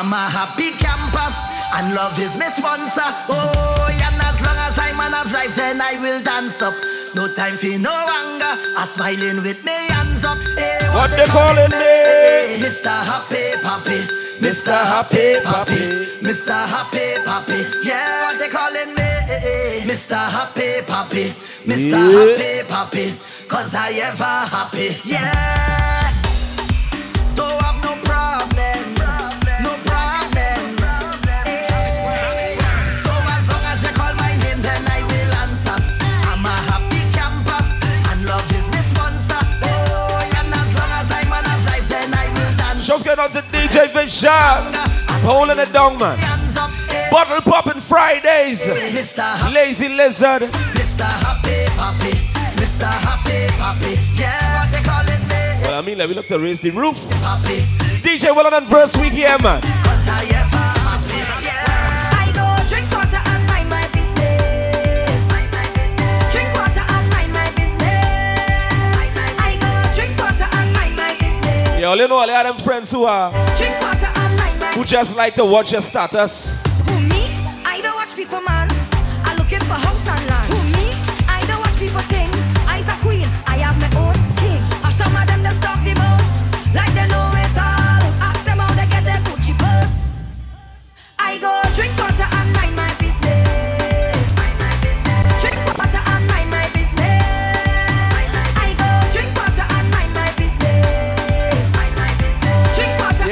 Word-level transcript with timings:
I'm 0.00 0.14
a 0.14 0.30
happy 0.32 0.70
camper, 0.80 1.28
and 1.76 1.94
love 1.94 2.18
is 2.18 2.34
my 2.34 2.46
sponsor. 2.48 3.04
Oh, 3.28 3.84
and 3.92 4.16
as 4.24 4.40
long 4.40 4.56
as 4.64 4.78
I'm 4.78 4.96
man 4.96 5.12
of 5.12 5.30
life, 5.30 5.54
then 5.54 5.78
I 5.78 6.00
will 6.00 6.22
dance 6.22 6.62
up. 6.62 6.72
No 7.14 7.28
time 7.34 7.58
for 7.58 7.76
no 7.76 7.92
anger. 7.92 8.48
I'm 8.80 8.88
smiling 8.88 9.44
with 9.44 9.62
me 9.62 9.76
hands 9.92 10.24
up. 10.24 10.38
Hey, 10.56 10.88
what, 10.88 10.94
what 10.96 11.10
they 11.12 11.26
calling 11.26 11.68
me? 11.68 12.64
Mr. 12.64 12.88
Happy 12.88 13.60
Papi. 13.60 14.08
Mr. 14.40 14.72
Happy 14.72 15.36
Papi. 15.44 16.16
Mr. 16.24 16.56
Happy 16.56 17.20
Papi. 17.20 17.84
Yeah, 17.84 18.22
what 18.24 18.38
they 18.38 18.48
calling 18.48 18.94
me? 18.96 19.84
Mr. 19.84 20.16
Happy 20.16 20.80
Papi. 20.88 21.36
Mr. 21.68 21.92
Yeah. 21.92 22.64
Happy 22.72 23.12
Papi. 23.12 23.48
Cause 23.48 23.74
I 23.74 23.92
ever 24.00 24.24
happy. 24.24 24.96
Yeah. 25.04 26.19
Show's 42.90 43.04
going 43.04 43.20
on 43.20 43.30
to 43.30 43.40
DJ 43.52 43.92
Vision. 43.92 44.30
Holding 45.22 45.60
it 45.60 45.72
down, 45.72 45.96
man. 45.96 46.18
Bottle 47.08 47.40
popping 47.40 47.80
Fridays. 47.80 48.66
Lazy 49.52 49.88
Lizard. 49.90 50.42
Mr. 50.74 51.04
Happy 51.04 51.70
Papi. 51.78 52.10
Mr. 52.56 52.90
Happy 52.90 53.46
Papi. 53.54 54.18
Yeah, 54.18 54.64
what 54.64 54.72
they 54.72 54.82
calling 54.82 55.22
me? 55.28 55.68
Well, 55.68 55.78
I 55.78 55.82
mean, 55.86 55.98
like, 55.98 56.08
we 56.08 56.16
look 56.16 56.26
to 56.26 56.40
raise 56.40 56.60
the 56.60 56.70
roof. 56.70 56.96
Papi. 57.22 57.60
DJ 58.02 58.34
Willan 58.34 58.66
first 58.66 58.96
week 58.96 59.12
here, 59.12 59.38
man. 59.38 59.62
Business. 71.80 71.82
Yeah, 71.82 71.88
all 71.88 71.96
you 71.96 72.08
know, 72.08 72.16
all 72.16 72.26
them 72.26 72.58
friends 72.58 72.90
who 72.90 73.04
are. 73.04 73.30
Drink 73.56 73.80
water 73.80 74.12
and 74.14 74.36
mind 74.36 74.74
Who 74.74 74.84
just 74.84 75.16
like 75.16 75.34
to 75.36 75.44
watch 75.44 75.72
your 75.72 75.82
status. 75.82 76.56
Who 76.88 77.00
me? 77.00 77.26
I 77.64 77.80
don't 77.82 77.96
watch 77.96 78.14
people, 78.14 78.40
man. 78.42 78.59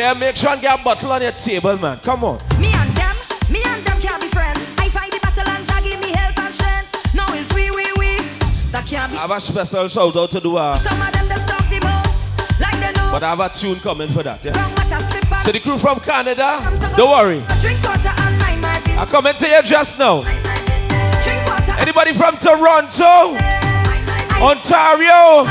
Yeah, 0.08 0.14
make 0.14 0.36
sure 0.36 0.48
and 0.48 0.62
get 0.62 0.80
a 0.80 0.82
bottle 0.82 1.12
on 1.12 1.20
your 1.20 1.32
table, 1.32 1.76
man. 1.76 1.98
Come 1.98 2.24
on. 2.24 2.38
Me 2.58 2.72
and 2.72 2.96
them, 2.96 3.14
me 3.50 3.60
and 3.66 3.84
them 3.84 4.00
can't 4.00 4.22
be 4.22 4.28
friends. 4.28 4.58
I 4.78 4.88
fight 4.88 5.12
the 5.12 5.20
battle 5.20 5.46
and 5.46 5.66
Jah 5.66 5.82
give 5.84 6.00
me 6.00 6.12
help 6.12 6.38
and 6.38 6.54
strength. 6.54 7.14
Now 7.14 7.26
it's 7.34 7.52
we, 7.52 7.70
we, 7.70 7.84
we. 7.98 8.16
That 8.72 8.86
can't 8.86 9.12
be. 9.12 9.18
I 9.18 9.20
have 9.20 9.30
a 9.32 9.38
special 9.38 9.86
shout 9.86 10.16
out 10.16 10.30
to 10.30 10.40
do 10.40 10.56
uh, 10.56 10.78
Some 10.78 10.98
of 11.02 11.12
them 11.12 11.28
just 11.28 11.46
talk 11.46 11.60
the 11.68 11.78
most, 11.84 12.30
like 12.58 12.80
they 12.80 12.90
know. 12.98 13.12
But 13.12 13.22
I 13.22 13.28
have 13.36 13.40
a 13.40 13.50
tune 13.50 13.80
coming 13.80 14.08
for 14.08 14.22
that, 14.22 14.42
yeah. 14.42 14.56
Wrong 14.58 14.70
what 14.70 14.90
I 14.90 15.10
slip 15.10 15.30
and 15.30 15.42
So 15.44 15.52
the 15.52 15.60
crew 15.60 15.76
from 15.76 16.00
Canada, 16.00 16.56
don't 16.96 17.10
worry. 17.10 17.44
Drink 17.60 17.84
water 17.84 18.08
and 18.08 18.38
mind 18.40 18.62
my 18.62 18.80
business. 18.80 18.96
I 18.96 19.04
come 19.10 19.26
into 19.26 19.46
you 19.46 19.62
just 19.62 19.98
now. 19.98 20.22
Mind 20.22 20.42
my 20.42 20.56
business. 20.64 21.22
Drink 21.22 21.46
water. 21.46 21.72
Anybody 21.84 22.14
from 22.14 22.38
Toronto, 22.38 23.36
Ontario? 24.40 25.44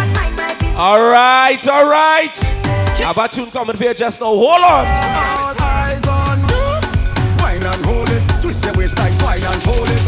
All 0.82 1.04
right, 1.12 1.62
all 1.68 1.86
right. 1.88 2.58
I 3.00 3.14
have 3.14 3.18
a 3.18 3.28
tune 3.28 3.52
coming 3.52 3.78
for 3.78 3.84
you 3.84 3.94
just 3.94 4.20
now. 4.20 4.28
Hold 4.28 4.64
on. 4.64 4.64
All 4.64 5.56
eyes 5.62 6.04
on 6.08 6.40
you. 6.50 7.38
Wine 7.40 7.64
and 7.64 7.86
hold 7.86 8.10
it. 8.10 8.24
Twist 8.42 8.66
your 8.66 8.74
waist 8.74 8.98
like 8.98 9.14
swine 9.14 9.38
and 9.38 9.64
hold 9.64 9.88
it. 9.88 10.02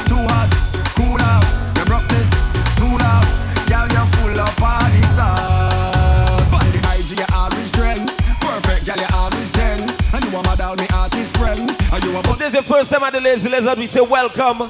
Too 0.07 0.24
hot, 0.28 0.50
cool 0.96 1.22
off. 1.22 1.46
You 1.78 1.85
broke 1.85 2.07
this, 2.09 2.30
too 2.75 2.97
off. 3.06 3.28
Gal, 3.68 3.88
you're 3.88 4.07
full 4.18 4.40
of 4.40 4.56
party 4.57 5.01
sauce. 5.16 6.53
On 6.53 6.72
the 6.72 6.80
IG, 6.96 7.19
you 7.19 7.25
always 7.34 7.72
trend. 7.72 8.09
Perfect, 8.41 8.86
gal, 8.86 8.97
you 8.97 9.07
always 9.13 9.51
ten. 9.51 9.81
And 10.13 10.24
you 10.25 10.38
a 10.38 10.44
mad 10.44 10.62
all 10.62 10.75
me 10.75 10.88
artist 10.94 11.38
friend. 11.38 11.69
And 11.91 12.03
you 12.03 12.18
a 12.18 12.22
this 12.38 12.50
is 12.50 12.53
the 12.53 12.63
first 12.63 12.91
time 12.91 13.03
at 13.03 13.13
the 13.13 13.22
Lazy 13.22 13.50
Lizard, 13.50 13.78
we 13.78 13.88
say 13.88 14.01
welcome. 14.01 14.68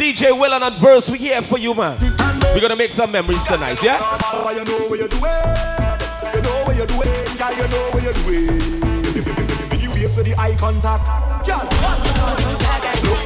DJ 0.00 0.32
Willan 0.32 0.62
and 0.62 0.78
Verse, 0.78 1.10
we 1.10 1.18
here 1.18 1.42
for 1.42 1.58
you, 1.58 1.74
man. 1.74 1.98
We're 2.54 2.62
gonna 2.62 2.74
make 2.74 2.90
some 2.90 3.12
memories 3.12 3.44
tonight, 3.44 3.82
yeah? 3.82 3.98
Look 4.00 4.24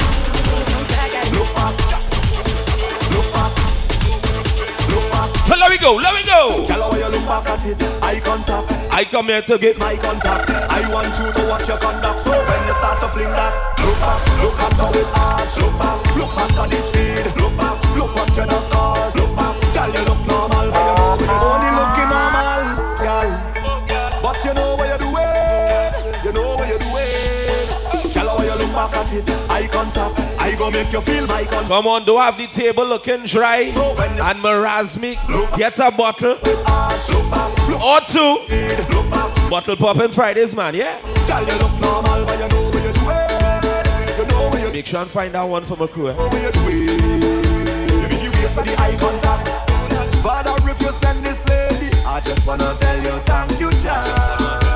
Look 1.33 1.49
back. 1.55 1.77
Look 3.09 3.33
back. 3.33 3.53
Look 4.87 5.09
back. 5.11 5.57
Let 5.57 5.71
me 5.71 5.77
go, 5.79 5.95
let 5.95 6.13
me 6.13 6.23
go. 6.23 6.67
When 6.91 6.99
you 6.99 7.09
look 7.09 7.25
back 7.25 7.49
at 7.49 7.65
it, 7.65 7.96
eye 8.07 8.19
contact. 8.21 8.71
I 8.91 9.03
come 9.03 9.27
here 9.27 9.41
to 9.41 9.57
get 9.57 9.77
My 9.77 9.95
contact. 9.97 10.49
I 10.49 10.81
want 10.91 11.11
you 11.19 11.29
to 11.31 11.41
watch 11.49 11.67
your 11.67 11.77
conduct. 11.77 12.19
So 12.21 12.31
when 12.31 12.61
you 12.67 12.73
start 12.73 13.01
to 13.01 13.09
fling 13.09 13.33
that, 13.35 13.53
look 13.83 13.99
back, 13.99 14.21
look 14.41 14.59
at 14.65 14.73
how 14.79 14.91
it 15.01 15.09
arch. 15.27 15.53
Look 15.59 15.75
back, 15.75 15.99
look 16.15 16.31
back 16.37 16.55
at 16.63 16.69
the 16.71 16.79
speed. 16.87 17.25
Look 17.41 17.53
back, 17.59 17.77
look 17.97 18.15
what 18.15 18.29
you 18.29 18.45
done 18.47 18.63
scars. 18.63 19.15
Look 19.15 19.35
back, 19.35 19.55
girl, 19.75 19.89
you 19.91 20.03
look 20.07 20.21
normal, 20.27 20.56
go 30.71 30.83
make 30.83 30.91
you 30.91 31.01
feel 31.01 31.27
my. 31.27 31.43
Come 31.45 31.87
on, 31.87 32.05
do 32.05 32.17
I 32.17 32.25
have 32.25 32.37
the 32.37 32.47
table 32.47 32.85
looking 32.85 33.23
dry 33.25 33.69
So 33.71 33.95
and 33.99 34.39
marasmic. 34.39 35.17
Get 35.57 35.79
a 35.79 35.91
bottle 35.91 36.37
or 37.81 38.01
two. 38.01 39.49
Bottle 39.49 39.77
popping 39.77 40.11
Fridays, 40.11 40.53
man, 40.55 40.75
yeah? 40.75 40.99
girl, 41.25 41.41
you 41.45 41.53
look 41.53 41.79
normal, 41.79 42.25
but 42.25 42.39
you 42.39 42.47
know 42.49 42.71
you're 42.73 42.93
doing. 42.93 44.17
You 44.17 44.25
know 44.27 44.57
you're 44.57 44.71
Make 44.73 44.87
sure 44.87 45.01
and 45.01 45.09
find 45.11 45.33
that 45.33 45.43
one 45.43 45.63
for 45.65 45.77
my 45.77 45.87
crew. 45.87 46.09
eh? 46.09 46.13
what 46.13 46.33
you 46.33 46.51
doing. 46.51 46.83
You 48.01 48.07
make 48.09 48.23
you 48.23 48.31
waste 48.31 48.53
for 48.55 48.63
the 48.63 48.75
eye 48.77 48.95
contact. 48.99 49.47
Father, 50.21 50.53
if 50.69 50.81
you 50.81 50.91
send 50.91 51.23
this 51.25 51.47
lady, 51.47 51.95
I 52.05 52.19
just 52.19 52.45
wanna 52.45 52.75
tell 52.79 52.97
you 52.97 53.11
thank 53.23 53.59
you, 53.59 53.71
child. 53.71 54.66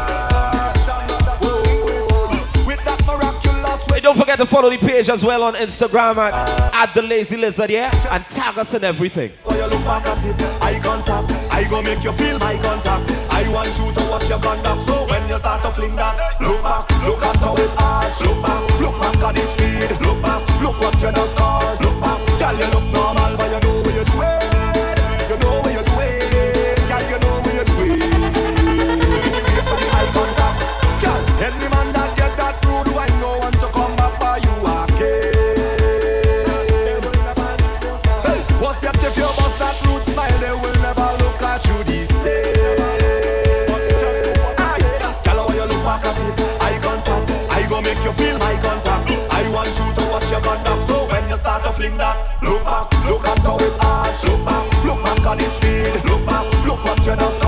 Don't 4.02 4.18
forget 4.18 4.40
to 4.40 4.48
follow 4.48 4.70
the 4.70 4.80
page 4.80 5.10
as 5.10 5.24
well 5.24 5.44
on 5.44 5.54
Instagram 5.54 6.18
at, 6.18 6.34
at 6.74 6.94
the 6.96 7.04
Lazy 7.04 7.38
Lizard, 7.38 7.70
yeah? 7.70 7.92
And 8.10 8.28
tag 8.28 8.58
us 8.58 8.74
and 8.74 8.84
everything. 8.84 9.32
When 9.44 9.56
you 9.58 9.68
look 9.68 9.84
back 9.86 10.06
at 10.08 10.26
it, 10.26 10.42
eye 10.62 10.80
contact. 10.80 11.32
I 11.54 11.68
go 11.70 11.82
make 11.84 12.04
you 12.04 12.12
feel 12.12 12.40
my 12.40 12.58
contact. 12.58 13.12
I 13.30 13.48
want 13.54 13.78
you 13.78 13.92
to 13.94 14.10
watch 14.10 14.28
your 14.28 14.40
conduct. 14.40 14.82
So 14.82 15.06
when 15.08 15.30
you 15.30 15.38
start 15.38 15.62
to 15.64 15.72
fling 15.72 15.96
that, 15.98 16.42
look 16.42 16.64
back, 16.64 16.90
look 17.06 17.22
at 17.22 17.36
how 17.38 17.56
it 17.56 17.70
arch. 17.78 18.22
Look 18.22 18.42
back, 18.42 18.80
look 18.80 19.00
back 19.00 19.18
at 19.18 19.36
the 19.36 19.42
speed. 19.42 19.92
Look 20.02 20.22
back, 20.24 20.62
look 20.62 20.80
what 20.80 20.96
you 20.96 21.12
done 21.12 21.28
scars. 21.28 21.82
Look 21.82 22.02
back, 22.02 22.20
you 22.60 22.68
look 22.74 22.92
you 57.04 57.16
just 57.16 57.41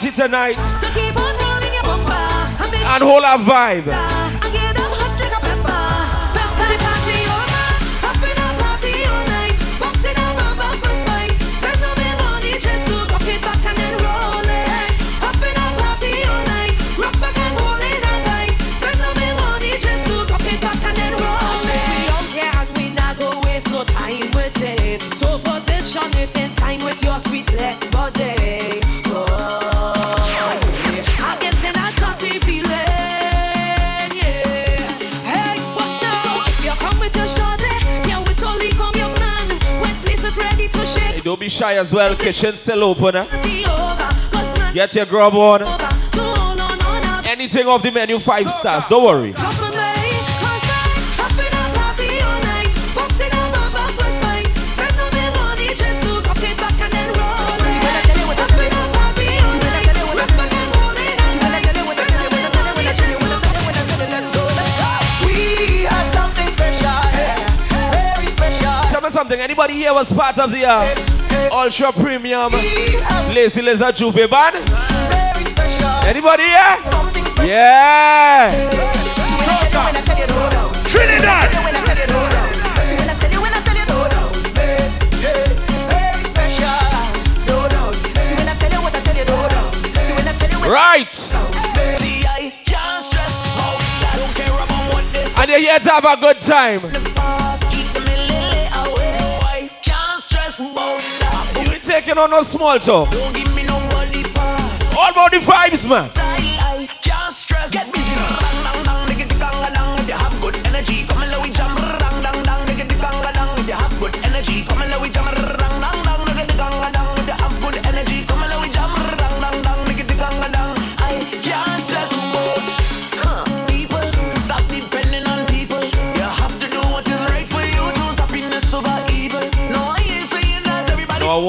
party 0.00 0.16
tonight. 0.16 0.62
So 0.80 0.88
and 2.92 3.04
hold 3.04 3.24
our 3.24 3.38
vibe. 3.38 4.19
shy 41.50 41.76
as 41.76 41.92
well. 41.92 42.14
Kitchen 42.16 42.56
still 42.56 42.84
open. 42.84 43.16
Eh? 43.16 44.72
Get 44.72 44.94
your 44.94 45.06
grub 45.06 45.34
on. 45.34 45.62
Anything 47.26 47.66
off 47.66 47.82
the 47.82 47.90
menu, 47.90 48.18
five 48.18 48.50
stars. 48.50 48.86
Don't 48.86 49.04
worry. 49.04 49.34
something. 69.10 69.40
Anybody 69.40 69.74
here 69.74 69.92
was 69.92 70.12
part 70.12 70.38
of 70.38 70.50
the 70.50 70.64
uh, 70.64 71.09
Ultra 71.50 71.92
Premium. 71.92 72.52
Lazy 73.34 73.62
lazy 73.62 73.92
Juve 73.92 74.28
Band. 74.28 74.56
Anybody 76.06 76.42
here? 76.44 76.76
Yeah. 77.44 78.50
Trinidad. 80.84 81.60
Right. 90.70 91.32
And 95.38 95.50
you're 95.50 95.58
here 95.58 95.78
to 95.78 95.90
have 95.90 96.04
a 96.04 96.16
good 96.20 96.40
time. 96.40 97.09
taking 101.90 102.16
on 102.18 102.30
no 102.30 102.42
small 102.42 102.78
talk. 102.78 103.08
All 104.96 105.10
about 105.10 105.32
the 105.32 105.38
vibes, 105.42 105.88
man. 105.88 106.19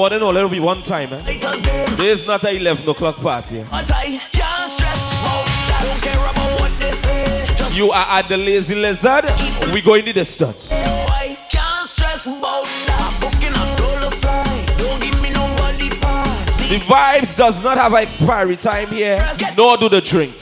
one 0.02 0.18
know. 0.18 0.30
Let 0.30 0.38
it'll 0.38 0.48
be 0.50 0.58
one 0.58 0.80
time. 0.82 1.12
Eh? 1.12 1.20
There's 1.96 2.26
not 2.26 2.42
a 2.42 2.50
11 2.50 2.88
o'clock 2.88 3.16
party. 3.20 3.58
You 7.78 7.90
are 7.92 8.18
at 8.18 8.28
the 8.28 8.36
Lazy 8.36 8.74
Lizard. 8.74 9.24
We 9.72 9.80
go 9.80 9.94
in 9.94 10.04
the 10.04 10.12
distance. 10.12 10.70
The 16.72 16.78
vibes 16.78 17.36
does 17.36 17.62
not 17.62 17.76
have 17.76 17.92
an 17.92 18.02
expiry 18.02 18.56
time 18.56 18.88
here, 18.88 19.24
nor 19.56 19.76
do 19.76 19.88
the 19.88 20.00
drinks. 20.00 20.41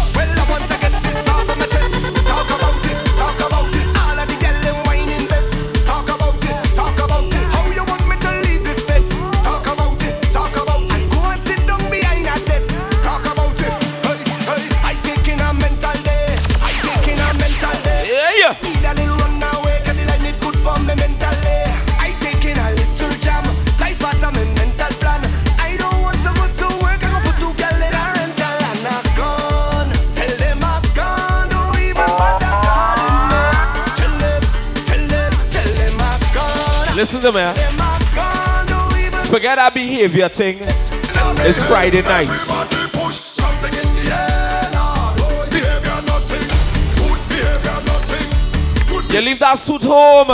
listen 37.13 37.33
to 37.33 37.37
me. 37.37 37.43
Forget 39.29 39.57
that 39.57 39.73
behavior 39.73 40.29
thing. 40.29 40.59
It's 40.61 41.61
Friday 41.63 42.01
night. 42.01 42.27
The 49.07 49.13
You 49.13 49.21
leave 49.21 49.39
that 49.39 49.57
suit 49.57 49.83
home. 49.83 50.29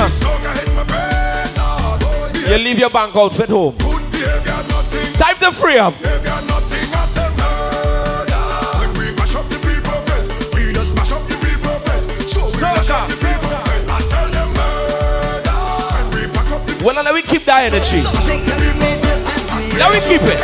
You 2.48 2.57
leave 2.57 2.77
your 2.77 2.91
bank 2.91 3.15
outfit 3.15 3.50
home. 3.50 3.75
Time 3.77 5.38
to 5.39 5.51
free 5.51 5.79
up. 5.79 5.96
Well, 16.88 17.03
now 17.03 17.13
we 17.13 17.22
keep 17.22 17.44
that 17.44 17.65
energy. 17.65 18.01
Let 19.77 19.91
we 19.91 20.00
keep 20.08 20.22
it. 20.24 20.39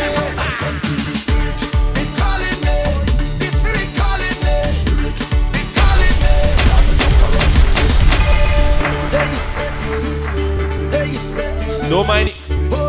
Don't 11.89 12.05
mind, 12.05 12.33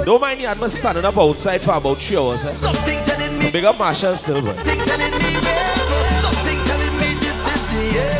don't 0.05 0.21
mind 0.21 0.41
the 0.41 0.47
atmosphere 0.47 0.81
standing 0.81 1.05
up 1.05 1.17
outside 1.17 1.63
for 1.63 1.75
about 1.75 2.03
three 2.03 2.17
hours. 2.17 2.45
Eh? 2.45 2.51
Something 2.51 3.05
telling 3.05 3.39
me. 3.39 3.53
Big 3.53 3.65
up 3.65 3.79
Marshall 3.79 4.17
still, 4.17 4.43
bro. 4.43 4.53
Something 4.55 4.81
telling 4.81 5.13
me. 5.13 5.33
yeah. 5.33 6.21
Something 6.21 6.59
telling 6.65 6.99
me 6.99 7.15
this 7.21 7.47
is 7.47 7.67
the 7.69 8.01
air. 8.01 8.14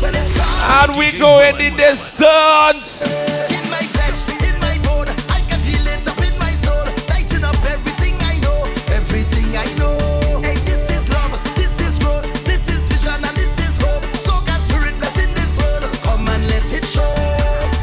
When 0.00 0.14
it's 0.14 0.36
call. 0.36 0.48
And 0.82 0.96
we 0.96 1.18
go 1.18 1.40
in 1.42 1.56
the 1.56 1.76
distance. 1.76 3.06
In 3.50 3.68
my 3.70 3.84
flesh, 3.94 4.28
in 4.42 4.58
my 4.60 4.78
bone, 4.84 5.08
I 5.28 5.40
can 5.48 5.58
feel 5.60 5.86
it 5.86 6.06
up 6.06 6.18
in 6.18 6.38
my 6.38 6.50
soul. 6.62 6.84
Lighting 7.08 7.44
up 7.44 7.56
everything 7.66 8.14
I 8.20 8.38
know, 8.40 8.64
everything 8.94 9.56
I 9.56 9.66
know. 9.78 10.40
Hey, 10.40 10.56
this 10.64 10.88
is 10.90 11.08
love, 11.10 11.32
this 11.56 11.80
is 11.80 11.98
growth, 11.98 12.26
this 12.44 12.66
is 12.68 12.88
vision, 12.88 13.24
and 13.24 13.36
this 13.36 13.58
is 13.58 13.76
hope. 13.82 14.04
So 14.22 14.38
God's 14.46 14.64
spirit 14.70 14.96
blessing 14.98 15.34
this 15.34 15.56
world. 15.58 15.84
Come 16.02 16.28
and 16.28 16.46
let 16.48 16.72
it 16.72 16.84
show. 16.84 17.14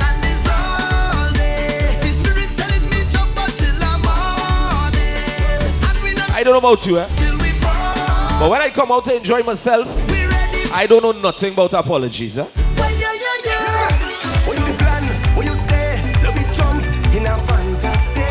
And 0.08 0.24
it's 0.24 0.48
all 0.48 1.32
day. 1.34 2.00
The 2.02 2.12
spirit 2.16 2.56
telling 2.56 2.90
me 2.90 3.04
jump 3.10 3.36
until 3.36 3.76
the 3.76 3.94
morning. 4.08 5.68
And 5.84 5.98
we 6.04 6.14
not 6.14 6.30
I 6.32 6.44
don't 6.44 6.54
know 6.54 6.60
about 6.60 6.86
you, 6.86 7.00
eh? 7.00 7.08
we. 7.42 7.48
But 8.40 8.52
when 8.52 8.62
I 8.62 8.70
come 8.70 8.92
out 8.92 9.04
to 9.06 9.16
enjoy 9.16 9.42
myself, 9.42 9.88
We 9.97 9.97
I 10.80 10.86
don't 10.86 11.02
know 11.02 11.12
nothing 11.12 11.54
about 11.54 11.74
apologies? 11.74 12.38
Well, 12.38 12.48
yeah, 12.56 13.12
yeah, 13.12 13.46
yeah. 13.46 14.48
What 14.48 14.60
you 14.60 14.74
plan, 14.78 15.04
what 15.36 15.44
you 15.44 15.56
say, 15.66 16.00
let 16.22 16.36
me 16.36 16.44
jump 16.54 16.84
in 17.16 17.26
a 17.26 17.36
fantasy. 17.50 18.22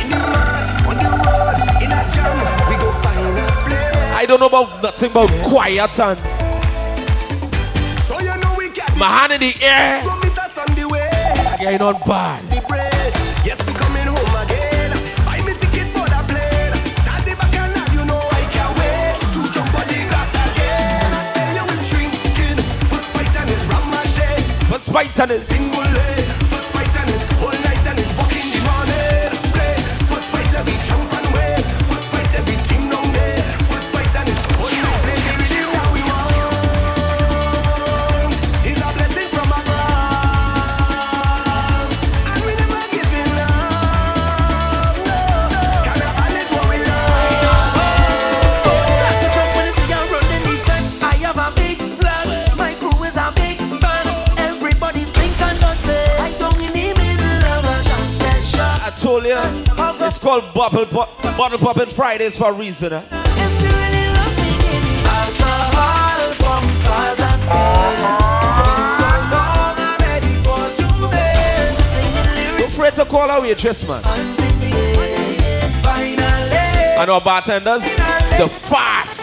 In 0.00 0.08
the 0.08 0.16
mass, 0.16 0.66
on 0.88 0.96
the 0.96 1.10
road, 1.12 1.56
in 1.84 1.92
a 1.92 2.00
jam, 2.14 2.36
we 2.70 2.76
go 2.80 2.90
find 3.02 3.36
a 3.36 3.52
place. 3.68 4.16
I 4.16 4.24
don't 4.26 4.40
know 4.40 4.46
about 4.46 4.82
nothing 4.82 5.10
about 5.10 5.28
quiet 5.46 6.00
and 6.00 6.18
So 8.02 8.18
you 8.18 8.34
know 8.40 8.54
we 8.56 8.70
my 8.96 9.08
hand 9.18 9.32
in 9.34 9.40
the 9.40 9.54
air. 9.60 10.02
Go 10.04 10.16
meet 10.20 10.38
us 10.38 10.56
on 10.56 10.74
the 10.74 10.88
way. 10.88 11.10
Getting 11.58 11.82
on 11.82 12.00
bad. 12.08 12.51
But 25.04 25.91
called 60.22 60.54
Bottle 60.54 60.86
Pop, 60.86 61.20
Bottle 61.36 61.58
Popping 61.58 61.88
Fridays 61.88 62.38
for 62.38 62.50
a 62.50 62.52
reason. 62.52 62.92
Eh? 62.92 63.02
To 72.96 73.06
call 73.06 73.30
our 73.30 73.40
waitress, 73.40 73.88
man. 73.88 74.02
And 76.98 77.10
our 77.10 77.20
bartenders, 77.22 77.82
the 78.36 78.50
fast. 78.68 79.21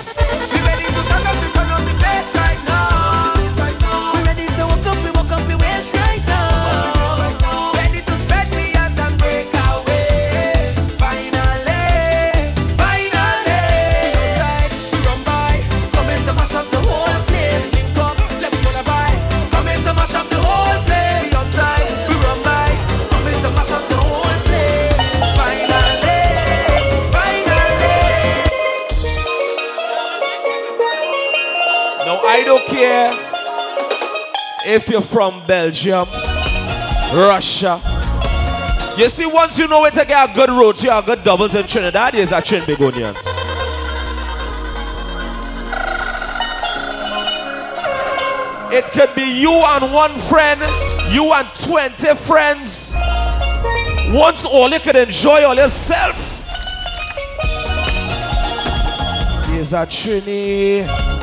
If 34.72 34.88
you're 34.88 35.02
from 35.02 35.48
Belgium, 35.48 36.08
Russia. 37.12 37.82
You 38.96 39.10
see, 39.10 39.26
once 39.26 39.58
you 39.58 39.68
know 39.68 39.82
where 39.82 39.90
to 39.90 40.06
get 40.06 40.30
a 40.30 40.32
good 40.32 40.52
road, 40.52 40.80
you 40.84 40.92
have 40.92 41.08
good 41.08 41.24
doubles 41.24 41.56
in 41.56 41.66
Trinidad, 41.66 42.14
is 42.14 42.32
a 42.32 42.36
Trinbagonian. 42.36 43.16
It 48.72 48.86
could 48.92 49.16
be 49.16 49.42
you 49.42 49.52
and 49.52 49.92
one 49.92 50.20
friend, 50.20 50.62
you 51.12 51.34
and 51.34 51.48
20 51.56 52.14
friends. 52.18 52.94
Once 54.14 54.46
all 54.46 54.70
you 54.70 54.80
could 54.80 54.98
enjoy 54.98 55.46
all 55.46 55.56
yourself. 55.56 56.16
Is 59.50 59.74
a 59.74 59.88
Trini. 59.88 61.19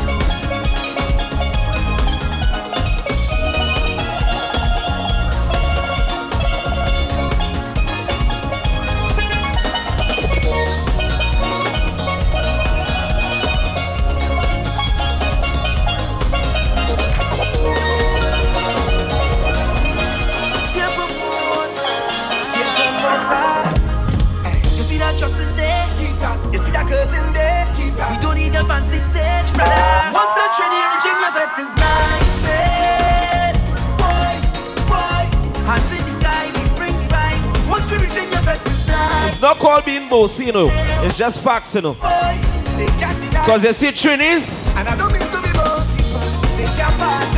call 39.66 39.82
being 39.82 40.08
bossy, 40.08 40.44
you 40.44 40.52
know. 40.52 40.68
It's 41.04 41.18
just 41.18 41.42
facts, 41.42 41.75
you 41.75 41.82
know. 41.82 41.94
Because 41.94 43.64
you 43.64 43.73
see, 43.73 43.88
Trinis. 43.88 44.68
And 44.76 44.88
I 44.88 44.96
don't 44.96 45.12
mean 45.12 45.23
to 45.23 45.42
be 45.42 45.52
bossy, 45.54 46.02
but 46.12 46.56
they 46.56 46.64
can't 46.78 47.36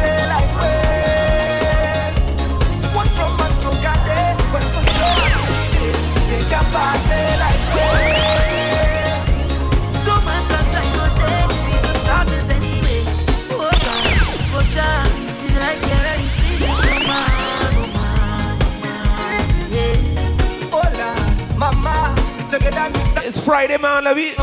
Friday, 23.49 23.79
man, 23.79 24.05
let 24.05 24.15
me, 24.15 24.35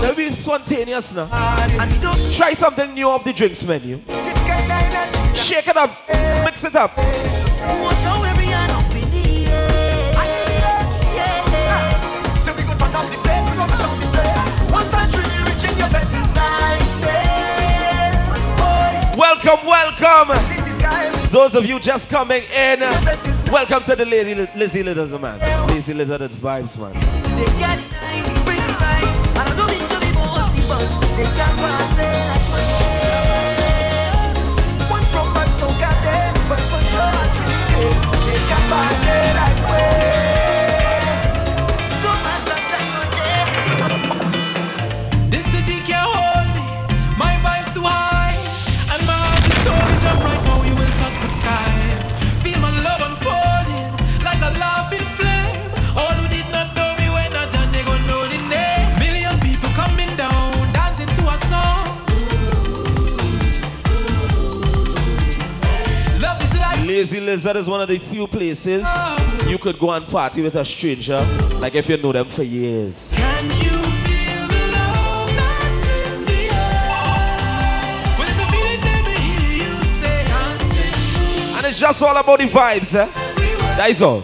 let 0.00 0.16
me 0.16 0.30
be 0.30 0.34
spontaneous 0.34 1.14
now. 1.14 1.26
Try 2.34 2.54
something 2.54 2.94
new 2.94 3.06
off 3.06 3.22
the 3.22 3.34
drinks 3.34 3.62
menu. 3.62 4.00
Shake 5.34 5.68
it 5.68 5.76
up, 5.76 5.90
mix 6.42 6.64
it 6.64 6.74
up. 6.74 6.96
Welcome, 19.18 19.66
welcome. 19.66 20.28
Those 21.30 21.56
of 21.56 21.66
you 21.66 21.78
just 21.78 22.08
coming 22.08 22.42
in, 22.44 22.80
welcome 23.52 23.84
to 23.84 23.94
the 23.96 24.06
Lady 24.06 24.34
Lizzie 24.34 24.82
Lizzie 24.82 24.82
Lizzie 24.82 25.18
Lizzie 25.18 25.92
Lizzie 25.92 25.92
Lizzie 25.92 26.06
Lizzie 26.06 26.06
Lizzie 26.06 26.06
Lizzie 26.06 26.24
Lizzie 26.26 26.74
Lizzie 26.74 26.86
Lizzie 27.36 27.95
깜짝깜짝 31.36 31.75
Lazy 66.96 67.20
Lizard 67.20 67.56
is 67.56 67.68
one 67.68 67.82
of 67.82 67.88
the 67.88 67.98
few 67.98 68.26
places 68.26 68.88
you 69.46 69.58
could 69.58 69.78
go 69.78 69.90
and 69.90 70.06
party 70.06 70.40
with 70.40 70.56
a 70.56 70.64
stranger, 70.64 71.18
like 71.60 71.74
if 71.74 71.90
you 71.90 71.98
know 71.98 72.10
them 72.10 72.26
for 72.26 72.42
years. 72.42 73.12
And 73.12 73.52
it's 81.66 81.78
just 81.78 82.02
all 82.02 82.16
about 82.16 82.38
the 82.38 82.46
vibes, 82.46 82.94
eh? 82.94 83.04
That 83.76 83.90
is 83.90 84.00
all. 84.00 84.22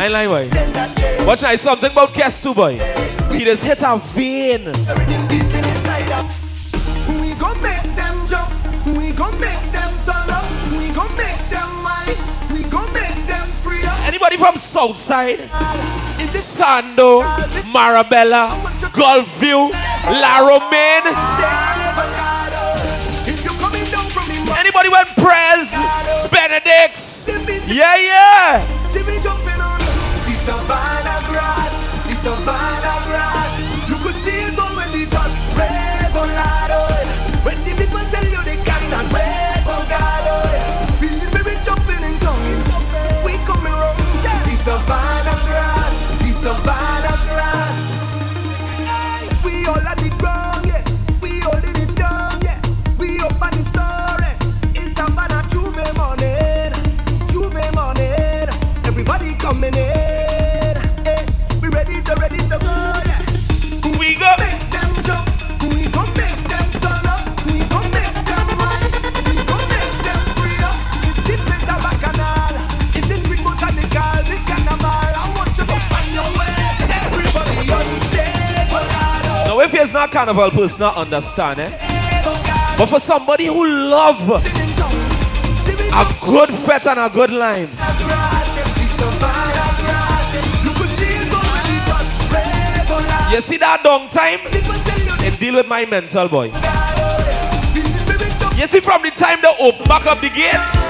I 0.00 0.08
lie, 0.08 0.26
boy. 0.26 0.48
Watch 1.26 1.44
out, 1.44 1.58
something 1.58 1.92
about 1.92 2.14
guest 2.14 2.42
too, 2.42 2.54
boy. 2.54 2.78
He 3.30 3.44
just 3.44 3.62
hit 3.62 3.82
a 3.82 3.98
vein. 3.98 4.62
Anybody 14.06 14.38
from 14.38 14.56
Southside? 14.56 15.40
Sando, 16.32 17.22
Marabella, 17.70 18.56
Gulfview, 18.96 19.70
La 20.18 20.38
Romaine. 20.40 21.12
Anybody 24.56 24.88
went 24.88 25.08
Prez, 25.08 25.74
Benedicts? 26.30 27.28
Yeah, 27.68 27.96
yeah 27.96 28.80
savannah 30.40 31.20
grass, 31.28 32.06
the 32.08 32.14
savannah. 32.14 32.79
not 80.00 80.08
a 80.08 80.12
carnival 80.12 80.50
person, 80.50 80.82
I 80.82 80.88
understand, 80.94 81.60
eh? 81.60 82.74
But 82.78 82.86
for 82.86 82.98
somebody 82.98 83.46
who 83.46 83.66
love 83.66 84.30
a 84.30 84.40
good 86.24 86.48
fet 86.48 86.86
and 86.86 86.98
a 86.98 87.10
good 87.10 87.30
line. 87.30 87.68
You 93.30 93.40
see 93.42 93.58
that 93.58 93.82
long 93.84 94.08
time? 94.08 94.40
It 95.22 95.38
deal 95.38 95.56
with 95.56 95.66
my 95.66 95.84
mental 95.84 96.28
boy. 96.28 96.46
You 98.56 98.66
see 98.66 98.80
from 98.80 99.02
the 99.02 99.10
time 99.10 99.40
they 99.42 99.54
open 99.60 99.84
back 99.84 100.06
up 100.06 100.22
the 100.22 100.30
gates. 100.30 100.89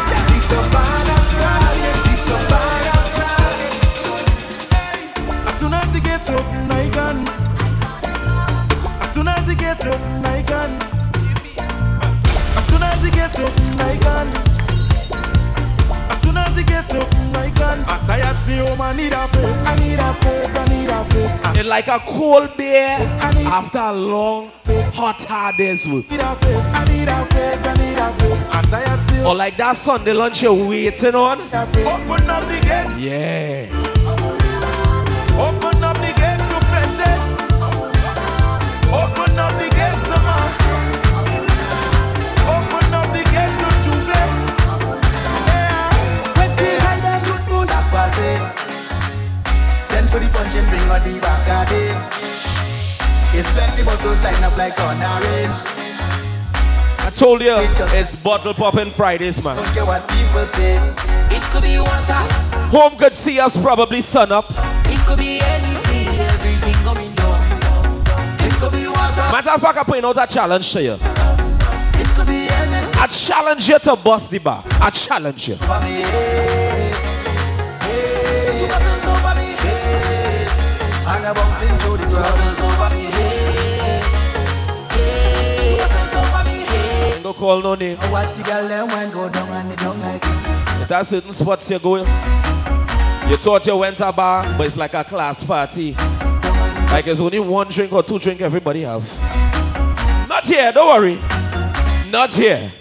gets 9.80 9.96
up, 9.96 10.22
my 10.22 10.42
gun. 10.42 10.70
As 12.56 12.66
soon 12.68 12.82
as 12.82 13.02
he 13.02 13.10
gets 13.10 13.38
up, 13.38 13.54
my 13.78 13.96
gun. 14.00 14.28
As 16.10 16.22
soon 16.22 16.36
as 16.36 16.56
he 16.56 16.64
gets 16.64 16.94
up, 16.94 17.14
my 17.32 17.50
gun. 17.50 17.84
I'm 17.86 18.06
tired, 18.06 18.36
see 18.38 18.58
home, 18.58 18.80
I 18.80 18.94
need 18.94 19.12
a 19.12 19.26
foot, 19.28 19.56
I 19.66 19.74
need 19.76 19.98
a 19.98 20.14
foot, 20.14 20.50
I 20.54 20.64
need 20.66 20.90
a 20.90 21.04
foot. 21.04 21.58
It's 21.58 21.68
like 21.68 21.88
a 21.88 21.98
cold 22.00 22.56
beer 22.56 22.96
after 23.46 23.78
a 23.78 23.92
long, 23.92 24.50
hot, 24.92 25.24
hard 25.24 25.56
day's 25.56 25.86
work. 25.86 26.06
Or 29.24 29.34
like 29.34 29.56
that 29.58 29.76
Sunday 29.76 30.12
lunch 30.12 30.42
you're 30.42 30.54
waiting 30.54 31.14
on. 31.14 31.40
Open 31.40 32.30
up 32.30 32.48
the 32.48 32.60
gate. 32.62 32.98
Yeah. 32.98 33.89
It's 53.80 53.88
plenty 53.88 54.02
bottles 54.02 54.24
line 54.24 54.44
up 54.44 54.56
like 54.58 54.80
on 54.80 54.96
orange. 55.02 55.56
I 57.02 57.10
told 57.14 57.42
you 57.42 57.54
it's 57.98 58.14
bottle 58.14 58.52
popping 58.52 58.90
Fridays, 58.90 59.42
man. 59.42 59.56
Don't 59.56 59.66
care 59.72 59.86
what 59.86 60.06
people 60.08 60.46
say. 60.46 60.76
It 61.30 61.42
could 61.44 61.62
be 61.62 61.78
water, 61.78 62.12
Home 62.70 62.96
could 62.98 63.16
see 63.16 63.40
us 63.40 63.56
probably 63.56 64.00
sun 64.02 64.32
up. 64.32 64.46
it 64.50 64.98
could 65.06 65.18
be 65.18 65.40
anything, 65.40 66.08
everything 66.08 66.84
going 66.84 67.14
down. 67.14 68.02
It 68.40 68.52
could 68.60 68.72
be 68.72 68.86
water, 68.86 69.32
Matter 69.32 69.50
of 69.50 69.60
fact, 69.62 69.78
I'm 69.78 69.84
putting 69.86 70.04
out 70.04 70.22
a 70.22 70.26
challenge 70.26 70.70
to 70.72 70.82
you. 70.82 70.92
it 70.92 72.06
could 72.14 72.26
be 72.26 72.48
anything 72.50 73.00
I 73.00 73.06
challenge 73.06 73.68
you 73.68 73.78
to 73.78 73.96
bust 73.96 74.30
the 74.30 74.38
bar. 74.40 74.62
I 74.66 74.90
challenge 74.90 75.48
you. 75.48 75.56
for 75.56 75.80
me. 75.80 76.02
Hey, 76.02 76.92
hey, 77.80 78.58
two 78.60 78.68
bottles 78.68 79.04
over 79.06 79.40
me. 79.40 79.56
Hey, 79.56 80.46
and 81.06 81.24
a 81.24 81.32
bouncing 81.34 81.78
through 81.78 81.96
the 81.96 82.14
crowd. 82.14 82.69
Don't 87.30 87.38
call 87.38 87.62
no 87.62 87.76
name. 87.76 87.96
I 88.00 88.10
watch 88.10 88.34
the 88.34 88.42
girl 88.42 88.66
them 88.66 88.88
when 88.88 89.08
go 89.12 89.28
down 89.28 89.48
and 89.50 89.72
it 89.72 89.78
down 89.78 90.00
like 90.00 90.20
it. 90.20 90.82
It 90.82 90.88
has 90.88 91.10
certain 91.10 91.32
spots 91.32 91.70
you're 91.70 91.78
going. 91.78 92.04
You 93.30 93.36
thought 93.36 93.64
you 93.68 93.76
went 93.76 93.98
to 93.98 94.08
a 94.08 94.12
bar, 94.12 94.52
but 94.58 94.66
it's 94.66 94.76
like 94.76 94.94
a 94.94 95.04
class 95.04 95.44
party. 95.44 95.92
Like 96.90 97.06
it's 97.06 97.20
only 97.20 97.38
one 97.38 97.68
drink 97.68 97.92
or 97.92 98.02
two 98.02 98.18
drink 98.18 98.40
everybody 98.40 98.82
have. 98.82 99.06
Not 100.28 100.44
here, 100.44 100.72
don't 100.72 100.88
worry. 100.88 101.20
Not 102.10 102.32
here. 102.34 102.72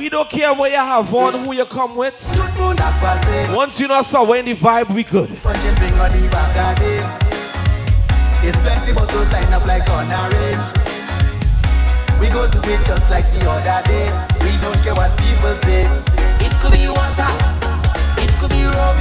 We 0.00 0.06
We 0.06 0.08
don't 0.08 0.30
care 0.30 0.54
what 0.54 0.70
you 0.70 0.78
have 0.78 1.12
on, 1.12 1.34
who 1.44 1.52
you 1.52 1.66
come 1.66 1.94
with. 1.94 2.16
don't 2.34 2.54
know 2.56 2.72
that 2.72 2.98
pass 3.00 3.22
it. 3.28 3.54
Once 3.54 3.78
you 3.78 3.86
know 3.86 4.00
somewhere 4.00 4.40
in 4.40 4.46
the 4.46 4.54
vibe, 4.54 4.92
we 4.94 5.04
good. 5.04 5.28
Punch 5.42 5.58
and 5.58 5.76
bring 5.76 5.92
on 5.92 6.10
the 6.10 6.26
back 6.28 6.56
of 6.56 6.82
it. 6.82 7.04
There's 8.42 8.56
plenty 8.64 8.92
bottles 8.94 9.30
line 9.30 9.52
up 9.52 9.66
like 9.66 9.86
on 9.90 10.10
orange. 10.10 10.66
We 12.18 12.30
go 12.30 12.48
do 12.48 12.58
it 12.64 12.80
just 12.86 13.10
like 13.10 13.30
the 13.30 13.44
other 13.44 13.84
day. 13.86 14.08
We 14.40 14.56
don't 14.64 14.80
care 14.82 14.94
what 14.94 15.12
people 15.20 15.52
say. 15.68 15.84
It 16.40 16.52
could 16.64 16.72
be 16.72 16.88
water, 16.88 17.30
it 18.24 18.32
could 18.40 18.50
be 18.50 18.64
rum, 18.64 18.96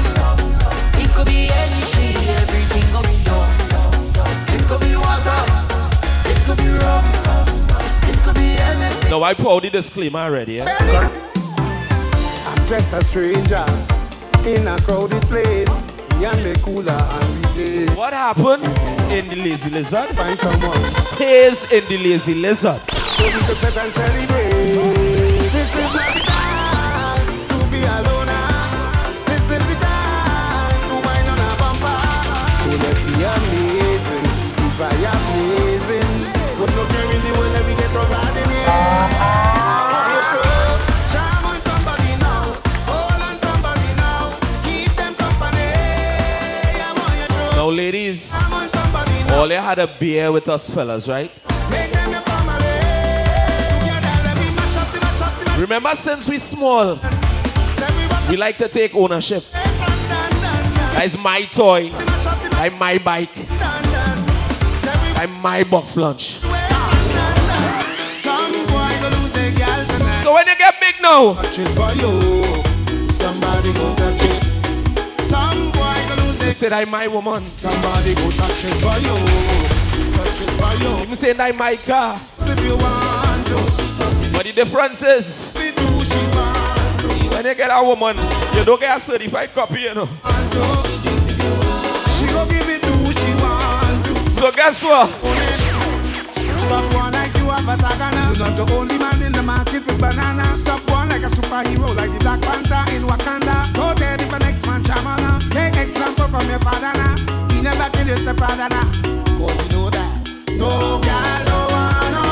it 1.00 1.10
could 1.16 1.28
be 1.28 1.48
anything, 1.48 2.28
everything 2.44 2.86
going 2.92 3.24
down. 3.24 3.48
It 4.52 4.68
could 4.68 4.82
be 4.82 4.96
water, 5.00 5.42
it 6.28 6.38
could 6.46 6.58
be 6.58 6.68
rum, 6.68 7.06
it 7.08 7.24
could 7.24 7.49
Now 9.10 9.24
I 9.24 9.34
put 9.34 9.48
out 9.48 9.64
the 9.64 9.72
disclaimer 9.72 10.20
already. 10.20 10.54
Yeah? 10.54 11.10
I'm 12.46 12.66
just 12.68 12.94
a 12.94 13.04
stranger 13.04 13.66
in 14.46 14.68
a 14.68 14.80
crowded 14.82 15.24
place. 15.24 15.86
Me 16.20 16.26
and 16.26 16.44
me 16.44 16.54
cooler 16.62 16.92
and 16.92 17.36
we 17.36 17.54
did 17.54 17.90
What 17.98 18.14
happened 18.14 18.64
in 19.12 19.28
the 19.30 19.36
Lazy 19.36 19.72
Lizard 19.72 20.10
find 20.10 20.38
someone 20.38 20.84
stays 20.84 21.64
in 21.72 21.84
the 21.86 21.98
Lazy 21.98 22.36
Lizard. 22.36 22.82
so 22.86 23.26
ladies, 47.70 48.34
all 49.32 49.48
you 49.50 49.58
had 49.58 49.80
a 49.80 49.88
beer 50.00 50.32
with 50.32 50.48
us 50.50 50.70
fellas, 50.70 51.08
right? 51.08 51.32
Remember, 55.60 55.96
since 55.96 56.30
we 56.30 56.38
small, 56.38 57.00
we 58.30 58.38
like 58.38 58.58
to 58.58 58.68
take 58.68 58.96
ownership. 58.96 59.44
That's 59.52 61.18
my 61.18 61.42
toy. 61.44 61.90
I'm 62.54 62.78
my 62.78 62.98
bike. 62.98 63.36
I'm 65.18 65.32
my 65.42 65.64
box 65.64 65.98
lunch. 65.98 66.40
So 70.24 70.34
when 70.34 70.48
you 70.48 70.56
get 70.58 70.80
big 70.80 70.96
now, 71.02 71.34
go 76.50 76.56
lose 76.56 76.62
you 76.62 76.70
their 76.70 76.70
said 76.70 76.74
I'm 76.74 76.90
my 76.90 77.08
woman. 77.08 77.46
Somebody 77.46 78.16
go 78.16 78.30
touch 78.32 78.64
it 78.66 78.74
for 78.82 78.98
you. 79.00 79.16
Touch 80.16 80.42
it 80.42 80.52
for 80.58 80.74
you. 80.84 81.10
You 81.10 81.16
say 81.16 81.38
I'm 81.38 81.58
my 81.58 81.76
car. 81.76 82.20
If 82.40 82.64
you 82.64 82.78
want 82.78 83.48
to, 83.48 84.32
But 84.34 84.46
the 84.46 84.54
difference 84.54 85.04
is, 85.04 85.52
she 85.54 85.72
when 87.30 87.46
you 87.46 87.56
get 87.56 87.70
a 87.72 87.84
woman, 87.84 88.18
you 88.56 88.66
don't 88.66 88.80
get 88.80 88.98
a 88.98 89.00
certified 89.00 89.54
copy, 89.54 89.82
you 89.82 89.94
know. 89.94 90.08
She 92.16 92.26
go 92.28 92.46
give 92.46 92.70
it 92.70 92.82
to 92.84 92.92
who 92.92 93.12
she 93.14 93.34
want 93.42 94.06
to. 94.06 94.30
So 94.30 94.52
guess 94.52 94.84
what? 94.84 95.10
Stop 96.66 96.94
one 96.94 97.14
like 97.14 97.36
you 97.38 97.46
have 97.50 97.68
a 97.68 97.78
tagana. 97.78 98.36
You're 98.36 98.48
not 98.48 98.56
the 98.58 98.74
only 98.74 98.98
man 98.98 99.22
in 99.22 99.32
the 99.32 99.42
market 99.42 99.86
with 99.86 100.00
banana. 100.00 100.58
Stop 100.58 100.90
one 100.90 101.10
like 101.10 101.24
a 101.24 101.30
superhero, 101.30 101.96
like 101.96 102.12
the 102.12 102.20
Black 102.20 102.42
Panther 102.42 102.96
in 102.96 103.04
Wakanda. 103.04 103.74
Go 103.74 103.94
there 103.94 104.16
if 104.16 104.34
an 104.34 104.44
ex-man 104.44 104.84
shamana. 104.84 105.19
Take 105.19 105.19
example 105.90 106.28
from 106.28 106.50
your 106.50 106.60
father 106.60 106.94
now. 106.94 107.16
He 107.54 107.62
never 107.62 107.90
kill 107.92 108.08
your 108.08 108.18
stepfather 108.18 108.70
now. 108.70 108.92
Cause 109.38 109.58
you 109.66 109.78
know 109.78 109.90
that. 109.90 110.10
No 110.58 111.00
girl, 111.02 111.40
no 111.50 111.60
one, 111.74 112.12
no, 112.12 112.26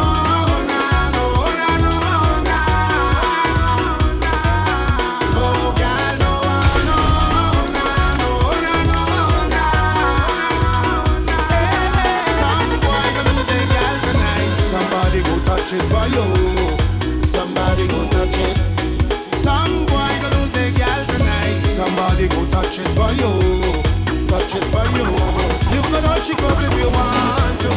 go 15.24 15.40
touch 15.46 15.74
it 15.74 15.84
for 15.92 16.06
you. 16.16 16.26
Somebody 17.26 17.88
go 17.88 18.08
touch 18.10 18.38
it. 18.38 18.58
Some 19.44 19.86
boy 19.86 20.12
gonna 20.22 20.38
lose 20.38 20.54
their 20.54 20.72
girl 20.72 21.06
tonight. 21.08 21.62
Somebody 21.76 22.28
go 22.28 22.46
touch 22.52 22.80
it 22.80 22.88
for 22.90 23.12
you. 23.14 23.47
Touch 24.58 24.64
it 24.64 24.72
for 24.72 24.86
you. 24.98 25.06
You 25.76 25.82
can 25.84 26.06
all 26.06 26.20
she 26.22 26.34
goes 26.36 26.64
if 26.64 26.74
you 26.80 26.90
want 26.90 27.60
to. 27.62 27.70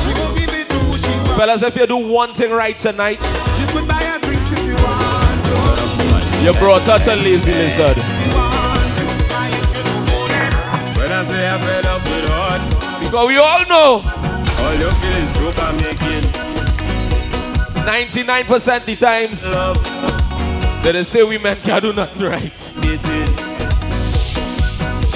She 0.00 0.10
go 0.14 0.34
give 0.34 0.52
it 0.54 0.68
to 0.70 0.78
she 0.98 1.12
want. 1.28 1.38
Fellas, 1.38 1.62
if 1.62 1.76
you 1.76 1.86
do 1.86 1.96
one 1.96 2.32
thing 2.34 2.50
right 2.52 2.78
tonight, 2.78 3.18
She 3.56 3.66
could 3.72 3.86
buy 3.88 4.02
her 4.02 4.18
drinks 4.18 4.52
if 4.52 4.64
you 4.64 4.74
want 4.74 5.44
to. 5.44 6.42
you 6.42 6.52
brought 6.54 6.86
her 6.86 6.98
to 6.98 7.16
Lazy 7.16 7.52
Lizard. 7.52 7.96
If 7.98 8.26
you 8.26 8.34
want 8.36 8.96
to. 8.98 9.04
Buy 9.28 9.48
it, 9.52 9.66
you 9.76 9.82
know. 9.84 11.00
When 11.00 11.12
I 11.12 11.24
say 11.24 11.48
I'm 11.48 11.60
fed 11.60 11.86
up 11.86 12.02
with 12.04 12.28
hard, 12.28 12.62
Because 13.02 13.28
we 13.28 13.36
all 13.36 13.64
know 13.66 14.02
all 14.58 14.74
you 14.74 14.90
feel 14.90 15.16
is 15.22 15.32
broke 15.38 15.58
and 15.58 15.76
making 15.76 16.30
99% 17.86 18.76
of 18.78 18.86
the 18.86 18.96
times 18.96 19.46
love, 19.52 19.76
that 20.82 20.92
they 20.92 21.04
say 21.04 21.22
women 21.22 21.60
can 21.60 21.82
do 21.82 21.92
nothing 21.92 22.22
right. 22.22 22.72
dating. 22.80 23.45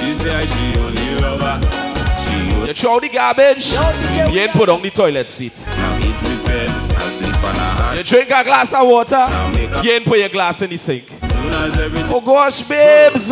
She 0.00 0.14
she 0.16 0.78
only 0.78 1.20
lover, 1.20 1.60
she 2.24 2.66
You 2.66 2.74
throw 2.74 3.00
the 3.00 3.08
garbage, 3.12 3.72
you 4.32 4.40
ain't 4.40 4.52
put 4.52 4.68
on 4.70 4.80
the 4.80 4.90
toilet 4.90 5.28
seat. 5.28 5.62
You 7.96 8.02
drink 8.04 8.30
a 8.30 8.42
glass 8.44 8.72
of 8.72 8.86
water, 8.88 9.28
you 9.84 9.90
ain't 9.92 10.06
put 10.06 10.18
your 10.18 10.30
glass 10.30 10.62
in 10.62 10.70
the 10.70 10.78
sink. 10.78 11.04
Oh 12.12 12.22
gosh, 12.24 12.62
babes. 12.62 13.30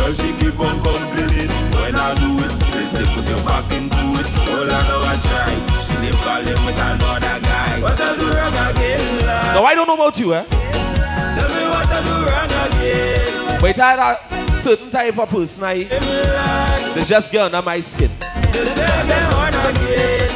Girl 0.00 0.12
she 0.12 0.32
keep 0.40 0.58
on 0.60 0.76
complaining 0.82 1.50
when 1.76 1.94
I 1.94 2.14
do 2.14 2.30
it. 2.44 2.52
They 2.72 2.84
say 2.92 3.04
put 3.14 3.28
your 3.28 3.42
back 3.44 3.70
into 3.72 4.02
it. 4.20 4.28
All 4.48 4.70
I 4.70 4.80
know 4.88 5.00
I 5.04 5.16
try. 5.26 5.52
She 5.84 5.94
live 6.02 6.18
calling 6.24 6.60
with 6.66 6.80
another 6.88 7.40
guy. 7.40 7.80
What 7.82 8.00
I 8.00 8.16
do 8.16 8.26
wrong 8.32 8.56
again, 8.70 9.26
lad? 9.26 9.54
Now 9.54 9.64
I 9.64 9.74
don't 9.74 9.86
know 9.86 9.94
about 9.94 10.18
you, 10.18 10.34
eh? 10.34 10.44
Tell 10.44 11.48
me 11.48 11.64
what 11.72 11.88
I 11.88 12.00
do 12.08 12.14
wrong 12.26 12.52
again, 12.66 13.60
But 13.60 13.78
I 13.78 13.90
had 13.96 14.48
a 14.48 14.52
certain 14.52 14.90
type 14.90 15.18
of 15.18 15.28
person 15.28 15.64
I 15.64 15.74
lad. 15.90 16.96
they 16.96 17.02
just 17.04 17.30
get 17.30 17.42
under 17.42 17.62
my 17.62 17.80
skin. 17.80 18.10
They 18.52 18.64
say 18.64 18.84
again, 19.02 19.32
one 19.36 19.54
again. 19.54 20.30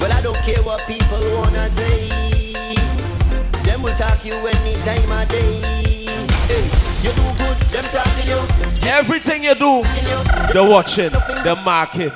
Well, 0.00 0.12
I 0.12 0.20
don't 0.22 0.36
care 0.38 0.62
what 0.62 0.80
people 0.86 1.22
wanna 1.40 1.68
say. 1.70 2.08
Them 3.64 3.82
will 3.82 3.94
talk 3.96 4.24
you 4.24 4.34
any 4.34 4.74
time 4.82 5.10
of 5.10 5.28
day. 5.28 5.63
Everything 7.74 9.42
you 9.42 9.54
do, 9.56 9.82
they're 10.52 10.62
watching, 10.62 11.10
they're 11.42 11.56
marking. 11.56 12.12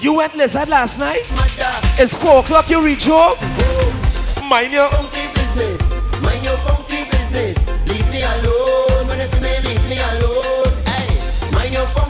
You 0.00 0.12
went 0.12 0.36
lizard 0.36 0.68
last 0.68 1.00
night? 1.00 1.22
It's 1.98 2.14
4 2.14 2.40
o'clock, 2.40 2.70
you 2.70 2.84
reach 2.84 3.06
home? 3.06 3.36
Mind 4.48 4.70
your 4.72 4.84
own 4.94 5.10
business. 5.10 5.83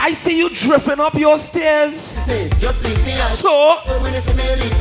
I 0.07 0.13
see 0.13 0.37
you 0.37 0.51
dripping 0.51 1.01
up 1.01 1.15
your 1.15 1.39
stairs. 1.39 2.23
Just 2.59 2.85
leave 2.85 3.07
me. 3.07 3.17
So, 3.17 3.79
When 4.03 4.13
you 4.13 4.21
see 4.21 4.35
me, 4.35 4.45
leave. 4.55 4.75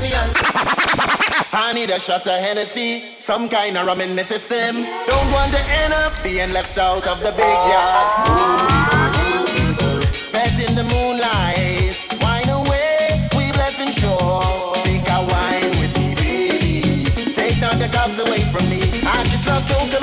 I 1.54 1.72
need 1.74 1.92
a 1.92 1.98
shot 1.98 2.28
of 2.28 2.42
Hennessy, 2.42 3.06
some 3.22 3.48
kind 3.48 3.78
of 3.78 3.88
rum 3.88 4.02
in 4.02 4.18
my 4.18 4.24
system. 4.24 4.84
Don't 4.84 5.32
want 5.32 5.54
to 5.54 5.62
end 5.80 5.94
up 5.94 6.12
being 6.24 6.52
left 6.52 6.78
out 6.78 7.08
of 7.08 7.22
the 7.22 7.32
big 7.32 7.60
yard. 7.72 8.28
Fed 10.28 10.60
in 10.60 10.76
the 10.76 10.84
moonlight, 10.92 11.96
wine 12.22 12.50
away, 12.50 13.26
we 13.38 13.50
blessing 13.54 13.92
shore. 13.96 14.76
Take 14.84 15.08
a 15.08 15.24
wine 15.32 15.72
with 15.80 15.98
me, 16.00 16.16
baby. 16.16 17.06
Take 17.32 17.62
down 17.62 17.80
the 17.80 17.88
cobs 17.88 18.20
away 18.20 18.42
from 18.52 18.68
me. 18.70 18.82
I 19.08 19.24
just 19.32 19.48
love 19.48 19.64
soca 19.72 20.03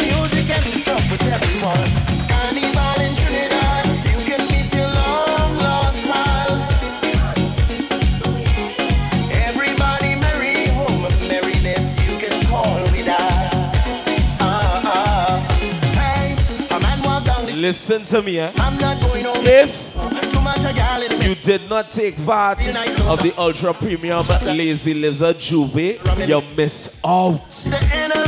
Listen 17.70 18.02
to 18.02 18.20
me, 18.20 18.36
eh? 18.40 18.50
I'm 18.56 18.76
not 18.78 19.00
going 19.00 19.24
on. 19.24 19.36
If 19.46 21.24
you 21.24 21.36
did 21.36 21.68
not 21.70 21.88
take 21.88 22.16
part 22.26 22.58
of 22.58 23.22
the 23.22 23.32
ultra 23.38 23.72
premium 23.72 24.24
Lazy 24.42 24.92
Lizard 24.92 25.38
Juve, 25.38 25.76
you 25.76 26.42
miss 26.56 27.00
out. 27.04 27.68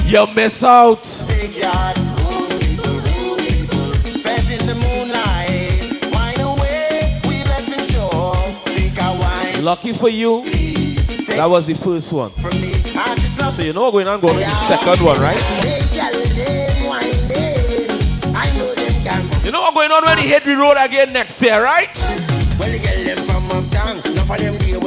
You 0.04 0.28
miss 0.28 0.62
out. 0.62 1.02
Lucky 9.60 9.92
for 9.92 10.08
you, 10.08 10.44
that 11.34 11.46
was 11.50 11.66
the 11.66 11.74
first 11.74 12.12
one. 12.12 12.30
So 13.50 13.62
you 13.62 13.72
know 13.72 13.90
we're 13.90 14.04
not 14.04 14.20
going 14.20 14.34
on 14.34 14.40
the 14.40 14.48
second 14.48 15.04
one, 15.04 15.20
right? 15.20 15.81
Going 19.74 19.90
on 19.90 20.04
when 20.04 20.18
he 20.18 20.28
hit 20.28 20.44
the 20.44 20.54
road 20.54 20.76
again 20.78 21.12
next 21.12 21.40
year, 21.42 21.62
right? 21.62 21.90
Well, 22.58 22.70
them 22.70 23.16
from 23.24 23.44
uptown. 23.50 23.98
Of 23.98 24.28
them 24.38 24.81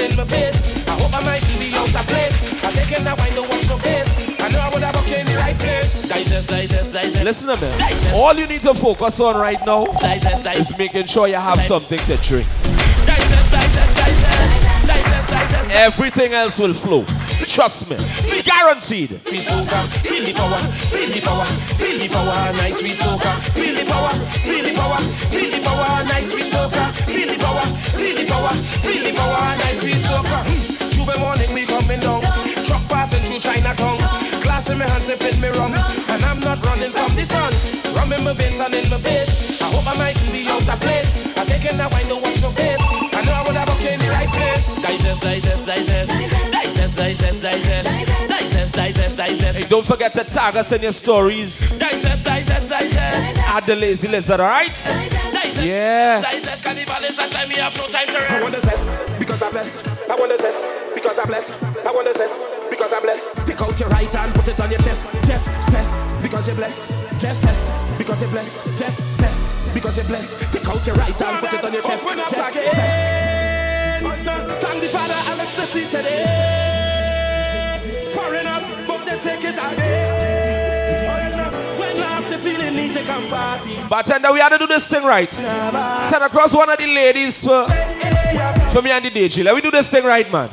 in 0.00 0.16
my 0.16 0.24
veins 0.24 0.56
and 0.56 0.80
in 0.80 0.82
my 0.82 0.82
face. 0.82 0.88
I 0.88 0.92
hope 1.00 1.14
I 1.14 1.24
might 1.24 1.44
be 1.58 1.74
out 1.74 1.94
of 1.94 2.06
place. 2.06 2.64
I 2.64 2.70
taking 2.72 3.04
that 3.04 3.18
wine, 3.18 3.36
watch 3.36 3.82
face. 3.82 4.40
I 4.40 4.48
know 4.48 4.60
I 4.60 4.70
would 4.70 4.82
have 4.82 4.94
walked 4.94 5.08
in 5.10 5.26
the 5.26 5.36
right 5.36 5.58
place. 5.58 6.08
Digest, 6.08 6.48
digest, 6.48 6.92
digest. 6.92 7.24
Listen 7.24 7.54
to 7.54 7.60
me. 7.60 7.72
All 8.14 8.34
you 8.34 8.46
need 8.46 8.62
to 8.62 8.74
focus 8.74 9.20
on 9.20 9.36
right 9.36 9.64
now 9.66 9.84
Digest, 9.84 10.44
digest. 10.44 10.70
is 10.70 10.78
making 10.78 11.06
sure 11.06 11.26
you 11.28 11.34
have 11.34 11.60
something 11.62 11.98
to 11.98 12.16
drink. 12.18 12.46
Digest, 13.06 13.52
digest, 13.52 13.96
digest. 13.96 14.86
Digest, 14.86 15.28
digest. 15.28 15.70
Everything 15.70 16.32
else 16.32 16.58
will 16.58 16.74
flow. 16.74 17.04
Trust 17.46 17.88
me. 17.90 17.96
Guaranteed. 18.42 19.20
Sweet 19.26 19.40
soca, 19.40 19.86
feel 20.06 20.24
the 20.24 20.32
power, 20.32 20.58
feel 20.58 21.10
the 21.10 21.20
power, 21.20 21.46
feel 21.46 21.98
the 21.98 22.08
power, 22.08 22.52
nice 22.54 22.78
sweet 22.78 22.96
soca, 22.96 23.38
feel 23.52 23.74
the 23.74 23.84
power, 23.90 24.10
feel 24.40 24.64
the 24.64 24.74
power, 24.74 24.98
feel 25.30 25.50
the 25.50 25.60
power, 25.64 26.04
nice 26.04 26.30
sweet 26.30 26.52
soca, 26.52 26.92
feel 27.06 27.28
the 27.28 27.38
power, 27.42 27.62
feel 28.50 28.62
the 28.62 28.62
power, 28.62 28.62
feel 28.82 29.02
the 29.02 29.12
power, 29.16 29.56
nice 29.58 29.80
sweet 29.80 30.02
soca. 30.04 30.38
Hmm. 30.46 30.90
Juve 30.90 31.18
morning 31.18 31.52
we 31.52 31.66
coming 31.66 32.00
down, 32.00 32.22
truck 32.64 32.82
passing 32.88 33.22
through 33.24 33.40
Chinatown, 33.40 33.98
glass 34.42 34.68
in 34.70 34.78
my 34.78 34.88
hand 34.88 35.02
sipping 35.02 35.40
me 35.40 35.48
rum, 35.48 35.74
and 35.74 36.24
I'm 36.24 36.40
not 36.40 36.64
running 36.66 36.90
from 36.90 37.14
the 37.14 37.24
sun. 37.24 37.52
Rum 37.94 38.12
in 38.12 38.24
my 38.24 38.32
veins 38.32 38.60
and 38.60 38.74
in 38.74 38.88
my 38.90 38.98
face. 38.98 39.60
I 39.62 39.66
hope 39.66 39.86
I 39.86 39.96
might 39.98 40.20
be 40.32 40.48
out 40.48 40.68
of 40.68 40.80
place. 40.80 41.10
I'm 41.36 41.46
taking 41.46 41.76
that 41.78 41.92
wine, 41.92 42.08
don't 42.08 42.22
watch 42.22 42.40
no 42.42 42.50
face. 42.50 42.80
I 42.80 43.22
know 43.24 43.32
I 43.32 43.42
would 43.46 43.56
have 43.56 43.68
walked 43.68 43.84
in 43.84 43.98
the 43.98 44.08
right 44.10 44.28
place. 44.28 44.82
Digest, 44.82 45.22
digest, 45.22 45.66
digest, 45.66 46.12
digest, 46.12 46.96
digest, 46.96 47.42
digest, 47.42 47.42
digest, 47.42 48.25
digest, 49.16 49.40
digest. 49.40 49.58
Hey, 49.58 49.64
don't 49.68 49.86
forget 49.86 50.14
to 50.14 50.24
tag 50.24 50.56
us 50.56 50.72
in 50.72 50.82
your 50.82 50.92
stories 50.92 51.70
Digest, 51.76 52.24
digest, 52.24 52.68
digest. 52.68 53.38
at 53.48 53.66
the 53.66 53.74
Lazy 53.76 54.08
Lizard, 54.08 54.40
alright? 54.40 54.74
Digest, 54.74 55.62
Yeah. 55.62 56.20
Digest, 56.20 56.64
carnival 56.64 57.04
is 57.04 57.18
a 57.18 57.28
time 57.30 57.48
we 57.48 57.56
have 57.56 57.74
no 57.76 57.88
time 57.88 58.06
to 58.08 58.12
I 58.18 58.22
rest. 58.28 58.42
want 58.42 58.54
the 58.54 58.60
zest 58.60 59.18
because 59.18 59.42
I'm 59.42 59.50
blessed. 59.52 59.80
I 60.10 60.14
want 60.16 60.30
the 60.30 60.38
zest 60.38 60.94
because 60.94 61.18
I'm 61.18 61.26
blessed. 61.26 61.52
I 61.62 61.90
want 61.92 62.06
the 62.06 62.12
zest 62.14 62.46
because 62.70 62.92
I'm 62.92 63.02
blessed. 63.02 63.26
Take 63.46 63.60
out 63.60 63.78
your 63.80 63.88
right 63.88 64.14
hand, 64.14 64.34
put 64.34 64.48
it 64.48 64.60
on 64.60 64.70
your 64.70 64.80
chest. 64.80 65.04
Just 65.26 65.44
zest 65.70 66.02
because 66.22 66.46
you're 66.46 66.56
blessed. 66.56 66.88
Just 67.20 67.42
zest 67.42 67.72
because 67.98 68.20
you're 68.20 68.30
blessed. 68.30 68.64
Just 68.78 69.00
zest 69.18 69.50
because 69.74 69.96
you're 69.96 70.06
blessed. 70.06 70.52
Take 70.52 70.68
out 70.68 70.86
your 70.86 70.96
right 70.96 71.14
hand, 71.14 71.38
put 71.40 71.52
it 71.58 71.64
on 71.64 71.72
your 71.72 71.82
chest. 71.82 72.04
Just 72.04 72.52
zest. 72.54 72.76
Thank 74.62 74.80
the 74.82 74.88
Father, 74.88 75.14
Alex 75.32 75.56
the 75.56 75.62
seat 75.66 75.90
today. 75.90 76.25
Bartender, 83.88 84.32
we 84.32 84.40
had 84.40 84.50
to 84.50 84.58
do 84.58 84.66
this 84.66 84.88
thing 84.88 85.04
right. 85.04 85.32
Send 85.32 86.22
across 86.22 86.54
one 86.54 86.68
of 86.68 86.78
the 86.78 86.86
ladies 86.86 87.44
for, 87.44 87.64
for 88.72 88.82
me 88.82 88.90
and 88.90 89.04
the 89.04 89.10
DJ. 89.10 89.44
Let 89.44 89.54
me 89.54 89.60
do 89.60 89.70
this 89.70 89.88
thing 89.88 90.04
right, 90.04 90.30
man. 90.30 90.50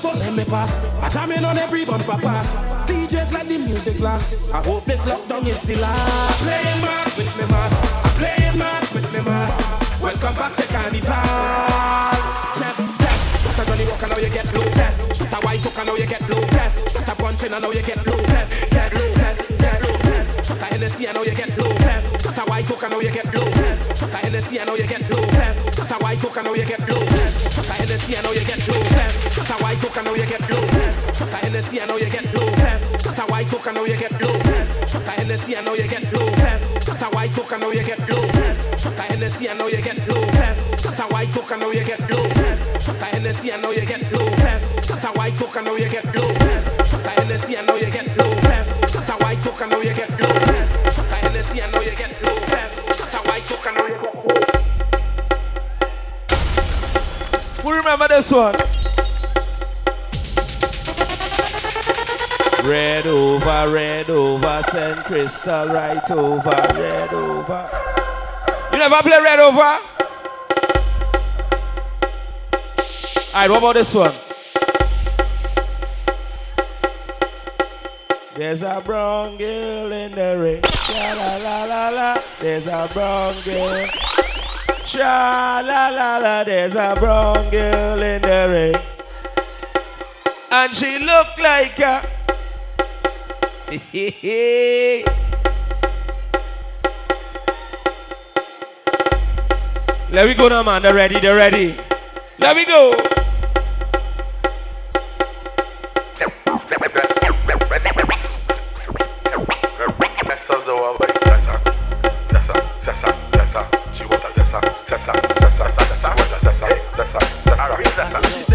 So 0.00 0.12
let 0.12 0.32
me 0.32 0.44
pass. 0.46 0.78
I 1.02 1.10
jam 1.10 1.30
in 1.30 1.44
on 1.44 1.58
every 1.58 1.84
bumper 1.84 2.16
pass. 2.16 2.54
DJs 2.88 3.32
let 3.34 3.46
the 3.46 3.58
music 3.58 4.00
last. 4.00 4.32
I 4.50 4.62
hope 4.62 4.86
this 4.86 5.04
lockdown 5.04 5.46
is 5.46 5.60
the 5.60 5.76
last. 5.76 6.42
Play 6.42 6.80
mass 6.80 7.18
with 7.18 7.36
me 7.36 7.44
mass. 7.46 8.16
Play 8.16 8.58
mass. 8.58 8.79
Welcome 10.10 10.34
back 10.34 10.56
to 10.56 10.66
Carnival. 10.66 11.06
Chess, 12.58 12.98
chess. 12.98 13.46
What 13.46 13.58
a 13.60 13.70
Johnny 13.70 13.84
Walker 13.86 14.08
now 14.08 14.18
you 14.18 14.28
get 14.28 14.52
low. 14.52 14.64
Chess. 14.74 15.06
What 15.06 15.32
a 15.32 15.46
white 15.46 15.64
Walker 15.64 15.84
now 15.84 15.94
you 15.94 16.06
get 16.06 16.28
low. 16.28 16.40
Chess. 16.50 16.94
What 16.94 17.08
a 17.08 17.14
puncheon 17.14 17.52
now 17.52 17.70
you 17.70 17.80
get 17.80 18.04
low. 18.04 18.16
Chess, 18.16 18.50
chess, 18.68 18.92
chess, 18.92 19.38
chess, 19.60 20.02
chess. 20.02 20.50
What 20.50 20.62
a 20.62 20.64
Hennessy 20.64 21.06
I 21.06 21.12
know 21.12 21.22
you 21.22 21.34
get 21.36 21.56
low. 21.56 21.72
Chess. 21.74 22.26
What 22.26 22.38
a 22.38 22.42
white 22.50 22.68
Walker 22.68 22.88
now 22.88 22.98
you 22.98 23.12
get 23.12 23.32
low. 23.32 23.44
Chess. 23.44 24.02
What 24.02 24.12
a 24.12 24.16
Hennessy 24.16 24.58
I 24.60 24.64
know 24.64 24.74
you 24.74 24.88
get 24.88 25.08
low. 25.08 25.24
Chess. 25.26 25.78
What 25.78 25.90
a 25.92 25.94
white 26.02 26.24
Walker 26.24 26.42
now 26.42 26.54
you 26.54 26.66
get 26.66 26.88
low. 26.88 26.98
Chess. 26.98 27.56
What 27.56 27.70
a 27.70 27.72
Hennessy 27.74 28.16
I 28.16 28.22
know 28.22 28.32
you 28.32 28.44
get 28.44 28.66
low. 28.66 28.80
What 28.80 29.46
Shut 29.46 29.60
a 29.60 29.62
White 29.62 29.84
Oak, 29.84 29.96
I 29.96 30.02
know 30.02 30.14
you 30.14 30.26
get 30.26 30.50
low. 30.50 30.79
Shut 31.30 31.42
a 31.42 31.46
Hennessy, 31.46 31.80
I 31.80 31.86
know 31.86 31.96
you 31.96 32.10
get 32.10 32.34
low. 32.34 32.50
Shut 32.50 33.16
a 33.16 33.22
White 33.30 33.54
Oak, 33.54 33.68
I 33.68 33.72
know 33.72 33.84
you 33.84 33.96
get 33.96 34.20
low. 34.20 34.36
Shut 34.36 35.06
a 35.06 35.10
Hennessy, 35.12 35.56
I 35.56 35.60
know 35.60 35.74
you 35.74 35.86
get 35.86 36.12
low. 36.12 36.28
Shut 36.28 37.02
a 37.02 37.06
White 37.14 37.38
Oak, 37.38 37.52
I 37.52 37.56
know 37.56 37.70
you 37.70 37.84
get 37.84 38.00
low. 38.10 38.26
Shut 38.26 38.98
a 38.98 39.02
Hennessy, 39.02 39.48
I 39.48 39.54
know 39.54 39.68
you 39.68 39.80
get 39.80 40.08
low. 40.08 40.26
Shut 40.26 40.98
a 40.98 41.02
White 41.04 41.36
Oak, 41.36 41.52
I 41.52 41.56
know 41.56 41.70
you 41.70 41.84
get 41.84 42.10
low. 42.10 42.26
Shut 42.26 43.00
a 43.00 43.04
Hennessy, 43.04 43.52
I 43.52 43.60
know 43.60 43.70
you 43.70 43.86
get 43.86 44.10
low. 44.10 44.28
Shut 44.28 45.04
a 45.04 45.08
White 45.12 45.40
Oak, 45.40 45.56
I 45.56 45.62
know 45.62 45.76
you 45.76 45.88
get 45.88 46.04
low. 46.16 46.32
Shut 46.32 47.06
a 47.06 47.10
Hennessy, 47.10 47.56
I 47.56 47.62
know 47.62 47.76
you 47.76 47.90
get 47.92 48.16
low. 48.16 48.34
Shut 48.34 49.08
a 49.08 49.12
White 49.22 49.46
Oak, 49.46 49.62
I 49.62 49.66
know 49.68 49.80
you 49.80 49.94
get 49.94 50.10
low. 50.20 50.34
Shut 50.90 51.12
a 51.12 51.14
Hennessy, 51.14 51.62
I 51.62 51.70
know 51.70 51.80
you 51.80 51.94
get 51.94 52.20
low. 52.22 52.40
Shut 52.40 53.14
a 53.14 53.18
White 53.18 53.52
Oak, 53.52 53.66
I 53.66 53.70
know 53.76 53.86
you 53.86 54.02
get 54.02 54.14
low. 54.14 54.30
Who 57.62 57.72
remember 57.76 58.08
this 58.08 58.32
one? 58.32 58.79
Red 62.64 63.06
over, 63.06 63.70
red 63.72 64.10
over, 64.10 64.62
send 64.70 65.04
crystal 65.04 65.68
right 65.68 66.10
over, 66.10 66.50
red 66.74 67.12
over. 67.12 67.70
You 68.72 68.78
never 68.78 69.02
play 69.02 69.20
red 69.20 69.40
over? 69.40 69.78
Alright, 73.32 73.50
what 73.50 73.58
about 73.58 73.74
this 73.74 73.94
one? 73.94 74.12
There's 78.34 78.62
a 78.62 78.82
brown 78.84 79.38
girl 79.38 79.92
in 79.92 80.12
the 80.12 80.38
rain. 80.38 80.62
Sha 80.62 81.14
la 81.14 81.36
la 81.36 81.64
la 81.64 81.88
la. 81.88 82.22
There's 82.40 82.66
a 82.66 82.90
brown 82.92 83.36
girl. 83.44 83.86
Sha 84.84 85.62
la 85.64 85.88
la 85.88 86.18
la. 86.18 86.44
There's 86.44 86.74
a 86.74 86.94
brown 86.98 87.50
girl 87.50 88.02
in 88.02 88.22
the 88.22 88.48
rain. 88.50 88.82
And 90.50 90.74
she 90.74 90.98
look 90.98 91.38
like 91.38 91.78
a. 91.80 92.19
Let 100.10 100.26
me 100.26 100.34
go 100.34 100.48
now, 100.48 100.64
man. 100.64 100.82
They're 100.82 100.92
ready. 100.92 101.20
They're 101.20 101.36
ready. 101.36 101.76
Let 102.40 102.56
me 102.56 102.64
go. 102.64 102.96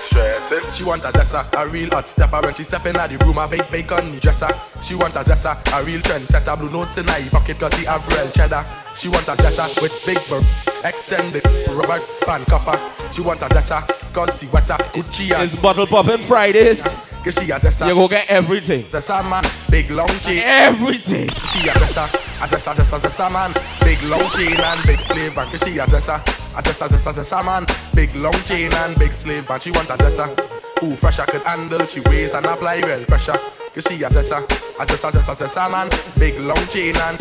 Stressing. 0.00 0.72
She 0.72 0.84
want 0.84 1.02
a 1.04 1.08
zessa, 1.08 1.46
a 1.54 1.68
real 1.68 1.88
hot 1.90 2.08
stepper 2.08 2.40
When 2.42 2.54
she 2.54 2.62
step 2.62 2.86
in 2.86 2.94
the 2.94 3.18
room, 3.24 3.38
a 3.38 3.48
big 3.48 3.70
bacon 3.70 4.12
the 4.12 4.20
dresser 4.20 4.48
She 4.80 4.94
want 4.94 5.14
a 5.16 5.20
zessa, 5.20 5.56
a 5.78 5.84
real 5.84 6.00
trend 6.00 6.28
setter 6.28 6.56
Blue 6.56 6.70
notes 6.70 6.98
in 6.98 7.06
her 7.06 7.30
pocket 7.30 7.58
cause 7.58 7.74
he 7.74 7.84
have 7.84 8.06
real 8.08 8.30
cheddar 8.30 8.64
She 8.94 9.08
want 9.08 9.28
a 9.28 9.32
zessa 9.32 9.80
with 9.82 9.94
big 10.06 10.18
bur 10.28 10.42
Extended 10.86 11.44
rubber 11.70 12.00
band 12.26 12.46
copper 12.46 12.78
She 13.12 13.20
want 13.20 13.40
a 13.42 13.46
zessa 13.46 13.86
cause 14.12 14.40
she 14.40 14.46
wetter 14.48 14.74
Gucci 14.94 15.30
It's 15.42 15.56
bottle 15.56 15.86
popping 15.86 16.22
Fridays. 16.22 16.82
Cause 17.24 17.34
she 17.34 17.50
a 17.50 17.56
zessa 17.56 17.88
You 17.88 17.94
go 17.94 18.08
get 18.08 18.26
everything. 18.28 18.84
Zessa 18.84 19.28
man, 19.28 19.42
big 19.70 19.90
long 19.90 20.08
chain 20.20 20.42
Everything. 20.44 21.28
She 21.28 21.68
a 21.68 21.72
zessa, 21.72 22.08
a 22.40 22.46
zessa, 22.46 22.74
zessa, 22.74 22.98
zessa 22.98 23.30
man. 23.30 23.52
Big 23.80 24.00
long 24.02 24.28
chain 24.30 24.58
and 24.58 24.82
big 24.86 25.00
man 25.34 25.48
Cause 25.50 25.62
she 25.64 25.78
a 25.78 25.86
zessa, 25.86 26.16
a 26.56 26.62
zessa, 26.62 26.88
zessa, 26.88 27.12
zessa 27.12 27.44
man. 27.44 27.66
Big 27.94 28.14
long 28.14 28.32
chain 28.44 28.72
and 28.74 28.98
big 28.98 29.12
slave 29.12 29.48
man 29.48 29.60
She 29.60 29.70
want 29.70 29.90
a 29.90 29.94
zessa 29.94 30.26
Who 30.80 30.96
fresher 30.96 31.24
could 31.26 31.42
handle. 31.42 31.84
She 31.86 32.00
weighs 32.00 32.34
and 32.34 32.46
apply 32.46 32.80
real 32.80 33.04
pressure 33.06 33.38
Cause 33.74 33.86
she 33.88 34.02
a 34.02 34.08
zessa, 34.08 34.38
a 34.78 34.86
zessa, 34.86 35.10
zessa, 35.10 35.34
zessa 35.34 35.70
man. 35.70 35.88
Big 36.18 36.38
long 36.40 36.66
chain 36.68 36.96
and 36.96 37.18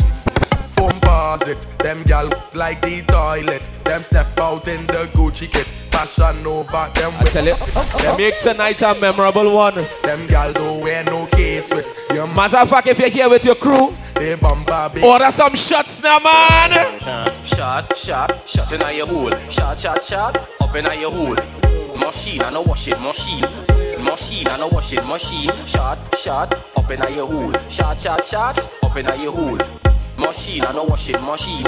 foam 0.70 0.98
it. 1.46 1.66
Them 1.78 2.02
gal 2.04 2.30
like 2.54 2.80
the 2.82 3.02
toilet. 3.06 3.70
Them 3.84 4.02
step 4.02 4.38
out 4.38 4.68
in 4.68 4.86
the 4.86 5.08
Gucci 5.14 5.50
kit 5.50 5.77
Fashion 5.90 6.46
over 6.46 6.90
them 6.94 7.12
I 7.18 7.24
tell 7.24 7.44
you, 7.44 7.56
they 7.98 8.16
make 8.16 8.40
tonight 8.40 8.82
a 8.82 8.94
memorable 9.00 9.54
one. 9.54 9.74
Them 10.02 10.26
gal 10.26 10.52
don't 10.52 10.80
wear 10.80 11.04
no 11.04 11.26
case 11.26 11.70
Your 12.12 12.26
Matter 12.28 12.58
of 12.58 12.68
fact, 12.70 12.86
if 12.88 12.98
you're 12.98 13.08
here 13.08 13.28
with 13.28 13.44
your 13.44 13.54
crew, 13.54 13.92
they 14.14 14.34
bumper 14.34 14.90
big 14.94 15.04
order 15.04 15.30
some 15.30 15.54
shots 15.54 16.02
now, 16.02 16.18
man. 16.18 16.98
Shot, 17.44 17.96
shot, 17.96 18.48
shot 18.48 18.72
in 18.72 18.96
your 18.96 19.06
hole. 19.06 19.30
Shot, 19.48 19.78
shot, 19.78 20.02
shot, 20.04 20.36
up 20.60 20.74
in 20.74 20.84
your 21.00 21.10
hole. 21.10 21.36
Machine, 21.98 22.42
I 22.42 22.50
know 22.50 22.62
washing 22.62 23.00
machine. 23.02 23.44
Machine, 24.02 24.46
I 24.48 24.56
know 24.56 24.68
washing 24.68 25.06
machine. 25.06 25.50
Shot, 25.66 25.98
shot, 26.16 26.54
up 26.76 26.90
in 26.90 27.00
your 27.14 27.26
hole. 27.26 27.52
Shot, 27.68 28.00
shot, 28.00 28.24
shot, 28.24 28.58
up 28.82 28.96
in 28.96 29.06
your 29.20 29.32
hole. 29.32 29.58
Machine, 30.18 30.64
I 30.64 30.72
know 30.72 30.84
washing 30.84 31.20
machine. 31.24 31.66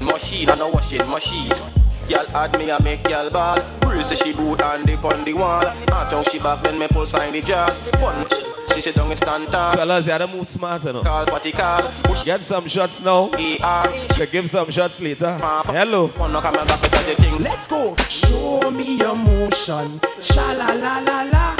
Machine, 0.00 0.50
I 0.50 0.54
know 0.56 0.68
washing 0.68 1.08
machine. 1.08 1.77
Y'all 2.08 2.26
add 2.34 2.58
me, 2.58 2.70
I 2.70 2.82
make 2.82 3.06
y'all 3.08 3.28
ball. 3.30 3.58
Breeze 3.80 4.08
the 4.08 4.16
she 4.16 4.32
boot 4.32 4.62
and 4.62 4.86
dip 4.86 5.04
on 5.04 5.24
the 5.24 5.34
wall. 5.34 5.66
Aunt 5.66 5.90
how 5.90 6.22
she 6.22 6.38
back, 6.38 6.62
then 6.62 6.78
me 6.78 6.88
pull 6.88 7.04
sign 7.04 7.32
the 7.32 7.42
jazz. 7.42 7.78
Punch, 7.92 8.32
she 8.74 8.80
sit 8.80 8.94
down 8.94 9.10
and 9.10 9.18
stand 9.18 9.48
tall. 9.48 9.74
Fellas, 9.74 10.06
you 10.06 10.12
gotta 10.12 10.26
move 10.26 10.46
smart, 10.46 10.84
you 10.84 10.92
know. 10.94 11.02
Call 11.02 11.26
for 11.26 11.38
the 11.38 11.52
call. 11.52 11.82
Push 12.04 12.24
Get 12.24 12.42
some 12.42 12.66
shots 12.66 13.02
now. 13.02 13.30
ER. 13.34 14.08
So 14.14 14.26
give 14.26 14.48
some 14.48 14.70
shots 14.70 15.00
later. 15.02 15.36
Hello. 15.38 16.08
One 16.08 16.32
no 16.32 16.40
come 16.40 16.54
back 16.54 16.66
the 16.80 17.14
thing. 17.22 17.38
Let's 17.38 17.68
go. 17.68 17.96
Show 18.08 18.70
me 18.70 18.96
your 18.96 19.16
motion. 19.16 20.00
Sha 20.20 20.52
la 20.52 20.72
la 20.74 20.98
la 21.00 21.22
la. 21.22 21.56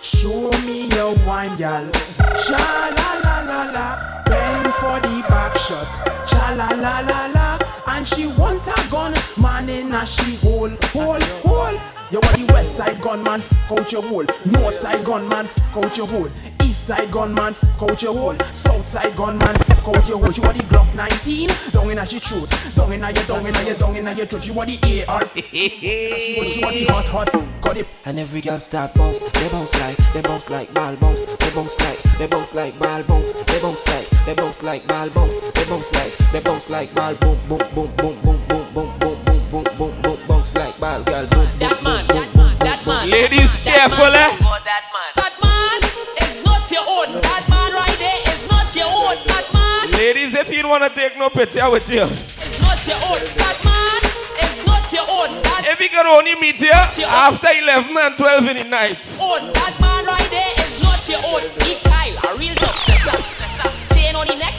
Show 0.00 0.50
me 0.64 0.88
your 0.88 1.14
wine, 1.26 1.56
gal. 1.56 1.90
Sha 2.38 2.56
la 2.96 3.08
la 3.24 3.36
la 3.50 3.70
la. 3.72 4.22
Bend 4.26 4.72
for 4.74 5.00
the 5.00 5.24
back 5.28 5.56
shot. 5.56 5.90
Sha 6.28 6.54
la 6.54 6.68
la 6.68 7.00
la 7.00 7.26
la. 7.34 7.65
And 7.96 8.06
she 8.06 8.26
want 8.26 8.68
a 8.68 8.90
gun, 8.90 9.14
man 9.40 9.70
in 9.70 9.94
a 9.94 10.04
she 10.04 10.36
hole, 10.36 10.68
hole, 10.92 11.18
hole. 11.42 11.80
You 12.10 12.20
want 12.20 12.46
the 12.46 12.52
west 12.52 12.76
side 12.76 13.00
gunman, 13.00 13.40
f 13.40 13.72
out 13.72 13.90
your 13.90 14.02
hole. 14.02 14.26
North 14.44 14.76
side 14.76 15.02
gunman, 15.02 15.46
f 15.46 15.76
out 15.76 15.96
your 15.96 16.06
hole. 16.06 16.28
East 16.62 16.86
side 16.86 17.10
gunman, 17.10 17.54
f 17.54 17.64
out 17.82 18.02
your 18.02 18.14
hole. 18.14 18.36
South 18.52 18.84
side 18.84 19.16
gunman, 19.16 19.56
f 19.56 19.70
out 19.88 20.08
your 20.08 20.18
hole. 20.18 20.30
You 20.30 20.42
want 20.42 20.58
the 20.58 20.64
Glock 20.64 20.94
19, 20.94 21.48
down 21.72 21.90
in 21.90 21.98
a 21.98 22.06
she 22.06 22.18
throat. 22.18 22.52
Down 22.76 22.92
in 22.92 23.02
a 23.02 23.10
your, 23.10 23.24
down 23.24 23.46
in 23.46 23.56
a 23.56 23.64
your, 23.64 23.76
down 23.76 23.96
in 23.96 24.06
a 24.06 24.12
your 24.12 24.26
throat. 24.26 24.46
You 24.46 24.52
want 24.52 24.70
the 24.70 25.04
AR, 25.08 25.22
you 25.34 26.62
want 26.62 26.74
the 26.74 26.86
hot, 26.90 27.08
hot, 27.08 27.34
f- 27.34 27.60
got 27.60 27.76
it. 27.76 27.88
And 28.04 28.20
every 28.20 28.40
girl 28.40 28.60
start 28.60 28.94
bounce, 28.94 29.18
they 29.18 29.48
bounce 29.48 29.74
like, 29.80 29.96
they 30.12 30.22
bounce 30.22 30.48
like 30.48 30.72
ball 30.72 30.94
bounce, 30.94 31.26
they 31.26 31.50
bounce 31.50 31.80
like, 31.80 32.00
they 32.18 32.28
bounce 32.28 32.54
like 32.54 32.78
ball 32.78 33.02
bounce, 33.02 33.32
they 33.32 33.60
bounce 33.60 33.88
like, 33.88 34.08
they 34.24 34.34
bounce 34.34 34.62
like 34.62 34.86
ball 34.86 35.08
bounce, 35.10 35.40
they 35.40 35.64
bounce 35.64 35.92
like, 35.92 36.16
they 36.30 36.40
bounce 36.40 36.70
like 36.70 36.94
ball 36.94 37.14
boom 37.16 37.38
boom 37.48 37.74
boom 37.74 37.85
boom 37.96 38.20
boom 38.20 38.38
boom 38.48 38.66
boom 38.74 38.98
boom 38.98 39.18
boom 39.24 39.44
boom 39.50 39.64
boom 39.78 40.02
boom 40.02 40.18
bounce 40.28 40.54
like 40.54 40.78
ball 40.80 41.02
girl 41.02 41.26
boom 41.26 41.46
boom 41.46 41.58
That 41.58 41.82
man, 41.82 42.06
boom 42.06 42.16
that 42.18 42.34
man, 42.36 42.50
boom 42.50 42.58
that 42.66 42.86
man. 42.86 43.10
Ladies, 43.10 43.56
careful, 43.58 44.04
eh? 44.04 44.30
That 44.66 44.84
man. 44.94 45.10
That 45.16 45.34
man 45.42 45.78
is 46.22 46.44
not 46.44 46.70
your 46.70 46.82
own. 46.82 47.20
That 47.22 47.44
man 47.48 47.72
right 47.72 47.98
there 47.98 48.20
is 48.34 48.42
not 48.50 48.74
your 48.74 48.86
own. 48.90 49.16
That 49.26 49.46
man 49.52 49.90
Ladies, 49.92 50.34
if 50.34 50.50
you 50.50 50.62
don't 50.62 50.70
wanna 50.70 50.90
take 50.90 51.16
no 51.16 51.30
picture 51.30 51.70
with 51.70 51.88
you, 51.90 52.02
it's 52.02 52.60
not 52.60 52.80
your 52.86 52.98
own. 53.06 53.22
That 53.38 53.56
man 53.62 54.02
is 54.42 54.66
not 54.66 54.84
your 54.92 55.06
own. 55.08 55.42
That 55.42 55.64
if 55.70 55.80
you 55.80 55.88
can 55.88 56.06
only 56.06 56.34
meet 56.36 56.60
you 56.60 56.70
after 56.72 57.48
11 57.48 57.96
and 57.96 58.16
12 58.16 58.48
in 58.50 58.56
the 58.56 58.64
night. 58.64 58.98
own. 59.20 59.52
That 59.52 59.76
man 59.80 60.04
right 60.06 60.28
there 60.30 60.52
is 60.58 60.82
not 60.82 61.00
your 61.08 61.20
own. 61.24 61.42
He 61.62 61.76
Kyle, 61.86 62.34
a 62.34 62.38
real 62.38 62.54
dog. 62.58 62.74
Listen, 62.90 63.14
listen. 63.38 63.70
Chain 63.94 64.16
on 64.16 64.26
the 64.26 64.34
neck, 64.36 64.54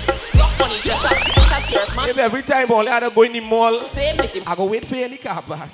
lock 0.58 0.70
on 0.70 0.76
the 0.76 0.82
dresser. 0.82 1.56
A 1.56 1.62
serious 1.62 1.96
man. 1.96 2.10
If 2.10 2.18
every 2.18 2.44
time 2.44 2.72
only 2.72 2.90
I 2.92 3.10
go 3.10 3.22
in 3.24 3.34
the 3.34 3.40
mall, 3.40 3.86
Same 3.86 4.18
with 4.18 4.34
him. 4.34 4.44
I 4.46 4.56
go 4.56 4.66
wait 4.66 4.86
for 4.86 4.96
you 4.96 5.06
in 5.06 5.12
the 5.12 5.18
car 5.18 5.42
park. 5.42 5.70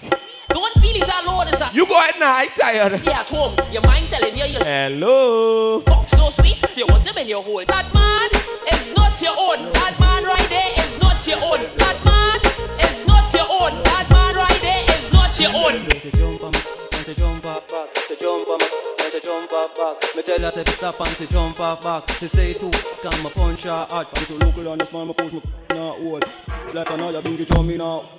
Don't 0.49 0.73
feel 0.81 0.93
he's 0.93 1.03
alone. 1.03 1.47
Is 1.47 1.75
You 1.75 1.85
go 1.87 1.97
ahead 1.97 2.15
now, 2.19 2.35
I 2.35 2.47
tired. 2.47 2.99
He 3.01 3.09
at 3.09 3.29
home. 3.29 3.55
Your 3.71 3.81
mind 3.83 4.09
telling 4.09 4.37
you 4.37 4.45
you 4.45 4.59
Hello. 4.59 5.81
fuck 5.81 6.07
so 6.09 6.29
sweet. 6.29 6.61
You 6.75 6.85
want 6.87 7.05
him 7.07 7.17
in 7.17 7.27
your 7.27 7.43
hole. 7.43 7.63
That 7.65 7.93
man 7.93 8.29
is 8.71 8.95
not 8.95 9.19
your 9.21 9.35
own. 9.37 9.71
That 9.73 9.95
man 9.99 10.23
right 10.23 10.49
there 10.49 10.73
is 10.77 10.99
not 11.01 11.25
your 11.27 11.37
own. 11.37 11.61
That 11.77 11.97
man 12.05 12.39
is 12.79 13.05
not 13.07 13.33
your 13.33 13.47
own. 13.49 13.83
That 13.83 14.07
man 14.09 14.35
right 14.35 14.61
there 14.61 14.83
is 14.89 15.13
not 15.13 15.39
your 15.39 15.53
own 15.55 16.82
and 17.05 17.15
to 17.15 17.21
jump 17.21 17.45
off 17.45 17.67
back, 17.67 17.93
to 17.93 18.15
jump 18.15 18.49
on 18.49 18.57
my 18.59 19.09
to 19.09 19.21
jump 19.21 19.51
off 19.51 19.75
back. 19.75 20.15
Me 20.15 20.21
tell 20.21 20.39
her 20.39 20.51
say 20.51 20.63
stop 20.65 20.99
and 21.01 21.17
to 21.17 21.27
jump 21.27 21.59
off 21.59 21.81
back. 21.81 22.09
She 22.19 22.27
say 22.27 22.53
too, 22.53 22.69
can 23.01 23.23
my 23.23 23.29
punch 23.29 23.63
her 23.63 23.85
hard. 23.89 24.07
I'm 24.15 24.23
so 24.23 24.35
local 24.37 24.71
and 24.71 24.81
this 24.81 24.93
man 24.93 25.07
my 25.07 25.13
push 25.13 25.33
me 25.33 25.41
not 25.69 25.99
old. 25.99 26.25
Like 26.73 26.89
another 26.89 27.21
bingy 27.21 27.45
jump 27.45 27.67
me 27.67 27.77
now. 27.77 28.09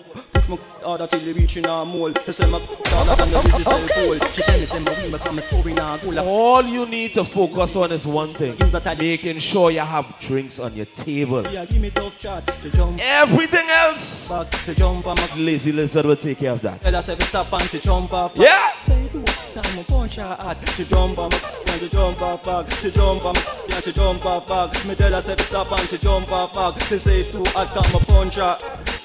Touch 0.44 0.58
my 0.58 0.84
order 0.86 1.06
till 1.06 1.22
you 1.22 1.32
reach 1.32 1.56
in 1.56 1.64
a 1.64 1.84
mole. 1.84 2.12
To 2.12 2.32
say 2.32 2.46
my 2.50 2.58
order 2.58 3.22
and 3.22 3.32
the 3.32 3.58
same 3.60 3.88
cool. 3.88 4.28
She 4.32 4.42
tell 4.42 4.58
me 4.58 4.66
say 4.66 4.78
my 4.80 4.92
wing 4.92 5.10
become 5.10 5.38
a 5.38 5.40
scoring 5.40 5.78
a 5.78 5.98
goal. 6.02 6.30
All 6.30 6.64
you 6.64 6.86
need 6.86 7.14
to 7.14 7.24
focus 7.24 7.76
on 7.76 7.92
is 7.92 8.06
one 8.06 8.28
thing. 8.30 8.56
Making 8.98 9.38
sure 9.38 9.70
you 9.70 9.80
have 9.80 10.18
drinks 10.20 10.58
on 10.58 10.74
your 10.74 10.86
table. 10.86 11.44
Yeah, 11.50 11.64
give 11.64 11.80
me 11.80 11.90
tough 11.90 12.20
chat 12.20 12.46
to 12.46 12.70
jump. 12.76 13.00
Everything 13.02 13.68
else, 13.70 14.28
Back 14.28 14.50
to 14.50 14.74
jump 14.74 15.06
on 15.06 15.16
my 15.16 15.36
Lazy 15.36 15.72
Lizard 15.72 16.04
will 16.04 16.16
take 16.16 16.38
care 16.38 16.52
of 16.52 16.60
that. 16.62 16.82
Tell 16.82 16.96
us 16.96 17.08
if 17.08 17.22
stop 17.22 17.52
and 17.52 17.62
to 17.70 17.80
jump 17.80 18.12
off. 18.12 18.32
Yeah. 18.36 18.78
Say 18.80 19.08
to 19.08 19.22
time 19.22 19.78
a 19.78 19.84
punch 19.84 20.16
her 20.16 20.36
hard 20.40 20.60
to 20.60 20.84
jump 20.84 21.18
on 21.18 21.32
and 21.32 21.80
to 21.80 21.90
jump 21.90 22.20
off 22.20 22.44
back 22.44 22.66
to 22.66 22.90
jump 22.90 23.24
on 23.24 23.34
yeah 23.68 23.80
to 23.80 23.92
jump 23.92 24.26
off 24.26 24.46
back. 24.46 24.86
Me 24.86 24.94
tell 24.94 25.10
you 25.10 25.20
stop 25.20 25.72
and 25.72 25.88
to 25.88 25.98
jump 25.98 26.30
off 26.32 26.52
back. 26.52 26.74
They 26.88 26.98
say 26.98 27.22
to 27.30 27.50
hard 27.50 27.68
time 27.68 27.94
a 27.94 28.04
punch 28.04 28.36
her. 28.36 29.03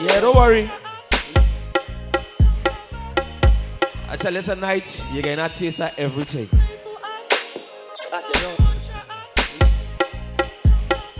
Yeah, 0.00 0.20
don't 0.20 0.36
worry. 0.36 0.68
I 4.08 4.16
tell 4.16 4.34
you 4.34 4.42
tonight, 4.42 5.02
you're 5.12 5.22
gonna 5.22 5.48
taste 5.48 5.80
everything. 5.80 6.48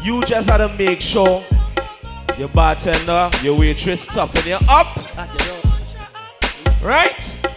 You 0.02 0.22
just 0.24 0.48
to 0.48 0.68
make 0.76 1.00
sure 1.00 1.44
your 2.36 2.48
bartender, 2.48 3.30
your 3.42 3.58
waitress 3.58 4.06
topping 4.06 4.46
you 4.46 4.58
up. 4.68 4.98
Right? 6.82 7.48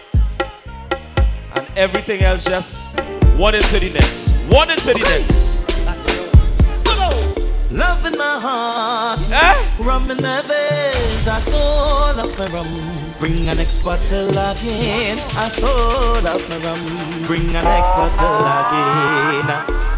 And 1.54 1.66
everything 1.76 2.22
else 2.22 2.44
just 2.44 2.98
one 3.36 3.54
into 3.56 3.80
the 3.80 3.90
next. 3.92 4.28
One 4.52 4.70
into 4.70 4.94
the 4.94 5.00
next. 5.00 5.57
Love 7.70 8.06
in 8.06 8.16
my 8.16 8.40
heart, 8.40 9.20
Eh? 9.30 9.54
rum 9.78 10.10
in 10.10 10.16
my 10.22 10.40
veins. 10.42 11.28
I 11.28 11.38
sold 11.40 12.16
love 12.16 12.38
my 12.38 12.46
rum. 12.46 12.68
Bring 13.20 13.46
an 13.48 13.58
next 13.58 13.84
bottle 13.84 14.30
again. 14.30 15.18
I 15.36 15.48
sold 15.50 16.24
love 16.24 16.48
my 16.48 16.56
rum. 16.64 16.80
Bring 17.26 17.54
an 17.54 17.64
next 17.64 17.92
bottle 17.92 18.46
again. 18.58 19.48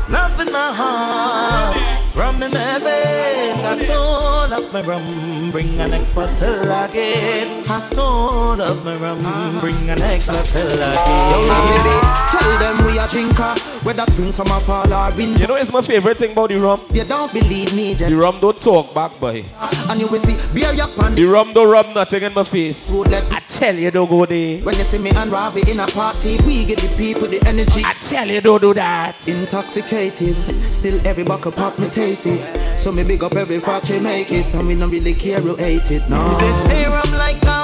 Love 0.08 0.40
in 0.40 0.50
my 0.52 0.72
heart, 0.74 1.76
rum 2.16 2.42
in 2.42 2.50
my 2.50 2.78
veins. 2.80 3.62
I 3.62 3.76
sold 3.76 4.50
love 4.50 4.72
my 4.72 4.80
rum. 4.82 5.50
Bring 5.52 5.80
an 5.80 5.90
next 5.90 6.14
bottle 6.14 6.72
again. 6.84 7.64
I 7.68 7.78
sold 7.78 8.58
love 8.58 8.84
my 8.84 8.96
rum. 8.96 9.60
Bring 9.60 9.88
an 9.88 9.98
next 10.00 10.26
bottle 10.26 10.72
again. 10.72 11.99
Baby, 12.30 12.38
tell 12.38 12.58
them 12.58 12.86
we 12.86 12.98
are 12.98 13.08
drinker. 13.08 13.54
Whether 13.82 14.02
spring, 14.02 14.32
summer, 14.32 14.60
fall, 14.60 14.92
or 14.92 15.14
winter. 15.16 15.40
You 15.40 15.46
know, 15.46 15.54
it's 15.56 15.72
my 15.72 15.82
favorite 15.82 16.18
thing 16.18 16.32
about 16.32 16.50
the 16.50 16.58
rum. 16.60 16.82
You 16.90 17.04
don't 17.04 17.32
believe 17.32 17.74
me, 17.74 17.94
just 17.94 18.10
The 18.10 18.16
rum 18.16 18.40
don't 18.40 18.60
talk 18.60 18.92
back, 18.94 19.18
boy. 19.20 19.44
and 19.88 20.00
you 20.00 20.06
will 20.06 20.20
see 20.20 20.36
beer 20.54 20.72
yak 20.72 20.90
pan. 20.96 21.14
The 21.14 21.24
rum 21.24 21.52
don't 21.54 21.68
rub 21.70 21.94
nothing 21.94 22.22
in 22.22 22.32
my 22.34 22.44
face. 22.44 22.92
I 22.92 23.40
tell 23.48 23.74
you, 23.74 23.90
don't 23.90 24.08
go 24.08 24.26
there. 24.26 24.60
When 24.62 24.76
you 24.76 24.84
see 24.84 24.98
me 24.98 25.10
and 25.10 25.30
Ravi 25.32 25.70
in 25.70 25.80
a 25.80 25.86
party, 25.86 26.38
we 26.46 26.64
give 26.64 26.80
the 26.80 26.88
people 26.96 27.26
the 27.28 27.40
energy. 27.46 27.82
I 27.84 27.94
tell 27.94 28.28
you, 28.28 28.40
don't 28.40 28.60
do 28.60 28.74
that. 28.74 29.26
Intoxicated, 29.28 30.36
still 30.72 31.00
every 31.06 31.24
buckle 31.24 31.52
pop 31.52 31.78
me 31.78 31.88
taste 31.88 32.26
it. 32.26 32.78
So 32.78 32.92
me 32.92 33.02
big 33.04 33.22
up 33.24 33.34
every 33.36 33.60
factory 33.60 33.98
make 34.00 34.30
it, 34.30 34.52
and 34.54 34.66
we 34.68 34.74
don't 34.74 34.90
really 34.90 35.14
care 35.14 35.40
who 35.40 35.54
hate 35.56 35.90
it. 35.90 36.08
No. 36.08 36.36
They 36.38 36.52
say 36.66 36.84
I'm 36.86 37.12
like 37.18 37.42
a 37.44 37.48
woman. 37.48 37.59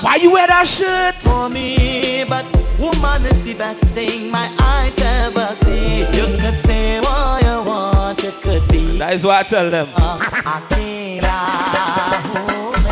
Why 0.00 0.16
you 0.16 0.30
wear 0.30 0.46
that 0.46 0.66
shirt? 0.66 1.16
For 1.20 1.48
me, 1.48 2.24
but 2.28 2.44
woman 2.78 3.26
is 3.26 3.42
the 3.42 3.54
best 3.54 3.82
thing 3.94 4.30
my 4.30 4.48
eyes 4.60 4.96
ever 5.00 5.46
see. 5.46 6.00
You 6.00 6.38
could 6.38 6.58
say 6.58 7.00
what 7.00 7.42
you 7.42 7.62
want, 7.64 8.22
you 8.22 8.30
could 8.40 8.68
be. 8.68 8.98
That 8.98 9.14
is 9.14 9.24
what 9.24 9.36
I 9.36 9.42
tell 9.42 9.70
them. 9.70 9.88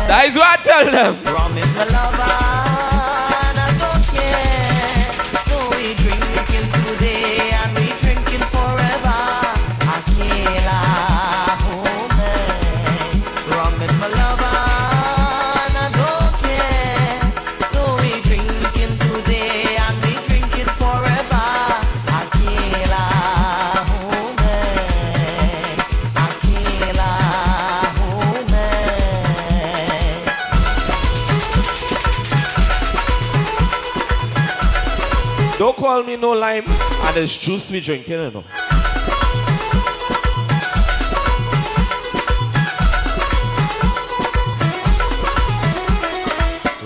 That 0.07 0.25
is 0.27 0.35
what 0.35 0.59
I 0.59 0.63
tell 0.63 0.85
them. 0.91 1.15
Is 1.57 1.75
my 1.75 1.85
lover, 1.85 2.66
me 36.07 36.15
no 36.15 36.31
lime. 36.31 36.63
And 36.65 37.17
it's 37.17 37.35
juice 37.35 37.69
we 37.69 37.81
drinking, 37.81 38.13
you 38.13 38.31
know. 38.31 38.43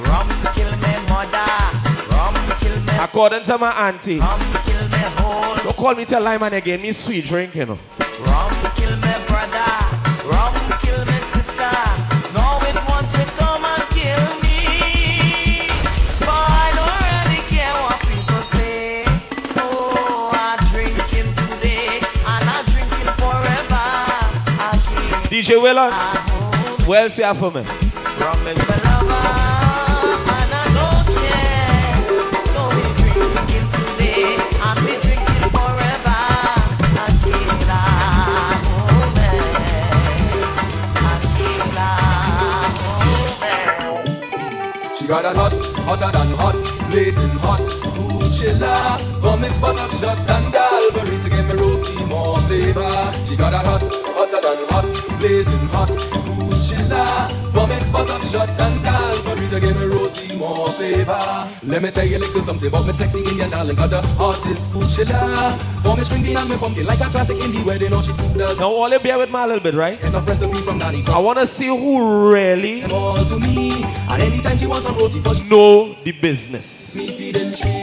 Rum 0.09 0.28
kill 0.55 0.72
me 0.84 0.93
mother, 1.07 1.47
rum 2.11 2.36
kill 2.59 2.78
me 2.82 2.93
According 2.99 3.43
to 3.43 3.57
my 3.59 3.72
auntie. 3.88 4.19
rum 4.19 4.39
kill 4.65 4.84
me 4.89 5.03
whole, 5.17 5.55
Don't 5.63 5.76
call 5.76 5.95
me 5.95 6.05
tell 6.05 6.22
lime 6.22 6.41
and 6.43 6.55
again 6.55 6.82
me 6.82 6.91
sweet 6.91 7.26
drink, 7.26 7.55
you 7.55 7.65
know. 7.67 7.80
And 34.63 34.79
we 34.85 34.93
drinking 35.03 35.51
forever. 35.51 36.21
Aquila, 37.03 37.81
woman. 38.95 39.43
Aquila, 41.11 41.89
woman. 43.83 44.95
She 44.95 45.03
got 45.05 45.25
a 45.25 45.27
hot, 45.35 45.53
hotter 45.83 46.11
than 46.15 46.31
hot, 46.39 46.59
blazing 46.89 47.35
hot, 47.43 47.63
chiller. 48.31 48.97
For 49.19 49.35
me 49.35 49.49
bust 49.59 49.79
up 49.79 49.91
shot 49.99 50.29
and 50.29 50.47
Galbury 50.53 51.17
to 51.23 51.29
give 51.29 51.45
me 51.47 51.53
roti 51.59 52.05
more 52.05 52.39
flavor. 52.47 53.11
She 53.25 53.35
got 53.35 53.53
a 53.53 53.57
hot, 53.57 53.81
blazing 55.32 55.67
hot, 55.71 55.89
cool 56.25 56.51
chiller. 56.59 57.29
For 57.53 57.67
me 57.67 57.77
bust 57.91 58.11
up 58.11 58.21
shot 58.23 58.49
and 58.49 59.49
to 59.49 59.59
give 59.59 59.77
me 59.79 59.86
roti 59.86 60.36
more 60.36 60.71
flavor. 60.71 61.45
Let 61.63 61.82
me 61.82 61.91
tell 61.91 62.05
you 62.05 62.17
a 62.17 62.19
little 62.19 62.41
something 62.41 62.67
about 62.67 62.86
me 62.86 62.93
sexy 62.93 63.19
Indian 63.19 63.49
darling, 63.49 63.75
got 63.75 63.89
the 63.89 64.01
cool 64.71 64.88
chiller. 64.88 65.57
For 65.84 65.95
me 65.95 66.03
string 66.03 66.36
and 66.36 66.49
me 66.49 66.57
pumpkin 66.57 66.86
like 66.86 66.99
a 66.99 67.09
classic 67.09 67.38
indie 67.38 67.65
where 67.65 67.77
they 67.77 67.89
know 67.89 68.01
she 68.01 68.13
food 68.13 68.38
does. 68.38 68.59
Now, 68.59 68.71
all 68.71 68.89
you 68.89 68.99
bear 68.99 69.17
with 69.17 69.29
me 69.29 69.39
a 69.39 69.47
little 69.47 69.63
bit, 69.63 69.75
right? 69.75 70.03
Enough 70.03 70.27
recipe 70.27 70.61
from 70.61 70.77
Nanny. 70.77 71.03
I 71.07 71.19
want 71.19 71.39
to 71.39 71.47
see 71.47 71.67
who 71.67 72.32
really 72.32 72.84
All 72.84 73.23
to 73.25 73.39
me, 73.39 73.84
and 73.84 74.21
anytime 74.21 74.57
she 74.57 74.67
wants 74.67 74.86
some 74.86 74.97
roti 74.97 75.19
for 75.21 75.36
she 75.36 75.43
know 75.47 75.95
the 76.03 76.11
business. 76.11 76.95
me 76.95 77.07
feeding 77.17 77.53
she. 77.53 77.80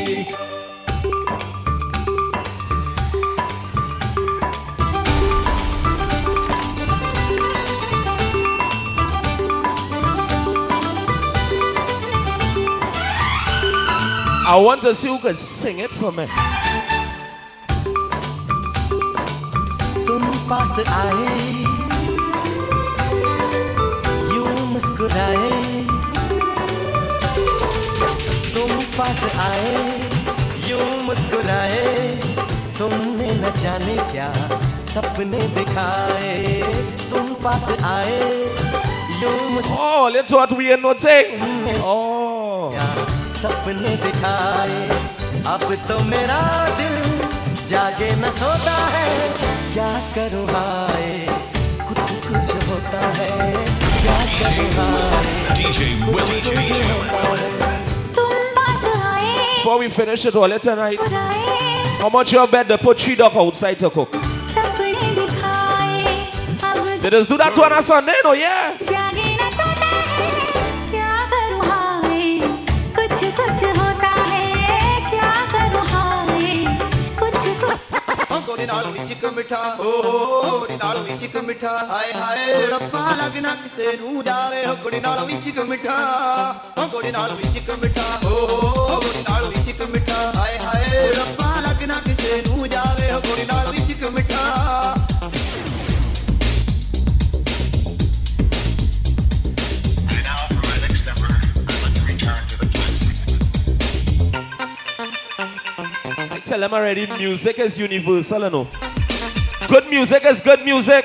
I 14.48 14.58
want 14.58 14.82
to 14.82 14.94
see 14.94 15.08
who 15.08 15.20
can 15.20 15.36
sing 15.36 15.80
it 15.80 15.92
for 15.92 16.12
me. 16.12 16.28
तुम 20.08 20.24
पास 20.50 20.74
आए 20.94 21.28
यूं 24.34 24.66
मुस्कुराए 24.74 25.50
तुम 28.56 28.72
पास 28.98 29.24
आए 29.46 29.72
यूं 30.70 30.90
मुस्कुराए 31.06 31.88
तुमने 32.80 33.32
न 33.42 33.54
जाने 33.62 33.96
क्या 34.12 34.32
सपने 34.94 35.48
दिखाए 35.56 36.38
तुम 37.10 37.34
पास 37.44 37.70
आए 37.94 38.22
यूं 39.24 39.44
Oh, 39.72 40.10
let's 40.14 40.32
what 40.32 40.52
we 40.52 40.72
ain't 40.72 40.82
not 40.82 41.00
saying. 41.00 41.40
Oh. 41.80 42.27
सपने 43.40 43.96
दिखाए 44.04 44.82
अब 45.54 45.74
तो 45.88 46.00
मेरा 46.10 46.42
दिल 46.78 46.98
जाग 47.70 47.94
लागे 47.94 48.10
न 48.22 48.30
सोता 48.32 48.76
है 48.94 49.10
क्या 49.74 49.92
करूँ 50.16 50.46
हाय 50.50 51.26
कुछ 51.88 52.06
कुछ 52.28 52.50
होता 52.70 53.02
है 53.18 53.30
क्या 54.04 54.20
करूँ 54.40 54.70
हाय 54.78 55.32
DJ 55.58 55.80
Willie 56.14 56.42
G. 56.42 56.72
Before 59.56 59.80
we 59.80 59.90
finish 59.90 60.26
it 60.26 60.36
all 60.36 60.60
tonight, 60.60 61.00
how 62.02 62.10
much 62.10 62.34
you 62.34 62.48
bet 62.48 62.68
they 62.68 62.78
put 62.78 63.00
three 63.00 63.16
duck 63.16 63.36
outside 63.36 63.80
to 63.80 63.90
cook? 63.90 64.12
They 67.02 67.10
just 67.10 67.30
do 67.30 67.38
that 67.38 67.54
to 67.56 67.64
on 67.64 67.72
a 67.72 67.82
Sunday, 67.82 68.14
no? 68.24 68.34
Yeah. 68.34 68.97
ਗੋਰੀ 78.58 78.66
ਨਾਲ 78.66 78.96
ਇਸ਼ਕ 78.98 79.26
ਮਿੱਠਾ 79.34 79.58
ਓ 79.80 79.92
ਗੋਰੀ 80.60 80.76
ਨਾਲ 80.76 81.06
ਇਸ਼ਕ 81.10 81.38
ਮਿੱਠਾ 81.44 81.78
ਹਾਏ 81.90 82.14
ਹਾਏ 82.14 82.66
ਰੱਬਾ 82.68 83.06
ਲੱਗਣਾ 83.18 83.54
ਕਿਸੇ 83.64 83.98
ਨੂੰ 83.98 84.24
ਜਾਵੇ 84.24 84.66
ਓ 84.66 84.76
ਗੋਰੀ 84.84 85.00
ਨਾਲ 85.00 85.30
ਇਸ਼ਕ 85.32 85.60
ਮਿੱਠਾ 85.62 85.98
ਓ 86.78 86.88
ਗੋਰੀ 86.88 87.12
ਨਾਲ 87.12 87.38
ਇਸ਼ਕ 87.46 87.72
ਮਿੱਠਾ 87.84 88.20
ਓ 88.26 88.46
ਗੋਰੀ 88.88 89.24
ਨਾਲ 89.30 89.52
ਇਸ਼ਕ 89.56 89.84
ਮਿੱਠਾ 89.92 90.32
ਹਾਏ 90.38 90.58
ਹਾਏ 90.66 91.12
ਰੱਬਾ 91.12 91.60
ਲੱਗਣਾ 91.62 92.00
ਕਿਸੇ 92.06 92.42
ਨੂੰ 92.48 92.70
ਜਾਵੇ 92.70 93.12
ਓ 93.14 93.20
ਗੋਰੀ 93.20 93.46
ਨਾਲ 93.46 93.74
ਇਸ਼ਕ 93.76 94.06
ਮਿੱਠਾ 94.12 95.07
tell 106.49 106.61
them 106.61 106.73
already, 106.73 107.07
music 107.19 107.59
is 107.59 107.79
universal, 107.79 108.43
you 108.43 108.51
know. 108.51 108.67
Good 109.69 109.89
music 109.91 110.25
is 110.25 110.41
good 110.41 110.65
music. 110.65 111.05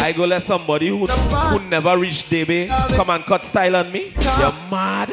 I 0.00 0.12
go 0.16 0.24
let 0.24 0.42
somebody 0.42 0.88
who, 0.88 1.06
who 1.06 1.60
never 1.68 1.96
reached 1.98 2.28
Debe 2.30 2.68
come 2.96 3.10
and 3.10 3.24
cut 3.24 3.44
style 3.44 3.76
on 3.76 3.92
me. 3.92 4.12
You're 4.40 4.52
mad. 4.70 5.10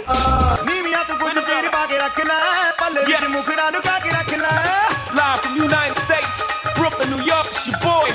Yes. 3.07 3.21
Live 5.15 5.39
from 5.41 5.55
United 5.57 5.84
Brooklyn, 6.94 7.10
New 7.10 7.22
York, 7.24 7.46
it's 7.50 7.66
your 7.68 7.78
boy. 7.80 8.08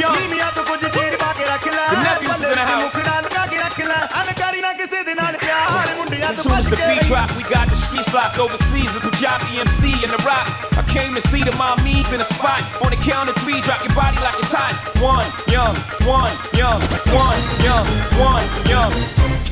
Young. 0.00 0.16
ਨੀਵੀਆਂ 0.20 0.50
ਤੋਂ 0.56 0.64
ਕੁਝ 0.64 0.80
ਚੀਰ 0.80 1.16
ਪਾ 1.20 1.32
ਕੇ 1.38 1.44
ਰੱਖ 1.44 1.66
ਲੈ 1.68 1.86
The 1.90 2.02
nephews 2.02 2.28
ਪੱਲੇ 2.30 2.48
in 2.48 2.58
the 2.58 2.64
ਵਿੱਚ 2.64 2.70
house. 2.70 2.82
ਮੁਖੜਾ 2.82 3.20
ਲੁਕਾ 3.20 3.46
ਕੇ 3.46 3.58
ਰੱਖ 3.58 3.80
ਲੈ 3.88 3.96
ਐਵੇਂ 4.20 4.34
ਕਰੀ 4.40 4.60
ਨਾ 4.60 4.72
ਕਿਸੇ 4.80 5.02
ਦੇ 5.04 5.14
ਨਾਲ 5.14 5.36
ਪਿਆਰ 5.44 5.94
ਮੁੰਡਿਆਂ 5.96 6.30
As 6.30 6.36
ਤੋਂ 6.36 6.44
soon 6.44 6.58
as 6.58 6.68
ਬਚ 6.68 6.70
the 6.70 6.76
K 6.76 6.88
beat 6.90 7.08
drop, 7.10 7.32
we 7.38 7.44
got 7.50 7.66
the 7.72 7.78
streets 7.82 8.10
locked 8.16 8.38
overseas. 8.44 8.96
A 8.98 9.00
Punjabi 9.06 9.58
MC 9.66 9.92
in 10.06 10.10
the 10.14 10.20
rock. 10.28 10.46
I 10.80 10.84
came 10.94 11.16
to 11.18 11.22
see 11.30 11.42
the 11.48 11.54
mommies 11.62 12.12
in 12.16 12.22
the 12.24 12.28
spot. 12.32 12.62
On 12.86 12.94
the 12.94 13.00
count 13.08 13.32
of 13.32 13.36
three, 13.42 13.58
drop 13.68 13.86
your 13.88 13.94
body 13.98 14.22
like 14.26 14.38
it's 14.44 14.54
hot. 14.58 14.92
One 15.08 15.28
young, 15.56 15.74
one 16.18 16.34
young, 16.62 16.80
one 17.18 17.42
young, 17.68 17.90
one 18.30 18.46
young. 18.74 18.94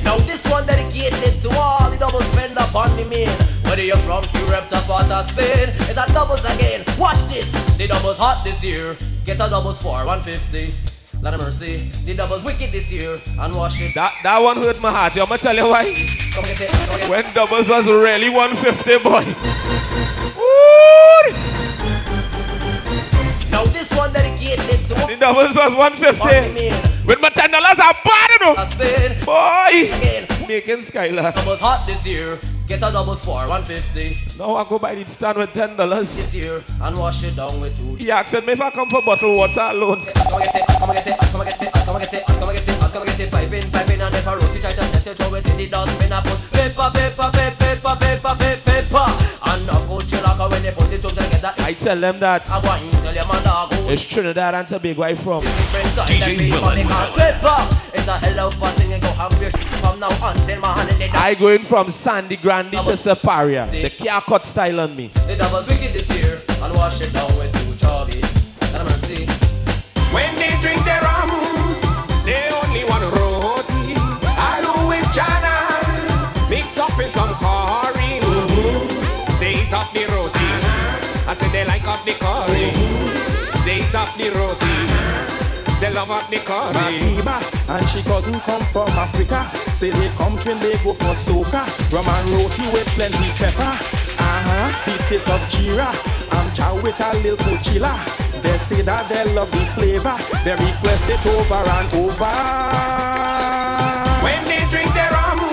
Now 0.09 0.17
this 0.31 0.43
one 0.57 0.65
dedicated 0.73 1.35
to 1.47 1.51
all 1.65 1.87
the 1.95 1.99
double 2.05 2.25
spend 2.33 2.63
up 2.67 2.75
on 2.85 2.97
the 3.01 3.07
main. 3.15 3.35
whether 3.74 3.86
you're 3.86 3.98
from 4.06 4.22
Europe 4.36 4.70
to 4.70 4.80
part 4.86 5.10
of 5.10 5.28
Spain, 5.32 5.74
it's 5.90 5.98
a 5.98 6.06
doubles 6.14 6.46
again. 6.46 6.86
Watch 6.96 7.18
this. 7.26 7.50
The 7.76 7.88
doubles 7.88 8.18
hot 8.18 8.44
this 8.44 8.64
year. 8.64 8.96
Get 9.26 9.38
a 9.38 9.50
doubles 9.50 9.82
for 9.82 10.06
150. 10.06 10.76
Lot 11.24 11.34
of 11.34 11.42
mercy. 11.42 11.90
The 12.06 12.14
doubles 12.14 12.44
wicked 12.44 12.72
this 12.72 12.92
year. 12.92 13.20
And 13.26 13.56
wash 13.56 13.82
it. 13.82 13.96
That, 13.96 14.14
that 14.22 14.38
one 14.38 14.58
hurt 14.58 14.80
my 14.80 14.92
heart. 14.92 15.18
I'm 15.18 15.26
going 15.26 15.40
to 15.40 15.44
tell 15.44 15.56
you 15.56 15.68
why. 15.68 15.86
Come 16.36 16.46
get 16.46 16.62
it. 16.62 16.70
Come 16.70 17.00
get 17.00 17.06
it. 17.06 17.10
When 17.10 17.34
doubles 17.34 17.68
was 17.68 17.88
really 17.88 18.30
150, 18.30 19.00
boy. 19.02 19.26
Now 23.50 23.66
this 23.74 23.90
one 23.98 24.14
dedicated 24.14 24.86
to 24.86 24.94
The 24.94 25.18
doubles 25.20 25.56
was 25.56 25.74
150. 25.74 27.08
With 27.08 27.20
my 27.20 27.30
ten 27.30 27.50
dollars, 27.50 27.80
I'm 27.80 27.96
bad 28.06 28.30
enough. 28.40 29.26
Boy, 29.26 30.48
making 30.48 30.82
Skylark. 30.82 31.34
Doubles 31.34 31.60
hot 31.60 31.88
this 31.88 32.06
year. 32.06 32.38
Get 32.74 32.90
a 32.90 32.92
doubles 32.92 33.24
for 33.24 33.36
150 33.48 34.40
Now 34.42 34.56
I 34.56 34.68
go 34.68 34.80
buy 34.80 34.96
the 34.96 35.06
stand 35.06 35.38
with 35.38 35.54
ten 35.54 35.78
dollars. 35.78 36.18
this 36.18 36.34
year. 36.34 36.64
And 36.82 36.98
wash 36.98 37.24
it 37.24 37.36
down 37.36 37.62
with 37.62 37.78
two. 37.78 37.94
He 38.04 38.10
asked 38.10 38.34
me 38.34 38.54
if 38.54 38.60
I 38.60 38.72
come 38.72 38.90
for 38.90 39.00
bottled 39.04 39.38
water 39.38 39.62
alone. 39.62 40.02
Come 40.02 40.42
and 40.42 40.44
get 40.46 40.56
it, 40.56 40.68
come 40.80 40.90
and 40.90 40.98
get 40.98 41.06
it, 41.06 41.20
come 41.20 41.42
and 41.42 41.50
get 41.52 41.62
it, 41.62 41.72
come 41.72 41.96
and 41.96 42.04
get 42.04 42.14
it, 42.16 42.26
come 42.26 42.50
and 42.50 42.58
get 42.58 42.68
it, 42.68 42.80
come 42.82 43.02
and 43.04 43.12
get 43.12 43.20
it, 43.20 43.32
piping, 43.32 43.70
piping, 43.70 44.02
and 44.02 44.16
if 44.16 44.28
I 44.28 44.34
roast 44.34 44.56
it, 44.56 44.62
try 44.62 44.72
to 44.72 44.78
test 44.90 45.06
it, 45.06 45.18
throw 45.18 45.36
it 45.36 45.46
in 45.52 45.58
the 45.58 45.70
dustbin, 45.70 46.12
I 46.14 46.22
put 46.26 46.40
paper, 46.50 46.90
paper, 46.98 47.30
paper, 47.30 47.54
paper, 47.62 47.94
paper, 47.94 48.34
paper, 48.42 48.66
paper, 48.66 49.06
and 49.54 49.70
I 49.70 49.86
put 49.86 50.12
you 50.12 50.18
like 50.26 50.52
when 50.52 50.64
they 50.64 50.72
put 50.72 50.92
it 50.92 51.02
together, 51.06 51.54
I 51.60 51.74
tell 51.74 52.00
them 52.02 52.20
that 52.22 52.50
I 52.50 52.58
want 52.58 52.84
you 52.84 52.92
tell 53.06 53.14
your 53.14 53.28
man 53.28 53.44
dog, 53.44 53.70
it's 53.86 54.02
Trinidad 54.02 54.56
and 54.56 54.68
Tobago 54.68 55.04
I 55.04 55.14
from. 55.14 55.44
DJ 55.44 56.50
Willan. 56.50 56.90
Paper, 57.22 57.83
it's 58.04 58.12
a 58.12 58.26
hell 58.26 58.48
of 58.48 58.62
a 58.62 58.68
thing, 58.80 58.94
and 58.94 59.02
go 59.02 59.10
have 59.12 59.32
your 59.42 59.50
shit 59.52 59.64
from 59.64 60.00
now 60.00 60.10
until 60.30 60.60
my 60.60 60.74
hand 60.74 60.90
in 61.02 61.12
the 61.12 61.18
I 61.18 61.36
going 61.36 61.64
from 61.64 61.90
Sangre 61.90 62.38
Grande 62.38 62.74
to 62.74 62.98
Siparia. 62.98 63.70
The 63.72 63.90
car 63.90 64.22
cut 64.22 64.46
style 64.46 64.82
on 64.82 64.96
me. 64.96 65.08
The 65.28 65.38
double 65.38 65.64
wicked 65.68 65.94
this 65.94 66.10
year, 66.18 66.42
and 66.62 66.74
wash 66.76 67.02
it 67.02 67.14
down 67.14 67.32
with 67.38 67.52
two 67.54 67.76
chubby, 67.78 68.20
and 68.76 68.82
a 68.82 68.84
mercy. 68.84 69.26
When 70.14 70.36
they 70.36 70.52
drink 70.62 70.84
their 70.84 71.02
rum, 71.02 71.32
they 72.26 72.50
only 72.64 72.84
want 72.84 73.08
roti. 73.16 73.96
I 74.36 74.60
do 74.64 74.74
with 74.92 75.08
chana, 75.16 76.50
mix 76.50 76.78
up 76.78 77.00
in 77.00 77.10
some 77.12 77.34
curry. 77.40 78.20
Mhm. 78.20 79.40
They 79.40 79.64
eat 79.64 79.74
up 79.74 79.94
the 79.94 80.06
roti. 80.12 80.50
I 81.26 81.36
say 81.40 81.50
they 81.56 81.66
like 81.66 81.88
up 81.88 82.04
the 82.06 82.14
curry. 82.20 82.68
They 83.66 83.80
eat 83.80 83.96
up 83.96 84.12
the 84.18 84.30
roti. 84.32 84.93
They 85.84 85.92
love 85.92 86.12
up 86.12 86.30
the 86.30 86.38
curry. 86.38 86.72
Madiba 86.80 87.44
and 87.68 87.86
she 87.90 88.02
cousin 88.04 88.40
come 88.48 88.64
from 88.72 88.88
Africa. 88.92 89.44
Say 89.76 89.90
they 89.90 90.08
come 90.16 90.38
train, 90.38 90.58
they 90.62 90.80
go 90.80 90.94
for 90.94 91.12
soca. 91.12 91.68
Rum 91.92 92.08
and 92.08 92.30
roti 92.32 92.64
with 92.72 92.88
plenty 92.96 93.28
pepper. 93.36 93.68
Uh-huh, 94.16 94.72
the 94.86 95.04
taste 95.10 95.28
of 95.28 95.42
jira. 95.52 95.92
I'm 96.32 96.54
chow 96.54 96.76
with 96.82 96.96
a 97.04 97.12
little 97.20 97.36
cochilla. 97.36 98.00
They 98.42 98.58
say 98.58 98.82
that 98.84 99.10
they 99.10 99.28
love 99.36 99.52
the 99.52 99.66
flavor. 99.76 100.16
They 100.48 100.56
request 100.56 101.04
it 101.12 101.20
over 101.36 101.60
and 101.60 101.92
over. 102.00 102.32
When 104.24 104.40
they 104.48 104.64
drink 104.72 104.88
their 104.96 105.12
rum, 105.12 105.44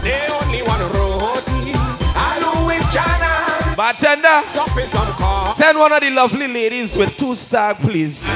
they 0.00 0.32
only 0.32 0.62
want 0.64 0.80
roti. 0.96 1.76
I 2.16 2.40
do 2.40 2.72
with 2.72 2.88
chana. 2.88 3.76
Bartender, 3.76 4.48
some 4.48 4.72
send 5.52 5.78
one 5.78 5.92
of 5.92 6.00
the 6.00 6.08
lovely 6.08 6.48
ladies 6.48 6.96
with 6.96 7.14
two 7.18 7.34
star, 7.34 7.74
please. 7.74 8.26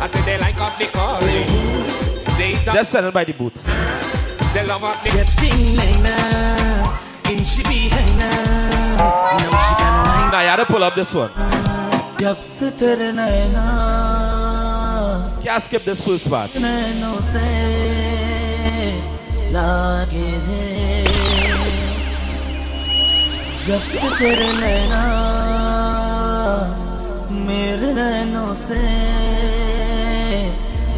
I 0.00 0.08
say 0.08 0.22
they 0.24 0.38
like 0.38 0.60
up 0.60 0.78
the 0.78 0.86
curry. 0.86 1.44
They 2.38 2.52
eat 2.52 2.68
up, 2.68 2.74
Just 2.74 2.90
send 2.92 3.06
it 3.06 3.14
by 3.14 3.24
the 3.24 3.32
booth. 3.32 3.54
they 4.54 4.66
love 4.66 4.84
up 4.84 5.02
the 5.04 5.10
Now 10.32 10.40
you 10.40 10.48
had 10.48 10.56
to 10.56 10.64
pull 10.66 10.82
up 10.82 10.94
this 10.94 11.14
one. 11.14 11.30
जब 12.20 12.40
से 12.40 12.70
तेरे 12.78 13.10
नैना 13.12 13.66
Can't 15.44 15.62
skip 15.62 15.82
this 15.84 16.00
first 16.06 16.30
part. 16.30 16.50
नैनों 16.56 17.20
से 17.20 17.46
लागे 19.52 20.30
रे 20.46 21.04
जब 23.66 23.82
से 23.92 24.08
तेरे 24.18 24.50
नैना 24.60 25.02
मेरे 27.46 27.92
नैनों 27.94 28.54
से 28.54 28.80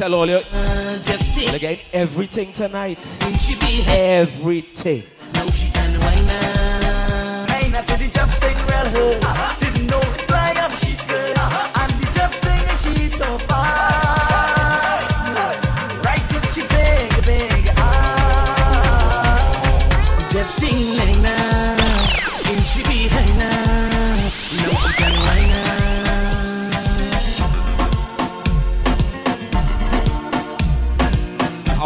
tell 0.00 0.14
all 0.14 0.30
you, 0.30 0.40
Jet 1.04 1.20
sting. 1.20 1.50
you're 1.50 1.58
getting 1.58 1.84
everything 1.92 2.54
tonight. 2.54 2.98
Everything. 3.86 5.02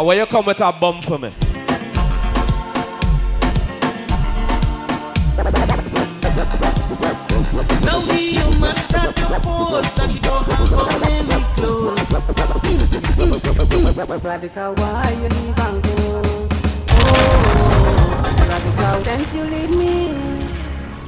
When 0.05 0.17
you 0.19 0.25
come 0.27 0.45
with 0.45 0.61
a 0.61 0.71
bum 0.71 1.01
for 1.01 1.17
me. 1.17 1.31
Now 7.83 7.99
you 8.13 8.59
must 8.59 8.87
start 8.87 9.17
your 9.17 9.39
pose 9.39 9.99
and 9.99 10.13
you 10.13 10.19
don't 10.21 10.45
have 10.45 10.69
to 10.69 10.75
let 11.01 11.25
me 11.25 11.43
close. 11.55 11.97
Radica, 14.21 14.77
why 14.77 15.09
you 15.09 15.27
leave 15.27 15.57
and 15.57 15.81
go? 15.81 15.95
Oh, 16.91 17.43
Radica, 18.47 19.03
can't 19.03 19.33
you 19.33 19.43
leave 19.45 19.75
me? 19.75 20.44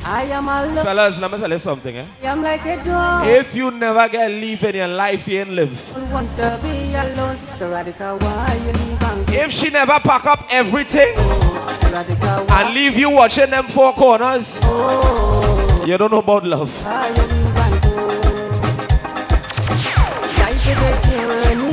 I 0.09 0.23
am 0.31 0.47
a. 0.47 0.83
Fellas, 0.83 1.19
let 1.19 1.29
me 1.31 1.37
tell 1.37 1.51
you 1.51 1.57
something, 1.57 1.97
eh? 1.97 2.05
I'm 2.23 2.41
like 2.41 2.65
a 2.65 2.81
dog. 2.81 3.27
If 3.27 3.53
you 3.53 3.71
never 3.71 4.07
get 4.07 4.31
leave 4.31 4.63
in 4.63 4.75
your 4.75 4.87
life, 4.87 5.27
you 5.27 5.39
ain't 5.41 5.49
live. 5.49 5.97
I 5.97 6.13
want 6.13 6.29
to 6.37 6.57
be 6.63 6.93
alone. 6.95 7.35
So 7.55 7.69
Radica, 7.69 8.17
why 8.21 8.53
you 8.65 8.71
leave 8.71 9.03
and? 9.03 9.29
If 9.29 9.51
she 9.51 9.69
never 9.69 9.99
pack 9.99 10.25
up 10.25 10.45
everything 10.49 11.13
Radica, 11.15 12.49
and 12.49 12.73
leave 12.73 12.95
you 12.95 13.09
watching 13.09 13.49
them 13.49 13.67
four 13.67 13.91
corners, 13.93 14.63
you 15.85 15.97
don't 15.97 16.11
know 16.11 16.19
about 16.19 16.45
love. 16.45 16.71
why 16.85 17.07
you 17.09 17.23
leave 17.23 17.57
and 17.57 17.81
go? 17.83 17.89
Life 20.39 20.67
is 20.71 20.81
a 20.87 20.91
journey. 21.11 21.66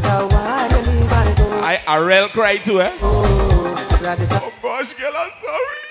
Go? 0.00 0.28
I, 1.86 1.96
real 2.04 2.28
cry 2.28 2.56
too, 2.56 2.80
eh? 2.80 2.92
Oh. 3.00 3.26
Oh 4.02 4.52
gosh, 4.62 4.94
girl, 4.94 5.12
I'm 5.16 5.30
sorry. 5.30 5.85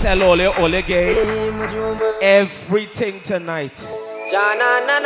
tell 0.00 0.22
Ole 0.22 0.46
Ole 0.58 0.82
Gay 0.82 1.16
everything 2.22 3.20
tonight. 3.22 3.86
Ja, 4.30 4.54
na, 4.54 4.80
na, 4.80 4.98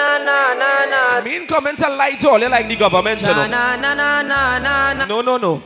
lie 1.96 2.16
to 2.16 2.28
like 2.48 2.68
the 2.68 2.76
government. 2.76 3.22
No, 3.22 3.46
no, 5.22 5.38
no. 5.38 5.62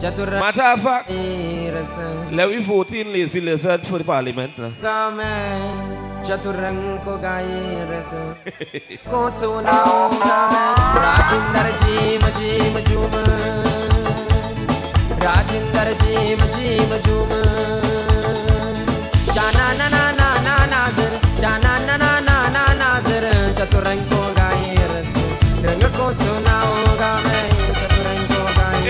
Matter 0.00 0.62
of 0.62 0.82
fact, 0.82 1.10
let 1.10 2.50
me 2.50 2.62
14 2.62 3.12
lazy 3.12 3.40
lizard 3.40 3.84
for 3.86 3.98
the 3.98 4.04
parliament. 4.04 4.52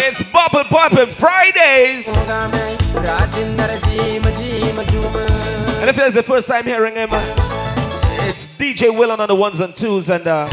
It's 0.01 0.23
Bottle 0.33 0.65
Poppin' 0.65 1.11
Fridays. 1.11 2.09
And 5.81 5.91
if 5.91 5.97
this 5.97 6.09
is 6.09 6.15
the 6.15 6.23
first 6.23 6.49
time 6.49 6.65
hearing 6.65 6.95
him 6.97 7.11
It's 7.13 8.49
DJ 8.49 8.91
Willan 8.91 9.19
on 9.19 9.29
the 9.29 9.35
ones 9.35 9.61
and 9.61 9.77
twos 9.77 10.09
And 10.09 10.27
uh, 10.27 10.49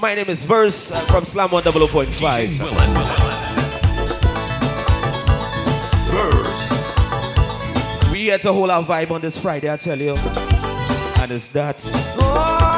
my 0.00 0.14
name 0.14 0.28
is 0.28 0.42
Verse 0.42 0.90
I'm 0.92 1.06
from 1.06 1.24
Slam 1.24 1.50
100.5 1.50 2.06
DJ 2.06 2.58
Willan, 2.58 2.70
Willan. 2.70 3.25
here 8.26 8.38
to 8.38 8.52
hold 8.52 8.70
our 8.70 8.82
vibe 8.82 9.12
on 9.12 9.20
this 9.20 9.38
Friday, 9.38 9.72
I 9.72 9.76
tell 9.76 10.00
you. 10.00 10.16
And 11.20 11.30
it's 11.30 11.48
that. 11.50 11.80
Oh. 12.18 12.72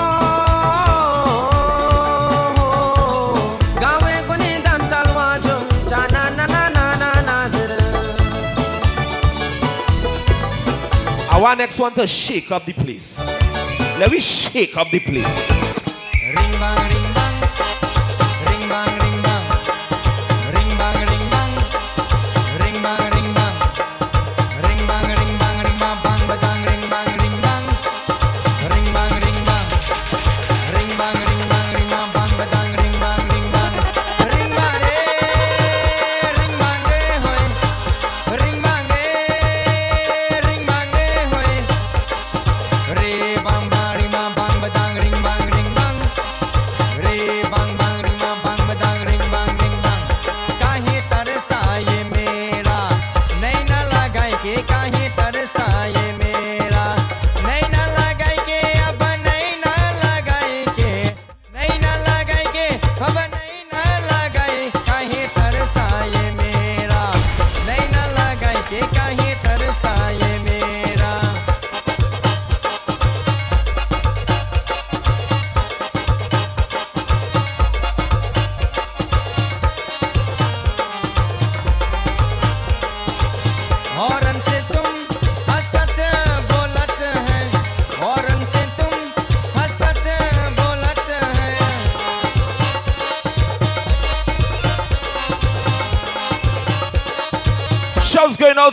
Our 11.30 11.56
next 11.56 11.78
one 11.78 11.94
to 11.94 12.06
shake 12.06 12.50
up 12.50 12.66
the 12.66 12.72
place. 12.72 13.18
Let 13.98 14.10
me 14.10 14.20
shake 14.20 14.76
up 14.76 14.90
the 14.90 14.98
place. 15.00 16.97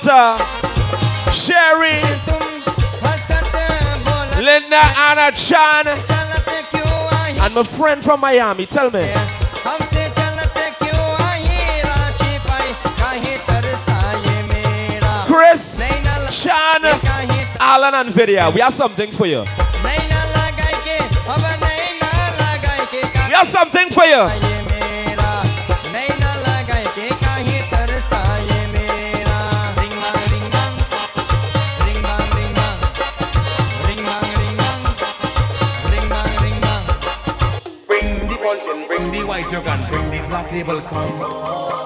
Carter, 0.05 0.43
Sherry, 1.31 2.01
Linda, 4.43 4.81
Anna, 4.97 5.31
Chan, 5.35 5.87
and 7.41 7.53
my 7.55 7.63
friend 7.63 8.03
from 8.03 8.19
Miami. 8.19 8.67
Tell 8.67 8.91
me. 8.91 9.11
Chris, 15.25 15.81
Chan, 16.43 16.83
Alan, 17.59 17.95
and 17.95 18.13
Vidya. 18.13 18.51
We 18.53 18.61
have 18.61 18.73
something 18.73 19.11
for 19.11 19.25
you. 19.25 19.43
We 23.27 23.33
have 23.33 23.47
something 23.47 23.89
for 23.89 24.05
you. 24.05 24.54
Label 40.55 40.81
come. 40.81 41.19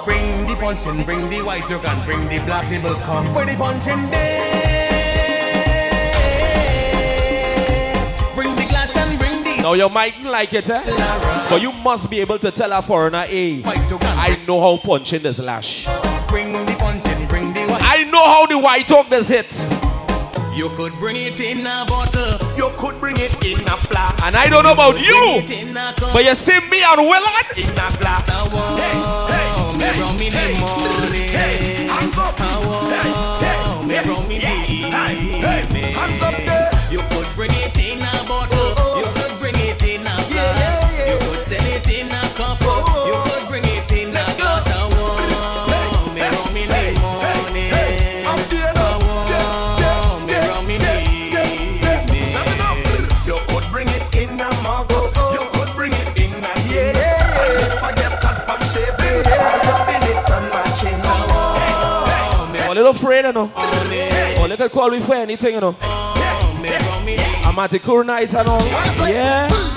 Bring 0.05 0.45
the 0.45 0.55
puncheon, 0.59 1.03
bring 1.03 1.27
the 1.27 1.41
white 1.41 1.67
dog 1.67 1.83
and 1.85 2.05
bring 2.05 2.27
the 2.29 2.43
black 2.45 2.69
label 2.69 2.93
come. 3.01 3.25
Where 3.33 3.45
the 3.45 3.55
puncheon 3.55 4.09
day. 4.11 4.37
Bring 8.35 8.55
the 8.55 8.65
glass 8.69 8.95
and 8.95 9.17
bring 9.17 9.43
the. 9.43 9.61
Now 9.63 9.73
you 9.73 9.89
mightn't 9.89 10.25
like 10.25 10.53
it, 10.53 10.69
eh? 10.69 10.83
But 11.49 11.61
you 11.63 11.71
must 11.71 12.11
be 12.11 12.19
able 12.21 12.37
to 12.39 12.51
tell 12.51 12.71
a 12.73 12.81
foreigner, 12.83 13.25
hey, 13.25 13.63
I 13.65 14.39
know 14.47 14.61
how 14.61 14.77
puncheon 14.77 15.23
this 15.23 15.39
lash. 15.39 15.87
Bring 16.27 16.53
the 16.53 16.75
puncheon, 16.77 17.27
bring 17.27 17.53
the 17.53 17.65
white. 17.65 17.81
I 17.83 18.03
know 18.03 18.23
how 18.23 18.45
the 18.45 18.57
White 18.59 18.91
Oak 18.91 19.09
does 19.09 19.29
hit. 19.29 19.51
You 20.53 20.69
could 20.75 20.93
bring 20.99 21.15
it 21.15 21.39
in 21.39 21.59
a 21.65 21.85
bottle. 21.87 22.37
You 22.57 22.69
could 22.77 22.99
bring 22.99 23.15
it 23.17 23.45
in 23.45 23.61
a 23.61 23.77
flask. 23.77 24.25
And 24.25 24.35
I 24.35 24.47
don't 24.49 24.63
know 24.63 24.73
about 24.73 24.99
you, 24.99 25.13
bring 25.13 25.43
it 25.45 25.51
in 25.51 25.69
a 25.77 25.93
cup. 25.93 26.11
but 26.11 26.25
you 26.25 26.35
see 26.35 26.58
me 26.79 26.85
and 26.85 27.01
Willard? 27.09 27.47
In 27.57 27.69
a 27.69 27.87
glass. 27.99 28.29
Hey, 28.29 28.95
hey, 29.31 29.47
me 29.77 29.87
rum 29.99 30.21
in 30.21 30.31
the 30.31 30.45
morning. 30.59 31.29
Hey, 31.29 31.87
hands 31.87 32.17
up. 32.17 32.39
Hey, 32.39 33.09
me 33.85 33.97
rum 34.07 34.31
in 34.31 34.39
the 34.39 34.53
evening. 34.71 35.93
Hands 35.93 36.21
up 36.21 36.35
there. 36.45 36.71
You 36.89 36.99
could 37.11 37.27
bring 37.35 37.51
Little 63.21 63.51
oh, 63.53 63.83
afraid, 63.83 63.97
you 63.97 64.37
know. 64.37 64.43
Oh, 64.43 64.47
they 64.47 64.55
could 64.55 64.71
call 64.71 64.89
me 64.89 65.01
for 65.01 65.13
anything, 65.13 65.55
you 65.55 65.59
know. 65.59 65.75
I'm 65.81 67.59
at 67.59 67.69
the 67.69 67.79
cool 67.79 68.05
nights 68.05 68.33
and 68.33 68.47
all. 68.47 68.65
Yeah. 69.09 69.68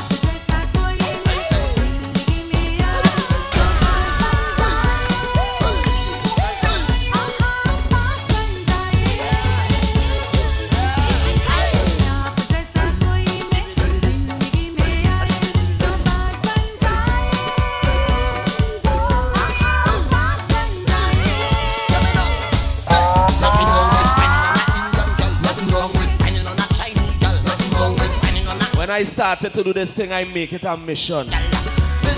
I 29.03 29.05
started 29.05 29.53
to 29.55 29.65
do 29.65 29.73
this 29.73 29.95
thing, 29.95 30.13
I 30.13 30.23
make 30.23 30.53
it 30.53 30.63
a 30.63 30.77
mission. 30.77 31.27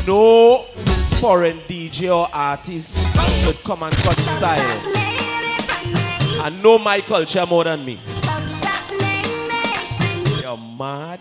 No 0.06 0.64
foreign 1.18 1.60
DJ 1.60 2.14
or 2.14 2.28
artist 2.30 2.98
would 3.46 3.56
come 3.64 3.84
and 3.84 3.96
cut 3.96 4.18
style. 4.20 4.82
And 6.44 6.62
know 6.62 6.78
my 6.78 7.00
culture 7.00 7.46
more 7.46 7.64
than 7.64 7.86
me. 7.86 7.98
You're 10.42 10.58
mad. 10.58 11.20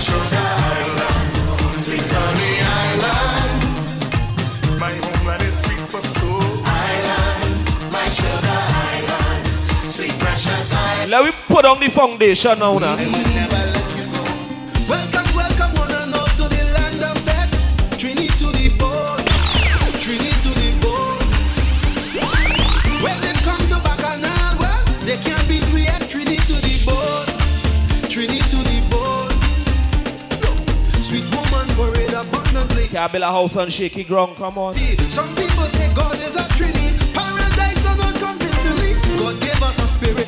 Sugar 0.00 0.39
put 11.50 11.64
on 11.66 11.80
the 11.80 11.90
foundation 11.90 12.58
now. 12.58 12.78
now. 12.78 12.96
Welcome, 14.88 15.34
welcome, 15.34 15.74
one 15.74 15.90
and 15.90 16.14
all 16.14 16.30
to 16.38 16.46
the 16.46 16.62
land 16.78 17.02
of 17.02 17.18
death. 17.26 17.98
Trinity 17.98 18.28
to 18.38 18.46
the 18.54 18.70
bone, 18.78 19.18
Trinity 19.98 20.30
to 20.46 20.50
the 20.54 20.70
bone. 20.80 21.18
When 23.02 23.18
they 23.20 23.34
come 23.42 23.60
to 23.66 23.78
Bacchanal, 23.82 24.58
well, 24.62 24.80
they 25.02 25.18
can't 25.18 25.46
beat 25.48 25.66
we 25.74 25.86
at 25.90 26.08
Trinity 26.08 26.38
to 26.38 26.56
the 26.62 26.74
bone, 26.86 27.28
Trinity 28.08 28.38
to 28.54 28.58
the 28.70 28.78
bone. 28.88 29.34
Look, 30.38 30.56
sweet 31.02 31.26
woman 31.34 31.66
parade 31.74 32.14
abundantly. 32.14 32.86
Can't 32.88 33.10
build 33.10 33.24
a 33.24 33.26
house 33.26 33.56
on 33.56 33.70
shaky 33.70 34.04
ground, 34.04 34.36
come 34.36 34.56
on. 34.56 34.74
Some 35.10 35.28
people 35.34 35.66
say 35.66 35.92
God 35.94 36.14
is 36.14 36.36
a 36.36 36.46
Trinity, 36.54 36.94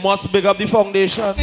Must 0.02 0.32
big 0.32 0.46
up 0.46 0.58
the 0.58 0.66
foundation. 0.66 1.34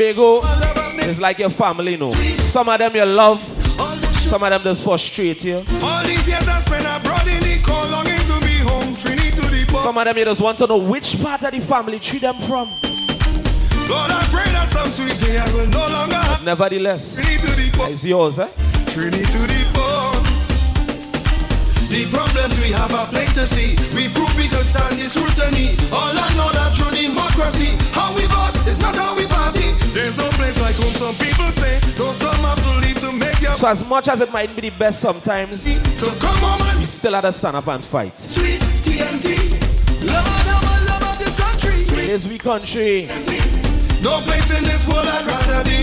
Trinbago 0.00 0.42
is 1.08 1.20
like 1.20 1.38
your 1.38 1.50
family, 1.50 1.96
no. 1.96 2.10
Some 2.12 2.68
of 2.70 2.78
them 2.78 2.96
you 2.96 3.04
love, 3.04 3.42
some 4.02 4.42
of 4.42 4.48
them 4.50 4.62
just 4.62 4.82
frustrate 4.82 5.44
you. 5.44 5.60
The 5.60 5.66
the. 9.70 9.78
Some 9.78 9.98
of 9.98 10.04
them 10.04 10.16
you 10.18 10.24
just 10.24 10.40
want 10.40 10.58
to 10.58 10.66
know 10.66 10.78
which 10.78 11.20
part 11.20 11.42
of 11.42 11.52
the 11.52 11.60
family 11.60 11.98
treat 11.98 12.22
them 12.22 12.38
from. 12.40 12.70
Lord, 12.70 14.10
I 14.10 14.26
pray 14.30 14.50
that 14.52 14.68
some 14.72 14.90
sweet 14.90 15.20
day 15.20 15.38
I 15.38 15.52
will 15.52 15.68
no 15.68 15.88
longer 15.88 16.16
have 16.16 16.44
Nevertheless, 16.44 17.16
the 17.16 17.90
it's 17.90 18.04
yours, 18.04 18.38
eh? 18.38 18.48
Trinity 18.86 19.24
to 19.24 19.38
the 19.38 19.70
bone. 19.74 20.24
The 21.90 22.06
problems 22.06 22.54
we 22.62 22.70
have 22.70 22.94
are 22.94 23.06
plain 23.06 23.26
to 23.34 23.46
see. 23.46 23.74
We 23.96 24.08
prove 24.14 24.30
we 24.36 24.46
can 24.46 24.64
stand 24.64 24.94
this 24.94 25.12
scrutiny. 25.12 25.74
All 25.90 26.14
I 26.14 26.30
know 26.38 26.48
that 26.54 26.70
true 26.78 26.86
democracy. 26.94 27.74
How 27.92 28.14
we 28.14 28.24
vote 28.30 28.54
is 28.70 28.78
not 28.78 28.94
how 28.94 29.16
we 29.16 29.26
So 33.60 33.68
as 33.68 33.84
much 33.84 34.08
as 34.08 34.20
it 34.20 34.32
might 34.32 34.54
be 34.54 34.62
the 34.62 34.70
best 34.78 35.00
sometimes, 35.00 35.64
to 35.98 36.06
come 36.18 36.44
and 36.44 36.78
we 36.78 36.86
still 36.86 37.12
had 37.12 37.22
to 37.22 37.32
stand 37.32 37.56
up 37.56 37.66
and 37.66 37.84
fight. 37.84 38.18
sweet 38.18 38.60
TNT. 38.80 39.52
I 40.02 40.86
love 40.88 41.02
of 41.02 41.18
this 41.18 41.38
country. 41.38 42.04
It 42.04 42.08
is 42.08 42.26
we 42.26 42.38
country. 42.38 43.06
No 44.02 44.20
place 44.22 44.58
in 44.58 44.64
this 44.64 44.88
world 44.88 45.06
I'd 45.06 45.26
rather 45.26 45.64
be. 45.64 45.80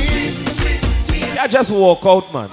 Yeah, 1.35 1.45
just 1.45 1.69
walk 1.69 2.03
out, 2.03 2.33
man. 2.33 2.49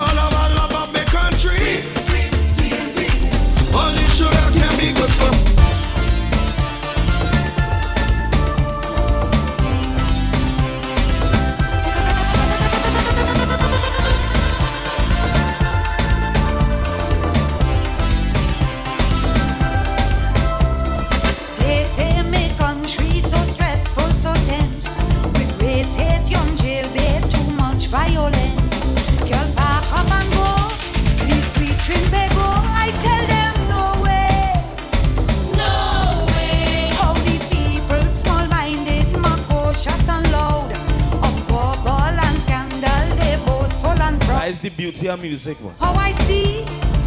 beauty 44.85 45.09
of 45.09 45.23
music. 45.23 45.59
Man. 45.63 45.75
How 45.81 45.95
I 45.95 46.13
see 46.13 46.59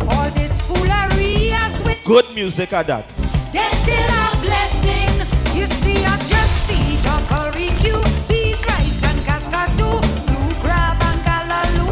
all 0.09 0.31
this 0.31 0.59
foolery 0.61 1.51
as 1.51 1.83
with 1.83 2.03
good 2.03 2.25
music 2.33 2.73
at 2.73 2.87
that. 2.87 3.07
There's 3.53 3.77
still 3.85 4.09
a 4.23 4.33
blessing. 4.41 5.13
You 5.55 5.67
see, 5.67 6.03
I 6.03 6.17
just 6.17 6.55
see 6.65 6.97
Jokoriku, 7.05 8.01
peas, 8.27 8.65
rice, 8.65 9.03
and 9.03 9.19
cascadu, 9.27 10.01
blue 10.25 10.53
crab, 10.61 10.97
and 11.03 11.21
callaloo, 11.21 11.87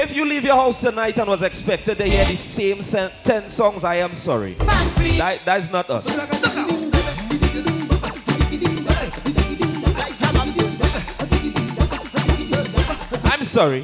if 0.00 0.14
you 0.14 0.24
leave 0.24 0.44
your 0.44 0.56
house 0.56 0.80
tonight 0.82 1.18
and 1.18 1.28
was 1.28 1.42
expected 1.42 1.98
to 1.98 2.04
hear 2.04 2.24
the 2.26 2.36
same 2.36 2.80
10 2.80 3.48
songs, 3.48 3.82
I 3.82 3.96
am 3.96 4.14
sorry. 4.14 4.54
That, 4.54 5.40
that's 5.44 5.70
not 5.70 5.90
us. 5.90 6.91
sorry. 13.52 13.82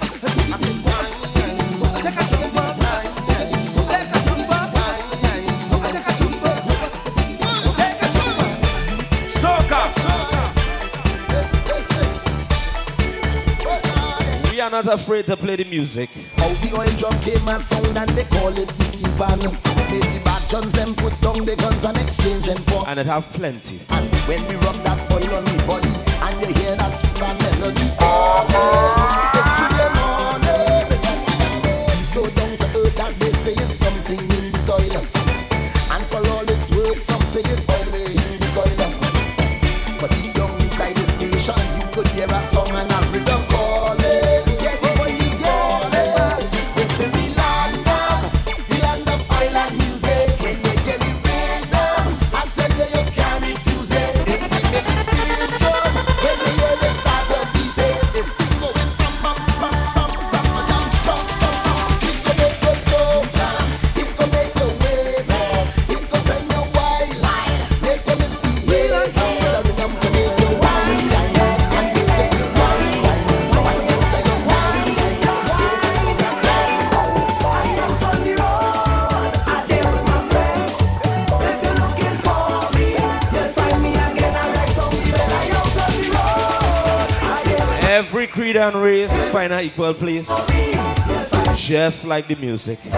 We 14.50 14.60
are 14.60 14.70
not 14.70 14.86
afraid 14.86 15.26
to 15.26 15.36
play 15.36 15.56
the 15.56 15.64
music. 15.64 16.08
How 16.36 16.48
oil 16.74 16.88
drum 16.96 17.12
and 17.48 17.62
sound 17.62 17.98
and 17.98 18.08
they 18.10 18.24
call 18.24 18.56
it 18.56 18.68
the 18.68 18.84
Made 19.90 20.02
the 20.02 20.20
bad 20.24 20.42
them 20.72 20.94
put 20.94 21.20
down 21.20 21.44
the 21.44 21.56
guns 21.56 21.84
and 21.84 21.98
exchange 21.98 22.46
them 22.46 22.56
for. 22.64 22.88
And 22.88 22.98
it 22.98 23.04
have 23.06 23.30
plenty. 23.32 23.80
And 23.90 24.08
when 24.26 24.40
we 24.48 24.54
rub 24.64 24.82
that 24.84 25.12
oil 25.12 25.34
on 25.36 25.44
the 25.44 25.62
body 25.66 25.90
and 26.24 26.40
you 26.40 26.54
hear 26.54 26.74
that 26.76 26.96
melody. 27.42 27.96
Oh, 28.00 28.46
oh. 28.50 29.27
and 88.68 88.82
race 88.82 89.28
find 89.28 89.52
an 89.52 89.64
equal 89.64 89.94
place, 89.94 90.28
just 91.56 92.04
like 92.04 92.28
the 92.28 92.34
music. 92.34 92.78
We 92.84 92.90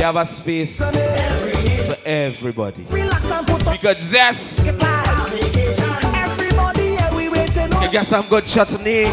have 0.00 0.16
a 0.16 0.24
space 0.24 0.80
for 0.80 1.96
everybody. 2.06 2.86
Because 3.70 4.12
yes, 4.12 4.66
you 7.82 7.90
get 7.90 8.06
some 8.06 8.26
good 8.26 8.46
chutney. 8.46 9.04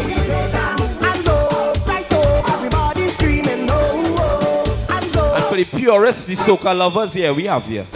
And 5.32 5.44
for 5.44 5.56
the 5.56 5.64
purists, 5.64 6.24
the 6.24 6.34
soca 6.34 6.76
lovers, 6.76 7.14
yeah, 7.14 7.30
we 7.30 7.44
have 7.44 7.66
here. 7.66 7.86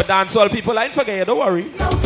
But 0.00 0.06
dancehall 0.06 0.50
people, 0.50 0.78
I 0.78 0.84
ain't 0.84 0.94
forget 0.94 1.18
you, 1.18 1.24
don't 1.26 1.38
worry. 1.38 1.66
No. 1.78 1.99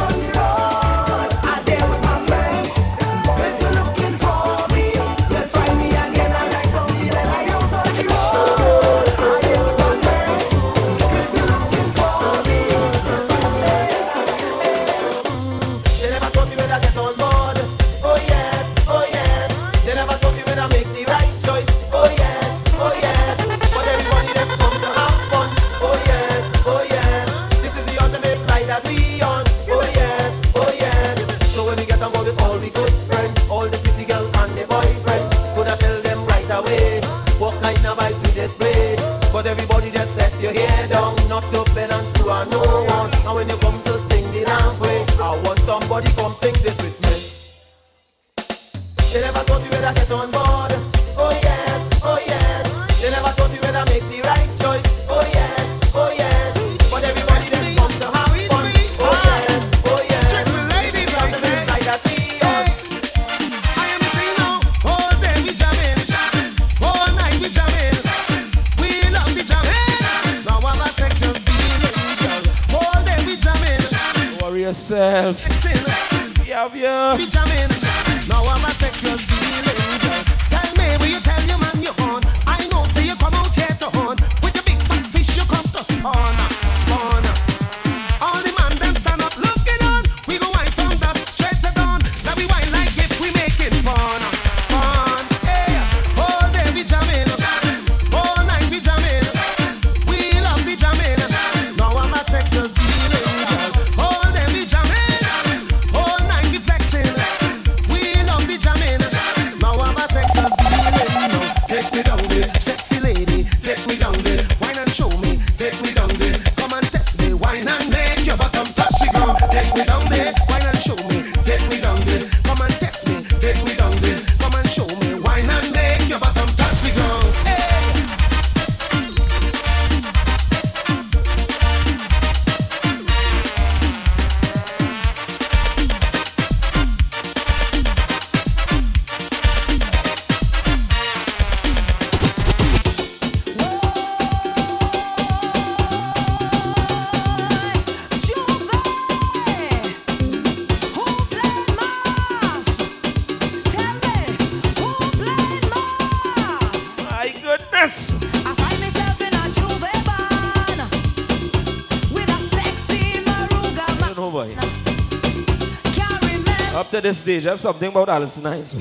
this 167.05 167.21
day. 167.23 167.39
That's 167.39 167.61
something 167.61 167.89
about 167.89 168.09
Alice 168.09 168.39
Nice. 168.41 168.75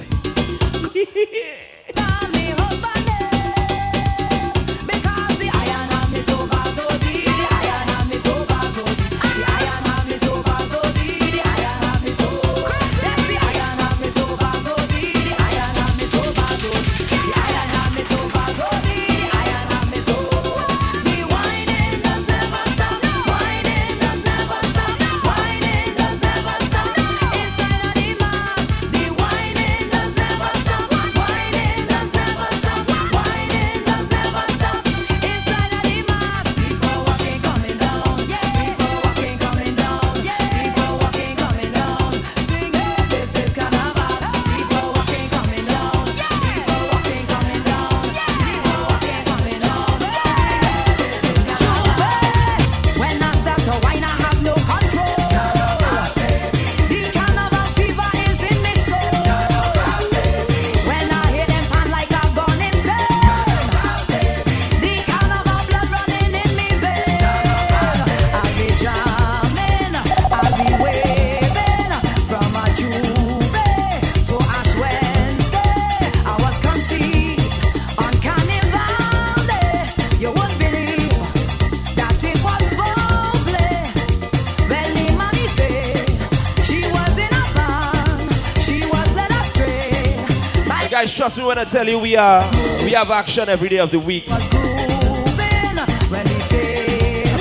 Trust 91.24 91.38
me 91.38 91.46
when 91.46 91.58
I 91.58 91.64
tell 91.64 91.88
you, 91.88 92.00
we 92.00 92.18
are 92.18 92.42
we 92.84 92.92
have 92.92 93.10
action 93.10 93.48
every 93.48 93.70
day 93.70 93.80
of 93.80 93.92
the 93.92 93.98
week. 93.98 94.26
The 94.26 94.60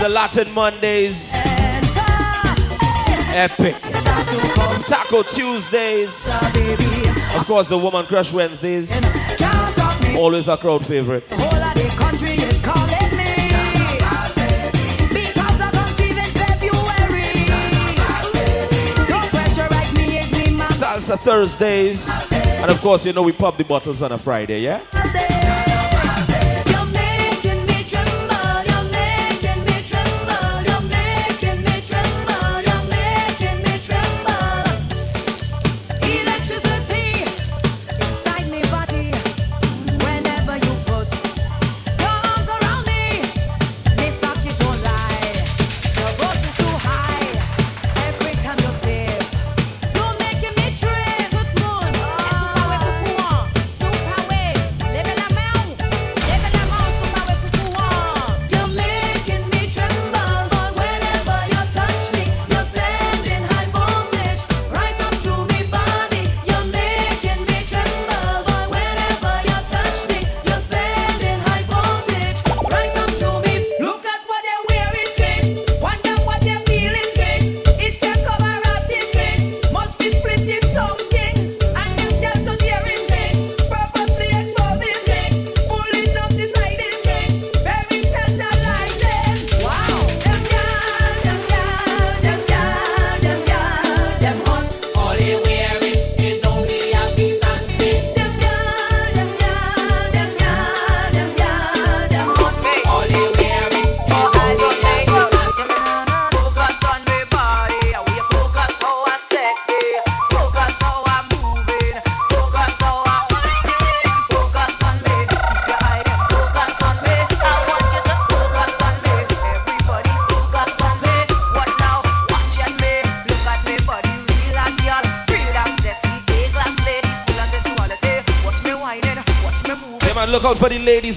Latin 0.08 0.54
Mondays, 0.54 1.32
epic. 3.34 3.74
Taco 4.86 5.24
Tuesdays, 5.24 6.28
of 7.34 7.44
course, 7.44 7.70
the 7.70 7.76
Woman 7.76 8.06
Crush 8.06 8.32
Wednesdays, 8.32 8.92
always 10.16 10.46
a 10.46 10.56
crowd 10.56 10.86
favorite. 10.86 11.28
Salsa 20.70 21.18
Thursdays. 21.18 22.21
And 22.62 22.70
of 22.70 22.80
course, 22.80 23.04
you 23.04 23.12
know, 23.12 23.22
we 23.22 23.32
pop 23.32 23.58
the 23.58 23.64
bottles 23.64 24.02
on 24.02 24.12
a 24.12 24.18
Friday, 24.18 24.60
yeah? 24.60 24.80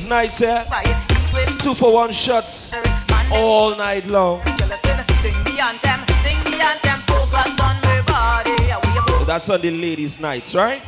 nights 0.08 0.40
here. 0.40 0.66
Two 1.62 1.74
for 1.74 1.94
one 1.94 2.12
shots 2.12 2.74
all 3.32 3.76
night 3.76 4.06
long. 4.06 4.42
That's 9.26 9.50
on 9.50 9.62
the 9.62 9.72
ladies' 9.72 10.20
nights, 10.20 10.54
right? 10.54 10.82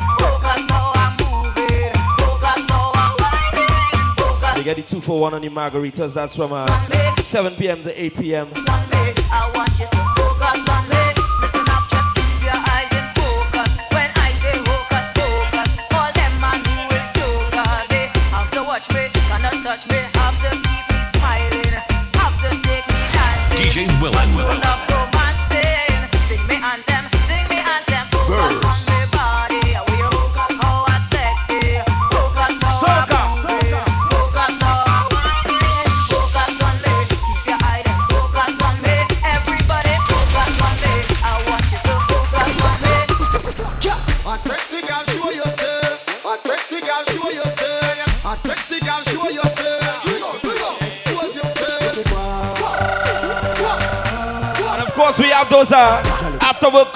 You 4.58 4.64
get 4.64 4.78
the 4.78 4.84
two 4.84 5.02
for 5.02 5.20
one 5.20 5.34
on 5.34 5.42
the 5.42 5.50
margaritas. 5.50 6.14
That's 6.14 6.36
from 6.36 6.54
uh, 6.54 7.16
7 7.18 7.56
p.m. 7.56 7.84
to 7.84 8.02
8 8.04 8.16
p.m. 8.16 8.52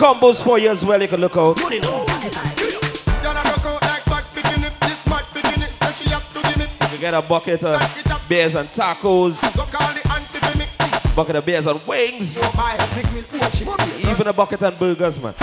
combos 0.02 0.44
for 0.44 0.58
you 0.58 0.72
as 0.72 0.84
well. 0.84 1.00
You 1.00 1.08
can 1.08 1.22
look 1.22 1.38
out. 1.38 1.60
You 6.92 6.98
get 6.98 7.14
a 7.14 7.22
bucket 7.22 7.64
of 7.64 7.80
beers 8.28 8.56
and 8.56 8.68
tacos. 8.70 9.40
Bucket 11.16 11.36
of 11.36 11.46
beers 11.46 11.68
and 11.68 11.80
wings. 11.86 12.40
Even 14.10 14.26
a 14.28 14.34
bucket 14.34 14.64
and 14.64 14.80
burgers, 14.80 15.22
man. 15.22 15.36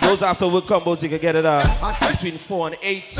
Those 0.00 0.22
after 0.22 0.48
work 0.48 0.64
combos, 0.64 1.02
you 1.02 1.10
can 1.10 1.18
get 1.18 1.36
it 1.36 1.44
uh, 1.44 1.62
between 2.10 2.38
4 2.38 2.68
and 2.68 2.76
8. 2.80 3.18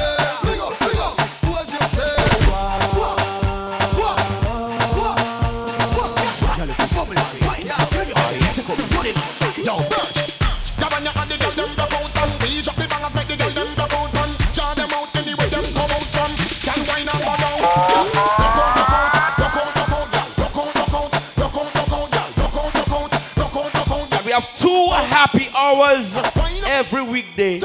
Happy 26.03 26.61
every 26.67 27.03
weekday 27.03 27.61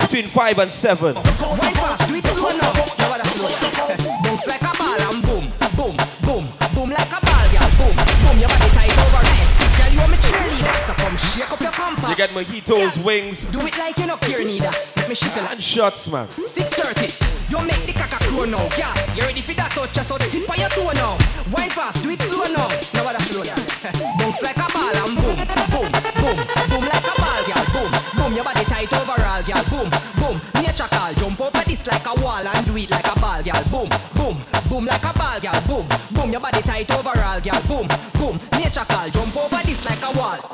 between 0.00 0.28
5 0.28 0.58
and 0.58 0.70
7. 0.70 1.14
Wine 1.14 1.24
fast, 1.24 2.08
do 2.08 2.14
it 2.14 2.26
slow 2.26 2.50
now. 2.50 2.72
Now 2.98 3.08
what 3.08 3.24
a 3.24 3.28
slow 3.30 3.48
down. 3.48 4.22
Bounce 4.22 4.46
like 4.46 4.60
a 4.60 4.72
ball 4.76 5.00
and 5.00 5.22
boom, 5.24 5.48
boom, 5.76 5.96
boom, 6.20 6.44
boom 6.74 6.90
like 6.90 7.08
a 7.08 7.20
ball, 7.24 7.46
girl. 7.48 7.70
Boom, 7.80 7.96
boom, 7.96 8.36
your 8.38 8.48
body 8.52 8.68
tight 8.76 8.92
over 8.92 9.22
right. 9.24 9.48
Girl, 9.78 9.92
you 9.92 9.98
want 9.98 10.10
me 10.12 10.18
cheerleader, 10.18 10.86
so 10.86 10.92
come 10.92 11.16
shake 11.16 11.50
up 11.50 11.60
your 11.60 11.72
compa. 11.72 12.10
You 12.10 12.16
get 12.16 12.30
mojitos, 12.30 13.02
wings, 13.02 13.46
Do 13.46 13.60
it 13.66 13.78
like 13.78 13.96
you 13.96 14.06
no 14.06 14.16
care 14.18 14.44
neither. 14.44 14.70
Let 14.96 15.08
me 15.08 15.14
shake 15.14 15.36
it 15.36 15.40
like 15.40 15.52
and 15.52 15.64
shots, 15.64 16.06
man. 16.06 16.28
6.30. 16.36 17.34
You 17.50 17.58
make 17.66 17.86
the 17.86 17.92
caca 17.92 18.20
crow 18.28 18.44
now, 18.44 18.68
yeah. 18.76 18.92
You 19.14 19.22
ready 19.22 19.40
for 19.40 19.54
that 19.54 19.70
touch? 19.70 19.92
Just 19.94 20.10
so 20.10 20.18
tip 20.18 20.50
on 20.50 20.58
your 20.60 20.68
toe 20.68 20.92
now. 20.92 21.16
Wine 21.50 21.70
fast, 21.70 22.02
do 22.02 22.10
it 22.10 22.20
slow 22.20 22.44
now. 22.52 22.68
Now 22.92 23.04
what 23.04 23.16
a 23.16 23.22
slow 23.24 23.42
down. 23.42 23.56
Bounce 24.18 24.42
like 24.42 24.56
a 24.56 24.68
ball 24.68 24.94
and 24.94 25.16
boom, 25.16 25.38
body 28.86 29.02
overall, 29.02 29.42
girl. 29.42 29.64
Boom, 29.70 29.90
boom, 30.16 30.40
nature 30.62 30.88
call. 30.90 31.12
Jump 31.14 31.40
over 31.40 31.64
this 31.64 31.86
like 31.86 32.06
a 32.06 32.20
wall 32.20 32.46
and 32.46 32.66
do 32.66 32.76
it 32.76 32.90
like 32.90 33.06
a 33.06 33.20
ball, 33.20 33.42
girl. 33.42 33.62
Boom, 33.70 33.88
boom, 34.14 34.42
boom 34.68 34.86
like 34.86 35.04
a 35.04 35.12
ball, 35.18 35.40
girl. 35.40 35.60
Boom, 35.66 35.88
boom, 36.12 36.30
your 36.30 36.40
body 36.40 36.62
tight 36.62 36.90
overall, 36.92 37.40
girl. 37.40 37.60
Boom, 37.68 37.88
boom, 38.14 38.40
nature 38.52 38.84
call. 38.88 39.08
Jump 39.10 39.36
over 39.36 39.62
this 39.66 39.84
like 39.84 40.14
a 40.14 40.18
wall. 40.18 40.53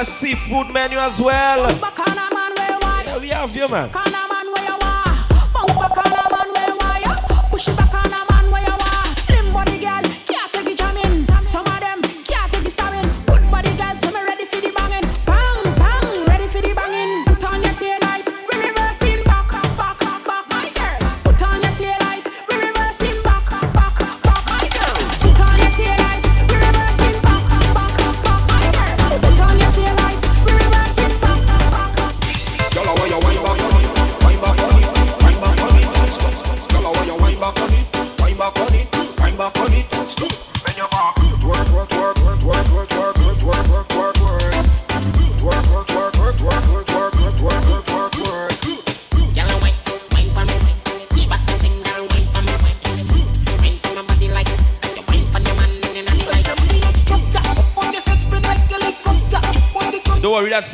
a 0.00 0.04
seafood 0.04 0.72
menu 0.72 0.96
as 0.98 1.20
well. 1.20 1.70
Yeah, 3.04 3.18
we 3.18 3.28
have 3.28 3.54
you, 3.54 3.68
man. 3.68 3.90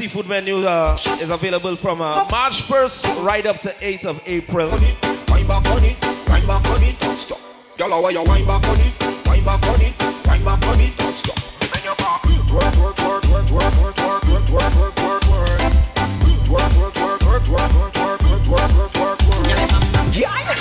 Seafood 0.08 0.28
menu 0.28 0.64
uh, 0.64 0.96
is 1.20 1.30
available 1.30 1.74
from 1.74 2.00
uh, 2.00 2.24
March 2.30 2.62
1st 2.62 3.24
right 3.24 3.44
up 3.44 3.58
to 3.58 3.70
8th 3.70 4.04
of 4.04 4.22
April. 4.24 4.70
Wine 4.70 5.48
back 5.48 5.66
on 5.66 5.82
it, 5.82 5.96
wine 6.28 6.46
back 6.46 6.64
on 6.70 6.82
it. 6.84 7.18
Stop. 7.18 7.40
Girl, 7.76 7.92
I 7.92 7.98
want 7.98 8.28
wine 8.28 8.46
back 8.46 8.68
on 8.68 8.78
it, 8.78 9.26
wine 9.26 9.44
back 9.44 9.66
on 9.66 9.80
it, 9.80 10.26
wine 10.28 10.44
back 10.44 10.64
on 10.68 10.80
it. 10.80 11.16
Stop. 11.16 11.34
Bend 11.72 11.84
your 11.84 11.96
back. 11.96 12.24
Work, 12.54 12.76
work, 12.76 12.98
work, 13.02 13.24
work, 13.26 13.50
work, 13.50 13.74
work, 13.82 13.98
work, 13.98 14.28
work, 14.30 14.48
work, 14.48 14.76
work, 14.78 14.96
work, 15.02 15.24
work. 15.26 15.60
Work, 16.46 16.76
work, 16.76 16.94
work, 16.94 17.22
work, 17.26 17.48
work, 17.48 17.74
work, 17.74 17.74
work, 17.74 18.22
work, 18.22 18.46
work, 18.46 18.72
work, 18.78 18.94
work, 18.94 19.20
work. 19.26 20.14
Yeah. 20.14 20.54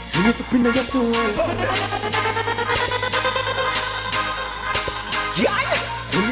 Sing 0.00 0.26
it 0.26 0.40
up 0.40 0.52
in 0.54 0.62
your 0.62 0.74
soul. 0.76 2.15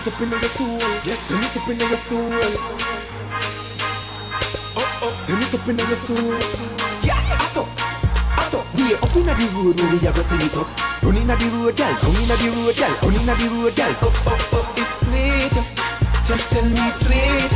It 0.06 0.12
up 0.12 0.20
in 0.20 0.30
your 0.30 0.42
soul. 0.42 0.78
Yeah. 1.04 1.16
Sing 1.16 1.42
it 1.42 1.56
up 1.56 1.68
in 1.68 1.80
your 1.80 1.96
soul. 1.96 2.28
Oh, 4.76 5.00
oh. 5.02 5.16
Sing 5.18 5.38
it 5.38 5.54
up 5.54 5.68
in 5.68 5.78
your 5.78 5.96
soul. 5.96 6.38
Yeah. 7.02 7.40
Ato. 7.40 7.66
Ato. 8.36 8.64
We 8.76 8.94
up 8.94 9.16
inna 9.16 9.34
the 9.34 9.46
road 9.54 9.80
when 9.80 9.90
we 9.92 10.06
a 10.06 10.12
go 10.12 10.22
sing 10.22 10.40
it 10.40 10.56
up. 10.56 10.68
Run 11.02 11.16
inna 11.16 11.36
the 11.36 11.46
road, 11.56 11.76
gal. 11.76 11.92
Run 12.02 12.16
inna 12.20 12.36
the 12.36 12.48
road, 12.52 12.76
gal. 12.76 12.92
Run 13.00 13.14
inna 13.14 13.34
the 13.34 13.48
road, 13.48 13.74
gal. 13.74 13.94
Oh, 14.02 14.12
oh, 14.26 14.48
oh. 14.52 14.74
It's 14.76 15.00
sweet. 15.00 15.56
Just 16.24 16.50
tell 16.50 16.64
me 16.64 16.80
it's 16.84 17.00
sweet. 17.06 17.54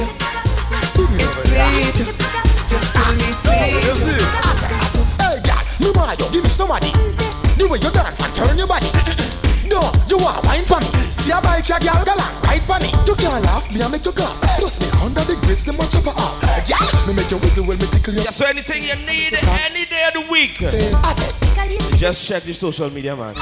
It's 1.21 1.37
sweet. 1.45 1.97
Just 2.69 2.95
tell 2.95 3.13
me 3.15 3.25
it's 3.29 3.43
sweet. 3.45 4.25
Hey, 5.21 5.37
girl, 5.45 5.63
me 5.81 5.91
want 5.95 6.19
you 6.19 6.29
give 6.33 6.45
me 6.45 6.51
somebody. 6.51 6.93
The 7.59 7.67
way 7.69 7.79
you 7.79 7.91
dance 7.91 8.21
and 8.25 8.35
turn 8.35 8.57
your 8.57 8.67
body. 8.67 8.89
No, 9.69 9.81
you 10.09 10.17
want 10.19 10.45
wine 10.47 10.65
for 10.65 10.81
me. 10.81 11.13
See 11.13 11.31
a 11.31 11.41
bike, 11.41 11.69
a 11.69 11.79
girl, 11.79 12.05
girl, 12.05 12.21
and 12.21 12.47
ride 12.47 12.65
for 12.65 12.79
me. 12.81 12.89
You 13.07 13.15
can't 13.15 13.45
laugh, 13.45 13.69
me 13.73 13.83
I 13.83 13.89
make 13.89 14.05
you 14.05 14.13
laugh. 14.13 14.41
Plus 14.59 14.81
me 14.81 14.89
under 15.05 15.21
the 15.23 15.37
grades, 15.45 15.65
them 15.65 15.77
a 15.77 15.87
chop 15.87 16.05
her 16.05 16.17
off. 16.17 16.41
Yeah, 16.69 16.81
me 17.07 17.13
make 17.15 17.31
you 17.31 17.39
wiggle 17.39 17.65
when 17.65 17.79
me 17.79 17.87
tickle 17.87 18.15
you. 18.15 18.21
Yeah, 18.21 18.31
so 18.31 18.47
anything 18.47 18.83
you 18.83 18.97
need 18.97 19.35
any 19.35 19.85
day 19.87 20.09
of 20.09 20.15
the 20.15 20.27
week, 20.31 20.59
just 21.97 22.27
check 22.27 22.45
the 22.45 22.53
social 22.55 22.91
media, 22.91 23.15
man. 23.15 23.35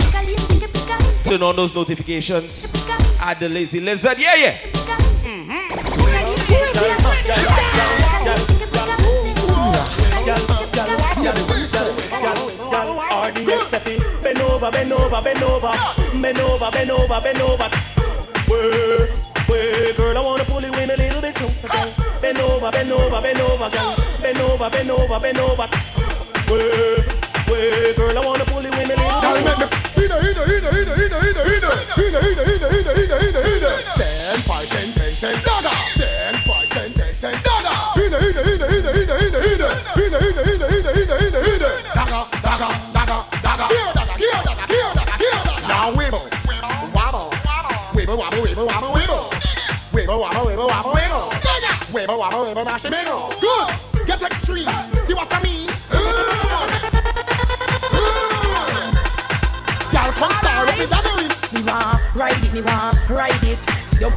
Turn 1.24 1.42
on 1.42 1.56
those 1.56 1.74
notifications. 1.74 2.66
Add 3.18 3.40
the 3.40 3.48
lazy 3.48 3.80
lizard. 3.80 4.18
Yeah, 4.18 4.34
yeah. 4.34 4.58
Bend 14.22 14.40
over, 14.40 14.70
bend 14.70 14.92
over, 14.92 15.22
bend 15.22 15.42
over, 15.42 15.95
bend 16.22 16.38
over, 16.40 16.70
bend 16.70 16.90
over, 16.90 17.20
bend 17.20 17.40
over. 17.40 17.68
Work, 18.48 19.10
work, 19.48 19.96
girl, 19.96 20.16
I 20.16 20.20
wanna 20.20 20.44
pull 20.44 20.62
you 20.62 20.72
in 20.74 20.90
a 20.90 20.96
little 20.96 21.20
bit 21.20 21.34
closer, 21.34 21.68
girl. 21.68 21.92
Bend 22.20 22.38
over, 22.38 22.70
bend 22.70 22.92
over, 22.92 23.20
bend 23.22 23.40
over, 23.40 23.70
girl. 23.70 23.96
Bend 24.22 24.38
over, 24.40 24.70
bend 24.70 24.90
over, 24.90 25.20
bend 25.20 25.38
over. 25.38 25.68
Work, 26.50 27.06
work, 27.48 27.96
girl, 27.96 28.18
I 28.18 28.22
wanna 28.24 28.44
pull 28.46 28.62
you 28.62 28.72
in 28.72 28.90
a 28.90 28.94
little 28.94 29.20
Girl, 29.20 29.34
bit. 29.34 29.44
make 29.44 29.58
me. 29.58 29.66
Hina, 29.96 30.16
hina, 30.22 30.42
hina, 30.46 30.70
hina, 30.72 30.94
hina. 30.96 31.16
Hina, 31.16 31.40
hina, 31.42 31.42
hina, 31.44 32.20
hina, 32.20 32.44
hina, 32.44 32.65
Wobble, 52.36 52.52
wibble, 52.52 52.64
mash 52.66 52.84
it, 52.84 52.90
wiggle. 52.90 53.32
Good. 53.40 54.06
Get 54.06 54.20
extreme. 54.20 54.68
See 55.06 55.14
what 55.14 55.32
I 55.32 55.40
mean? 55.40 55.68
Girl, 59.88 60.12
come 60.12 60.32
start 60.36 60.68
with 60.68 60.78
me, 60.78 60.84
daggering. 60.84 61.32
Me 61.54 61.62
want 61.64 61.96
ride 62.14 62.36
it, 62.36 62.52
me 62.52 62.60
want 62.60 63.08
ride 63.08 63.42
it. 63.42 63.58
Sit 63.88 64.00
down, 64.00 64.12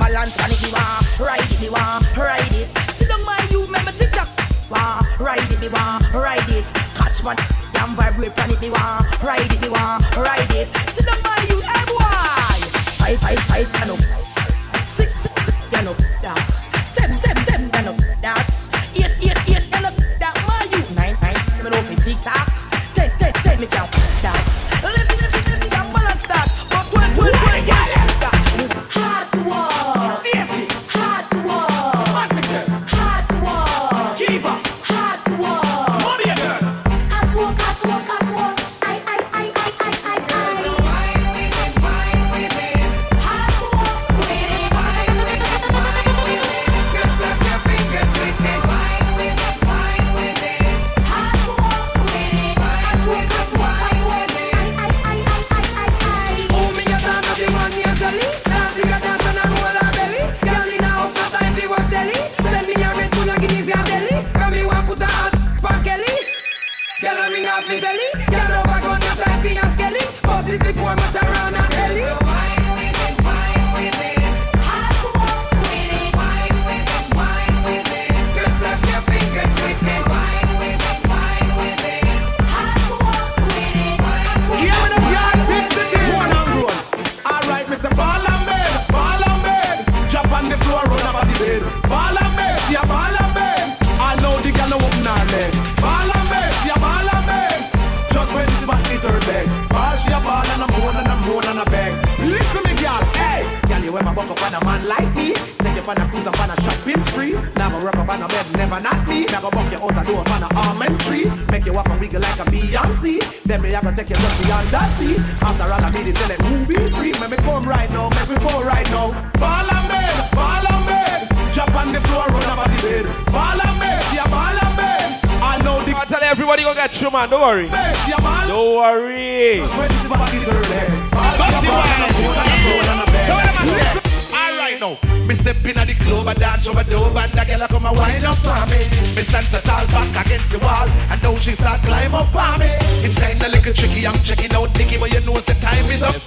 balance 0.00 0.40
on 0.40 0.48
it, 0.48 0.62
me 0.64 0.72
want 0.72 1.20
ride 1.20 1.50
it, 1.52 1.60
me 1.60 1.68
want 1.68 2.16
ride 2.16 2.52
it. 2.56 2.68
Sit 2.88 3.08
down, 3.08 3.22
my 3.26 3.36
you, 3.50 3.66
remember 3.66 3.92
TikTok. 3.92 4.28
Want 4.70 5.04
ride 5.20 5.44
it, 5.52 5.60
me 5.60 5.68
want 5.68 6.14
ride 6.14 6.48
it. 6.48 6.64
Catch 6.96 7.22
one, 7.22 7.36
damn 7.74 7.94
vibrate 7.94 8.32
on 8.40 8.52
it, 8.52 8.60
me 8.62 8.70
want 8.70 9.22
ride 9.22 9.52
it, 9.52 9.60
me 9.60 9.68
want 9.68 10.16
ride 10.16 10.54
it. 10.54 10.72
Sit 10.88 11.04
down, 11.04 11.20
my 11.22 11.36
you, 11.50 11.60
hey 11.60 11.84
boy. 11.92 12.08
Five, 12.96 13.20
five, 13.20 13.40
five, 13.40 13.82
and 13.82 13.90
up. 13.90 14.13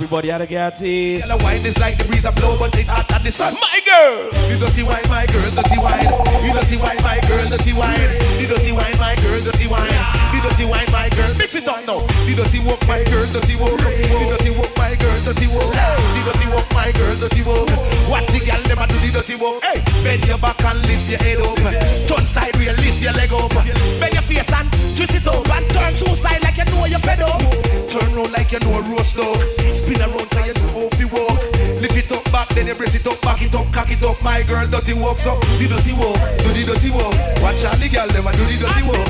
Everybody 0.08 0.30
had 0.30 0.40
a 0.40 0.48
get 0.48 0.82
it. 0.82 1.22
Girl 1.22 1.38
a 1.38 1.44
wine 1.44 1.66
is 1.66 1.78
like 1.80 1.98
the 1.98 2.06
breeze 2.06 2.24
a 2.24 2.32
blow, 2.32 2.58
but 2.58 2.74
it 2.80 2.88
hot 2.88 3.12
at 3.12 3.24
the 3.26 3.30
sun. 3.30 3.56
My 3.56 3.82
girl, 3.84 4.32
you 4.48 4.58
don't 4.58 4.70
dirty 4.70 4.84
wine, 4.84 5.04
my 5.10 5.26
girl, 5.26 5.52
dirty 5.52 5.78
wine. 5.78 6.08
You 6.48 6.54
don't 6.54 6.64
dirty 6.64 6.78
wine, 6.78 7.04
my 7.04 7.20
girl, 7.28 7.46
dirty 7.50 7.74
wine. 7.74 8.16
You 8.40 8.48
don't 8.48 8.58
dirty 8.58 8.72
wine, 8.72 8.98
my 9.00 9.16
girl, 9.20 9.42
dirty 9.44 9.68
wine. 9.68 10.27
You 10.38 10.44
dirty 10.44 10.66
wine, 10.70 10.86
my 10.94 11.10
girl. 11.18 11.34
Mix 11.34 11.56
it 11.56 11.68
up 11.68 11.82
now. 11.90 11.98
You 12.30 12.36
dirty 12.38 12.60
walk, 12.62 12.78
my 12.86 13.02
girl, 13.10 13.26
dirty 13.34 13.58
walk. 13.58 13.74
You 13.82 14.30
dirty 14.30 14.54
walk, 14.54 14.70
my 14.78 14.94
girl, 14.94 15.18
dirty 15.26 15.48
walk. 15.50 15.74
You 15.74 16.22
dirty 16.30 16.48
walk, 16.54 16.70
my 16.78 16.92
girl, 16.94 17.16
dirty 17.18 17.42
walk. 17.42 17.66
Watch 18.06 18.30
the 18.30 18.46
girl 18.46 18.62
never 18.70 18.86
do 18.86 19.02
the 19.02 19.10
dirty 19.18 19.34
walk. 19.34 19.66
Hey, 19.66 19.82
bend 20.06 20.28
your 20.30 20.38
back 20.38 20.62
and 20.62 20.78
lift 20.86 21.10
your 21.10 21.18
head 21.26 21.42
up. 21.42 21.58
Turn 22.06 22.26
side 22.30 22.54
real, 22.62 22.78
lift 22.86 23.02
your 23.02 23.14
leg 23.18 23.34
up. 23.34 23.50
Bend 23.98 24.14
your 24.14 24.22
face 24.30 24.54
and 24.54 24.70
twist 24.94 25.18
it 25.18 25.26
up 25.26 25.42
and 25.42 25.66
turn 25.74 25.94
two 25.98 26.14
side 26.14 26.44
like 26.46 26.58
you 26.62 26.66
know 26.70 26.86
you're 26.86 27.02
fed 27.02 27.22
up. 27.26 27.42
Turn 27.90 28.14
round 28.14 28.30
like 28.30 28.52
you 28.54 28.60
know 28.62 28.78
a 28.78 28.82
roast 28.94 29.18
dog. 29.18 29.42
Spin 29.74 29.98
around 30.06 30.30
like 30.38 30.54
you 30.54 30.58
know 30.62 30.86
how 30.86 30.90
to 31.02 31.06
walk. 31.18 31.42
Lift 31.82 31.98
it 31.98 32.12
up 32.14 32.26
back, 32.32 32.50
then 32.54 32.68
you 32.68 32.76
brace 32.76 32.94
it 32.94 33.08
up, 33.08 33.20
back 33.22 33.42
it 33.42 33.56
up, 33.56 33.66
cock 33.74 33.90
it 33.90 34.04
up. 34.04 34.22
My 34.22 34.44
girl, 34.44 34.68
dirty 34.68 34.94
walk, 34.94 35.18
so 35.18 35.34
the 35.58 35.66
dirty 35.66 35.94
walk, 35.94 36.18
do 36.46 36.50
the 36.54 36.62
dirty 36.70 36.90
walk. 36.94 37.14
Watch 37.42 37.66
out, 37.66 37.78
the 37.82 37.90
girl, 37.90 38.06
a 38.06 38.32
do 38.38 38.44
the 38.46 38.58
dirty 38.62 38.84
walk, 38.86 39.08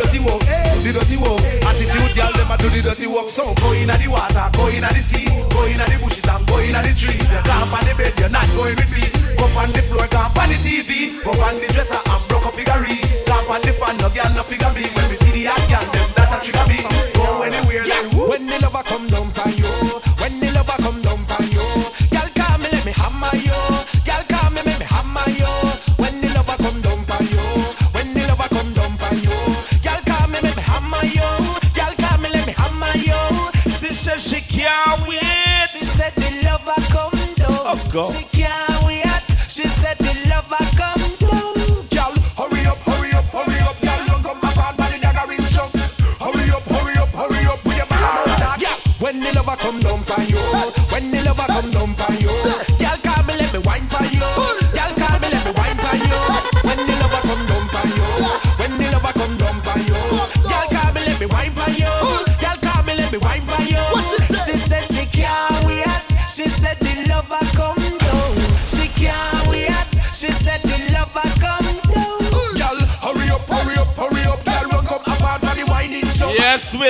dirty 0.00 0.20
walk, 0.20 0.40
the 0.40 0.90
eh, 0.90 0.92
dirty 0.92 1.16
walk. 1.16 1.40
Attitude, 1.62 2.12
girl, 2.14 2.32
them 2.32 2.50
a 2.50 2.56
do 2.58 2.68
the 2.68 2.80
dirty 2.82 3.06
walk. 3.06 3.28
So 3.28 3.54
go 3.54 3.72
in 3.72 3.88
the 3.88 4.06
water, 4.08 4.46
go 4.54 4.68
in 4.68 4.82
the 4.82 5.02
sea, 5.02 5.26
go 5.50 5.64
in 5.66 5.78
the 5.78 5.96
bushes 6.02 6.26
and 6.26 6.44
go 6.46 6.58
in 6.58 6.74
the 6.74 6.92
tree. 6.96 7.16
You 7.16 7.40
camp 7.44 7.72
on 7.72 7.84
the 7.86 7.94
bed, 7.94 8.14
you're 8.18 8.28
not 8.28 8.48
going 8.54 8.76
with 8.76 8.90
me. 8.92 9.04
Go 9.36 9.46
on 9.58 9.70
the 9.72 9.82
floor, 9.86 10.06
camp 10.08 10.36
on 10.38 10.48
the 10.48 10.58
TV, 10.60 11.22
go 11.24 11.32
on 11.42 11.56
the 11.56 11.68
dresser 11.72 12.00
and 12.00 12.22
broke 12.28 12.46
a 12.46 12.52
figurine. 12.52 13.02
Camp 13.26 13.50
on 13.50 13.60
the 13.62 13.72
fan, 13.74 13.96
no 13.98 14.08
girl, 14.10 14.30
no 14.34 14.42
figure 14.42 14.72
me. 14.72 14.84
When 14.94 15.06
we 15.10 15.16
see 15.16 15.32
the 15.32 15.50
hot 15.50 15.64
girl, 15.70 16.03
down. 37.94 38.63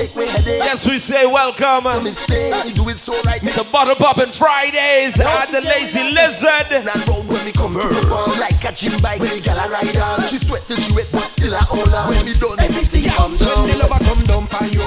take 0.00 0.16
away 0.16 0.28
headache. 0.28 0.62
Yes, 0.64 0.86
we 0.86 0.98
say 0.98 1.26
welcome. 1.26 1.84
No 1.84 2.00
mistake, 2.00 2.54
you 2.64 2.72
do 2.72 2.88
it 2.88 2.98
so 2.98 3.12
right. 3.26 3.40
The 3.40 3.66
Bottle 3.70 3.96
Poppin' 3.96 4.32
Fridays 4.32 5.20
at 5.20 5.46
the 5.52 5.60
Lazy 5.60 6.12
Lizard. 6.12 6.72
And 6.72 6.86
round 6.88 7.28
when 7.28 7.44
me 7.44 7.52
come 7.52 7.72
through, 7.72 8.40
like 8.40 8.56
a 8.64 8.72
gym 8.72 8.96
bike 9.02 9.20
when 9.20 9.28
the 9.36 9.40
gal 9.44 9.58
a 9.58 9.68
ride 9.68 9.96
on. 9.96 10.22
She 10.28 10.38
sweat 10.38 10.64
till 10.66 10.78
she 10.78 10.92
wet, 10.94 11.08
but 11.12 11.28
still 11.28 11.54
I 11.54 11.60
hold 11.68 11.92
on. 11.92 12.08
When 12.08 12.24
me 12.24 12.32
done, 12.32 12.58
everything 12.60 13.04
come 13.12 13.36
down. 13.36 13.68
When 13.68 13.76
the 13.76 13.84
lover 13.84 14.00
come 14.04 14.22
down 14.24 14.44
for 14.48 14.64
you, 14.72 14.84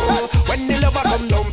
when 0.49 0.67
the 0.67 0.75
lover 0.81 1.05
come 1.05 1.27
down 1.27 1.52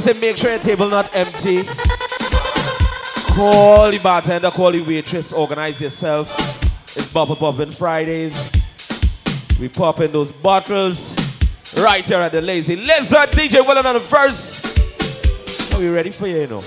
I 0.00 0.02
say, 0.02 0.12
make 0.14 0.38
sure 0.38 0.48
your 0.48 0.58
table 0.58 0.88
not 0.88 1.14
empty. 1.14 1.62
Call 3.34 3.90
the 3.90 4.00
bartender, 4.02 4.50
call 4.50 4.72
the 4.72 4.80
waitress, 4.80 5.30
organize 5.30 5.78
yourself. 5.78 6.34
It's 6.96 7.12
Bottle 7.12 7.36
Poppin' 7.36 7.70
Fridays. 7.70 8.50
We 9.60 9.68
pop 9.68 10.00
in 10.00 10.10
those 10.10 10.30
bottles 10.30 11.14
right 11.82 12.02
here 12.02 12.16
at 12.16 12.32
the 12.32 12.40
Lazy 12.40 12.76
Lizard. 12.76 13.28
DJ 13.28 13.62
Willan 13.62 13.84
on 13.84 13.96
the 13.96 14.00
verse. 14.00 15.74
Are 15.74 15.78
we 15.78 15.90
ready 15.90 16.12
for 16.12 16.26
you, 16.26 16.40
you 16.40 16.46
know? 16.46 16.60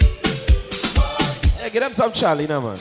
Hey, 1.57 1.72
get 1.72 1.80
them 1.80 1.95
some 1.95 2.11
Charlie 2.11 2.45
now, 2.45 2.61
man. 2.61 2.77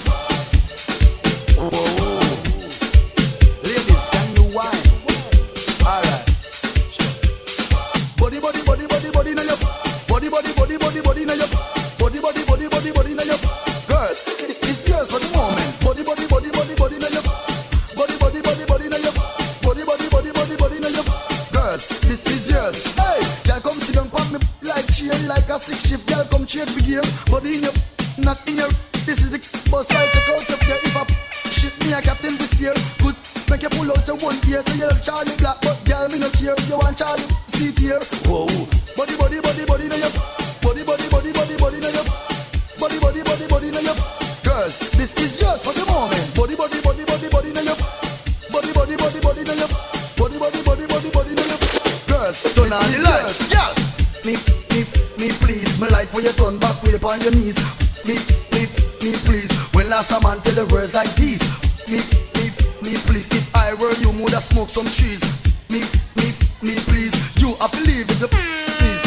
Your 57.23 57.33
knees. 57.33 57.59
Me, 58.05 58.19
me, 58.51 58.67
me, 59.03 59.11
please. 59.23 59.51
When 59.75 59.89
last 59.89 60.11
a 60.11 60.19
man 60.27 60.41
tell 60.43 60.55
the 60.55 60.67
words 60.75 60.95
like 60.95 61.11
these. 61.15 61.41
Me, 61.87 62.03
me, 62.35 62.51
me, 62.83 62.99
please. 63.07 63.29
If 63.31 63.55
I 63.55 63.75
were 63.75 63.95
you, 64.03 64.11
would 64.23 64.33
have 64.33 64.43
smoke 64.43 64.69
some 64.69 64.87
trees. 64.87 65.23
Me, 65.71 65.81
me, 66.19 66.35
me, 66.63 66.75
please. 66.91 67.15
You 67.41 67.55
have 67.63 67.71
to 67.71 67.83
leave 67.87 68.07
with 68.11 68.21
the 68.21 68.29
please. 68.29 69.03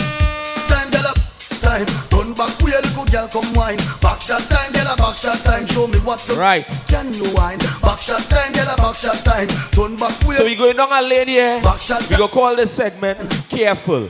Time, 0.72 0.90
girl, 0.92 1.12
up. 1.12 1.20
Time. 1.60 1.86
Turn 2.08 2.34
back 2.34 2.56
way, 2.64 2.72
little 2.80 3.06
girl, 3.06 3.28
come 3.28 3.52
wine. 3.54 3.80
Back 4.02 4.22
shot 4.22 4.42
time, 4.48 4.72
girl, 4.72 4.88
a 4.88 4.96
back 4.96 5.16
shot 5.16 5.38
time. 5.44 5.66
Show 5.68 5.88
me 5.88 6.00
what 6.00 6.20
to. 6.20 6.40
Right. 6.40 6.66
Can 6.88 7.12
you 7.12 7.28
wine? 7.36 7.60
Back 7.84 8.00
shot 8.00 8.24
time, 8.32 8.54
girl, 8.54 8.72
a 8.72 8.78
back 8.78 8.96
shot 8.96 9.20
time. 9.28 9.48
Turn 9.76 9.96
back 9.96 10.16
way. 10.24 10.36
So 10.36 10.46
we 10.46 10.56
going 10.56 10.78
down 10.78 10.92
a 10.92 11.02
lane 11.02 11.28
here. 11.28 11.62
We 12.10 12.16
go 12.16 12.28
call 12.28 12.56
this 12.56 12.72
segment 12.72 13.20
Careful. 13.50 14.10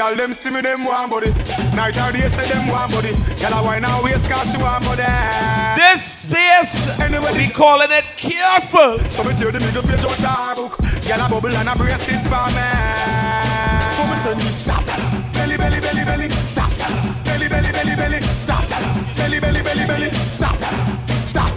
Girl 0.00 0.16
them 0.16 0.32
see 0.32 0.48
me, 0.48 0.62
them 0.62 0.82
want 0.86 1.10
body. 1.10 1.28
Night 1.76 1.98
or 2.00 2.10
day 2.10 2.26
say 2.26 2.48
them 2.48 2.68
want 2.68 2.90
body. 2.90 3.12
Girl 3.36 3.52
a 3.52 3.62
wine 3.62 3.84
and 3.84 4.02
waist 4.02 4.26
'cause 4.30 4.50
she 4.50 4.56
want 4.56 4.82
body. 4.82 5.04
This 5.76 6.24
space, 6.24 6.88
we 7.36 7.50
calling 7.50 7.90
it 7.90 8.06
careful. 8.16 8.98
So 9.10 9.22
me 9.22 9.34
tear 9.34 9.52
the 9.52 9.60
middle 9.60 9.82
page 9.82 10.02
out 10.02 10.16
her 10.24 10.54
book. 10.54 10.78
Girl 11.06 11.20
a 11.20 11.28
bubble 11.28 11.54
and 11.54 11.68
a 11.68 11.76
brace 11.76 12.08
it 12.08 12.22
for 12.32 12.48
me. 12.56 12.68
So 13.94 14.02
me 14.08 14.16
send 14.22 14.42
you 14.42 14.52
stop. 14.52 14.84
Belly, 15.34 15.58
belly, 15.58 15.80
belly, 15.80 16.04
belly, 16.06 16.28
stop. 16.46 16.72
Belly, 17.22 17.48
belly, 17.48 17.70
belly, 17.70 17.94
belly, 17.94 18.20
stop. 18.38 18.64
Belly, 19.18 19.38
belly, 19.38 19.60
belly, 19.60 19.84
belly, 19.86 20.10
stop. 20.30 20.56
Stop. 21.26 21.52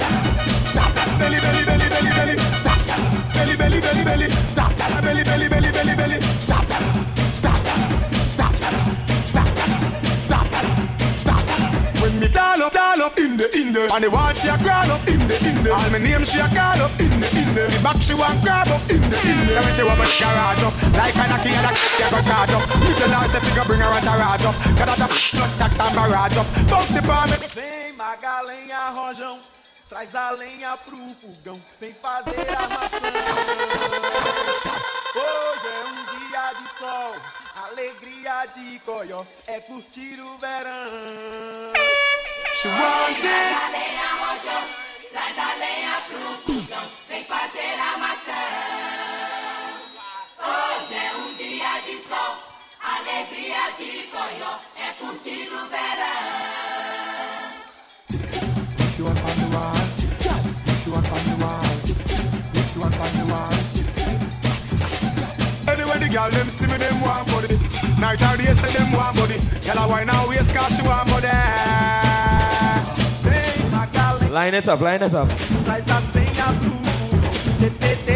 Stop. 0.65 0.91
Belly, 1.17 1.39
belly, 1.39 1.63
belly, 1.63 1.87
belly, 1.93 2.11
belly, 2.17 2.35
stop. 2.61 2.81
Belly, 3.33 3.55
belly, 3.55 3.79
belly, 3.79 4.03
belly, 4.03 4.27
stop 4.49 4.73
the 13.43 13.59
in 13.59 13.73
the, 13.73 13.81
and 13.93 14.03
the 14.03 14.09
wall 14.09 14.33
she 14.33 14.47
a 14.47 14.57
crawl 14.57 14.91
up 14.91 15.07
in 15.07 15.19
the 15.27 15.35
in 15.43 15.63
the. 15.63 15.71
All 15.73 15.89
name 15.99 16.23
she 16.23 16.39
a 16.39 16.47
call 16.47 16.79
up 16.79 16.99
in 16.99 17.11
the 17.19 17.27
in 17.35 17.49
the. 17.55 17.67
Back 17.83 17.99
she 18.01 18.13
want 18.15 18.39
grab 18.43 18.67
up 18.67 18.81
in 18.89 19.03
the 19.03 19.17
in 19.27 19.39
the. 19.47 19.75
She 19.75 19.83
want 19.83 19.99
garage 19.99 20.63
up, 20.63 20.73
like 20.95 21.15
a 21.15 21.25
knocky 21.27 21.51
and 21.51 21.67
a 21.67 21.71
go 22.07 22.19
charge 22.23 22.53
up. 22.55 22.63
Bring 23.67 23.81
her 23.81 23.91
a 23.91 23.99
up, 23.99 24.55
got 24.77 24.99
a 24.99 25.07
plus 25.07 25.57
tax 25.57 25.79
and 25.79 25.95
barrage 25.95 26.37
up. 26.37 26.47
The. 26.53 27.01
Vem 27.53 27.93
magalenha 27.93 28.89
rojão, 28.89 29.39
traz 29.89 30.15
a 30.15 30.31
lenha 30.31 30.77
pro 30.77 30.97
fogão, 31.19 31.59
vem 31.79 31.93
fazer 31.93 32.47
a 32.57 32.67
maçã. 32.67 33.11
Hoje 35.15 35.67
é 35.67 35.85
um 35.87 35.95
dia 36.15 36.53
de 36.59 36.67
sol, 36.79 37.15
alegria 37.65 38.45
de 38.55 38.79
coió, 38.79 39.23
é 39.47 39.59
curtir 39.59 40.19
o 40.19 40.37
verão. 40.37 42.22
She 42.55 42.67
want 42.69 43.17
it. 43.17 43.53
Traz 45.11 45.37
a 45.37 45.55
lenha 45.61 45.95
pro 46.07 46.27
fogão, 46.43 46.85
vem 47.07 47.23
fazer 47.25 47.75
a 47.79 47.97
maçã. 47.97 48.43
Hoje 50.39 50.93
é 50.95 51.11
um 51.17 51.33
dia 51.35 51.73
de 51.85 52.01
sol, 52.01 52.33
alegria 52.81 53.71
de 53.77 54.07
coió, 54.07 54.53
é 54.77 54.93
curtir 54.93 55.49
o 55.51 55.67
verão. 55.69 56.43
Mix 58.79 58.97
you 58.97 59.05
one 59.05 59.17
on 59.17 59.35
the 59.39 59.47
wall. 59.55 59.73
Mix 60.65 60.85
you 60.85 60.93
one 60.93 61.05
on 61.05 61.23
the 61.29 61.35
wall. 61.43 61.63
Mix 62.53 62.75
you 62.75 62.81
one 62.81 62.93
on 62.93 63.11
the 63.17 63.31
wall. 63.31 63.72
Anyway, 65.93 66.07
the 66.07 66.13
girl 66.13 66.29
them 66.31 66.49
see 66.49 66.65
me, 66.67 66.77
them 66.77 67.01
want 67.01 67.27
body. 67.27 67.57
Night 67.99 68.21
or 68.23 68.37
day 68.37 68.53
say 68.53 68.71
them 68.77 68.91
want 68.93 69.15
body. 69.15 69.37
Girl 69.63 69.77
a 69.77 69.87
wine 69.87 70.09
and 70.09 70.27
waist 70.29 70.53
'cause 70.53 70.75
she 70.75 70.81
want 70.87 71.07
body. 71.09 71.27
Line 74.31 74.55
it 74.55 74.67
up, 74.67 74.81
line 74.81 75.03
it 75.03 75.13
up. 75.13 75.27
Traz 75.63 75.89
a 75.89 76.01
senha 76.11 76.47
pro 76.61 76.73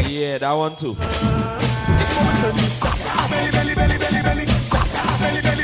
Yeah, 0.10 0.38
that 0.40 0.54
one 0.54 0.76
too. 0.76 0.96
Belly, 3.30 3.52
belly, 3.52 3.76
belly, 3.76 3.98
belly, 3.98 4.22
belly, 4.24 4.46
stop. 4.64 4.88
Belly, 5.20 5.42
belly, 5.42 5.42
belly, 5.42 5.42
belly, 5.42 5.57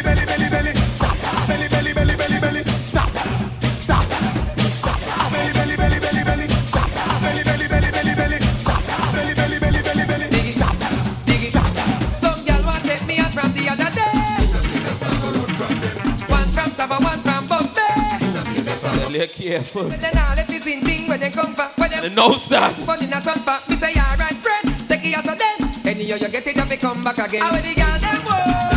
But 22.85 23.01
in 23.01 23.13
a 23.13 23.21
sun 23.21 23.39
for 23.39 23.59
me 23.69 23.75
say 23.75 23.93
alright 23.93 24.35
friend, 24.35 24.89
take 24.89 25.05
it 25.05 25.17
as 25.17 25.27
a 25.27 25.35
then. 25.35 25.57
Anyhow 25.85 26.15
you 26.15 26.29
get 26.29 26.47
it, 26.47 26.55
you 26.55 26.63
fi 26.63 26.75
come 26.77 27.03
back 27.03 27.17
again. 27.19 27.41
How 27.41 27.51
the 27.51 27.73
girl 27.75 27.99
them 27.99 28.23
walk? 28.25 28.73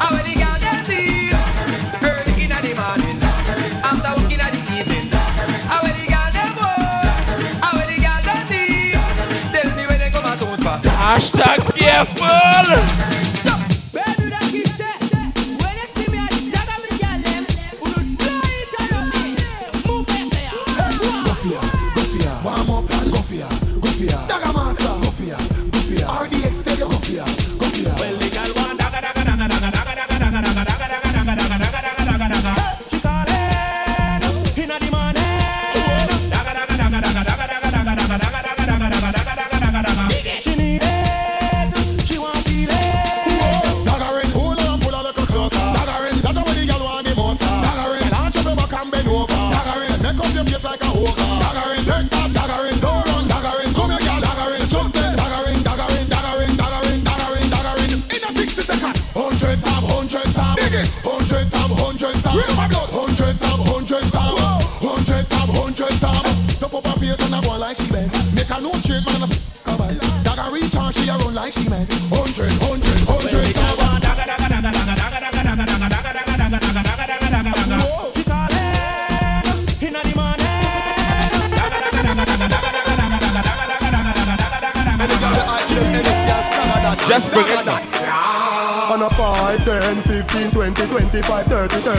How 0.00 0.10
the 0.22 0.34
girl 0.34 0.58
them 0.62 0.84
feel? 0.84 1.36
Early 2.02 2.32
inna 2.44 2.58
the 2.62 2.72
morning, 2.78 3.18
after 3.82 4.12
work 4.20 4.32
inna 4.32 4.48
the 4.54 4.60
evening. 4.78 5.10
How 5.66 5.82
the 5.82 6.06
girl 6.06 6.30
them 6.30 6.52
walk? 6.60 7.06
How 7.62 7.78
the 7.84 7.96
girl 7.98 8.22
them 8.22 8.40
feel? 8.46 9.02
Tell 9.52 9.68
me 9.76 9.82
when 9.86 9.98
they 9.98 10.10
come 10.10 10.24
out 10.24 10.42
on 10.42 10.58
for. 10.58 10.76
Hashtag 10.88 11.60
careful. 11.74 13.31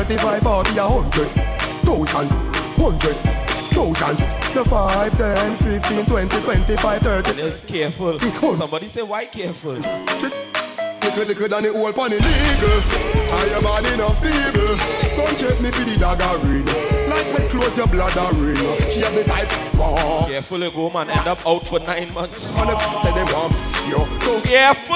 35, 0.04 0.42
40, 0.44 0.78
a 0.78 0.84
hundred, 0.84 1.30
thousand, 1.32 2.30
hundred, 2.76 3.16
thousand. 3.72 4.18
The 4.54 4.66
5, 4.70 5.18
10, 5.18 5.58
15, 5.58 6.06
20, 6.06 6.42
25, 6.42 7.02
30. 7.02 7.34
Just 7.36 7.68
careful. 7.68 8.20
Somebody 8.20 8.90
say 8.90 9.02
why 9.02 9.26
careful? 9.28 9.76
Little, 9.76 11.26
little 11.26 11.48
than 11.48 11.64
the 11.64 11.70
old 11.70 11.96
pony 11.96 12.16
legal. 12.16 12.80
I 13.32 13.48
am 13.56 13.86
in 13.86 14.00
a 14.02 14.10
feeble. 14.20 14.76
Come 15.16 15.36
check 15.38 15.62
me 15.62 15.72
for 15.72 15.86
the 15.86 15.96
dagger 15.98 16.38
ring. 16.48 16.66
Like 17.10 17.40
me 17.40 17.48
close 17.48 17.78
your 17.78 17.88
bladder 17.88 18.36
ring. 18.38 18.58
She 18.90 19.00
have 19.02 19.14
the 19.16 19.24
type. 19.24 19.52
Wow. 19.76 20.26
Careful, 20.28 20.70
go 20.72 20.90
man. 20.90 21.10
End 21.10 21.28
up 21.28 21.46
out 21.48 21.66
for 21.66 21.80
nine 21.80 22.14
months. 22.14 22.58
On 22.60 22.68
the 22.68 22.78
say 23.02 23.14
they 23.14 23.24
want 23.32 23.54
yo. 23.88 24.06
So 24.20 24.42
careful. 24.42 24.96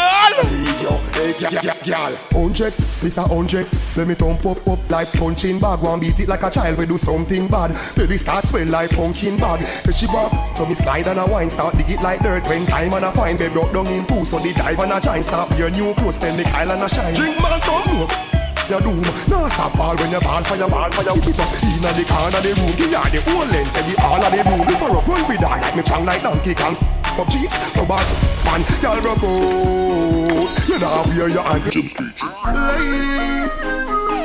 Yo, 0.81 0.97
hey, 1.13 1.33
yeah, 1.39 1.83
girl. 1.83 2.15
Hundreds, 2.31 2.77
this 3.01 3.17
a 3.17 3.27
hundreds. 3.27 3.97
Let 3.97 4.07
me 4.07 4.15
thump 4.15 4.45
up 4.45 4.67
up 4.67 4.79
like 4.89 5.11
punching 5.13 5.59
bag. 5.59 5.79
One 5.81 5.99
beat 5.99 6.19
it 6.19 6.27
like 6.27 6.43
a 6.43 6.49
child. 6.49 6.77
We 6.77 6.85
do 6.85 6.97
something 6.97 7.47
bad. 7.47 7.75
Baby 7.95 8.17
start 8.17 8.45
swell 8.45 8.67
like 8.67 8.91
pumpkin 8.91 9.37
bag. 9.37 9.61
Cause 9.83 9.97
she 9.97 10.07
bop, 10.07 10.57
so 10.57 10.65
me 10.65 10.75
slide 10.75 11.07
and 11.07 11.19
a 11.19 11.25
wine. 11.25 11.49
Start 11.49 11.75
dig 11.77 11.89
it 11.89 12.01
like 12.01 12.21
dirt. 12.21 12.47
When 12.47 12.65
time 12.65 12.93
and 12.93 13.05
a 13.05 13.11
fine, 13.11 13.37
baby 13.37 13.53
broke 13.53 13.73
down 13.73 13.87
in 13.87 14.05
two. 14.05 14.25
So 14.25 14.39
the 14.39 14.53
dive 14.53 14.79
and 14.79 14.91
a 14.91 15.01
shine. 15.01 15.23
Stop 15.23 15.57
your 15.57 15.69
new 15.69 15.93
clothes, 15.93 16.15
spend 16.15 16.39
the 16.39 16.43
Kyle 16.43 16.71
and 16.71 16.83
a 16.83 16.89
shine. 16.89 17.13
Drink 17.13 17.41
man, 17.41 17.59
don't 17.65 17.83
smoke. 17.83 18.37
Your 18.69 18.81
doom, 18.81 19.01
now 19.29 19.47
stop 19.47 19.77
ball 19.77 19.95
when 19.95 20.11
you 20.11 20.19
ball 20.19 20.43
for 20.43 20.57
your 20.57 20.69
ball 20.69 20.91
for 20.91 21.03
your 21.03 21.15
keep 21.23 21.39
up 21.39 21.47
in 21.63 21.79
the 21.79 22.03
corner 22.03 22.41
the 22.43 22.51
room. 22.59 22.75
Give 22.75 22.91
ya 22.91 23.03
the 23.07 23.21
whole 23.21 23.47
length 23.47 23.77
and 23.77 23.87
the 23.87 23.95
all 24.03 24.19
of 24.19 24.29
the 24.29 24.43
room. 24.43 24.67
Before 24.67 24.89
you 24.89 24.99
run 25.07 25.29
with 25.29 25.39
that 25.39 25.61
like 25.61 25.75
me 25.75 25.83
chang 25.83 26.03
like 26.03 26.21
Donkey 26.21 26.53
Kong. 26.53 26.75
Up 27.17 27.29
cheese, 27.29 27.53
so 27.73 27.85
bad, 27.85 28.03
man, 28.47 28.61
y'all 28.81 29.01
rock 29.01 29.23
out. 29.23 30.67
You 30.67 30.79
know 30.79 31.03
where 31.07 31.29
your 31.29 31.43
hand 31.43 31.71
Jim 31.71 31.87
Screech. 31.87 32.23
Ladies, 32.23 33.67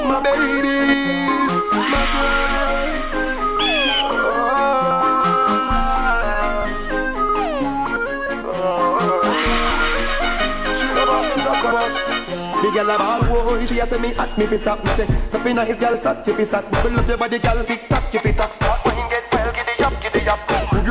my 0.07 0.19
ladies, 0.23 1.55
my 1.90 2.03
girls. 2.15 3.24
The 12.62 12.69
girl 12.74 12.90
a 12.90 12.99
ball 12.99 13.23
boy, 13.44 13.66
she 13.66 13.78
a 13.81 13.86
say 13.86 13.99
me 13.99 14.12
hot, 14.12 14.39
me 14.39 14.47
fi 14.47 14.57
stop. 14.57 14.85
Me 14.85 14.90
say, 14.93 15.07
top 15.31 15.47
inna 15.47 15.65
his 15.65 15.78
girl 15.78 15.97
sat, 15.97 16.27
he 16.27 16.44
sat, 16.44 16.70
bubble 16.70 16.99
up 16.99 17.09
your 17.09 17.19
body, 17.19 17.39
girl, 17.39 17.65
tick 17.65 17.89
tock, 17.89 18.15
it 18.15 18.36
tock. 18.36 18.81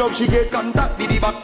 Love, 0.01 0.15
she 0.15 0.25
get 0.27 0.51
contact, 0.51 0.97
diddy 0.97 1.19
back. 1.19 1.35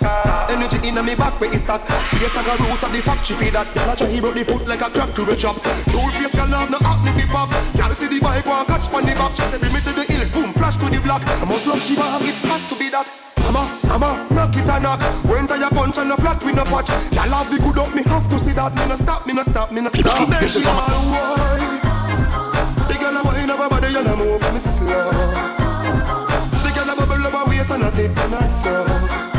Energy 0.49 0.77
inna 0.87 1.03
me 1.03 1.13
back, 1.15 1.39
where 1.39 1.53
it 1.53 1.59
stack. 1.59 1.81
Yes, 2.17 2.33
like 2.35 2.47
a 2.47 2.57
rose 2.63 2.83
of 2.83 2.91
the 2.91 3.01
fact, 3.01 3.25
she 3.27 3.33
feed 3.33 3.53
that. 3.53 3.69
Girl 3.75 3.91
a 3.91 3.95
try 3.95 4.07
he 4.07 4.19
broke 4.19 4.33
the 4.33 4.43
foot 4.43 4.67
like 4.67 4.81
a 4.81 4.89
crack 4.89 5.13
to 5.13 5.21
a 5.29 5.35
chop. 5.35 5.55
Two 5.91 6.01
face 6.17 6.33
girl 6.33 6.47
have 6.47 6.71
no 6.71 6.79
acne 6.81 7.11
fi 7.13 7.25
pop. 7.29 7.49
Girl 7.77 7.93
see 7.93 8.07
the 8.07 8.19
bike 8.19 8.45
one 8.45 8.65
catch 8.65 8.89
pon 8.89 9.05
the 9.05 9.13
back. 9.13 9.35
She 9.35 9.43
say, 9.43 9.59
bring 9.59 9.73
me 9.73 9.79
to 9.81 9.93
the 9.93 10.03
hills, 10.09 10.31
boom, 10.31 10.53
flash 10.53 10.77
to 10.77 10.89
the 10.89 10.99
block. 10.99 11.21
I 11.27 11.45
must 11.45 11.67
love 11.67 11.81
she 11.81 11.95
want, 11.95 12.23
it 12.23 12.35
has 12.49 12.63
to 12.69 12.75
be 12.75 12.89
that. 12.89 13.07
Mama, 13.45 13.63
mama, 13.85 14.27
knock 14.31 14.55
it 14.57 14.67
a 14.67 14.79
knock. 14.79 15.01
When 15.29 15.45
tire 15.45 15.69
punch 15.69 15.97
and 15.99 16.11
a 16.11 16.17
flat 16.17 16.43
we 16.43 16.51
no 16.51 16.63
watch. 16.71 16.89
Y'all 17.13 17.29
have 17.29 17.49
the 17.51 17.61
good 17.61 17.77
up, 17.77 17.93
me 17.93 18.01
have 18.03 18.27
to 18.29 18.39
see 18.39 18.53
that. 18.53 18.73
Me 18.73 18.87
no 18.87 18.95
stop, 18.97 19.27
me 19.27 19.33
no 19.33 19.43
stop, 19.43 19.71
me 19.71 19.81
no 19.81 19.89
stop. 19.89 20.29
Then 20.29 20.49
she 20.49 20.65
all 20.65 21.05
wine. 21.13 21.77
The 22.89 22.95
girl 22.97 23.17
a 23.17 23.23
wine 23.23 23.49
up 23.49 23.59
her 23.59 23.69
body 23.69 23.95
and 23.95 24.07
a 24.07 24.15
move 24.17 24.41
me 24.53 24.59
slow 24.59 25.66
personality 27.67 28.07
for 28.07 28.29
not 28.29 28.49
so. 28.49 29.36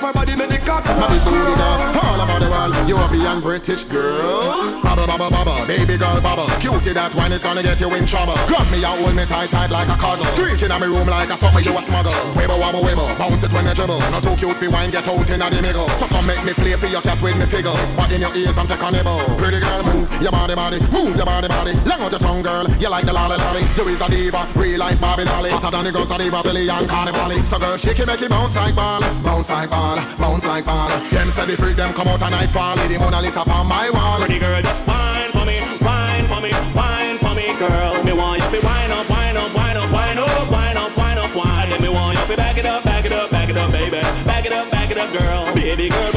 The 0.00 0.06
girl 0.06 0.16
a 0.16 0.24
jiggle 0.24 0.32
up 0.32 0.32
her 0.32 0.34
body, 0.34 0.36
make 0.36 0.50
the 0.50 0.58
cock 0.64 0.84
My 0.96 1.08
big 1.08 1.22
booty 1.24 1.54
girl, 1.60 1.80
all 2.00 2.20
about 2.20 2.40
the 2.40 2.48
world. 2.48 2.88
European, 2.88 3.40
British 3.40 3.84
girl. 3.84 4.80
Bubble, 4.82 5.06
bubble, 5.06 5.30
bubble, 5.30 5.66
baby 5.66 5.96
girl, 5.96 6.20
bubble. 6.20 6.48
Cutie, 6.60 6.92
that 6.92 7.14
wine 7.14 7.32
is 7.32 7.42
gonna 7.42 7.62
get 7.62 7.80
you 7.80 7.92
in 7.94 8.06
trouble. 8.06 8.34
Grab 8.48 8.66
me 8.72 8.82
and 8.82 8.96
hold 9.00 9.14
me 9.14 9.24
tight, 9.26 9.50
tight 9.50 9.70
like 9.70 9.88
a 9.88 9.96
cuddle. 10.00 10.24
Screeching 10.32 10.70
in 10.70 10.80
my 10.80 10.86
room 10.86 11.06
like 11.06 11.30
a 11.30 11.36
something 11.36 11.64
you 11.64 11.76
a 11.76 11.80
smuggle. 11.80 12.12
Wibble, 12.32 12.58
wobble, 12.58 12.80
wibble, 12.80 13.08
bounce 13.18 13.44
it 13.44 13.52
when 13.52 13.66
you 13.66 13.74
dribble. 13.74 14.00
Not 14.10 14.22
too 14.24 14.34
cute 14.36 14.56
for 14.56 14.70
wine, 14.70 14.90
get 14.90 15.06
out 15.06 15.28
in 15.28 15.38
the 15.38 15.62
middle. 15.62 15.88
So 16.00 16.06
come 16.08 16.26
make 16.26 16.42
me 16.44 16.52
play 16.54 16.74
for 16.76 16.86
your 16.86 17.02
cat 17.02 17.20
with 17.20 17.36
me 17.36 17.46
figure. 17.46 17.76
Spot 17.84 18.10
in 18.12 18.20
your 18.20 18.34
ears, 18.34 18.56
I'm 18.56 18.66
take 18.66 18.80
nibble. 18.80 19.20
Pretty 19.36 19.60
girl, 19.60 19.82
move 19.84 20.08
your 20.22 20.32
body, 20.32 20.54
body, 20.54 20.80
move 20.90 21.16
your 21.16 21.26
body, 21.26 21.48
body. 21.48 21.72
Long 21.84 22.00
out 22.00 22.10
your 22.10 22.20
tongue, 22.20 22.42
girl. 22.42 22.66
You 22.80 22.88
like 22.88 23.04
the 23.04 23.12
lolly, 23.12 23.36
lolly. 23.36 23.62
You 23.76 23.88
is 23.88 24.00
a 24.00 24.08
diva, 24.08 24.48
real 24.56 24.78
life 24.80 25.00
Barbie 25.00 25.24
Dolly. 25.24 25.50
Hotter 25.50 25.70
than 25.70 25.84
the 25.84 25.92
girls 25.92 26.10
of 26.10 26.18
the 26.18 26.30
Brazilian 26.30 26.86
carnival. 26.88 27.44
So 27.44 27.58
girl, 27.58 27.76
shake 27.76 28.00
it, 28.00 28.06
make 28.06 28.22
it 28.22 28.30
bounce 28.30 28.56
like 28.56 28.74
ball, 28.74 29.00
bounce 29.22 29.50
like 29.50 29.70
ball, 29.70 29.89
bounce 30.18 30.44
like 30.44 30.64
ball. 30.64 30.88
Them 31.10 31.30
say 31.30 31.46
the 31.46 31.56
freak, 31.56 31.76
them 31.76 31.92
come 31.92 32.08
out 32.08 32.22
a 32.22 32.30
nightfall. 32.30 32.76
Lady 32.76 32.98
Mona 32.98 33.20
Lisa 33.20 33.40
on 33.40 33.66
my 33.66 33.90
wall. 33.90 34.18
Pretty 34.18 34.38
girl, 34.38 34.60
just 34.62 34.86
wine 34.86 35.30
for 35.32 35.44
me, 35.46 35.60
wine 35.80 36.26
for 36.26 36.40
me, 36.40 36.52
wine 36.74 37.18
for 37.18 37.34
me, 37.34 37.54
girl. 37.58 38.02
Me 38.04 38.12
want 38.12 38.42
you 38.42 38.60
to 38.60 38.66
wine 38.66 38.90
up, 38.90 39.08
wine 39.08 39.36
up, 39.36 39.54
wine 39.54 39.76
up, 39.76 39.90
wine 39.92 40.18
up, 40.18 40.50
wine 40.50 40.76
up, 40.76 40.96
wine 40.96 41.18
up, 41.18 41.34
wine. 41.34 41.72
And 41.72 41.82
me 41.82 41.88
want 41.88 42.18
you 42.18 42.26
to 42.26 42.36
back 42.36 42.58
it 42.58 42.66
up, 42.66 42.84
back 42.84 43.04
it 43.04 43.12
up, 43.12 43.30
back 43.30 43.48
it 43.48 43.56
up, 43.56 43.70
baby. 43.72 44.00
Back 44.24 44.46
it 44.46 44.52
up, 44.52 44.70
back 44.70 44.90
it 44.90 44.98
up, 44.98 45.12
girl. 45.12 45.54
Baby 45.54 45.88
girl, 45.88 46.12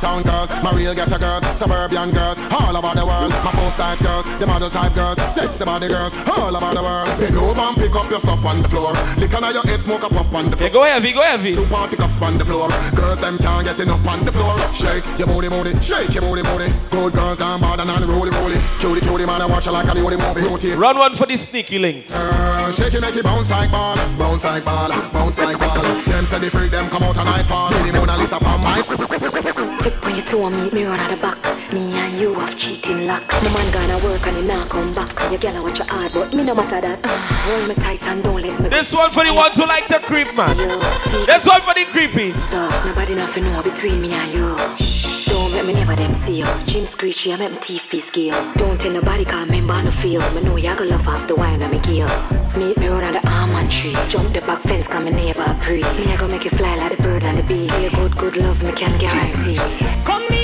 uptown 0.00 0.22
girls, 0.22 0.50
my 0.62 0.72
real 0.72 0.94
ghetto 0.94 1.18
girls, 1.18 1.44
suburban 1.58 2.10
girls, 2.10 2.38
all 2.50 2.74
about 2.74 2.96
the 2.96 3.04
world. 3.04 3.30
My 3.44 3.52
full 3.52 3.70
size 3.70 4.00
girls, 4.00 4.24
the 4.38 4.46
model 4.46 4.70
type 4.70 4.94
girls, 4.94 5.18
sexy 5.34 5.64
body 5.64 5.88
girls, 5.88 6.14
all 6.26 6.54
about 6.56 6.74
the 6.74 6.82
world. 6.82 7.08
Bend 7.20 7.36
over 7.36 7.60
and 7.60 7.76
pick 7.76 7.94
up 7.94 8.10
your 8.10 8.20
stuff 8.20 8.42
on 8.44 8.62
the 8.62 8.68
floor. 8.68 8.92
Lick 9.18 9.34
on 9.34 9.52
your 9.52 9.62
head, 9.62 9.80
smoke 9.80 10.02
a 10.04 10.08
puff 10.08 10.32
on 10.34 10.50
the 10.50 10.56
floor. 10.56 10.68
Yeah, 10.68 10.72
go 10.72 10.82
heavy, 10.84 11.12
go 11.12 11.22
heavy. 11.22 11.54
Two 11.54 11.66
party 11.66 11.96
cups 11.96 12.20
on 12.22 12.38
the 12.38 12.44
floor. 12.44 12.68
Girls 12.96 13.20
them 13.20 13.36
can't 13.38 13.66
get 13.66 13.78
enough 13.80 14.06
on 14.06 14.24
the 14.24 14.32
floor. 14.32 14.52
Shake 14.72 15.04
your 15.18 15.28
booty, 15.28 15.48
booty, 15.48 15.78
shake 15.80 16.14
your 16.14 16.22
booty, 16.22 16.42
booty. 16.42 16.72
Good 16.90 17.12
girls 17.12 17.38
down 17.38 17.60
bad 17.60 17.80
and 17.80 18.08
roly, 18.08 18.30
roly. 18.30 18.56
Cutie, 18.78 19.02
cutie 19.02 19.26
man, 19.26 19.42
I 19.42 19.46
watch 19.46 19.66
her 19.66 19.72
like 19.72 19.88
a 19.88 19.94
the 19.94 20.00
movie. 20.00 20.48
Rotate. 20.48 20.78
Run 20.78 20.96
one 20.96 21.14
for 21.14 21.26
the 21.26 21.36
sneaky 21.36 21.78
links. 21.78 22.16
Girl, 22.16 22.72
shake 22.72 22.94
it, 22.94 23.00
make 23.02 23.16
it 23.16 23.24
bounce 23.24 23.50
like 23.50 23.70
ball, 23.70 23.96
bounce 24.16 24.44
like 24.44 24.64
ball, 24.64 24.88
bounce 25.12 25.38
like 25.38 25.58
ball. 25.58 25.82
Them 26.04 26.24
say 26.24 26.38
the 26.38 26.50
freak, 26.50 26.70
them 26.70 26.88
come 26.88 27.02
out 27.02 27.18
a 27.18 27.24
nightfall. 27.24 27.70
Lady 27.70 27.92
Mona 27.92 28.16
Lisa 28.16 28.36
on 28.36 28.60
my. 28.62 29.69
Tip 29.80 30.04
on 30.04 30.14
your 30.14 30.24
toe 30.24 30.46
and 30.46 30.56
meet 30.56 30.72
me 30.74 30.84
run 30.84 31.00
at 31.00 31.08
the 31.08 31.16
back. 31.16 31.38
Me 31.72 31.92
and 31.94 32.20
you 32.20 32.34
have 32.34 32.56
cheating 32.58 33.06
luck. 33.06 33.22
My 33.42 33.50
man 33.54 33.72
gonna 33.72 34.04
work 34.04 34.26
and 34.26 34.36
he 34.36 34.46
not 34.46 34.68
come 34.68 34.92
back. 34.92 35.30
Your 35.30 35.40
girl 35.40 35.62
watch 35.62 35.78
your 35.78 35.86
hard, 35.88 36.12
but 36.12 36.34
me 36.34 36.44
no 36.44 36.54
matter 36.54 36.82
that. 36.82 37.06
Hold 37.06 37.68
me 37.68 37.74
tight 37.76 38.06
and 38.06 38.22
don't 38.22 38.42
let 38.42 38.60
me. 38.60 38.68
This 38.68 38.92
one 38.92 39.10
for 39.10 39.24
the 39.24 39.32
ones 39.32 39.56
who 39.56 39.64
like 39.66 39.86
to 39.88 39.98
creep, 40.00 40.34
man. 40.36 40.54
This 40.58 41.46
one 41.46 41.62
for 41.62 41.72
the 41.72 41.86
creepies. 41.88 42.34
So, 42.34 42.68
nobody 42.84 43.14
nothing 43.14 43.44
know 43.44 43.62
between 43.62 44.02
me 44.02 44.12
and 44.12 44.34
you. 44.34 45.09
Don't 45.30 45.52
make 45.52 45.64
me 45.64 45.72
never 45.74 45.94
them 45.94 46.12
see 46.12 46.38
you. 46.40 46.46
Jim 46.66 46.86
screechy, 46.86 47.32
I 47.32 47.36
make 47.36 47.52
my 47.52 47.58
teeth 47.58 47.88
be 47.88 48.00
skill. 48.00 48.34
Don't 48.54 48.80
tell 48.80 48.92
nobody 48.92 49.24
cause 49.24 49.48
member 49.48 49.80
no 49.80 49.90
feel. 49.90 50.20
Me 50.32 50.42
know 50.42 50.56
you 50.56 50.74
go 50.74 50.84
love 50.84 51.04
half 51.04 51.28
the 51.28 51.36
wine 51.36 51.60
when 51.60 51.70
me 51.70 51.78
give. 51.78 52.10
Meet 52.56 52.78
me 52.78 52.88
on 52.88 53.12
the 53.12 53.22
almond 53.30 53.70
tree. 53.70 53.96
Jump 54.08 54.34
the 54.34 54.40
back 54.40 54.60
fence, 54.60 54.88
come 54.88 55.04
my 55.04 55.10
neighbor 55.10 55.56
pre. 55.60 55.82
Me 55.82 56.12
I 56.12 56.16
go 56.18 56.26
make 56.26 56.44
you 56.44 56.50
fly 56.50 56.74
like 56.74 56.96
the 56.96 57.02
bird 57.02 57.22
and 57.22 57.38
the 57.38 57.44
bee. 57.44 57.68
Be 57.68 57.86
a 57.86 57.90
good, 57.90 58.16
good 58.16 58.36
love, 58.36 58.62
me 58.64 58.72
can 58.72 58.98
guarantee. 58.98 59.56
Come 60.04 60.26
me 60.30 60.39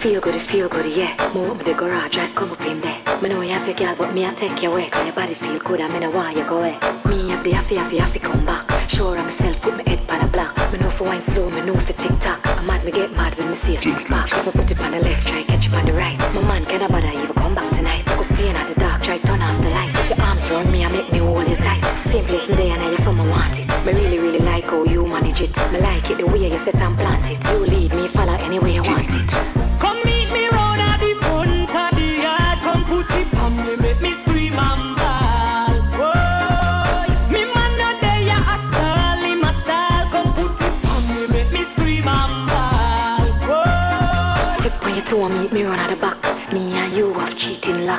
feel 0.00 0.18
good, 0.18 0.40
feel 0.40 0.66
good, 0.66 0.86
feel 0.86 0.98
yeah. 0.98 1.30
Move 1.34 1.58
me 1.58 1.64
the 1.64 1.74
garage, 1.74 2.12
drive, 2.12 2.34
come 2.34 2.50
up 2.50 2.60
in 2.62 2.80
there. 2.80 3.02
Me 3.20 3.28
know 3.28 3.42
you 3.42 3.50
have 3.50 3.68
a 3.68 3.74
girl, 3.74 3.94
but 3.94 4.14
me 4.14 4.24
I 4.24 4.32
take 4.32 4.62
you 4.62 4.70
away. 4.70 4.88
Cause 4.88 5.04
your 5.04 5.14
body 5.14 5.34
feel 5.34 5.58
good, 5.58 5.78
and 5.80 5.92
me 5.92 5.98
know 6.00 6.10
why 6.10 6.32
you 6.32 6.42
go 6.44 6.60
away. 6.60 6.78
Me 7.04 7.28
have 7.28 7.44
the 7.44 7.50
happy, 7.50 7.76
happy, 7.76 7.98
happy 7.98 8.18
come 8.18 8.46
back. 8.46 8.64
Sure 8.88 9.18
of 9.18 9.24
myself, 9.24 9.60
put 9.60 9.76
my 9.76 9.82
head 9.86 10.08
pan 10.08 10.24
a 10.24 10.28
block. 10.28 10.56
Me 10.72 10.78
know 10.78 10.88
for 10.88 11.04
wine 11.04 11.22
slow, 11.22 11.50
me 11.50 11.60
know 11.60 11.76
for 11.76 11.92
tick 11.92 12.18
tock. 12.18 12.40
I'm 12.56 12.66
mad, 12.66 12.82
me 12.82 12.92
get 12.92 13.12
mad 13.12 13.36
when 13.36 13.50
me 13.50 13.54
see 13.54 13.74
a 13.74 13.78
six 13.78 14.06
pack. 14.06 14.32
If 14.32 14.48
I 14.48 14.50
put 14.52 14.70
it 14.70 14.80
on 14.80 14.90
the 14.90 15.00
left, 15.00 15.26
try 15.26 15.42
catch 15.42 15.66
it 15.66 15.74
on 15.74 15.84
the 15.84 15.92
right. 15.92 16.18
My 16.34 16.40
man 16.48 16.64
can 16.64 16.80
I 16.80 16.88
bother 16.88 17.08
even 17.08 17.34
come 17.34 17.54
back 17.54 17.70
tonight. 17.74 18.06
Go 18.06 18.22
stay 18.22 18.48
in 18.48 18.54
the 18.54 18.80
dark, 18.80 19.02
try 19.02 19.18
turn 19.18 19.42
off 19.42 19.62
the 19.62 19.68
light. 19.68 19.92
Put 19.92 20.16
your 20.16 20.20
arms 20.22 20.50
around 20.50 20.72
me 20.72 20.82
and 20.82 20.94
make 20.94 21.12
me 21.12 21.18
hold 21.18 21.46
you 21.46 21.56
tight. 21.56 21.84
Same 22.08 22.24
place 22.24 22.48
me 22.48 22.54
there 22.54 22.72
and 22.72 22.82
I 22.82 22.96
some 23.04 23.18
want 23.28 23.58
it. 23.60 23.68
Me 23.84 23.92
really, 23.92 24.18
really 24.18 24.38
like 24.38 24.64
how 24.64 24.82
you 24.84 25.06
manage 25.06 25.42
it. 25.42 25.54
Me 25.72 25.78
like 25.78 26.10
it 26.10 26.16
the 26.16 26.26
way 26.26 26.50
you 26.50 26.58
set 26.58 26.80
and 26.80 26.96
plant 26.96 27.30
it. 27.30 27.44
You 27.50 27.58
lead 27.66 27.92
me, 27.92 28.08
follow 28.08 28.32
any 28.32 28.58
way 28.58 28.74
you 28.76 28.82
want 28.82 29.06
it. 29.10 29.59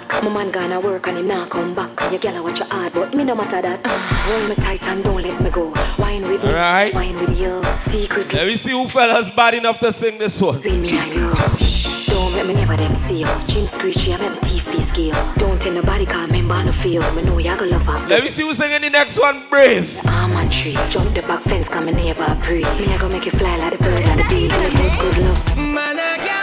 Cheating 0.10 0.24
luck. 0.24 0.24
My 0.24 0.30
man 0.44 0.52
gonna 0.52 0.80
work 0.80 1.08
and 1.08 1.18
him 1.18 1.28
not 1.28 1.50
come 1.50 1.74
back. 1.74 2.00
Your 2.12 2.20
girl 2.20 2.44
watch 2.44 2.60
your 2.60 2.68
hard, 2.70 2.94
but 2.94 3.14
me 3.14 3.24
no 3.24 3.36
matter 3.36 3.62
that. 3.62 3.86
Hold 3.88 4.50
me 4.50 4.56
tight 4.56 4.88
and 4.88 5.04
don't 5.04 5.22
let 5.22 5.42
me 5.42 5.50
go. 5.50 5.74
Wine 5.98 6.22
with 6.28 6.44
me, 6.44 6.50
Alright. 6.50 6.94
wine 6.94 7.16
with 7.20 7.40
you. 7.40 7.62
Secretly 7.80 8.38
Let 8.40 8.48
me 8.48 8.56
see 8.58 8.72
who 8.72 8.88
fellas 8.88 9.30
bad 9.32 9.54
enough 9.56 9.80
to 9.80 9.92
sing 9.92 10.18
this 10.18 10.40
one. 10.42 10.58
between 10.58 10.82
me 10.82 10.90
and 10.98 11.08
you. 11.16 11.34
Don't 12.08 12.34
make 12.36 12.46
me 12.48 12.54
never 12.54 12.76
them 12.76 12.94
see 12.94 13.22
you. 13.22 13.28
Jim 13.48 13.68
screechy, 13.68 14.14
I 14.14 14.18
make 14.18 14.32
my 14.32 14.38
teeth 14.38 14.66
be 14.72 14.80
skill. 14.82 15.16
Don't 15.38 15.62
tell 15.62 15.74
nobody 15.74 16.06
cause 16.06 16.30
member 16.30 16.64
no 16.64 16.72
feel. 16.72 17.02
Me 17.14 17.22
know 17.24 17.38
you 17.38 17.56
go 17.58 17.66
love 17.66 17.88
after. 17.88 18.10
Let 18.16 18.24
me 18.24 18.30
see 18.30 18.44
who 18.44 18.54
singing 18.54 18.82
the 18.82 18.90
next 18.90 19.18
one, 19.20 19.44
Brave. 19.50 19.98
Ah, 20.06 20.24
Almond 20.24 20.52
tree, 20.52 20.78
jump 20.90 21.14
the 21.16 21.22
back 21.24 21.42
fence, 21.42 21.70
come 21.70 21.86
my 21.86 21.92
neighbor 21.92 22.38
pre. 22.42 22.62
Me 22.64 22.94
I 22.94 22.98
go 23.00 23.08
make 23.10 23.26
you 23.26 23.32
fly 23.32 23.56
like 23.58 23.78
the 23.78 23.84
bird 23.84 24.04
and 24.04 24.20
the 24.20 24.24
bee. 24.30 24.50
Good, 24.50 24.74
good 25.00 25.18
love. 25.24 25.58
Man, 25.58 25.98
I 26.00 26.18
got 26.18 26.41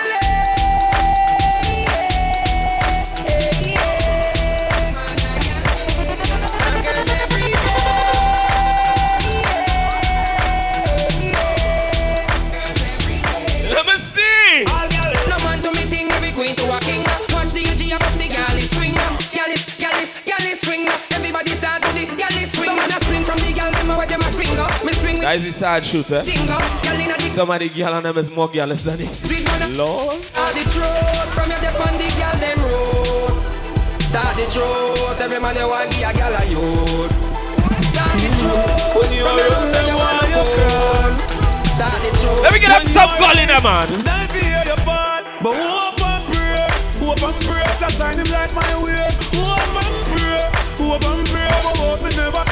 That 25.28 25.36
is 25.36 25.44
the 25.44 25.52
side 25.52 25.84
shooter. 25.84 26.20
Eh? 26.20 26.22
dingo. 26.24 26.56
Gal 26.80 27.00
in 27.04 27.12
a 27.12 27.20
Some 27.36 27.50
of 27.50 27.60
the 27.60 27.68
girl 27.68 27.92
on 27.92 28.02
them 28.02 28.16
is 28.16 28.30
more 28.30 28.48
girls 28.48 28.84
than 28.84 28.96
it. 28.96 29.12
Lord. 29.76 30.24
The 30.24 30.64
truth 30.72 31.28
from 31.36 31.52
your 31.52 31.68
on 31.84 31.94
the 32.00 32.08
gal 32.16 32.32
them 32.40 32.56
road. 32.64 33.36
Start 34.08 34.40
the 34.40 34.48
truth, 34.48 35.20
every 35.20 35.36
man 35.36 35.52
you 35.52 35.68
want 35.68 35.92
give 35.92 36.16
a 36.16 36.42
youth. 36.48 37.12
Start 37.92 38.16
the 38.24 38.28
truth 38.40 38.96
from 38.96 39.36
your 39.36 39.52
house 39.52 39.68
say 39.68 39.84
you 39.84 39.96
want 40.00 40.32
a 40.32 40.42
phone. 40.48 41.12
Start 41.76 41.98
the 42.00 42.10
truth. 42.16 42.40
Let 42.40 42.52
me 42.54 42.58
get 42.64 42.72
up 42.72 42.88
some 42.88 43.12
girl 43.20 43.36
in 43.36 43.52
there, 43.52 43.60
man. 43.60 43.88
Hear 44.32 44.64
your 44.64 44.80
part, 44.80 45.28
but 45.44 45.52
hope 45.52 46.00
and 46.08 46.24
pray, 46.32 46.64
hope 47.04 47.20
and 47.20 47.36
pray 47.44 47.68
shine 47.92 48.16
him 48.16 48.32
like 48.32 48.54
my 48.54 48.72
way. 48.80 49.12
Hope 49.44 49.76
and 49.76 50.06
pray, 50.08 50.40
hope 50.80 51.04
and 51.04 51.20
pray, 51.28 51.48
but 51.52 51.76
hope 51.76 52.16
never 52.16 52.47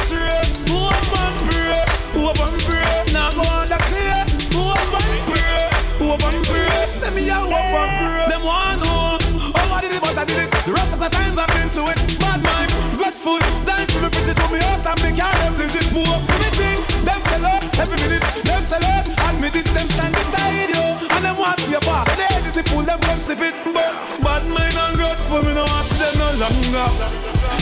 did 10.27 10.45
it, 10.45 10.51
I. 10.53 10.61
The 10.67 10.73
roughest 10.73 11.03
of 11.03 11.11
times 11.11 11.39
I've 11.39 11.53
been 11.55 11.71
through 11.71 11.95
it. 11.95 12.01
Bad 12.19 12.43
mind, 12.43 12.71
grateful, 12.99 13.39
dying 13.63 13.89
for 13.89 14.01
me, 14.03 14.09
fridge 14.11 14.35
to 14.35 14.47
me 14.51 14.59
house 14.61 14.87
and 14.87 14.99
me 15.03 15.11
car, 15.15 15.33
them 15.39 15.55
legit 15.59 15.87
poor. 15.95 16.15
Me 16.43 16.49
things, 16.59 16.87
them 17.07 17.21
sell 17.23 17.45
out 17.47 17.63
every 17.79 17.99
minute, 18.03 18.27
them 18.43 18.63
sell 18.63 18.85
out, 18.85 19.07
admit 19.31 19.57
it, 19.57 19.67
them 19.71 19.87
stand 19.87 20.15
beside 20.15 20.71
you, 20.75 20.85
and 21.15 21.23
them 21.25 21.37
want 21.39 21.57
to 21.59 21.65
see 21.65 21.73
your 21.73 21.85
back. 21.87 22.11
They 22.19 22.27
easy 22.43 22.63
pull 22.67 22.83
them 22.83 23.01
come 23.01 23.21
sip 23.21 23.41
it, 23.41 23.55
but 23.65 23.95
bad 24.23 24.43
mind 24.51 24.75
and 24.75 24.97
grateful, 24.99 25.43
me 25.43 25.55
no 25.55 25.65
want 25.65 25.87
see 25.87 26.03
them 26.03 26.15
no 26.19 26.29
longer. 26.43 26.89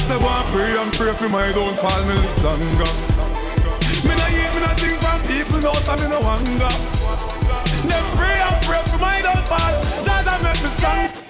So 0.08 0.18
go 0.18 0.28
and 0.28 0.48
pray 0.52 0.72
and 0.76 0.92
pray 0.92 1.12
for 1.14 1.28
my 1.28 1.52
downfall, 1.52 2.02
me 2.08 2.14
live 2.16 2.40
longer. 2.44 2.92
Me 4.04 4.12
no 4.16 4.26
hate, 4.32 4.52
me 4.52 4.60
no 4.64 4.70
think 4.76 4.96
from 5.00 5.20
people, 5.28 5.60
no, 5.60 5.72
so 5.84 5.96
me 5.96 6.06
no 6.08 6.20
hunger. 6.20 6.72
Them 7.88 8.04
pray 8.16 8.38
and 8.40 8.58
pray 8.64 8.82
for 8.88 8.98
my 8.98 9.20
downfall, 9.20 9.74
Jah 10.04 10.38
make 10.42 10.60
me 10.62 10.70
strong. 10.76 11.23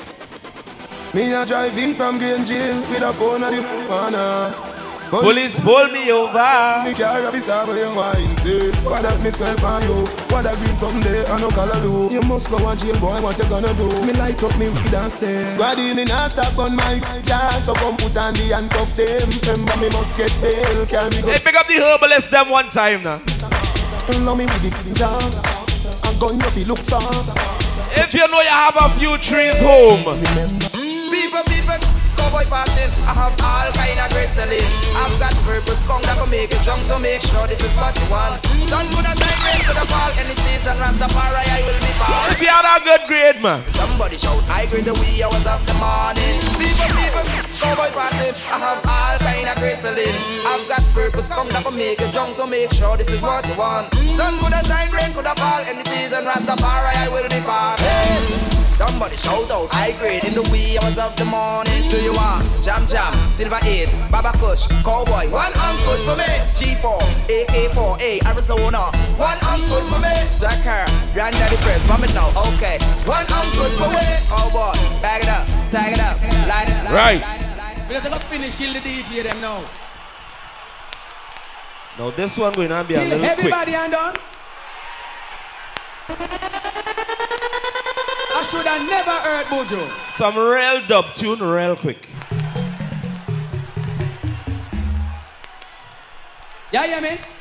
Me 1.15 1.33
a 1.33 1.47
driving 1.47 1.95
from 1.95 2.19
Green 2.19 2.45
Jail 2.45 2.81
with 2.91 3.01
a 3.01 3.13
phone 3.13 3.45
on 3.45 3.55
the 3.55 3.63
corner. 3.87 4.53
Police 5.11 5.61
pull 5.61 5.87
me 5.93 6.11
over. 6.11 6.83
Me 6.85 6.93
carry 6.93 7.25
a 7.25 7.31
his 7.31 7.49
over 7.49 7.77
your 7.77 7.95
wine 7.95 8.37
say 8.39 8.73
What 8.83 9.03
that 9.03 9.23
me 9.23 9.31
smell 9.31 9.55
for 9.59 9.79
you? 9.87 10.07
What 10.27 10.43
that 10.43 10.57
green 10.59 10.75
someday 10.75 11.25
I 11.27 11.41
no 11.41 11.51
color 11.51 11.81
do. 11.81 12.13
You 12.13 12.21
must 12.23 12.51
go 12.51 12.59
and 12.69 12.77
jail 12.77 12.99
boy 12.99 13.23
what 13.23 13.39
you 13.39 13.45
gonna 13.45 13.73
do? 13.75 13.87
Me 14.03 14.13
light 14.15 14.43
up 14.43 14.59
me 14.59 14.69
weed 14.71 14.93
and 14.93 15.13
say 15.13 15.45
Squaddy 15.45 15.95
me 15.95 16.05
nah 16.05 16.27
stop 16.27 16.59
on 16.59 16.75
my 16.75 16.99
chance 17.23 17.67
So 17.67 17.75
come 17.75 17.97
put 17.97 18.17
on 18.17 18.35
the 18.35 18.51
handcuff 18.51 18.93
them. 18.95 19.31
Remember 19.47 19.77
me 19.79 19.89
must 19.95 20.17
get 20.17 20.35
bail. 20.43 20.85
Carry 20.87 21.11
me 21.11 21.23
go 21.23 21.31
Hey, 21.31 21.39
pick 21.39 21.55
up 21.55 21.69
the 21.69 21.79
herbalist 21.79 22.33
them 22.33 22.49
one 22.51 22.69
time 22.71 23.05
now. 23.05 23.23
Love 24.19 24.37
me 24.37 24.47
with 24.47 24.75
the 24.83 24.95
job 24.99 25.23
A 25.23 26.19
gun 26.19 26.41
you 26.41 26.51
fi 26.51 26.65
look 26.65 26.83
for. 26.83 26.99
If 28.03 28.13
you 28.15 28.27
know 28.27 28.41
you 28.41 28.49
have 28.49 28.75
a 28.75 28.91
few 28.99 29.17
trees 29.19 29.63
home. 29.63 30.83
People, 31.11 31.45
people, 31.51 31.81
cowboy 32.17 32.47
passing. 32.49 32.91
I 33.05 33.13
have 33.13 33.35
all 33.43 33.69
kind 33.75 33.99
of 34.01 34.09
great 34.13 34.31
selling. 34.31 34.65
I've 34.97 35.15
got 35.21 35.35
purpose, 35.45 35.83
come 35.85 36.03
that 36.09 36.17
will 36.19 36.31
make 36.31 36.53
you 36.53 36.61
drunk, 36.63 36.85
so 36.87 36.99
make 36.99 37.23
sure 37.23 37.47
this 37.47 37.61
is 37.63 37.73
what 37.77 37.95
you 37.99 38.07
want. 38.11 38.41
Sun 38.69 38.87
good 38.93 39.07
and 39.07 39.19
shine, 39.19 39.41
rain 39.45 39.61
could 39.67 39.81
fall. 39.89 40.11
Any 40.17 40.35
season, 40.45 40.77
Rastafari, 40.81 41.43
I 41.45 41.61
will 41.67 41.81
be 41.81 41.93
found. 42.01 42.33
If 42.33 42.41
you 42.41 42.49
had 42.49 42.65
a 42.65 42.77
good 42.83 43.03
grade, 43.07 43.39
man. 43.43 43.63
Somebody 43.71 44.17
shout, 44.17 44.43
I 44.49 44.67
grade 44.67 44.85
the 44.85 44.95
wee 44.97 45.23
hours 45.23 45.47
of 45.47 45.61
the 45.69 45.77
morning. 45.77 46.41
People, 46.57 46.91
people, 46.97 47.25
cowboy 47.61 47.91
passing. 47.93 48.35
I 48.51 48.59
have 48.59 48.81
all 48.85 49.17
kind 49.21 49.47
of 49.49 49.57
great 49.61 49.79
selling. 49.79 50.17
I've 50.49 50.65
got 50.69 50.83
purpose, 50.95 51.29
come 51.29 51.49
that 51.51 51.65
will 51.65 51.77
make 51.77 52.01
you 52.01 52.11
drunk, 52.13 52.37
so 52.37 52.47
make 52.47 52.73
sure 52.73 52.97
this 52.97 53.11
is 53.11 53.21
what 53.21 53.47
you 53.47 53.55
want. 53.55 53.93
Sun 54.17 54.41
good 54.41 54.55
and 54.55 54.67
shine, 54.67 54.91
rain 54.91 55.13
could 55.13 55.29
fall. 55.37 55.63
Any 55.67 55.85
season, 55.85 56.25
Rastafari, 56.25 56.95
I 56.97 57.09
will 57.13 57.29
be 57.29 57.41
found. 57.45 58.54
Hey. 58.75 58.91
Somebody 58.91 59.15
shout 59.17 59.51
out, 59.51 59.69
I 59.73 59.93
grade 59.99 60.25
in 60.25 60.35
the 60.35 60.43
wee 60.51 60.77
hours 60.83 60.99
of 60.99 61.15
the 61.17 61.25
morning. 61.25 61.89
Do 61.91 61.99
you 62.03 62.13
want 62.13 62.43
jam 62.63 62.87
jam, 62.87 63.15
silver 63.29 63.59
eight, 63.65 63.89
Bubba 64.11 64.33
Kush, 64.43 64.67
cowboy? 64.83 65.31
One 65.31 65.53
ounce 65.63 65.81
good 65.87 66.03
for 66.03 66.17
me. 66.19 66.27
G4, 66.59 66.99
AK4, 67.31 68.03
A 68.03 68.19
Arizona. 68.27 68.91
One 69.15 69.39
ounce 69.47 69.67
good 69.71 69.85
for 69.87 70.01
me. 70.03 70.15
Jack 70.43 70.59
Car, 70.67 70.87
Granddaddy 71.15 71.57
Press, 71.63 71.83
vomit 71.87 72.13
now. 72.15 72.29
Okay, 72.55 72.79
one 73.07 73.25
ounce 73.31 73.55
good 73.55 73.73
for 73.79 73.89
me. 73.95 74.05
Oh 74.35 74.51
boy, 74.51 74.75
bag 75.01 75.23
it 75.23 75.29
up, 75.31 75.47
tag 75.71 75.93
it 75.95 76.01
up, 76.03 76.19
line 76.51 76.67
it. 76.67 76.91
Right. 76.91 77.23
We 77.89 77.95
have 77.95 78.03
to 78.11 78.27
finish 78.27 78.55
kill 78.57 78.73
the 78.73 78.81
DJ 78.81 79.23
them 79.23 79.41
now. 79.41 79.63
Now 81.99 82.11
this 82.11 82.37
one 82.37 82.53
going 82.55 82.71
to 82.71 82.83
be 82.83 82.95
a 82.95 82.99
Kill 82.99 83.09
little 83.09 83.19
quick. 83.21 83.39
everybody 83.39 83.75
and 83.75 83.93
done. 83.93 84.17
I 88.45 88.47
should 88.47 88.67
have 88.67 88.87
never 88.87 89.11
heard 89.11 89.47
Buju. 89.47 90.11
Some 90.11 90.37
real 90.37 90.87
dub 90.87 91.15
tune, 91.15 91.41
real 91.41 91.77
quick. 91.77 92.11
Yeah, 96.71 96.85
yeah, 96.85 97.01
me. 97.01 97.34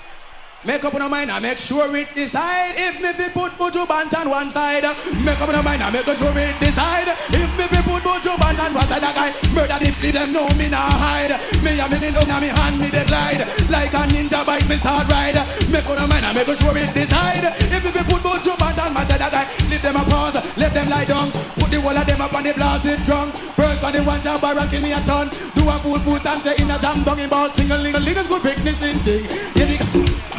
Make 0.66 0.86
up 0.86 0.94
your 0.94 1.10
mind 1.10 1.30
and 1.30 1.44
make 1.44 1.60
sure 1.60 1.92
it 1.92 2.08
decide 2.16 2.72
if 2.80 2.96
me 3.04 3.12
fi 3.12 3.28
put 3.36 3.52
Buju 3.60 3.84
Banton 3.84 4.32
one 4.32 4.50
side. 4.50 4.88
Make 5.20 5.42
up 5.42 5.52
your 5.52 5.62
mind 5.62 5.84
and 5.84 5.92
make 5.92 6.08
sure 6.08 6.32
it 6.32 6.56
decide 6.56 7.12
if 7.36 7.52
me 7.60 7.68
fi 7.68 7.84
put 7.84 8.00
Buju 8.00 8.40
Banton 8.40 8.72
one 8.72 8.88
side. 8.88 9.04
That 9.04 9.12
guy 9.12 9.36
murder 9.52 9.76
sleep 9.92 10.16
them 10.16 10.32
know 10.32 10.48
me 10.56 10.72
nah 10.72 10.96
hide. 10.96 11.36
Me 11.68 11.76
a 11.76 11.86
me 11.92 12.00
the 12.00 12.16
look 12.16 12.32
me 12.40 12.48
hand 12.48 12.80
me 12.80 12.88
the 12.88 13.04
glide 13.04 13.44
like 13.68 13.92
a 13.92 14.08
ninja 14.08 14.40
bike 14.48 14.64
me 14.72 14.80
start 14.80 15.04
ride. 15.12 15.36
Make 15.68 15.84
up 15.84 16.00
your 16.00 16.08
mind 16.08 16.32
and 16.32 16.36
make 16.36 16.48
sure 16.56 16.72
it 16.80 16.96
decide 16.96 17.44
if 17.44 17.84
me 17.84 17.92
fi 17.92 18.04
put 18.08 18.24
Buju 18.24 18.56
Banton 18.56 18.96
one 18.96 19.04
side. 19.04 19.20
That 19.20 19.36
guy 19.36 19.44
leave 19.68 19.84
them 19.84 20.00
a 20.00 20.04
pause, 20.08 20.40
let 20.56 20.72
them 20.72 20.88
lie 20.88 21.04
down. 21.04 21.28
Put 21.60 21.76
the 21.76 21.84
whole 21.84 21.92
of 21.92 22.08
them 22.08 22.24
up 22.24 22.32
on 22.32 22.44
the 22.48 22.56
blasted 22.56 23.04
drum. 23.04 23.36
First 23.60 23.84
on 23.84 23.92
the 23.92 24.00
one 24.00 24.24
job 24.24 24.40
bar 24.40 24.56
and 24.56 24.72
kill 24.72 24.80
me 24.80 24.96
a 24.96 25.04
ton. 25.04 25.28
Do 25.60 25.68
a 25.68 25.76
full 25.84 26.00
foot 26.00 26.24
and 26.24 26.40
say 26.40 26.56
in 26.56 26.72
a 26.72 26.80
jam 26.80 27.04
down 27.04 27.20
ball. 27.28 27.52
Single 27.52 27.84
little 27.84 28.00
niggas 28.00 28.32
good 28.32 28.42
break 28.42 28.64
this 28.64 28.80
thing. 28.80 29.04
Here 29.60 29.68
we 29.68 30.33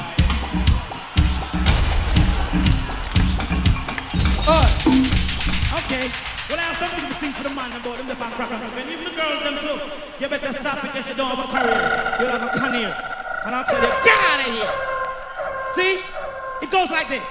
go. 4.44 4.56
Okay. 5.84 6.10
Well, 6.48 6.60
I 6.60 6.68
have 6.68 6.76
something 6.76 7.08
to 7.08 7.14
sing 7.14 7.32
for 7.32 7.42
the 7.42 7.50
man 7.50 7.72
about 7.72 7.96
them, 7.96 8.06
the 8.06 8.14
back 8.14 8.32
cracker. 8.34 8.54
And 8.54 8.90
even 8.90 9.04
the 9.04 9.16
girls, 9.16 9.40
them 9.42 9.56
too. 9.56 9.80
You 10.20 10.28
better 10.28 10.52
stop 10.52 10.84
it, 10.84 10.94
else 10.94 11.08
you 11.08 11.16
don't 11.16 11.32
have 11.32 11.40
a 11.40 11.48
career. 11.48 11.80
You'll 12.20 12.36
have 12.36 12.44
a 12.44 12.52
career. 12.52 12.92
And 13.46 13.54
I'll 13.54 13.64
tell 13.64 13.80
you, 13.80 13.88
get 14.04 14.18
out 14.28 14.40
of 14.40 14.52
here. 14.52 14.72
See? 15.72 16.00
It 16.62 16.70
goes 16.70 16.90
like 16.90 17.08
this. 17.08 17.24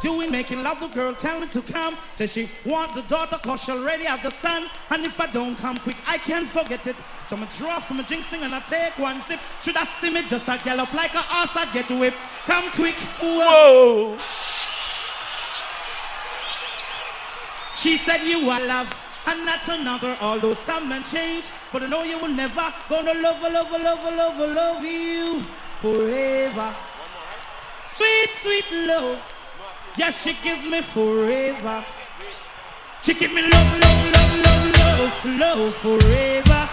Doing 0.00 0.30
making 0.30 0.62
love 0.62 0.78
the 0.78 0.86
girl, 0.88 1.12
tell 1.12 1.40
me 1.40 1.48
to 1.48 1.60
come. 1.60 1.96
Say 2.14 2.26
she 2.28 2.48
want 2.64 2.94
the 2.94 3.02
daughter 3.02 3.36
cause 3.38 3.64
she 3.64 3.72
already 3.72 4.04
have 4.04 4.22
the 4.22 4.30
son. 4.30 4.70
And 4.90 5.04
if 5.04 5.20
I 5.20 5.26
don't 5.26 5.56
come 5.58 5.76
quick, 5.78 5.96
I 6.06 6.18
can't 6.18 6.46
forget 6.46 6.86
it. 6.86 6.96
So 7.26 7.36
I'm 7.36 7.44
draw 7.46 7.80
from 7.80 7.98
a 7.98 8.04
jinxing 8.04 8.42
and 8.42 8.54
I 8.54 8.60
take 8.60 8.96
one 8.98 9.20
sip. 9.20 9.40
Should 9.60 9.76
I 9.76 9.82
see 9.82 10.10
me 10.10 10.22
just 10.28 10.48
a 10.48 10.58
gallop 10.62 10.94
like 10.94 11.14
a 11.14 11.18
horse 11.18 11.56
I 11.56 11.72
get 11.72 11.90
whipped. 11.90 12.16
Come 12.46 12.70
quick. 12.70 12.96
Oh. 13.20 14.16
Whoa. 14.16 14.67
She 17.78 17.96
said 17.96 18.26
you 18.26 18.50
are 18.50 18.60
love 18.66 18.92
and 19.28 19.46
not 19.46 19.68
another, 19.68 20.16
although 20.20 20.52
some 20.52 20.88
men 20.88 21.04
change. 21.04 21.50
But 21.72 21.84
I 21.84 21.86
know 21.86 22.02
you 22.02 22.18
will 22.18 22.34
never 22.34 22.74
gonna 22.88 23.14
love, 23.14 23.40
love, 23.40 23.70
love, 23.70 24.04
love, 24.16 24.38
love 24.56 24.84
you 24.84 25.40
forever. 25.80 26.74
Sweet, 27.80 28.30
sweet 28.30 28.86
love. 28.88 29.22
Yeah, 29.96 30.10
she 30.10 30.34
gives 30.42 30.66
me 30.66 30.80
forever. 30.82 31.84
She 33.00 33.14
give 33.14 33.32
me 33.32 33.42
love, 33.42 33.80
love, 33.80 34.12
love, 34.12 34.34
love, 34.44 34.74
love, 34.74 35.38
love 35.38 35.74
forever. 35.76 36.68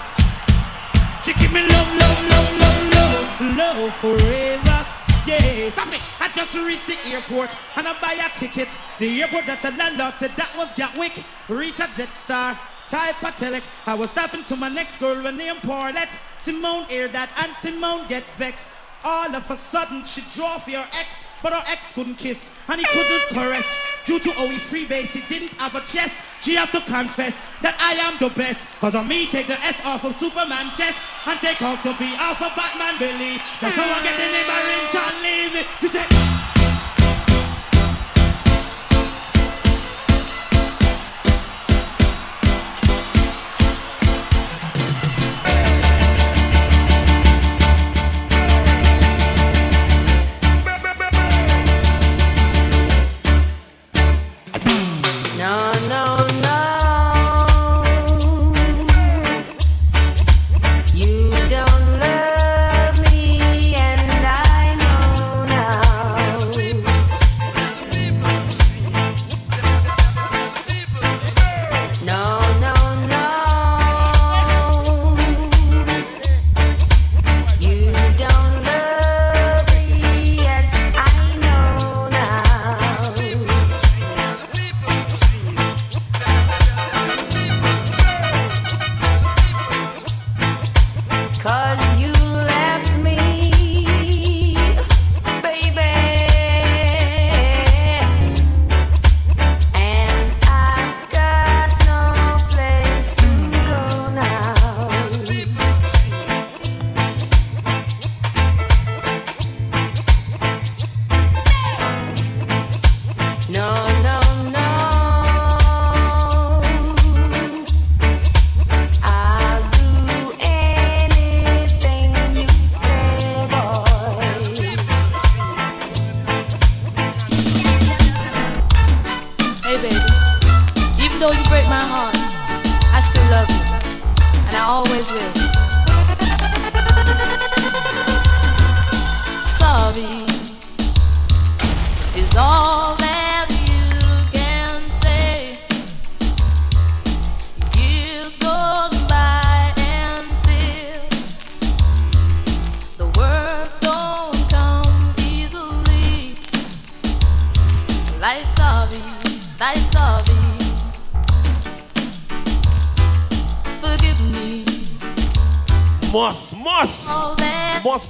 She 1.22 1.34
give 1.34 1.53
me 1.53 1.61
love, 1.68 1.98
love, 2.02 2.30
love, 2.30 2.60
love, 2.60 2.94
love, 2.95 3.57
love 3.57 3.94
forever. 3.94 5.05
Yeah, 5.26 5.70
stop 5.70 5.92
it. 5.92 6.04
I 6.20 6.30
just 6.32 6.56
reached 6.56 6.86
the 6.88 6.98
airport 7.10 7.58
and 7.78 7.88
I 7.88 8.00
buy 8.00 8.14
a 8.14 8.30
ticket. 8.38 8.70
The 9.00 9.24
airport 9.24 9.48
that 9.48 9.66
a 9.66 9.76
landlord 9.76 10.14
said 10.16 10.30
that 10.38 10.54
was 10.56 10.72
Gatwick. 10.74 11.24
Reach 11.50 11.80
a 11.80 11.90
Jetstar, 11.90 12.56
type 12.88 13.20
a 13.24 13.32
telex. 13.34 13.72
I 13.88 13.96
was 13.96 14.12
stopping 14.12 14.44
to 14.44 14.56
my 14.56 14.70
next 14.70 14.98
girl 15.00 15.24
when 15.24 15.38
named 15.38 15.64
Paulette. 15.64 16.20
Simone 16.38 16.86
hear 16.86 17.08
that 17.08 17.32
and 17.44 17.56
Simone 17.56 18.08
get 18.08 18.24
vexed. 18.38 18.70
All 19.04 19.36
of 19.36 19.50
a 19.50 19.56
sudden 19.56 20.04
she 20.04 20.22
draw 20.36 20.60
for 20.60 20.70
your 20.70 20.86
ex, 21.00 21.24
but 21.42 21.54
her 21.54 21.64
ex 21.72 21.94
couldn't 21.94 22.16
kiss 22.16 22.50
and 22.68 22.80
he 22.80 22.86
couldn't 22.86 23.30
caress. 23.30 23.66
Due 24.06 24.19
to 24.19 24.30
he 24.30 24.56
freebase, 24.56 25.11
he 25.11 25.22
didn't 25.27 25.52
have 25.60 25.73
a 25.76 25.82
chest. 25.82 26.41
She 26.41 26.56
have 26.56 26.72
to 26.72 26.82
confess 26.82 27.41
that 27.61 27.76
I 27.82 27.94
am 28.06 28.18
the 28.19 28.34
best. 28.36 28.68
Cause 28.80 28.94
on 28.94 29.07
me 29.07 29.26
take 29.26 29.48
the 29.48 29.60
S 29.65 29.84
off 29.84 30.06
of 30.06 30.15
Superman 30.15 30.69
chest 30.76 31.03
and 31.27 31.40
take 31.40 31.61
off 31.61 31.82
the 31.82 31.94
B 31.98 32.06
off 32.19 32.41
of 32.41 32.56
Batman 32.56 32.99
belly. 32.99 33.41
That's 33.61 33.76
how 33.76 33.90
I 33.90 34.03
get 34.06 34.15
the 34.22 34.30
name 34.30 34.49
of 34.49 34.61
Rington 34.69 35.14
Levy. 35.26 35.65
You 35.82 35.90
take 35.90 36.55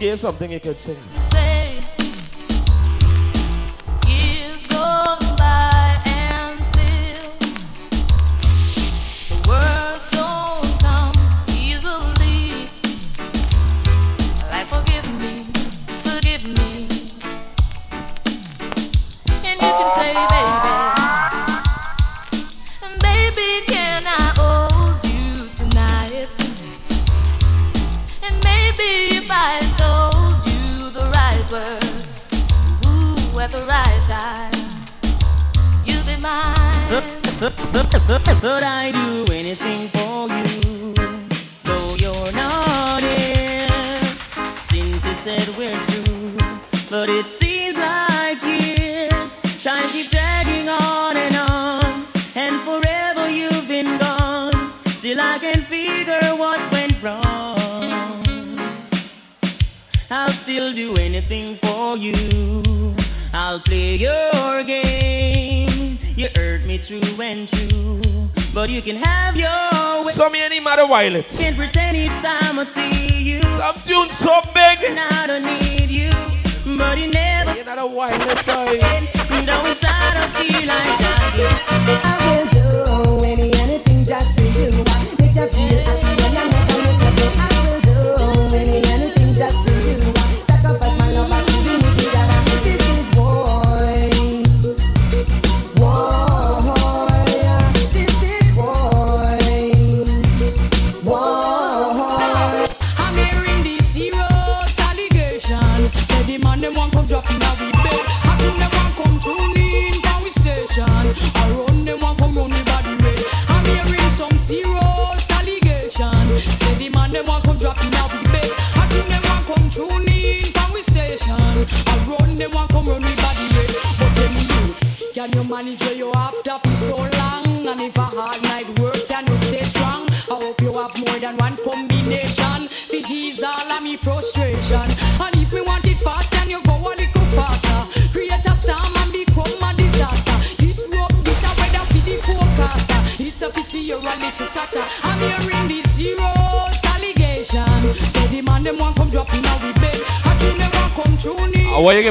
that 0.10 0.18
something 0.18 0.52
you 0.52 0.60
could 0.60 0.78
sing. 0.78 1.15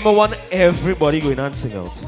Number 0.04 0.18
one, 0.18 0.34
everybody 0.52 1.18
going 1.18 1.38
and 1.38 1.54
sing 1.54 1.72
out. 1.72 1.98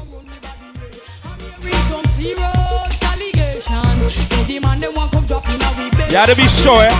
You 6.05 6.11
gotta 6.11 6.35
be 6.35 6.47
sure. 6.47 6.83
Eh? 6.83 6.91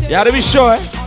You 0.00 0.08
gotta 0.08 0.30
be 0.30 0.40
sure. 0.40 0.74
Eh? 0.74 1.01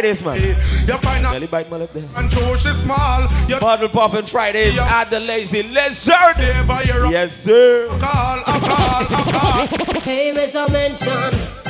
Fridays, 0.00 0.24
man. 0.24 0.36
You 0.38 0.94
find 0.98 1.26
a 1.26 1.30
belly 1.30 1.46
bite 1.46 1.70
man 1.70 1.82
up 1.82 1.92
there. 1.92 2.04
And 2.16 2.30
Josh 2.30 2.64
is 2.64 2.76
small. 2.82 3.26
Your 3.48 3.60
bottle 3.60 3.88
popping 3.90 4.24
Fridays 4.24 4.78
at 4.78 5.10
the 5.10 5.20
lazy 5.20 5.62
lizard. 5.62 6.38
Yes, 6.38 7.36
sir. 7.36 7.86
Call, 8.00 8.40
call, 8.42 9.04
call. 9.04 10.00
Hey, 10.00 10.32
miss 10.32 10.54
Mr. 10.54 10.72
Mention. 10.72 11.60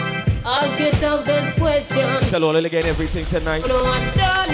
Ask 0.44 0.78
yourself 0.78 1.24
this 1.24 1.54
question. 1.54 2.22
Tell 2.30 2.44
all 2.44 2.56
again 2.56 2.84
everything 2.84 3.24
tonight. 3.26 3.66
No, 3.66 3.82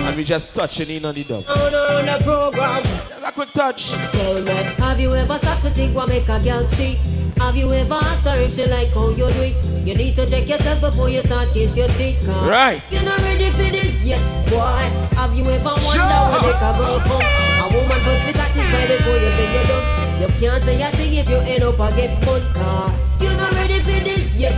and 0.06 0.16
we 0.16 0.24
just 0.24 0.54
touching 0.54 0.88
in 0.88 1.04
on 1.04 1.14
the 1.14 1.24
dub. 1.24 1.44
On 1.46 2.08
a 2.08 2.18
program. 2.22 2.82
Just 2.82 3.24
a 3.24 3.32
quick 3.32 3.52
touch. 3.52 3.90
Tell 3.90 4.42
me, 4.42 4.54
have 4.78 4.98
you 4.98 5.12
ever 5.12 5.36
stopped 5.38 5.62
to 5.64 5.70
think 5.70 5.94
what 5.94 6.08
make 6.08 6.28
a 6.28 6.38
girl 6.40 6.66
cheat? 6.66 6.98
Have 7.38 7.56
you 7.56 7.70
ever 7.70 7.94
asked 7.94 8.24
her 8.24 8.32
if 8.42 8.54
she 8.54 8.66
like 8.66 8.88
how 8.90 9.10
you 9.10 9.30
do 9.30 9.42
it? 9.42 9.64
You 9.84 9.94
need 9.94 10.14
to 10.16 10.26
check 10.26 10.48
yourself 10.48 10.80
before 10.80 11.08
you 11.08 11.22
start 11.22 11.52
kiss 11.52 11.76
your 11.76 11.88
teeth. 11.88 12.26
Right. 12.28 12.82
You're 12.90 13.04
not 13.04 13.18
ready 13.20 13.50
for 13.50 13.70
this 13.70 14.04
yet, 14.04 14.20
boy. 14.50 14.80
Have 15.16 15.36
you 15.36 15.44
ever 15.44 15.64
wondered 15.64 15.82
sure. 15.82 16.02
where 16.02 16.40
they 16.40 16.58
can 16.58 16.74
go 16.74 16.98
from? 17.06 17.22
A 17.22 17.66
woman 17.72 17.98
must 18.02 18.26
be 18.26 18.32
satisfied 18.32 18.88
before 18.88 19.18
you 19.18 19.30
say 19.32 19.54
you're 19.54 19.64
done. 19.64 20.20
You 20.20 20.28
can't 20.40 20.62
say 20.62 20.82
a 20.82 20.90
thing 20.92 21.14
if 21.14 21.28
you 21.28 21.36
end 21.36 21.62
up 21.62 21.78
a 21.78 21.88
get 21.94 22.24
fun 22.24 22.42
car. 22.54 22.90
You're 23.20 23.36
not 23.36 23.52
ready 23.52 23.78
for 23.80 24.04
this 24.04 24.36
yet. 24.36 24.52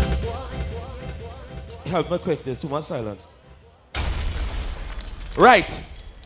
Help 1.87 2.11
me 2.11 2.19
quick, 2.19 2.45
there's 2.45 2.59
too 2.59 2.69
much 2.69 2.85
silence. 2.85 3.27
Right. 5.37 5.71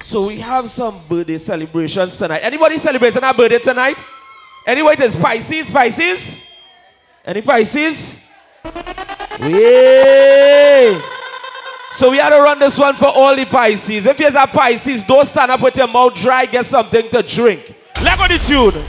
So 0.03 0.27
we 0.27 0.39
have 0.41 0.69
some 0.71 1.01
birthday 1.09 1.39
celebrations 1.39 2.19
tonight. 2.19 2.41
Anybody 2.41 2.79
celebrating 2.79 3.23
a 3.23 3.33
birthday 3.33 3.59
tonight? 3.59 3.99
Anyway, 4.67 4.93
it 4.95 5.01
is 5.01 5.17
Pisces, 5.17 5.71
Pisces. 5.71 6.37
Any 7.25 7.43
Pisces? 7.43 8.15
Yeah. 9.41 11.01
So 11.95 12.11
we 12.11 12.17
had 12.17 12.31
to 12.31 12.41
run 12.41 12.59
this 12.59 12.79
one 12.79 12.95
for 12.95 13.09
all 13.09 13.37
the 13.37 13.45
Pisces. 13.45 14.07
If 14.07 14.19
you're 14.19 14.37
a 14.37 14.47
Pisces, 14.47 15.05
don't 15.05 15.27
stand 15.27 15.51
up 15.51 15.61
with 15.61 15.77
your 15.77 15.89
mouth 15.89 16.15
dry. 16.15 16.47
Get 16.47 16.65
something 16.67 17.11
to 17.11 17.23
drink. 17.23 17.75
Let 18.03 18.19
go 18.19 18.29
the 18.29 18.39
tune. 18.39 18.83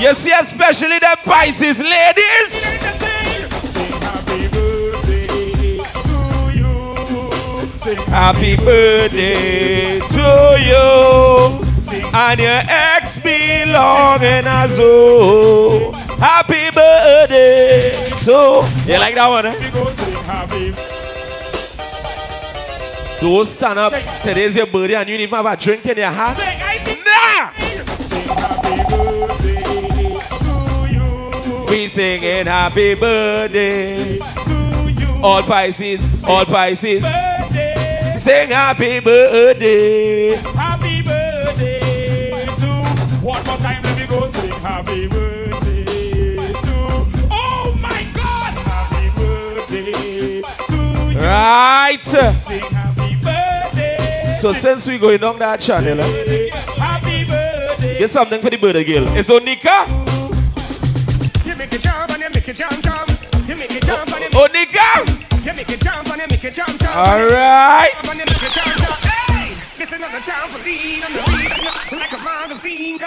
Yes, 0.00 0.24
yes, 0.26 0.52
especially 0.52 0.98
the 0.98 1.18
Pisces 1.24 1.80
ladies. 1.80 2.64
Happy 8.08 8.56
birthday 8.56 9.98
to 10.00 10.56
you 10.60 11.67
and 11.92 12.40
your 12.40 12.62
ex 12.68 13.18
be 13.18 13.64
long 13.66 14.22
and 14.22 14.46
as 14.46 14.76
oh. 14.80 15.92
Happy 16.18 16.70
birthday. 16.74 18.10
So, 18.20 18.64
you 18.86 18.98
like 18.98 19.14
that 19.14 19.28
one, 19.28 19.46
eh? 19.46 19.54
Those 23.20 23.50
stand 23.50 23.78
up, 23.78 23.92
today's 24.22 24.56
your 24.56 24.66
birthday 24.66 24.94
and 24.94 25.08
you 25.08 25.16
even 25.16 25.36
have 25.36 25.46
a 25.46 25.56
drink 25.56 25.86
in 25.86 25.96
your 25.96 26.10
hand. 26.10 26.38
We 31.68 31.86
singing 31.86 32.46
happy 32.46 32.94
birthday. 32.94 34.18
to 34.18 34.90
you. 34.90 35.22
All 35.22 35.42
Pisces, 35.42 36.24
all 36.24 36.44
Pisces. 36.44 37.04
Sing 38.22 38.50
happy 38.50 39.00
birthday. 39.00 40.77
Go 44.18 44.26
sing 44.26 44.50
happy 44.50 45.06
birthday 45.06 45.84
to. 45.84 47.06
Oh 47.30 47.76
my 47.80 48.02
God! 48.14 48.54
Happy 48.66 49.10
birthday 49.16 49.92
to 49.92 50.76
you. 51.12 51.18
Right. 51.20 51.98
Sing 52.04 52.60
happy 52.60 53.16
birthday. 53.16 54.36
So 54.40 54.52
since 54.52 54.86
we 54.88 54.98
going 54.98 55.20
down 55.20 55.38
that 55.38 55.60
channel, 55.60 56.00
eh, 56.00 56.50
Happy 56.76 57.24
birthday. 57.24 57.98
get 57.98 58.10
something 58.10 58.40
for 58.40 58.50
the 58.50 58.56
birthday 58.56 58.84
girl. 58.84 59.06
It's 59.16 59.30
Onika. 59.30 59.86
You 61.46 61.54
make 61.54 61.72
it 61.72 61.80
jump 61.82 62.10
and 62.10 62.22
you 62.22 62.30
make 62.30 62.48
it 62.48 62.56
jump 62.56 62.82
jump. 62.82 63.10
You 63.48 63.56
make 63.56 63.74
it 63.74 63.84
jump 63.84 64.12
and 64.12 64.24
you 64.24 64.30
Onika. 64.30 65.44
You 65.44 65.52
make 65.54 65.70
it 65.70 65.80
jump 65.80 66.08
and 66.10 66.20
you 66.20 66.26
make 66.28 66.44
it 66.44 66.54
jump 66.54 66.78
jump. 66.80 66.96
All 66.96 67.24
right. 67.26 67.90
Jump 67.94 68.08
and 68.10 68.18
you 68.18 68.26
make 68.26 68.42
it 68.42 68.52
jump 68.52 68.76
jump. 68.78 69.04
Hey, 69.04 69.54
this 69.76 69.92
another 69.92 70.20
trampoline 70.20 71.04
on 71.06 71.12
the 71.12 71.22
beat 71.30 71.98
like 71.98 72.12
a 72.12 72.18
magazine. 72.18 72.98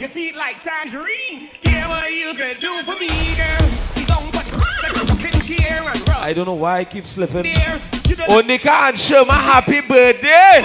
You 0.00 0.06
see 0.06 0.28
it 0.28 0.34
like 0.34 0.58
tangerine. 0.58 1.50
Yeah, 1.62 1.86
what 1.86 2.10
you 2.10 2.32
could 2.32 2.58
do 2.58 2.82
for 2.84 2.94
me, 2.94 3.08
girl. 3.36 3.68
See, 3.68 4.06
don't 4.06 4.32
put 4.32 4.50
like 4.50 4.96
a 4.96 5.06
fucking 5.06 5.40
chair 5.42 5.82
and 5.86 6.08
rock. 6.08 6.16
I 6.16 6.32
don't 6.32 6.46
know 6.46 6.54
why 6.54 6.78
I 6.78 6.84
keep 6.86 7.06
slipping. 7.06 7.44
Onika 7.44 8.88
and 8.88 8.96
Sherma, 8.96 9.32
happy 9.32 9.82
birthday. 9.82 10.62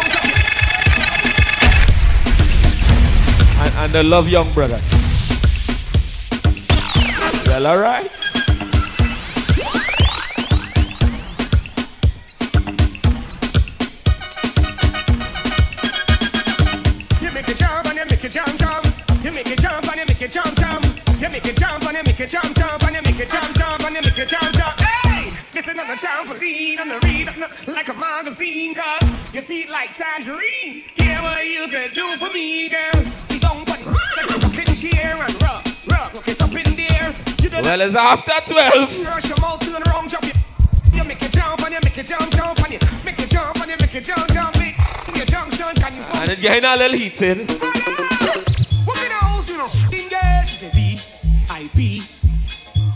And, 3.59 3.73
and 3.75 3.95
I 3.97 4.01
love 4.03 4.29
young 4.29 4.49
brother. 4.53 4.79
Well, 7.45 7.67
all 7.67 7.77
You 21.25 21.31
make 21.31 21.47
it 21.47 21.57
jump 21.57 21.83
and 21.85 21.97
you 21.97 22.03
make 22.05 22.19
it 22.19 22.29
jump 22.29 22.55
jump 22.55 22.83
and 22.83 22.95
you 22.95 23.01
make 23.01 23.19
it 23.19 23.29
jump 23.31 23.57
jump 23.57 23.83
and 23.83 23.95
you 23.95 24.01
make 24.03 24.19
it 24.19 24.29
jump 24.29 24.51
jump. 24.53 24.79
Hey, 24.79 25.25
this 25.51 25.65
is 25.65 25.73
another 25.73 25.95
trampoline 25.95 26.79
on 26.79 26.87
the 26.87 26.99
read 27.03 27.29
uh, 27.29 27.73
like 27.73 27.87
a 27.87 27.95
magazine, 27.95 28.75
girl. 28.75 28.99
You 29.33 29.41
see 29.41 29.61
it 29.61 29.69
like 29.71 29.97
tangerine. 29.97 30.83
Yeah, 30.97 31.23
what 31.23 31.43
you 31.47 31.67
could 31.67 31.93
do 31.93 32.15
for 32.17 32.31
me, 32.31 32.69
girl. 32.69 32.93
See, 33.17 33.39
don't 33.39 33.65
put 33.65 33.83
like 33.87 34.69
a 34.69 34.75
chair 34.75 35.15
and 35.17 35.41
rock, 35.41 35.65
rock, 35.89 36.13
rock 36.13 36.27
it 36.27 36.39
up 36.43 36.53
in 36.53 36.75
there. 36.75 37.11
You 37.41 37.49
don't 37.49 37.63
Well, 37.63 37.81
it's 37.81 37.95
after 37.95 38.53
12. 38.53 39.05
Rush 39.07 39.27
your 39.27 39.41
mouth 39.41 39.59
the 39.61 39.83
wrong 39.89 40.07
jump. 40.07 40.25
You, 40.93 41.03
make 41.05 41.23
it 41.23 41.31
jump 41.31 41.59
and 41.63 41.73
you 41.73 41.79
make 41.81 41.97
it 41.97 42.05
jump 42.05 42.29
jump 42.35 42.59
and 42.59 42.73
you 42.73 42.79
make 43.03 43.19
it 43.19 43.29
jump 43.31 43.59
and 43.61 43.71
you 43.71 43.77
make 43.81 43.95
it 43.95 44.03
jump 44.03 44.31
jump. 44.31 44.55
It, 44.57 45.17
your 45.17 45.25
junction 45.25 45.73
can 45.73 45.95
you 45.95 46.01
And 46.03 46.29
it's 46.29 46.41
getting 46.41 46.65
a 46.65 46.75
little 46.75 46.95
heated. 46.95 47.49
What 48.85 48.95
kind 48.95 49.11
of 49.11 49.19
house 49.25 49.49
you 49.49 49.57
know? 49.57 49.67
In 49.91 50.09
I 51.49 51.69
P. 51.75 52.01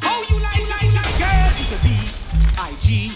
How 0.02 0.22
you 0.30 0.40
like, 0.40 0.66
like, 0.70 0.92
like, 0.94 1.16
girl, 1.20 1.50
she's 1.56 1.72
a 1.74 1.80
V, 1.84 1.88
I 2.60 2.74
G. 2.82 3.12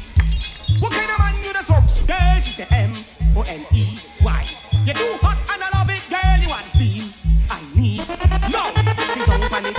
What 0.80 0.92
kind 0.92 1.10
of 1.10 1.20
man 1.20 1.36
you 1.44 1.54
the 1.54 1.62
smoke? 1.64 1.86
Girl, 2.08 2.36
she's 2.42 2.60
a 2.60 2.68
M, 2.74 2.92
O 3.36 3.42
N 3.48 3.66
E, 3.74 3.98
Y. 4.22 4.46
You're 4.86 4.96
too 4.96 5.18
hot 5.22 5.38
and 5.54 5.64
I 5.64 5.70
love 5.78 5.90
it, 5.90 6.04
girl, 6.10 6.38
you 6.42 6.50
want 6.50 6.68
steam. 6.70 7.08
I 7.50 7.60
need, 7.76 8.04
no. 8.52 8.72
Down 9.26 9.44
on 9.44 9.66
it, 9.66 9.78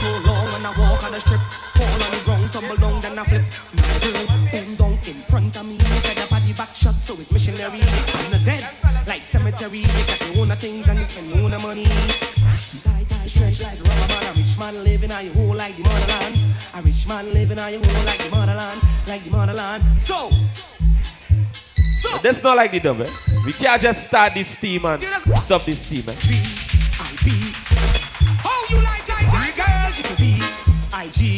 so 0.00 0.10
long 0.26 0.46
when 0.52 0.66
I 0.66 0.72
walk 0.78 1.04
on 1.04 1.12
the 1.12 1.20
strip. 1.20 1.40
Fall 1.76 1.86
on 1.86 2.10
the 2.10 2.20
ground, 2.24 2.52
tumble 2.52 2.76
down, 2.76 3.00
then 3.00 3.18
I 3.18 3.24
flip. 3.24 3.44
My 3.74 3.82
girl, 4.00 4.26
bend 4.52 4.78
down 4.78 4.92
in 4.92 5.18
front 5.28 5.56
of 5.56 5.66
me. 5.66 5.76
Get 5.78 6.16
the 6.16 6.26
body 6.30 6.52
back 6.54 6.74
shot, 6.74 7.00
so 7.00 7.14
it's 7.14 7.30
missionary. 7.30 7.80
I'm 7.80 8.30
not 8.30 8.44
dead, 8.44 8.64
like 9.06 9.22
cemetery. 9.22 9.86
You 9.86 10.04
got 10.06 10.20
your 10.34 10.42
own 10.42 10.56
things 10.56 10.88
and 10.88 10.98
you 10.98 11.04
spend 11.04 11.28
your 11.30 11.44
own 11.44 11.62
money. 11.62 11.86
Man. 14.60 14.74
A 14.74 14.82
rich 14.82 14.84
man 14.84 14.84
living 14.84 15.10
on 15.10 15.24
your 15.24 15.34
whole 15.34 15.56
like 15.56 15.76
the 15.76 15.82
motherland. 15.82 16.36
A 16.74 16.82
rich 16.82 17.08
man 17.08 17.32
living 17.32 17.58
on 17.58 17.72
your 17.72 17.84
whole 17.84 18.04
like 18.04 18.18
the 18.18 18.30
motherland, 18.30 18.80
like 19.08 19.24
the 19.24 19.30
motherland. 19.30 19.82
So, 20.00 20.30
But 22.12 22.22
That's 22.22 22.42
not 22.42 22.56
like 22.56 22.72
the 22.72 22.80
dub, 22.80 23.00
eh? 23.00 23.10
We 23.46 23.52
can't 23.52 23.80
just 23.80 24.04
start 24.04 24.34
this 24.34 24.48
steam 24.48 24.84
and 24.84 25.02
stop 25.36 25.62
this 25.62 25.86
steam, 25.86 26.04
eh? 26.08 26.14
how 28.42 28.64
you 28.68 28.82
like, 28.82 29.08
like, 29.08 29.32
like, 29.32 29.56
girl, 29.56 29.92
she's 29.92 30.10
a 30.10 30.14
V, 30.14 30.38
I 30.92 31.08
G. 31.08 31.36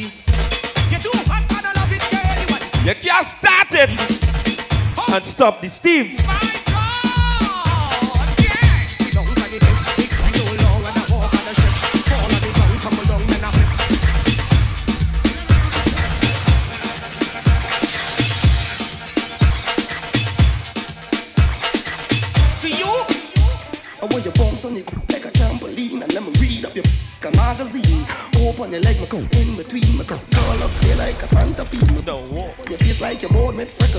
You 0.91 0.99
too 0.99 1.11
hot 1.31 1.43
and 1.43 1.67
I 1.67 1.73
love 1.79 1.93
it, 1.93 2.03
girl. 2.11 2.85
You 2.85 2.89
You 2.89 2.95
can't 3.01 3.27
start 3.27 3.69
it 3.73 5.15
and 5.15 5.25
stop 5.25 5.61
the 5.61 5.69
steam. 5.69 6.09
See 6.09 6.62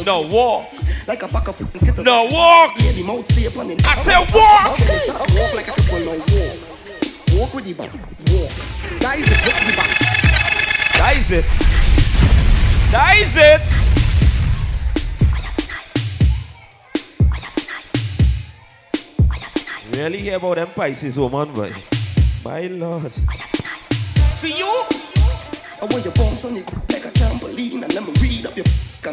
board 0.05 0.25
with. 0.25 0.31
No 0.31 0.35
walk. 0.35 0.73
Like 1.07 1.23
a 1.23 1.27
pack 1.27 1.47
of 1.47 1.61
f***ing 1.61 1.80
skittles. 1.81 2.05
No 2.05 2.23
walk. 2.25 2.80
Yeah, 2.80 2.91
the 2.91 3.03
mouth 3.03 3.31
stay 3.31 3.45
upon 3.45 3.71
it. 3.71 3.85
I 3.85 3.95
said 3.95 4.19
walk. 4.34 4.80
Walk 5.38 5.53
like 5.53 5.67
a 5.67 5.73
people 5.73 5.99
no 5.99 6.11
walk. 6.11 6.57
Walk 7.34 7.53
with 7.53 7.65
the 7.65 7.73
back. 7.73 7.93
Walk. 7.93 8.51
Guys, 8.99 9.25
it's 9.25 9.43
with 9.45 9.59
the 9.67 9.73
back. 9.77 9.91
That 10.97 11.17
is 11.17 11.31
it. 11.31 11.45
That 12.91 13.17
is 13.17 13.35
it. 13.35 13.61
Really 19.95 20.17
hear 20.17 20.38
about 20.38 20.55
them 20.55 20.69
Pisces 20.75 21.19
woman, 21.19 21.49
but 21.53 21.71
my 22.43 22.61
lord. 22.65 23.11
See 24.34 24.57
you? 24.57 24.84
I 25.84 25.85
want 25.88 26.05
your 26.05 26.14
bounce 26.14 26.45
on 26.45 26.55
it 26.55 26.65
like 26.93 27.03
a 27.03 27.10
trampoline 27.10 27.84
and 27.84 27.93
let 27.93 28.07
me 28.07 28.14
read 28.22 28.45
up 28.45 28.55
your 28.55 28.64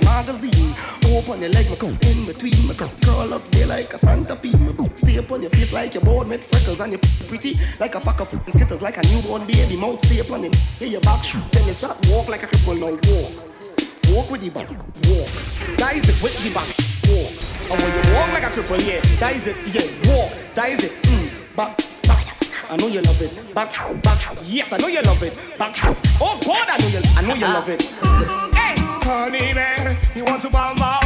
magazine. 0.04 0.72
Open 1.06 1.40
your 1.40 1.50
leg, 1.50 1.68
my 1.68 1.74
come 1.74 1.98
in 2.02 2.24
between 2.24 2.64
my 2.64 2.74
come 2.74 2.96
curl 3.02 3.34
up 3.34 3.50
there 3.50 3.66
like 3.66 3.92
a 3.92 3.98
Santa 3.98 4.36
Fe. 4.36 4.50
My 4.52 4.70
boot 4.70 4.96
stay 4.96 5.18
up 5.18 5.32
on 5.32 5.42
your 5.42 5.50
face 5.50 5.72
like 5.72 5.94
your 5.94 6.04
board 6.04 6.28
with 6.28 6.44
freckles 6.44 6.78
and 6.78 6.92
you 6.92 6.98
pretty 7.26 7.58
like 7.80 7.96
a 7.96 8.00
pack 8.00 8.20
of 8.20 8.32
f***ing 8.32 8.52
skittles 8.52 8.82
like 8.82 8.98
a 8.98 9.02
newborn 9.08 9.48
baby. 9.48 9.76
Mouth 9.76 10.00
stay 10.06 10.20
up 10.20 10.30
on 10.30 10.44
it. 10.44 10.54
Hear 10.78 10.86
your 10.86 11.00
back, 11.00 11.26
then 11.50 11.66
you 11.66 11.72
start 11.72 12.06
walk 12.08 12.28
like 12.28 12.44
a 12.44 12.46
cripple 12.46 12.78
now 12.78 12.92
walk. 13.10 14.14
Walk 14.14 14.30
with 14.30 14.42
the 14.42 14.50
back, 14.50 14.70
walk. 14.70 15.28
That 15.78 15.96
is 15.96 16.08
it 16.08 16.22
with 16.22 16.38
the 16.44 16.54
back, 16.54 16.68
walk. 17.10 17.32
And 17.68 17.82
when 17.82 17.90
you 17.96 18.14
walk 18.14 18.32
like 18.32 18.44
a 18.44 18.50
cripple, 18.54 18.86
yeah, 18.86 19.00
that 19.18 19.34
is 19.34 19.48
it, 19.48 19.56
yeah, 19.74 20.14
walk. 20.14 20.32
That 20.54 20.70
is 20.70 20.84
it, 20.84 20.92
mm, 21.02 21.56
back. 21.56 21.89
I 22.70 22.76
know 22.76 22.86
you 22.86 23.00
love 23.00 23.20
it. 23.20 23.54
Back, 23.54 23.72
back. 24.02 24.38
Yes, 24.46 24.72
I 24.72 24.78
know 24.78 24.86
you 24.86 25.02
love 25.02 25.22
it. 25.22 25.34
Back. 25.58 25.74
Oh 26.20 26.38
God, 26.44 26.68
I 26.68 26.78
know 26.78 26.88
you, 26.88 27.00
I 27.16 27.22
know 27.22 27.34
you 27.34 27.52
love 27.52 27.68
it. 27.68 27.82
Hey, 28.54 28.74
honey 29.02 29.52
man, 29.52 29.96
you 30.14 30.24
want 30.24 30.42
to 30.42 30.50
bomb 30.50 30.78
out? 30.78 31.02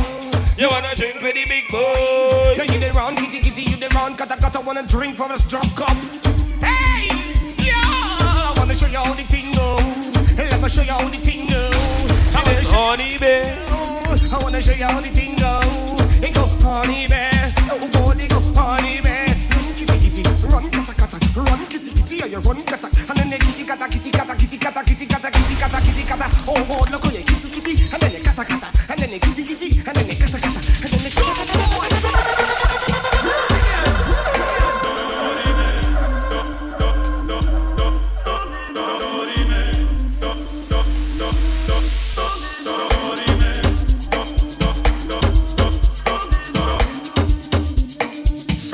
You 0.58 0.68
wanna 0.70 0.94
drink 0.94 1.22
with 1.22 1.34
the 1.34 1.44
big 1.48 1.64
boys? 1.70 2.58
Yeah, 2.58 2.68
you 2.68 2.80
the 2.80 2.92
round, 2.94 3.16
kitty 3.16 3.40
kitty, 3.40 3.62
you 3.62 3.76
the 3.76 3.88
round, 3.94 4.18
kata 4.18 4.60
wanna 4.60 4.86
drink 4.86 5.16
from 5.16 5.32
us 5.32 5.48
drop 5.48 5.64
cup. 5.74 5.96
Hey, 6.60 7.08
yeah, 7.64 7.80
I 7.80 8.54
wanna 8.56 8.74
show 8.74 8.86
you 8.86 8.98
all 8.98 9.14
the 9.14 9.24
thing 9.24 9.52
go. 9.54 9.76
Let 10.36 10.60
me 10.60 10.68
show 10.68 10.82
you 10.82 10.92
how 10.92 11.08
the 11.08 11.16
thing 11.16 11.48
go. 11.48 11.70
I 12.36 12.42
wanna 12.44 12.62
show 12.62 12.76
Honey 12.76 13.18
bear. 13.18 13.56
I 14.32 14.38
wanna 14.42 14.60
show 14.60 14.72
you 14.72 14.84
all 14.84 15.00
the 15.00 15.08
thing 15.08 15.36
go. 15.36 15.60
It 16.20 16.34
go 16.34 16.44
honey 16.60 17.08
bear, 17.08 17.54
oh 17.72 17.88
body 17.92 18.28
go 18.28 18.40
honey 18.54 19.00
bear 19.00 19.13
run, 20.54 20.70
kata 20.70 20.94
kata, 20.94 21.18
run, 21.34 21.66
kitty 21.66 21.90
kitty, 21.90 22.16
yeah, 22.16 22.26
you 22.26 22.38
run, 22.38 22.62
kata, 22.62 22.86
and 22.86 23.18
then 23.18 23.40
kitty 23.40 23.64
kata, 23.64 23.88
kitty 23.88 24.10
kata, 24.10 24.34
kitty 24.36 24.58
kata, 24.58 24.82
kitty 24.84 25.06
kata, 25.06 25.30
kitty 25.30 25.54
kata, 25.58 25.80
kitty 25.82 26.04
kata, 26.06 26.26
oh 26.46 26.64
boy, 26.64 26.86
look 26.90 27.02
kitty 27.02 27.50
kitty, 27.50 27.72
and 27.92 28.00
then 28.02 28.22
kata 28.22 28.44
kata, 28.44 28.68
and 28.92 29.00
then 29.00 29.18
kitty 29.18 29.42
kitty, 29.42 29.82
and 29.82 29.96
then 29.96 30.06
kata 30.14 30.38
kata, 30.38 30.60
and 30.82 30.90
then 30.94 31.10
kata 31.10 31.32
kata. 31.34 31.54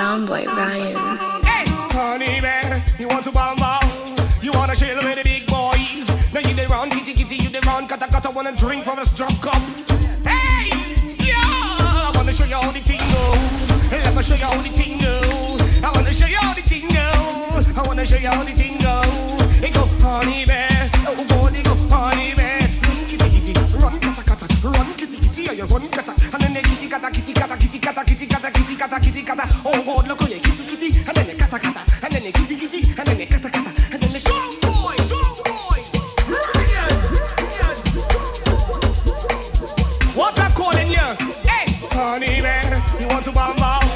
Soundboy 0.01 0.47
Ryan. 0.47 0.90
Kata 8.31 8.33
wanna 8.33 8.53
drink 8.53 8.85
from 8.85 8.97
a 9.01 9.05
strong 9.05 9.35
cup. 9.43 9.61
Hey, 10.23 10.71
yeah, 11.19 11.35
I 11.35 12.13
wanna 12.15 12.33
show 12.33 12.45
you 12.45 12.55
how 12.55 12.71
the 12.71 12.79
thing. 12.79 13.03
Let 13.91 14.15
me 14.15 14.23
show 14.23 14.37
you 14.37 14.45
how 14.45 14.55
the 14.63 14.71
thing. 14.71 15.03
I 15.83 15.91
wanna 15.93 16.15
show 16.15 16.27
you 16.29 16.37
how 16.37 16.55
the 16.55 16.63
thing. 16.63 16.87
I 16.95 17.83
wanna 17.89 18.07
show 18.07 18.19
you 18.19 18.29
how 18.29 18.45
the 18.45 18.53
thing. 18.53 18.79
It 19.67 19.75
go 19.75 19.83
honey 20.07 20.47
bear, 20.47 20.69
oh 21.09 21.27
boy, 21.27 21.51
it 21.51 21.65
go 21.65 21.75
honey 21.91 22.35
bear. 22.37 22.61
Kitty 23.11 23.19
kitty, 23.19 23.53
run 23.83 23.99
kata 23.99 24.23
kata, 24.23 24.47
run 24.63 24.87
kitty 24.95 25.19
kitty, 25.19 25.57
you 25.57 25.65
run 25.67 25.89
kata, 25.91 26.13
and 26.15 26.55
then 26.55 26.63
kitty 26.63 26.87
kata 26.87 27.11
kitty 27.11 27.33
kata 27.33 27.57
kitty 27.57 27.79
kata 27.81 28.05
kitty 28.05 28.27
kata 28.27 28.51
kitty 28.53 28.77
kata 28.77 29.01
kitty 29.01 29.23
kata. 29.23 29.45
Oh 29.67 29.83
God, 29.83 30.07
look 30.07 30.23
you 30.23 30.39
kitty 30.39 30.65
kitty, 30.71 31.03
and 31.03 31.17
then 31.17 31.37
kata 31.37 31.59
kata, 31.59 31.83
and 32.07 32.15
then 32.15 32.31
kitty 32.31 32.55
kitty, 32.55 32.95
and 32.95 33.07
then 33.07 33.27
kata 33.27 33.40
Hey, 42.11 42.27
honey 42.27 42.43
man, 42.43 42.83
you 42.99 43.07
want 43.07 43.25
to 43.25 43.31
bomb 43.31 43.63
out? 43.63 43.87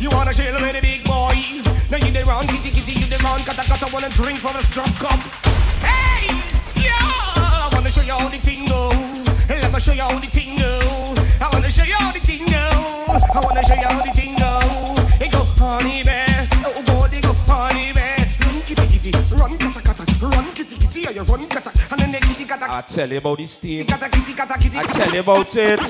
You 0.00 0.08
wanna 0.12 0.32
chill 0.32 0.54
with 0.54 0.72
the 0.72 0.80
big 0.80 1.04
boys? 1.04 1.60
Now 1.92 2.00
you 2.00 2.10
the 2.10 2.24
round 2.24 2.48
kitty 2.48 2.70
kitty, 2.72 2.98
you 2.98 3.04
the 3.04 3.20
round 3.22 3.44
kata 3.44 3.60
kata 3.60 3.92
wanna 3.92 4.08
drink 4.08 4.38
from 4.38 4.56
a 4.56 4.62
strong 4.62 4.88
cup. 4.96 5.20
Hey, 5.84 6.32
yeah, 6.80 6.96
I 6.96 7.68
wanna 7.70 7.90
show 7.90 8.00
you 8.00 8.16
how 8.16 8.26
the 8.26 8.38
thing 8.38 8.64
go. 8.64 8.88
Hey, 9.44 9.60
let 9.60 9.70
me 9.70 9.80
show 9.80 9.92
you 9.92 10.00
how 10.00 10.18
the 10.18 10.28
thing 10.32 10.56
go. 10.56 10.80
I 11.44 11.50
wanna 11.52 11.68
show 11.68 11.84
you 11.84 11.96
all 12.00 12.10
the 12.10 12.20
thing 12.20 12.48
go. 12.48 12.56
I 13.36 13.40
wanna 13.44 13.62
show 13.62 13.74
you 13.74 13.84
how 13.84 14.00
the 14.00 14.12
thing 14.16 14.34
go. 14.40 14.52
It 15.20 15.30
goes 15.30 15.52
honey 15.58 16.07
I 22.70 22.82
tell 22.82 23.10
you 23.10 23.16
about 23.16 23.38
this 23.38 23.56
team. 23.58 23.86
I 23.88 24.84
tell 24.92 25.10
you 25.10 25.20
about 25.20 25.56
it. 25.56 25.80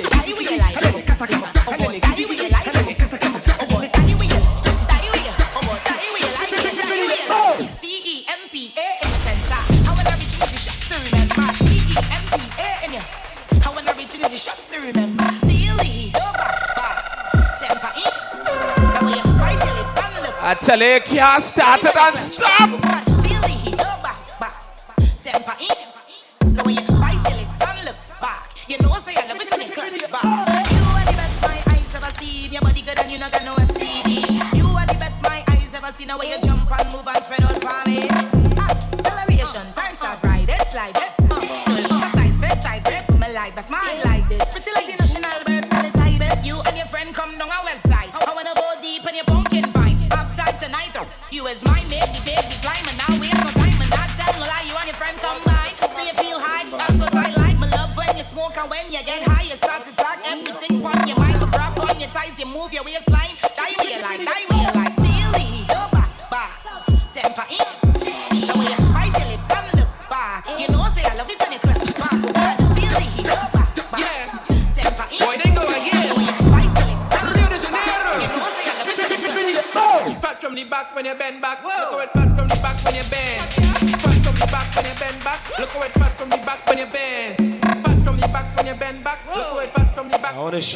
Shots 14.39 14.69
to 14.69 14.79
remember. 14.79 15.25
Heat, 15.49 16.13
go 16.13 16.21
back, 16.21 16.77
back. 16.77 17.59
Temper 17.59 17.93
in. 17.97 18.13
The 18.93 19.01
way 19.05 19.17
you 19.17 19.25
bite 19.37 19.65
your 19.65 19.75
lips 19.75 19.97
and 19.99 20.15
look. 20.23 20.35
I 20.41 20.55
tell 20.55 20.81
you, 20.81 21.01
can't 21.01 21.43
start 21.43 21.83
it 21.83 21.97
and 21.97 22.17
stop. 22.17 22.71
Heat, 23.27 23.77
go 23.77 23.85
back, 24.01 24.39
back. 24.39 24.55
Temper 25.21 25.57
in. 25.61 25.78
Way 36.19 36.31
you 36.31 36.41
jump 36.41 36.69
and 36.77 36.93
move 36.93 37.07
and 37.07 37.23
spread 37.23 37.43
out 37.43 37.63
for 37.63 37.89
me. 37.89 38.09
Acceleration, 38.59 39.73
time 39.73 39.95
start 39.95 40.19
right, 40.27 40.45
it's 40.49 40.75
like 40.75 40.97
it. 40.97 41.13
Uh, 41.31 41.87
well, 41.91 42.13
size 42.13 42.41
fit 42.41 42.61
tight, 42.61 42.83
grip 42.83 43.09
me 43.11 43.33
like 43.33 43.55
that's 43.55 43.71
mine 43.71 44.03
like 44.05 44.29
this. 44.29 44.43
Pretty 44.49 44.73
like 44.75 44.87
the 44.87 44.97
national 44.99 45.45
birds 45.47 45.69
the 45.69 45.91
tigers. 45.97 46.45
You 46.45 46.61
and 46.67 46.77
your 46.77 46.87
friend 46.87 47.15
come 47.15 47.39
down 47.39 47.51
our 47.51 47.65
west 47.65 47.87
side. 47.87 48.11
I 48.13 48.35
wanna 48.35 48.53
go 48.57 48.75
deep 48.83 49.07
in 49.09 49.15
your 49.15 49.25
pumpkin 49.27 49.68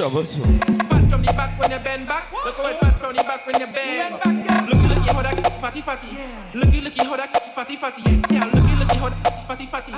back. 0.03 0.11
I 0.11 0.15
want 0.15 0.29
too. 0.29 0.43
Fat 0.89 1.11
from 1.11 1.23
the 1.23 1.33
back 1.33 1.59
when 1.61 1.71
you 1.71 1.79
bend 1.79 2.07
back. 2.09 2.33
Look 2.45 2.57
how 2.57 2.67
it 2.69 2.79
fat 2.81 2.99
from 3.01 3.17
the 3.17 3.23
back 3.23 3.47
when 3.47 3.61
you 3.61 3.67
bend. 3.67 4.19
Back. 4.21 4.69
Looky, 4.69 4.89
looky 4.89 5.13
how 5.13 5.23
that 5.23 5.61
fatty 5.61 5.81
fatty. 5.81 6.09
Looky, 6.55 6.81
looky 6.81 7.05
how 7.05 7.17
that 7.17 7.55
fatty 7.55 7.77
fatty. 7.77 8.03
Yes, 8.07 8.23
yeah. 8.31 8.45
Looky, 8.47 8.75
looky 8.75 8.97
how 8.99 9.09
that 9.09 9.47
fatty 9.47 9.67
fatty. 9.67 9.93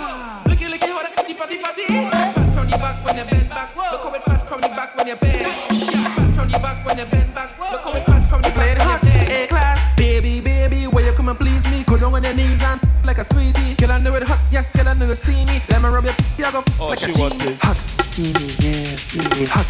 Looky, 0.49 0.69
looky 0.69 0.87
how 0.89 1.03
that 1.03 1.15
fatty 1.17 1.33
fatty 1.33 1.57
fatty. 1.57 1.85
Fat 1.87 2.55
from 2.55 2.67
the 2.71 2.77
back 2.79 3.05
when 3.05 3.17
you 3.17 3.25
bend 3.25 3.49
back. 3.49 3.77
Look 3.77 4.03
how 4.05 4.15
it 4.15 4.23
fat 4.25 4.49
from 4.49 4.61
the 4.61 4.69
back 4.69 4.97
when 4.97 5.07
you 5.07 5.17
bend. 5.17 5.47
Fat 5.47 6.35
from 6.35 6.49
the 6.49 6.59
back 6.59 6.85
when 6.87 6.99
you 6.99 7.07
bend 7.07 7.35
back. 7.35 7.59
Look 7.59 7.85
how 7.85 7.93
it 7.95 8.05
fat 8.05 8.27
from 8.29 8.43
the 8.43 8.51
back 8.51 8.79
when 8.79 8.91
you 8.91 8.99
bend. 9.01 9.33
A 9.33 9.47
class, 9.47 9.97
baby, 9.97 10.41
baby, 10.41 10.87
where 10.87 11.05
you 11.05 11.13
come 11.13 11.29
and 11.29 11.39
please 11.39 11.65
me? 11.71 11.83
Go 11.85 11.97
down 11.99 12.15
on 12.15 12.23
your 12.23 12.35
knees 12.35 12.63
and 12.63 12.81
like 13.05 13.19
a 13.19 13.25
sweetie. 13.25 13.75
Girl, 13.75 13.93
I 13.93 13.99
know 13.99 14.15
it 14.17 14.23
hot, 14.25 14.41
yes, 14.51 14.73
girl, 14.77 14.89
I 14.89 14.95
know 14.95 15.11
it's 15.11 15.23
steamy. 15.23 15.63
Let 15.69 15.83
me 15.83 15.89
rub 15.89 16.05
your, 16.05 16.15
you 16.39 16.53
go 16.53 16.65
Oh, 16.79 16.89
like 16.89 16.99
she 17.01 17.11
a 17.11 17.15
genie. 17.15 17.57
Hot, 17.63 17.77
steamy, 17.77 18.47
yeah, 18.61 18.97
steamy, 18.97 19.45
hot, 19.47 19.67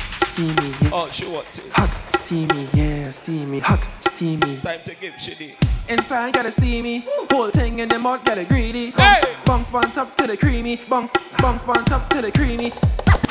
sure 1.15 1.45
Hot, 1.74 1.95
steamy, 2.16 2.66
yeah, 2.74 3.09
steamy. 3.11 3.61
Hot, 3.61 3.89
steamy. 4.01 4.57
Time 4.59 4.81
to 4.85 4.95
give 4.97 5.15
shitty. 5.15 5.55
Inside 5.89 6.35
got 6.35 6.45
it 6.45 6.53
steamy. 6.53 7.05
Whole 7.31 7.51
thing 7.51 7.78
in 7.78 7.89
the 7.89 8.01
mouth 8.01 8.24
got 8.24 8.36
it 8.36 8.49
greedy. 8.49 8.91
Hey. 8.91 9.20
Bumps 9.47 9.73
on 9.73 9.93
top 9.93 10.16
to 10.16 10.27
the 10.27 10.36
creamy. 10.36 10.77
Bumps, 10.89 11.12
bumps 11.39 11.69
on 11.69 11.85
top 11.85 12.11
to 12.11 12.20
the 12.20 12.32
creamy. 12.32 12.70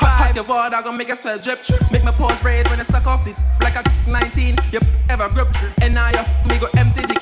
hot 0.00 0.34
your 0.34 0.44
water, 0.44 0.80
gonna 0.82 0.96
make 0.96 1.10
a 1.10 1.16
sweat 1.16 1.42
drip. 1.42 1.60
Make 1.92 2.04
my 2.04 2.12
pores 2.12 2.42
raise 2.42 2.66
when 2.70 2.80
I 2.80 2.84
suck 2.84 3.06
off 3.06 3.22
the 3.22 3.34
like 3.60 3.76
a 3.76 4.10
19. 4.10 4.56
Yep, 4.72 4.84
ever 5.10 5.28
grip. 5.28 5.48
And 5.82 5.92
now 5.92 6.08
you 6.08 6.48
me 6.48 6.58
go 6.58 6.68
empty 6.78 7.02
the 7.02 7.20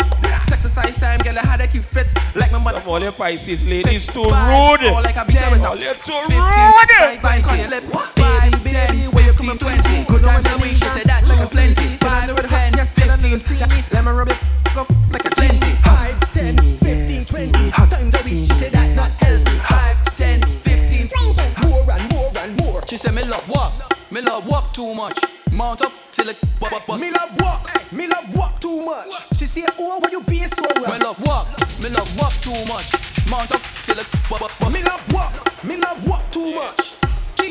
exercise 0.53 0.95
time, 0.95 1.19
girl. 1.21 1.39
I 1.39 1.45
had 1.45 1.57
to 1.57 1.67
keep 1.67 1.83
fit. 1.83 2.07
Like 2.37 2.53
my 2.53 2.63
mother. 2.63 2.79
Some 2.79 2.89
all 2.89 3.01
your 3.01 3.11
Pisces 3.11 3.67
ladies 3.67 4.07
too 4.07 4.23
rude. 4.23 4.31
All 4.31 5.03
like 5.03 5.17
a 5.17 5.25
beat 5.25 5.43
All 5.43 5.77
you 5.77 5.93
too 6.05 6.13
rude. 6.13 6.29
Bye, 6.29 7.19
bye, 7.21 7.41
bye, 7.43 7.43
bye, 7.43 7.81
bye, 7.81 8.13
bye, 8.17 8.51
Baby, 8.63 8.69
bye, 8.69 9.11
bye, 9.11 9.22
15, 9.43 9.59
20. 9.59 10.05
Good 10.07 10.23
times 10.25 10.47
a 10.47 10.57
week, 10.59 10.77
she 10.79 10.87
said 10.95 11.07
that 11.11 11.27
she 11.27 11.35
was 11.35 11.51
plenty. 11.51 11.97
Five, 11.99 12.31
ten, 12.47 12.73
fifteen, 12.87 13.39
steamy. 13.39 13.83
Let 13.91 14.05
me 14.05 14.11
rub 14.13 14.29
it 14.31 14.39
up 14.77 14.89
like 15.11 15.25
a 15.25 15.31
chinty. 15.31 15.75
Five, 15.83 16.21
ten, 16.33 16.57
fifteen, 16.79 17.23
twenty. 17.23 17.71
Times 17.73 18.21
a 18.21 18.25
week, 18.25 18.47
she 18.47 18.55
said 18.55 18.71
that's 18.73 18.95
not 18.95 19.13
healthy. 19.19 19.59
Five, 19.67 20.05
ten, 20.15 20.43
fifteen, 20.63 21.07
twenty. 21.35 21.69
More 21.69 21.91
and 21.91 22.13
more 22.13 22.33
and 22.39 22.57
more. 22.61 22.83
She 22.87 22.97
said 22.97 23.15
me 23.15 23.25
love 23.25 23.49
walk, 23.49 23.73
me 24.13 24.21
love 24.21 24.47
walk 24.47 24.73
too 24.73 24.95
much. 24.95 25.19
Mount 25.51 25.83
up 25.83 25.93
till 26.13 26.29
it 26.29 26.41
b- 26.41 26.49
b- 26.71 26.79
bust. 26.87 27.03
Me 27.03 27.11
love 27.11 27.41
walk, 27.41 27.93
me 27.93 28.07
love 28.07 28.35
walk 28.37 28.61
too 28.61 28.83
much. 28.85 29.09
She 29.37 29.45
said, 29.47 29.69
Oh, 29.79 29.99
why 29.99 30.09
you 30.13 30.23
being 30.23 30.47
so 30.49 30.63
rough? 30.63 30.87
Me 30.93 30.99
love 31.05 31.21
walk, 31.27 31.49
me 31.83 31.89
love 31.91 32.17
walk 32.19 32.33
too 32.41 32.65
much. 32.73 32.95
Mount 33.29 33.51
up 33.53 33.61
till 33.83 33.99
it 33.99 34.07
b- 34.13 34.19
b- 34.31 34.47
bust. 34.61 34.73
Me 34.73 34.83
love 34.85 35.13
walk, 35.13 35.65
me 35.65 35.77
love 35.77 36.09
walk 36.09 36.31
too 36.31 36.55
much. 36.55 36.95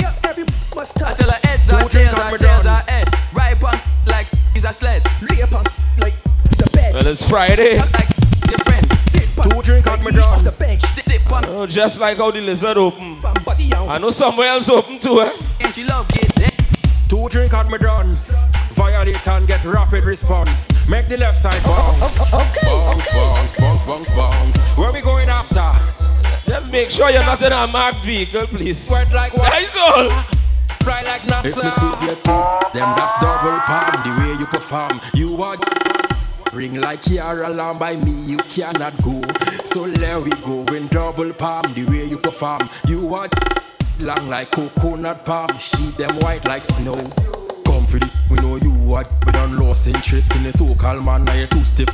She 0.01 0.05
up 0.07 0.15
every 0.25 0.45
must 0.75 0.97
I 1.01 1.09
touch. 1.09 1.17
tell 1.19 1.29
her 1.31 1.39
heads 1.47 1.69
are 1.71 1.87
tails 1.89 2.13
are 2.13 2.37
tails 2.37 2.65
are 2.65 2.83
head. 2.87 3.07
Right 3.33 3.63
on 3.63 3.79
like 4.07 4.27
he's 4.53 4.65
a 4.65 4.73
sled. 4.73 5.05
Lay 5.29 5.41
upon 5.41 5.65
like 5.99 6.13
it's 6.45 6.61
a 6.61 6.69
bed. 6.71 6.93
Well, 6.93 7.05
it's 7.07 7.23
Friday. 7.27 7.77
Like 7.77 8.09
your. 8.49 8.97
Sit 9.11 9.29
Two 9.35 9.61
drink 9.61 9.85
at 9.87 9.99
me 10.03 10.19
off 10.19 10.43
the 10.43 10.51
bench. 10.51 10.81
Sit, 10.83 11.05
sit 11.05 11.31
on 11.31 11.45
Oh, 11.45 11.67
just 11.67 11.99
like 11.99 12.17
how 12.17 12.31
the 12.31 12.41
lizard 12.41 12.77
open. 12.77 13.21
Bam, 13.21 13.33
body 13.43 13.69
out. 13.75 13.89
I 13.89 13.97
know 13.99 14.09
somewhere 14.11 14.47
else 14.47 14.69
open 14.69 14.97
too, 14.99 15.21
eh? 15.21 15.31
and 15.59 15.75
she 15.75 15.83
love 15.83 16.07
get 16.09 16.33
there. 16.35 16.49
Two 17.07 17.27
drink 17.29 17.53
at 17.53 17.69
me 17.69 17.77
dance. 17.77 18.45
Violate 18.71 19.27
and 19.27 19.47
get 19.47 19.63
rapid 19.65 20.03
response. 20.05 20.67
Make 20.87 21.09
the 21.09 21.17
left 21.17 21.37
side 21.37 21.61
bounce. 21.63 22.19
Okay, 22.21 22.31
Bounce, 22.63 23.07
okay. 23.07 23.17
bounce, 23.17 23.55
bounce, 23.57 23.83
bounce, 23.83 24.09
bounce. 24.09 24.57
Where 24.77 24.91
we 24.91 25.01
going 25.01 25.29
after? 25.29 25.59
Just 26.51 26.69
make 26.69 26.91
sure 26.91 27.09
you're 27.09 27.23
not 27.23 27.41
in 27.41 27.53
a 27.53 27.65
marked 27.65 28.03
vehicle, 28.03 28.45
please. 28.45 28.91
Word 28.91 29.09
like 29.13 29.33
what? 29.33 29.49
Nice 29.49 29.73
all. 29.77 30.09
Fly 30.83 31.01
like 31.03 31.21
NASA. 31.21 31.45
If 31.45 31.55
me 31.55 31.71
squeeze 31.71 32.03
your 32.03 32.15
thing, 32.15 32.43
them 32.73 32.93
that's 32.97 33.13
double 33.21 33.57
palm. 33.61 34.03
The 34.03 34.21
way 34.21 34.37
you 34.37 34.45
perform, 34.47 34.99
you 35.13 35.41
are. 35.41 35.55
Ring 36.51 36.81
like 36.81 37.07
your 37.07 37.43
alarm 37.43 37.79
by 37.79 37.95
me, 37.95 38.11
you 38.11 38.35
cannot 38.49 39.01
go. 39.01 39.21
So 39.63 39.87
there 39.87 40.19
we 40.19 40.31
go 40.31 40.65
in 40.75 40.87
double 40.87 41.31
palm. 41.31 41.73
The 41.73 41.85
way 41.85 42.03
you 42.03 42.17
perform, 42.17 42.69
you 42.85 43.15
are. 43.15 43.29
Long 43.99 44.27
like 44.27 44.51
coconut 44.51 45.23
palm, 45.23 45.57
sheet 45.57 45.97
them 45.97 46.19
white 46.19 46.43
like 46.43 46.65
snow. 46.65 46.95
Come 47.65 47.87
for 47.87 47.99
the, 47.99 48.11
we 48.29 48.35
know 48.39 48.57
you 48.57 48.73
what, 48.73 49.09
we 49.25 49.31
done 49.31 49.57
lost 49.57 49.87
interest 49.87 50.35
in 50.35 50.43
the 50.43 50.51
so-called 50.51 51.05
man, 51.05 51.23
now 51.23 51.33
you 51.33 51.47
too 51.47 51.63
stiff. 51.63 51.87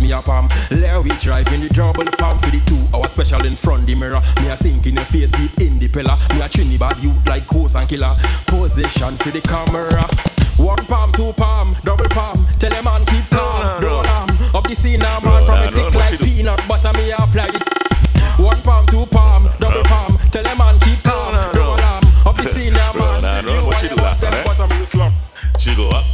Me 0.00 0.12
a 0.12 0.22
palm. 0.22 0.48
There 0.70 1.00
we 1.00 1.10
drive 1.18 1.52
in 1.52 1.60
the 1.60 1.68
double 1.68 2.04
palm 2.04 2.38
for 2.38 2.50
the 2.50 2.60
two 2.66 2.80
hour 2.96 3.06
special 3.08 3.44
in 3.46 3.54
front 3.54 3.86
the 3.86 3.94
mirror. 3.94 4.20
Me 4.40 4.48
a 4.48 4.56
sink 4.56 4.86
in 4.86 4.94
your 4.96 5.04
face 5.04 5.30
deep 5.30 5.60
in 5.60 5.78
the 5.78 5.88
pillar. 5.88 6.16
Me 6.34 6.40
a 6.40 6.48
trini 6.48 6.78
bad 6.78 6.98
you 6.98 7.14
like 7.26 7.46
coast 7.46 7.76
and 7.76 7.88
killer. 7.88 8.16
Position 8.46 9.16
for 9.18 9.30
the 9.30 9.40
camera. 9.42 10.08
One 10.56 10.84
palm, 10.86 11.12
two 11.12 11.32
palm, 11.34 11.76
double 11.84 12.08
palm. 12.08 12.46
Tell 12.58 12.72
a 12.72 12.82
man 12.82 13.04
keep 13.06 13.28
calm. 13.30 13.82
Roll 13.82 14.06
arm 14.06 14.30
up 14.54 14.64
the 14.66 14.74
scene 14.74 15.00
now, 15.00 15.20
man. 15.20 15.44
From 15.46 15.58
a 15.58 15.70
tick 15.70 15.94
like 15.94 16.18
peanut 16.18 16.66
butter, 16.68 16.92
me 16.98 17.10
apply 17.12 17.48
it. 17.54 18.38
One 18.38 18.60
palm, 18.62 18.86
two 18.86 19.06
palm, 19.06 19.48
double 19.58 19.82
palm. 19.84 20.18
Tell 20.30 20.46
a 20.46 20.54
man 20.56 20.78
keep 20.80 21.02
calm. 21.02 21.34
Roll 21.54 21.80
arm 21.80 22.04
up 22.26 22.36
the 22.36 22.44
scene 22.52 22.72
now, 22.72 22.92
man. 22.92 23.22
Round 23.22 23.26
and 23.26 23.46
round, 23.46 23.66
what 23.66 23.78
she 23.78 23.88
do 23.88 23.94
last 23.96 24.20
Them 24.20 24.32
night? 24.32 24.44
bottom 24.44 24.78
you 24.78 24.86
slump. 24.86 25.14
She 25.58 25.74
go 25.74 25.88
up, 25.90 26.04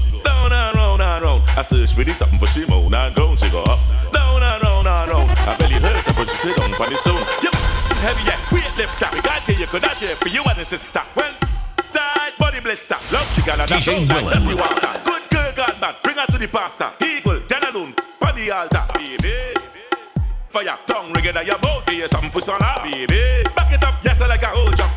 I 1.56 1.62
search 1.62 1.94
for 1.94 2.04
this 2.04 2.18
something 2.18 2.38
for 2.38 2.46
she 2.46 2.66
moan 2.66 2.92
and 2.92 3.14
groan. 3.14 3.34
She 3.38 3.48
go 3.48 3.62
up, 3.62 3.80
down 4.12 4.42
and 4.42 4.62
round 4.62 4.86
and 4.86 5.10
round. 5.10 5.30
I 5.48 5.56
belly 5.56 5.80
hurt 5.80 6.04
her, 6.04 6.12
but 6.12 6.28
she 6.28 6.36
sit 6.36 6.56
down 6.56 6.68
on 6.68 6.90
the 6.92 6.96
stone. 7.00 7.24
Yep, 7.40 7.54
heavy 8.04 8.24
yeah, 8.28 8.36
weight 8.52 8.76
lift 8.76 8.92
stop. 8.92 9.14
We 9.14 9.22
got 9.22 9.42
here, 9.44 9.56
you 9.56 9.66
could 9.66 9.80
dash 9.80 10.00
here 10.00 10.14
for 10.16 10.28
you 10.28 10.44
and 10.44 10.58
the 10.58 10.66
sister. 10.66 11.00
Well, 11.16 11.32
tight 11.92 12.36
body 12.38 12.60
blister. 12.60 13.00
Love 13.10 13.24
she 13.32 13.40
got 13.40 13.56
a 13.56 13.62
DJ 13.72 13.88
out 13.88 14.04
like 14.04 14.20
Willan. 14.20 14.44
dirty 14.44 14.54
water. 14.54 15.00
Good 15.00 15.24
girl, 15.30 15.52
God 15.56 15.80
man, 15.80 15.94
bring 16.04 16.16
her 16.16 16.26
to 16.26 16.38
the 16.38 16.48
pastor. 16.48 16.92
Evil, 17.00 17.40
then 17.48 17.64
alone, 17.64 17.94
on 18.20 18.34
the 18.36 18.50
altar, 18.50 18.84
baby. 18.92 19.56
Fire, 20.50 20.78
tongue 20.86 21.10
ringing 21.14 21.36
at 21.40 21.46
your 21.46 21.58
mouth, 21.60 21.88
you 21.88 22.06
something 22.08 22.30
for 22.30 22.42
son, 22.42 22.60
baby. 22.84 23.48
Back 23.56 23.72
it 23.72 23.82
up, 23.82 23.94
yes, 24.04 24.20
I 24.20 24.26
like 24.26 24.42
a 24.42 24.52
whole 24.52 24.72
jump. 24.72 24.92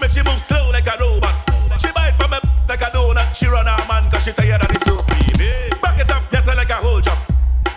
Make 0.00 0.12
she 0.12 0.22
move 0.22 0.38
slow 0.38 0.70
like 0.70 0.86
a 0.86 0.94
robot. 1.02 1.34
She 1.82 1.90
bite 1.90 2.14
from 2.14 2.30
me 2.30 2.38
like 2.68 2.80
a 2.80 2.94
donut. 2.94 3.34
She 3.34 3.48
run 3.48 3.66
her 3.66 3.88
man 3.88 4.08
cause 4.08 4.22
she 4.22 4.30
tired 4.30 4.62
of 4.62 4.68
the. 4.68 5.15
Back 6.46 6.58
it 6.58 6.70
up, 6.70 6.70
yes, 6.70 6.70
I 6.70 6.70
like 6.70 6.70
a 6.70 6.74
whole 6.74 7.00
jump. 7.00 7.18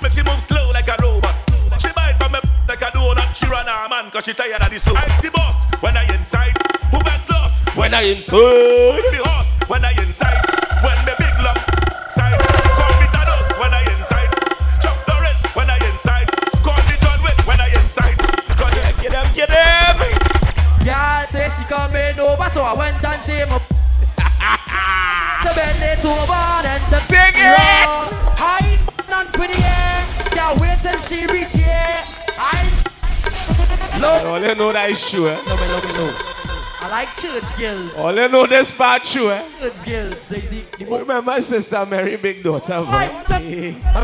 Make 0.01 0.11
she 0.13 0.23
move 0.23 0.39
slow 0.41 0.69
like 0.71 0.87
a 0.87 0.95
robot. 1.01 1.35
She 1.81 1.91
bite 1.93 2.15
from 2.19 2.33
me 2.33 2.39
like 2.67 2.81
a 2.81 2.85
donut. 2.91 3.35
She 3.35 3.47
run 3.47 3.65
her 3.65 3.89
man 3.89 4.11
cause 4.11 4.25
she 4.25 4.33
tired 4.33 4.61
of 4.61 4.69
the 4.69 4.77
slow. 4.77 4.93
I'm 4.95 5.09
the 5.21 5.31
boss 5.31 5.65
when 5.81 5.97
I 5.97 6.03
inside. 6.13 6.55
Who 6.91 6.99
gets 7.01 7.29
lost? 7.29 7.61
When 7.75 7.93
I 7.93 8.01
inside. 8.03 8.37
I'm 8.37 9.11
The 9.11 9.21
horse 9.25 9.53
when 9.67 9.83
I 9.85 9.91
inside. 9.97 10.41
When 10.83 10.97
the 11.05 11.15
big 11.17 11.35
lump 11.41 11.59
side. 12.13 12.39
Call 12.77 12.93
me 13.01 13.07
Thanos 13.09 13.49
when 13.59 13.73
I 13.73 13.81
inside. 13.89 14.29
Chop 14.81 14.97
the 15.05 15.15
wrist 15.21 15.43
when 15.55 15.69
I 15.69 15.77
inside. 15.89 16.27
Call 16.61 16.77
me 16.85 16.95
John 17.01 17.19
Wick 17.23 17.37
when 17.47 17.59
I 17.59 17.69
inside. 17.73 18.17
Cause 18.53 18.73
get 19.01 19.13
him, 19.13 19.27
get 19.33 19.49
him. 19.49 19.97
Girl 20.85 21.25
say 21.27 21.49
she 21.57 21.63
coming 21.65 22.19
over, 22.19 22.49
so 22.53 22.61
I 22.61 22.73
went 22.73 23.03
and 23.03 23.23
she 23.23 23.45
mo- 23.45 23.61
to 24.39 25.51
bend 25.55 25.81
it 25.83 26.05
over 26.05 26.67
and 26.67 26.83
to 26.89 26.97
sing 27.07 27.35
it. 27.35 27.57
I 28.39 28.79
on 29.11 29.25
for 29.27 29.47
the 29.47 29.57
air. 29.59 30.05
Can't 30.31 30.59
wait 30.61 30.79
till 30.79 30.97
she 30.99 31.25
reach 31.27 31.51
here. 31.51 32.03
I 32.37 32.65
All 34.25 34.39
you 34.41 34.55
know 34.55 34.71
that 34.71 34.89
is 34.89 35.01
true, 35.09 35.27
eh? 35.27 35.35
love 35.35 35.59
me, 35.59 35.67
love 35.67 35.83
me, 35.85 35.91
love. 35.99 36.35
I 36.81 36.87
like 36.89 37.15
church 37.17 37.57
girls. 37.57 37.93
All 37.95 38.15
you 38.15 38.29
know 38.29 38.47
this 38.47 38.71
part 38.71 39.03
true, 39.03 39.31
eh? 39.31 39.43
Church 39.59 39.85
girls. 39.85 40.27
They 40.27 40.39
the, 40.39 40.63
the 40.77 40.85
Remember 40.85 41.41
sister 41.41 41.85
Mary 41.85 42.15
Big 42.15 42.41
Daughter, 42.43 42.81
boy. 42.81 42.91
I'm 42.91 43.25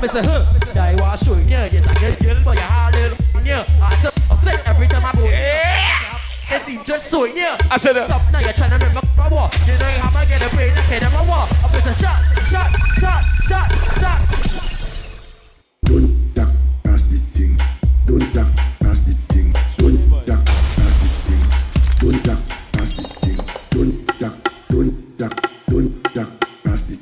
say, 0.09 0.21
huh? 0.21 0.59
Yeah, 0.75 0.91
you 0.91 0.97
want 0.97 1.17
to 1.19 1.25
show 1.25 1.37
you, 1.37 1.45
yes, 1.47 1.87
I 1.87 1.93
get 1.93 2.21
girl, 2.21 2.41
but 2.43 2.57
you 2.57 2.63
hard 2.63 2.95
little, 2.95 3.17
yeah. 3.45 3.65
I 3.81 4.11
I 4.29 4.35
say 4.43 4.61
every 4.65 4.87
time 4.87 5.05
I 5.05 5.11
go, 5.13 5.23
yeah. 5.25 6.19
It's 6.49 6.87
just 6.87 7.07
so, 7.07 7.23
yeah. 7.23 7.57
I 7.71 7.77
said, 7.77 7.97
uh, 7.97 8.07
Stop 8.07 8.31
now, 8.31 8.39
you're 8.39 8.53
trying 8.53 8.77
to 8.77 8.85
remember 8.85 9.04
I 9.25 9.27
want. 9.27 9.53
You 9.65 9.73
know 9.79 9.89
how 9.89 10.19
I 10.19 10.25
get 10.25 10.39
a 10.39 10.55
brain, 10.55 10.69
I 10.69 10.81
can 10.83 11.01
never 11.01 11.27
want. 11.27 11.51
I 11.51 11.67
was 11.73 11.87
a 11.87 11.93
shot, 11.97 12.21
shot, 12.45 12.69
shot, 13.01 13.23
shot, 13.47 13.67
shot. 13.97 14.21
Don't 15.81 16.31
duck 16.35 16.49
past 16.83 17.09
the 17.09 17.17
thing. 17.33 17.57
Don't 18.05 18.31
duck 18.35 18.47
past 18.81 19.07
the 19.07 19.13
thing. 19.33 19.51
Don't 19.77 20.25
duck 20.27 20.45
past 20.45 20.99
the 21.01 21.09
thing. 21.25 21.41
Don't 21.97 22.23
duck 22.23 22.37
past 22.73 22.97
the 22.97 23.07
thing. 23.25 23.39
Don't 23.71 24.19
duck, 24.19 24.35
don't 24.69 25.17
duck, 25.17 25.49
don't 25.69 26.13
duck 26.13 26.29
past 26.63 26.87
the 26.87 26.95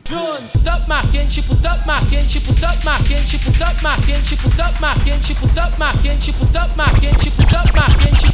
she 1.33 1.41
will 1.41 1.55
stop 1.55 1.79
macking, 1.79 2.29
she 2.29 2.37
will 2.39 2.53
stop 2.53 2.77
macking, 2.79 3.25
she 3.27 3.37
will 3.37 3.51
stop 3.51 3.75
macking, 3.77 4.23
she 4.23 4.35
will 4.35 4.51
stop 4.51 4.75
macking, 4.75 5.23
she 5.23 5.33
will 5.33 5.47
stop 5.47 5.73
macking, 5.73 6.21
she 6.21 6.31
will 6.31 6.45
stop 6.45 6.69
macking, 6.77 7.19
she 7.21 7.29
will 7.31 7.45
stop 7.45 7.67
macking, 7.73 8.15
she 8.21 8.32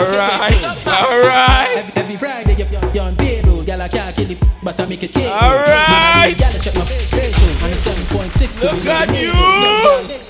Alright, 0.00 0.64
alright. 0.86 1.96
Every 1.96 2.16
Friday, 2.16 2.54
you're 2.54 3.04
on 3.04 3.16
payroll. 3.16 3.62
Y'all 3.64 3.88
can't 3.88 4.14
kill 4.14 4.30
it, 4.30 4.44
but 4.62 4.78
I 4.80 4.86
make 4.86 5.02
it 5.02 5.12
cake. 5.12 5.30
Alright. 5.30 6.38
Y'all 6.38 6.60
check 6.60 6.74
my 6.74 6.82
ratio. 7.12 7.48
I'm 7.60 7.72
7.6 7.76 8.62
Look 8.62 8.86
at 8.86 9.08
you. 9.08 9.32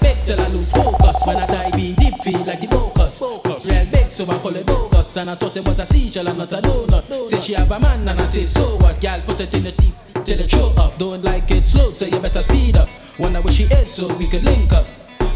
Big 0.00 0.24
till 0.24 0.40
I 0.40 0.48
lose 0.48 0.70
focus. 0.70 1.16
When 1.26 1.36
I 1.36 1.46
dive 1.46 1.74
in 1.74 1.94
deep, 1.94 2.14
feel 2.22 2.40
like 2.44 2.60
the 2.60 2.66
focus. 2.68 3.20
Real 3.66 3.86
big, 3.86 4.10
so 4.10 4.24
I 4.24 4.38
call 4.38 4.56
it 4.56 4.66
bogus. 4.66 5.16
And 5.16 5.30
I 5.30 5.34
thought 5.34 5.56
it 5.56 5.64
was 5.66 5.78
a 5.78 5.86
seashell 5.86 6.26
and 6.26 6.38
not 6.38 6.52
a 6.52 6.60
donut. 6.62 7.26
Say 7.26 7.40
she 7.40 7.52
have 7.54 7.70
a 7.70 7.78
man, 7.78 8.08
and 8.08 8.20
I 8.20 8.24
say, 8.24 8.46
so 8.46 8.76
what? 8.78 9.02
Y'all 9.02 9.20
put 9.22 9.40
it 9.40 9.54
in 9.54 9.64
the 9.64 9.72
deep 9.72 9.94
till 10.30 10.40
it 10.44 10.50
show 10.50 10.72
up. 10.76 10.96
Don't 10.96 11.22
like 11.24 11.50
it 11.50 11.66
slow, 11.66 11.90
so 11.90 12.04
you 12.04 12.18
better 12.20 12.42
speed 12.42 12.76
up. 12.76 12.88
Wonder 13.18 13.40
where 13.40 13.52
she 13.52 13.64
is, 13.64 13.90
so 13.90 14.06
we 14.14 14.26
can 14.26 14.44
link 14.44 14.72
up. 14.72 14.86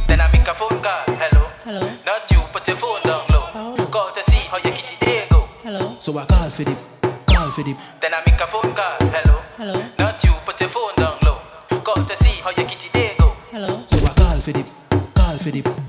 Then 0.07 0.21
I 0.21 0.31
make 0.31 0.47
a 0.47 0.55
phone 0.55 0.81
call, 0.81 1.03
hello. 1.23 1.43
Hello. 1.65 1.81
Not 2.07 2.31
you, 2.31 2.39
put 2.53 2.69
your 2.69 2.77
phone 2.77 3.03
down 3.03 3.27
low. 3.33 3.45
Oh. 3.55 3.89
Call 3.91 4.13
to 4.13 4.23
see 4.31 4.45
how 4.51 4.59
your 4.59 4.73
kitty 4.73 4.97
day 5.01 5.27
go. 5.31 5.49
Hello. 5.65 5.97
So 5.99 6.17
I 6.17 6.27
call 6.27 6.51
for 6.51 6.65
the, 6.65 6.75
call 7.27 7.51
for 7.51 7.63
the. 7.65 7.77
Then 8.01 8.15
I 8.15 8.23
make 8.25 8.41
a 8.41 8.47
phone 8.47 8.73
call, 8.73 8.97
hello. 9.01 9.43
Hello. 9.57 9.85
Not 9.99 10.23
you, 10.23 10.33
put 10.47 10.61
your 10.61 10.71
phone 10.71 10.95
down 10.97 11.19
low. 11.25 11.41
Call 11.83 12.05
to 12.05 12.17
see 12.23 12.37
how 12.45 12.51
your 12.51 12.69
kitty 12.69 12.89
day 12.93 13.17
go. 13.19 13.35
Hello. 13.51 13.69
So 13.89 14.07
I 14.07 14.15
call 14.15 14.39
for 14.41 14.53
the, 14.53 14.63
call 15.17 15.39
for 15.39 15.51
the. 15.51 15.84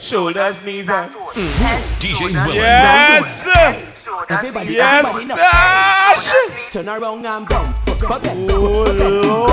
Shoulders, 0.00 0.64
knees, 0.64 0.88
and 0.88 1.12
mm-hmm. 1.12 2.00
DJ 2.00 2.32
Yes. 2.54 3.46
Everybody, 4.30 4.72
yes. 4.72 5.28
Dash. 5.28 6.32
Turn 6.72 6.88
around 6.88 7.26
and 7.26 7.48
bend. 7.48 7.74
Oh 8.50 8.84
Lord. 8.96 9.52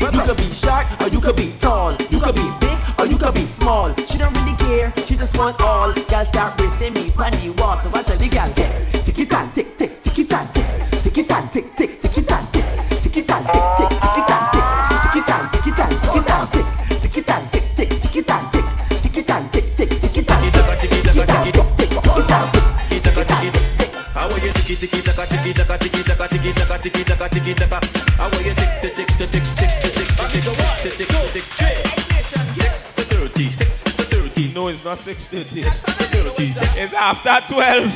You 0.00 0.26
could 0.26 0.36
be 0.36 0.44
short 0.52 1.02
or 1.02 1.08
you 1.08 1.20
could 1.20 1.36
be 1.36 1.52
tall. 1.58 1.92
You 2.10 2.20
could 2.20 2.34
be 2.34 2.50
big 2.60 2.78
or 2.98 3.06
you 3.06 3.16
could 3.16 3.34
be 3.34 3.44
small. 3.46 3.94
She 3.96 4.18
don't 4.18 4.32
really 4.34 4.59
just 5.30 5.38
want 5.38 5.62
all. 5.62 5.92
Girl 5.92 6.24
start 6.24 6.60
racing 6.60 6.94
me 6.94 7.12
on 7.18 7.32
the 7.32 7.54
wall. 7.58 7.76
So 7.78 7.88
I 7.96 8.02
tell 8.02 8.16
the 8.18 8.28
girl, 8.28 8.50
tick, 8.52 9.04
tick 9.04 9.18
it 9.18 9.32
and 9.32 9.54
tick, 9.54 9.78
tick, 9.78 10.02
tick 10.02 10.18
it 10.18 10.32
and 10.32 10.54
tick, 10.54 10.66
tick 11.02 11.18
it 11.18 11.30
and 11.30 11.52
tick, 11.52 11.76
tick, 11.76 12.00
tick 12.00 12.18
it 12.18 12.30
and 12.30 12.52
tick, 12.52 12.64
tick 13.02 13.16
it 13.16 13.30
and 13.30 13.46
tick, 13.46 13.66
tick, 13.78 13.90
tick 13.90 14.16
it 14.16 14.30
and 14.30 14.46
tick, 14.50 14.66
tick 14.90 15.16
it 15.16 15.30
and 15.30 15.46
tick 15.52 15.66
it 15.66 15.78
and 15.78 15.94
tick 16.00 16.10
it 16.10 16.30
and 16.30 16.50
tick, 16.50 16.66
tick 17.00 17.16
it 17.16 17.30
and 17.30 17.46
tick, 17.50 17.64
tick, 17.76 17.90
tick 18.00 18.16
it 18.16 18.30
and 18.30 18.46
tick, 18.50 18.66
tick 19.02 19.16
it 19.16 19.30
and 19.30 19.46
tick, 19.52 19.66
tick, 19.76 19.90
tick 20.00 20.16
it 20.16 20.30
and 20.30 20.30
tick, 20.30 20.30
tick 20.30 20.30
it 20.30 20.30
and 20.30 20.50
tick, 20.80 20.90
tick 20.90 21.16
it 21.16 21.30
and 21.30 21.44
tick, 21.44 21.70
tick 22.10 23.16
it 23.16 23.30
and 23.30 23.48
tick. 23.78 23.94
How 24.14 24.28
are 24.28 24.38
you 24.38 24.52
tiki 24.52 24.74
tiki 24.76 25.00
taka 25.02 25.26
tiki 25.26 25.52
taka 25.54 25.78
tiki 25.78 26.02
taka 26.02 26.28
tiki 26.28 26.52
taka 26.52 26.78
tiki 26.78 27.04
taka 27.04 27.28
tiki 27.28 27.54
taka? 27.54 27.78
How 28.18 28.28
are 28.28 28.42
you 28.42 28.54
tick 28.54 28.80
tick 28.80 28.96
tick 28.96 29.06
tick 29.06 29.30
tick 29.30 29.44
tick 29.54 29.70
tick 29.70 29.94
tick 29.94 30.42
tick 30.82 30.98
tick 30.98 31.08
tick 31.32 31.44
tick 31.56 31.89
no, 34.54 34.68
it's 34.68 34.82
not 34.84 34.98
6.30. 34.98 35.62
6.30. 35.62 36.82
It's 36.82 36.94
after 36.94 37.54
12. 37.54 37.86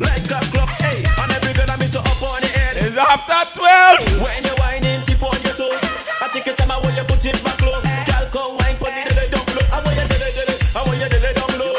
Like 0.00 0.22
a 0.30 0.38
clock, 0.52 0.68
hey. 0.78 1.02
And 1.18 1.32
every 1.32 1.52
girl 1.52 1.66
I 1.68 1.76
miss 1.76 1.96
up 1.96 2.06
on 2.22 2.40
the 2.40 2.46
head. 2.46 2.76
It's 2.78 2.96
after 2.96 3.58
12. 3.58 4.22
When 4.22 4.44
you 4.44 4.54
wine 4.58 4.84
in, 4.84 5.02
tip 5.02 5.22
on 5.22 5.34
your 5.42 5.54
toe. 5.54 5.74
I 6.22 6.28
take 6.32 6.46
your 6.46 6.54
time, 6.54 6.70
I 6.70 6.78
want 6.78 6.96
you 6.96 7.04
put 7.04 7.24
it 7.26 7.42
back 7.42 7.60
low. 7.60 7.80
Girl, 7.82 8.26
come 8.30 8.56
wine, 8.56 8.76
put 8.78 8.94
it 8.94 9.08
delay 9.10 9.28
down 9.34 9.44
low. 9.50 9.66
I 9.74 9.82
want 9.82 9.96
you 9.98 10.06
delay, 10.06 10.30
delay. 10.30 10.58
I 10.76 10.80
want 10.86 10.98
you 11.02 11.08
delay 11.10 11.34
down 11.34 11.52
low. 11.58 11.74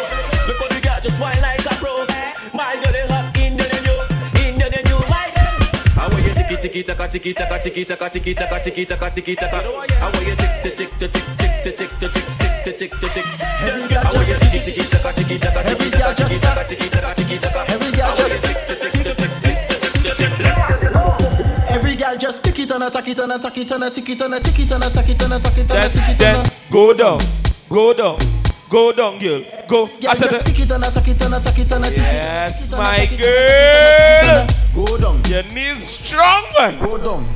Look 0.47 0.59
how 0.59 0.67
the 0.67 0.79
girl 0.83 0.99
just 1.01 1.17
wine 1.21 1.41
like 1.41 1.63
a 1.63 1.73
pro. 1.79 1.93
My 2.51 2.75
girl, 2.83 2.91
they 2.91 3.05
hot, 3.07 3.31
Indian 3.39 3.69
and 3.71 3.85
you. 3.87 3.97
Indian 4.43 4.71
and 4.75 4.87
you, 4.91 4.99
my 5.07 5.27
girl. 5.31 5.55
I 5.95 6.11
want 6.11 6.23
you 6.27 6.33
tiki 6.35 6.55
tiki 6.59 6.81
taka 6.83 7.07
tiki 7.07 7.31
taka 7.33 7.57
tiki 7.63 7.85
taka 7.87 8.09
tiki 8.11 8.35
taka 8.35 8.57
tiki 8.59 8.83
taka 8.85 9.07
tiki 9.09 9.33
taka. 9.39 9.59
I 9.63 10.07
want 10.11 10.27
you 10.27 10.35
tick 10.35 10.75
tick 10.75 10.75
tick 10.75 10.91
tick 10.99 11.25
tick 11.39 11.63
tick 11.63 11.75
tick 11.79 11.91
tick 11.97 12.11
tick 12.11 12.40
tick 12.63 12.77
tick 12.77 12.91
tick 12.99 13.11
tick. 13.11 13.25
I 13.25 14.11
want 14.13 14.27
you 14.27 14.35
tick 14.35 14.51
tick 14.51 14.63
tick 14.65 14.75
tick 14.75 14.89
tick 14.89 15.01
tick 15.01 15.17
tick 15.17 15.27
tick 15.27 15.47
tick. 15.47 15.71
Every 21.69 21.95
girl 21.95 22.15
just 22.17 22.31
just 22.31 22.43
tick 22.43 22.59
it 22.59 22.71
and 22.71 22.83
attack 22.83 23.07
it 23.07 23.19
and 23.19 23.31
attack 23.33 23.57
it 23.57 23.71
and 23.71 23.83
attack 23.83 24.09
it 24.09 24.21
and 24.21 24.33
attack 24.33 24.59
it 24.59 24.71
and 24.71 24.83
attack 24.83 25.09
it 25.09 25.21
and 25.21 25.33
attack 25.33 25.57
it 25.57 25.61
and 25.61 25.69
Then, 25.69 25.85
attack 25.85 26.09
it 26.09 26.17
then 26.17 26.35
and 26.35 26.51
go 26.69 26.93
down, 26.93 27.19
go 27.69 27.93
down, 27.93 28.17
go 28.69 28.91
down, 28.91 29.19
girl. 29.19 29.43
Go. 29.67 29.89
I 30.07 30.15
said 30.15 30.29
just 30.29 30.31
that. 30.31 30.45
tick 30.45 30.59
it 30.59 30.71
and 30.71 30.83
attack 30.83 31.07
it 31.07 31.21
and 31.21 31.33
attack 31.33 31.59
it 31.59 31.71
and 31.71 31.85
attack 31.85 31.97
it. 31.97 31.97
Yes, 31.97 32.71
my 32.71 33.05
girl. 33.17 34.47
Go 34.75 34.97
down. 34.97 35.23
Your 35.25 35.43
knees 35.53 35.83
strong, 35.83 36.43
man. 36.59 36.79
Go 36.79 36.97
down. 36.97 37.35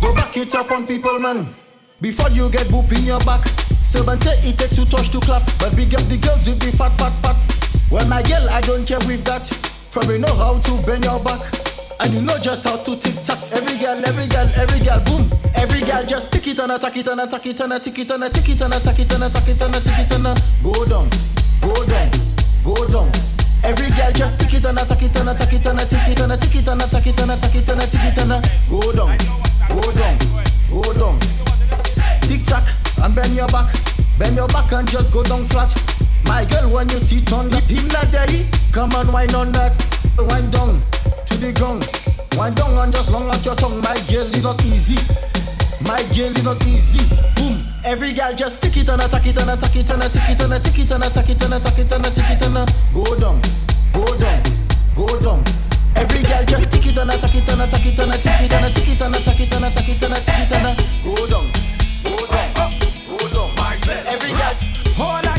Go 0.00 0.14
back 0.14 0.36
it 0.36 0.54
up 0.54 0.70
on 0.70 0.86
people, 0.86 1.18
man. 1.18 1.54
Before 2.00 2.28
you 2.28 2.50
get 2.50 2.66
boop 2.66 2.92
in 2.92 3.04
your 3.04 3.20
back. 3.20 3.46
Servant 3.82 4.22
say 4.22 4.36
it 4.48 4.58
takes 4.58 4.76
two 4.76 4.84
touch 4.84 5.08
to 5.10 5.20
clap, 5.20 5.46
but 5.58 5.74
big 5.74 5.94
up 5.94 6.02
the 6.08 6.18
girls 6.18 6.46
with 6.46 6.60
the 6.60 6.70
fat 6.76 6.92
fat 6.98 7.12
fat. 7.22 7.36
Well, 7.90 8.06
my 8.06 8.22
girl, 8.22 8.46
I 8.50 8.60
don't 8.60 8.84
care 8.84 8.98
with 9.06 9.24
that. 9.24 9.46
For 9.88 10.04
we 10.06 10.18
know 10.18 10.34
how 10.34 10.60
to 10.60 10.72
bend 10.84 11.04
your 11.04 11.18
back. 11.20 11.40
And 12.00 12.12
you 12.12 12.20
know 12.20 12.36
just 12.36 12.68
how 12.68 12.76
to 12.76 12.96
tick 12.96 13.16
tock. 13.24 13.40
Every 13.50 13.78
girl, 13.78 13.96
every 14.04 14.26
girl, 14.26 14.46
every 14.56 14.80
girl, 14.84 15.00
boom. 15.04 15.30
Every 15.54 15.80
girl 15.80 16.04
just 16.04 16.30
tick 16.30 16.46
it 16.48 16.58
and 16.58 16.72
attack 16.72 16.98
it 16.98 17.08
and 17.08 17.20
attack 17.20 17.46
it 17.46 17.60
and 17.60 17.72
attack 17.72 17.98
it 17.98 18.10
and 18.10 18.24
attack 18.24 18.48
it 18.48 18.60
and 18.60 18.74
attack 18.74 18.98
it 18.98 19.12
and 19.12 19.24
attack 19.24 19.48
it 19.48 19.62
and 19.62 19.74
attack 19.74 19.98
it 19.98 20.12
and 20.12 20.36
go 20.62 20.84
down, 20.84 21.08
go 21.62 21.72
down, 21.86 22.10
go 22.62 22.76
down. 22.92 23.10
Every 23.64 23.88
girl 23.96 24.12
just 24.12 24.38
tick 24.38 24.52
it 24.52 24.64
and 24.66 24.78
attack 24.78 25.02
it 25.02 25.16
and 25.16 25.30
attack 25.30 25.52
it 25.54 25.64
and 25.64 25.80
attack 25.80 26.08
it 26.10 26.20
and 26.20 26.32
attack 26.32 26.54
it 26.54 26.68
and 26.68 26.82
attack 26.82 27.06
it 27.06 27.20
and 27.20 27.30
attack 27.32 27.54
it 27.54 27.68
and 27.70 27.80
attack 27.80 28.04
it 28.04 28.18
and 28.18 28.44
go 28.68 28.92
down, 28.92 29.16
go 29.70 29.92
down, 29.92 30.18
go 30.68 30.92
down. 30.92 31.55
Tick 32.26 32.42
tock 32.42 32.64
and 33.04 33.14
bend 33.14 33.36
your 33.36 33.46
back, 33.48 33.72
bend 34.18 34.34
your 34.34 34.48
back 34.48 34.72
and 34.72 34.88
just 34.88 35.12
go 35.12 35.22
down 35.22 35.44
flat. 35.44 35.72
My 36.24 36.44
girl, 36.44 36.68
when 36.68 36.88
you 36.88 36.98
sit 36.98 37.32
on 37.32 37.48
the 37.50 37.60
him 37.60 37.86
not 37.88 38.10
daddy, 38.10 38.48
come 38.72 38.90
on, 38.94 39.12
wind 39.12 39.32
on 39.34 39.52
that, 39.52 39.78
wind 40.18 40.50
down 40.50 40.74
to 41.26 41.36
the 41.38 41.52
ground, 41.54 41.86
wind 42.36 42.56
down 42.56 42.72
and 42.82 42.92
just 42.92 43.10
long 43.12 43.28
out 43.28 43.44
your 43.44 43.54
tongue. 43.54 43.80
My 43.80 43.94
girl, 44.10 44.26
it's 44.26 44.42
not 44.42 44.64
easy. 44.64 44.98
My 45.80 46.02
girl, 46.10 46.34
it's 46.34 46.42
not 46.42 46.66
easy. 46.66 47.06
Boom. 47.36 47.64
Every 47.84 48.12
girl 48.12 48.34
just 48.34 48.60
tick 48.60 48.76
it 48.76 48.88
and 48.88 49.00
attack 49.00 49.26
it 49.26 49.38
and 49.38 49.50
attack 49.50 49.76
it 49.76 49.88
and 49.88 50.02
attack 50.02 50.28
it 50.28 50.40
and 50.42 50.52
attack 50.52 50.78
it 50.78 50.90
and 50.90 51.04
attack 51.04 51.28
it 51.30 51.42
and 51.44 51.54
attack 51.54 51.78
it 51.78 51.92
and 51.92 52.06
attack 52.06 52.30
it 52.30 52.42
and 52.42 52.54
go 52.92 53.04
down, 53.20 53.40
go 53.92 54.04
down, 54.18 54.42
go 54.96 55.06
down. 55.20 55.44
Every 55.94 56.24
girl 56.24 56.44
just 56.44 56.72
tick 56.72 56.86
it 56.86 56.96
and 56.96 57.08
attack 57.08 57.36
it 57.36 57.48
and 57.48 57.62
attack 57.62 57.86
it 57.86 57.98
and 58.00 58.12
attack 58.12 58.42
it 58.42 58.52
and 58.52 58.66
attack 58.66 58.88
it 58.88 59.00
and 59.00 59.14
attack 59.14 59.40
it 59.40 59.54
and 59.54 59.64
attack 59.64 59.88
it 59.88 60.02
and 60.02 60.12
attack 60.12 60.50
it 60.50 60.56
and 60.58 60.76
go 61.04 61.26
down, 61.30 61.46
go 62.08 62.26
down, 62.26 62.54
go 63.08 63.28
down. 63.28 64.06
Every 64.06 64.30
girl. 64.30 64.54
Hold 64.98 65.26
a 65.26 65.35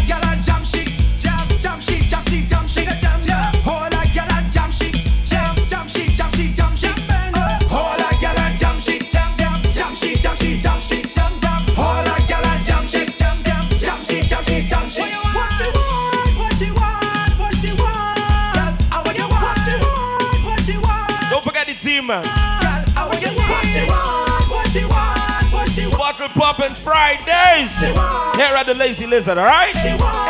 Popping 26.57 26.75
Fridays. 26.75 27.79
Here 27.81 28.55
at 28.55 28.63
the 28.65 28.73
Lazy 28.73 29.05
Lizard, 29.05 29.37
all 29.37 29.45
right? 29.45 30.26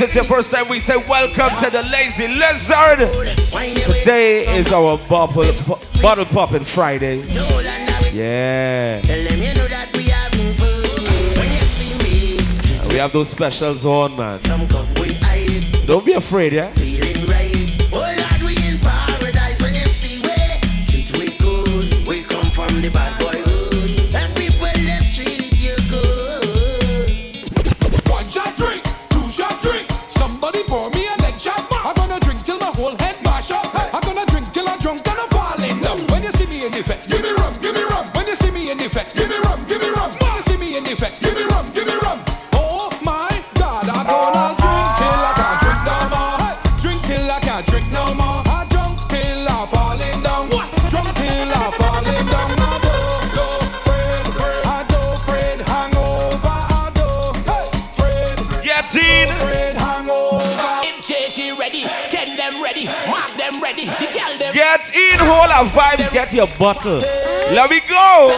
If 0.00 0.06
it's 0.06 0.14
your 0.14 0.24
first 0.24 0.50
time, 0.50 0.66
we 0.66 0.80
say 0.80 0.96
welcome 0.96 1.50
to 1.62 1.68
the 1.68 1.82
Lazy 1.82 2.26
Lizard. 2.26 3.00
Today 3.98 4.46
is 4.56 4.72
our 4.72 4.96
bottle 4.96 5.44
bottle 6.00 6.24
popping 6.24 6.64
Friday. 6.64 7.18
Yeah. 8.10 9.02
We 12.88 12.94
have 12.94 13.12
those 13.12 13.28
specials 13.28 13.84
on, 13.84 14.16
man. 14.16 14.40
Don't 15.84 16.06
be 16.06 16.14
afraid, 16.14 16.54
yeah? 16.54 16.72
Get 64.70 64.94
in, 64.94 65.18
hold 65.18 65.50
our 65.50 65.64
vibes, 65.64 66.12
get 66.12 66.32
your 66.32 66.46
bottle. 66.56 66.98
Let 66.98 67.70
me 67.70 67.80
go. 67.88 68.30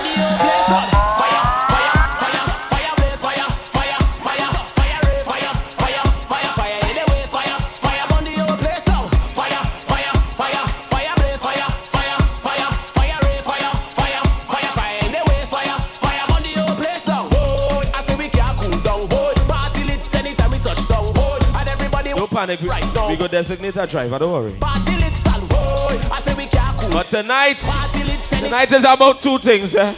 Panic, 22.33 22.61
we, 22.61 22.69
we 23.09 23.17
go 23.17 23.29
designate 23.29 23.77
a 23.77 23.87
driver, 23.87 24.19
don't 24.19 24.33
worry. 24.33 24.92
But 26.93 27.09
tonight, 27.09 27.61
tonight 28.29 28.71
is 28.71 28.85
about 28.85 29.21
two 29.23 29.39
things. 29.39 29.75
Eh? 29.75 29.95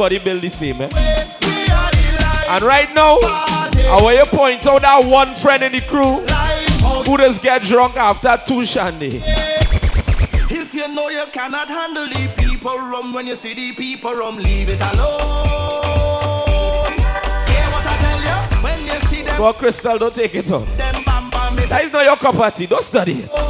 Everybody 0.00 0.18
build 0.24 0.42
the 0.42 0.48
same, 0.48 0.80
eh? 0.80 0.88
We 0.88 1.68
are 1.70 1.90
the 1.90 2.24
life. 2.24 2.48
And 2.48 2.62
right 2.62 2.94
now, 2.94 3.18
I 3.22 3.98
want 4.02 4.16
you 4.16 4.24
point 4.26 4.66
out 4.66 4.80
that 4.82 5.04
one 5.04 5.34
friend 5.34 5.62
in 5.62 5.72
the 5.72 5.82
crew 5.82 6.24
who 7.04 7.18
just 7.18 7.42
get 7.42 7.62
drunk 7.62 7.96
after 7.96 8.40
two 8.46 8.64
shandy. 8.64 9.20
If 10.52 10.74
you 10.74 10.88
know 10.94 11.08
you 11.10 11.24
cannot 11.32 11.68
handle 11.68 12.06
the 12.06 12.34
people 12.38 12.76
rum 12.76 13.12
when 13.12 13.26
you 13.26 13.36
see 13.36 13.52
the 13.52 13.72
people 13.72 14.14
rum, 14.14 14.36
leave 14.36 14.70
it 14.70 14.80
alone. 14.80 14.96
Hear 16.96 17.68
what 17.68 17.84
I 17.86 17.96
tell 18.00 18.20
you? 18.22 18.62
When 18.64 18.78
you 18.78 18.98
see 19.06 19.22
them, 19.22 19.36
Go, 19.36 19.52
Crystal, 19.52 19.98
don't 19.98 20.14
take 20.14 20.34
it 20.34 20.50
on. 20.50 20.64
them 20.76 21.04
bam 21.04 21.28
bam, 21.28 21.58
it's 21.58 21.68
That 21.68 21.84
is 21.84 21.92
not 21.92 22.04
your 22.06 22.16
cup 22.16 22.36
of 22.36 22.54
tea. 22.54 22.64
Don't 22.66 22.82
study 22.82 23.18
it. 23.24 23.49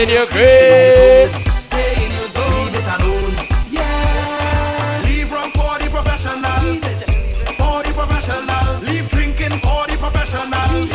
In 0.00 0.08
your 0.08 0.24
grace. 0.28 1.36
stay 1.68 2.06
in 2.06 2.10
your 2.12 2.24
zone. 2.32 2.72
Leave 2.72 2.74
it 2.74 2.88
alone. 2.88 3.36
Yeah. 3.68 5.02
Leave 5.04 5.30
rum 5.30 5.50
for 5.50 5.76
the 5.76 5.90
professionals. 5.92 6.80
For 7.60 7.82
the 7.84 7.92
professionals. 7.92 8.82
Leave 8.88 9.06
drinking 9.10 9.60
for 9.60 9.84
the 9.92 9.98
professionals. 10.00 10.88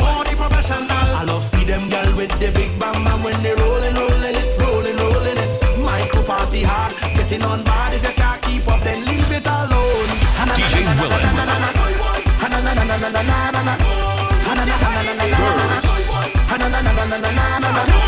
For 0.00 0.24
the 0.24 0.34
professionals. 0.34 1.08
I 1.12 1.24
love 1.28 1.42
see 1.42 1.64
them 1.64 1.84
girl 1.90 2.16
with 2.16 2.32
the 2.40 2.50
big 2.52 2.72
bam 2.80 3.04
bam 3.04 3.22
when 3.22 3.36
they 3.42 3.52
rolling, 3.52 3.92
rolling 4.00 4.34
it, 4.40 4.48
rolling, 4.64 4.96
rolling 4.96 5.36
it. 5.36 5.78
Micro 5.84 6.22
party 6.22 6.62
hard, 6.62 6.94
getting 7.12 7.42
on 7.42 7.62
bad. 7.64 7.92
If 7.92 8.02
you 8.02 8.14
can't 8.16 8.40
keep 8.40 8.66
up, 8.66 8.80
then 8.80 9.04
leave 9.04 9.30
it 9.30 9.46
alone. 9.46 10.08
DJ 10.56 10.88
Willan. 10.88 11.52
If 17.74 18.01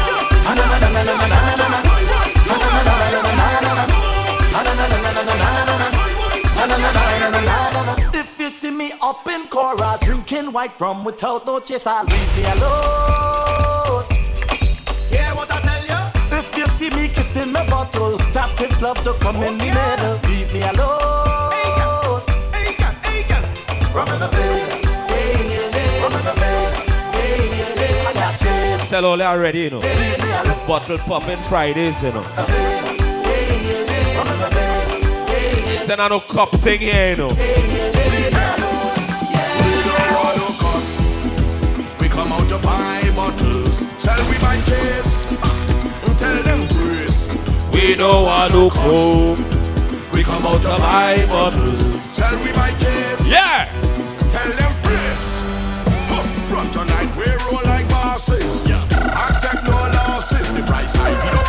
white 10.55 10.81
rum 10.81 11.05
without 11.05 11.45
no 11.45 11.59
chaser, 11.59 11.91
leave 12.07 12.37
me 12.39 12.45
alone. 12.45 14.05
Hear 15.11 15.35
what 15.35 15.51
I 15.51 15.61
tell 15.61 15.85
you? 15.85 16.39
If 16.39 16.57
you 16.57 16.67
see 16.67 16.91
me 16.91 17.09
kissing 17.09 17.53
my 17.53 17.67
bottle, 17.69 18.17
tap 18.33 18.49
this 18.51 18.81
love 18.81 19.03
to 19.03 19.15
come 19.15 19.43
in 19.43 19.59
the 19.59 19.65
middle. 19.65 20.31
Leave 20.31 20.55
me 20.55 20.63
alone. 20.63 22.23
Rum 23.93 24.09
in 24.09 24.19
the 24.21 24.29
vein, 24.29 24.87
stay 25.07 25.35
in 25.41 25.51
your 25.51 25.71
lane. 25.71 26.03
Rum 26.03 26.13
in 26.13 26.25
the 26.25 26.33
vein, 26.33 26.73
stay 27.11 27.35
in 27.47 27.59
your 27.59 27.77
lane. 27.77 28.07
I 28.07 28.13
got 28.15 28.39
chains. 28.39 28.91
Tell 28.91 29.05
all 29.05 29.23
already, 29.23 29.59
you 29.61 29.71
know. 29.71 29.81
Bottle 30.69 30.99
popping 30.99 31.43
Fridays, 31.45 32.03
you 32.03 32.13
know. 32.13 32.23
Stay 32.23 33.59
in 33.59 33.67
your 33.67 33.87
lane. 33.87 34.17
Rum 34.17 34.29
in 34.29 34.39
the 34.39 34.49
vein, 34.55 35.03
stay 35.27 35.59
in 35.59 35.65
your 35.67 35.75
It's 35.75 35.89
not 35.89 36.09
no 36.11 36.21
cup 36.21 36.53
thing 36.57 36.81
here, 36.81 37.11
you 37.11 37.17
know. 37.17 37.84
Sell 44.05 44.23
we 44.31 44.37
buy 44.39 44.57
case. 44.71 45.11
Ah, 45.43 45.57
tell 46.19 46.39
them 46.49 46.61
grace. 46.77 47.23
We 47.73 47.95
don't 47.95 48.25
want 48.25 48.53
no 48.53 48.69
coke. 48.71 49.39
We 50.13 50.23
come 50.23 50.47
out 50.47 50.63
to 50.63 50.69
buy 50.79 51.25
bottles, 51.27 51.81
sell 52.05 52.37
we 52.45 52.53
buy 52.53 52.71
case. 52.85 53.27
Yeah. 53.29 53.71
Tell 54.29 54.51
them 54.61 54.73
brace. 54.83 55.27
Huh, 56.11 56.23
From 56.51 56.71
tonight 56.71 57.11
we 57.17 57.27
roll 57.45 57.63
like 57.65 57.89
bosses. 57.89 58.63
Accept 59.25 59.65
no 59.67 59.79
losses. 59.99 60.47
The 60.53 60.63
price 60.63 60.95
high, 60.95 61.11
we 61.25 61.31
don't 61.35 61.44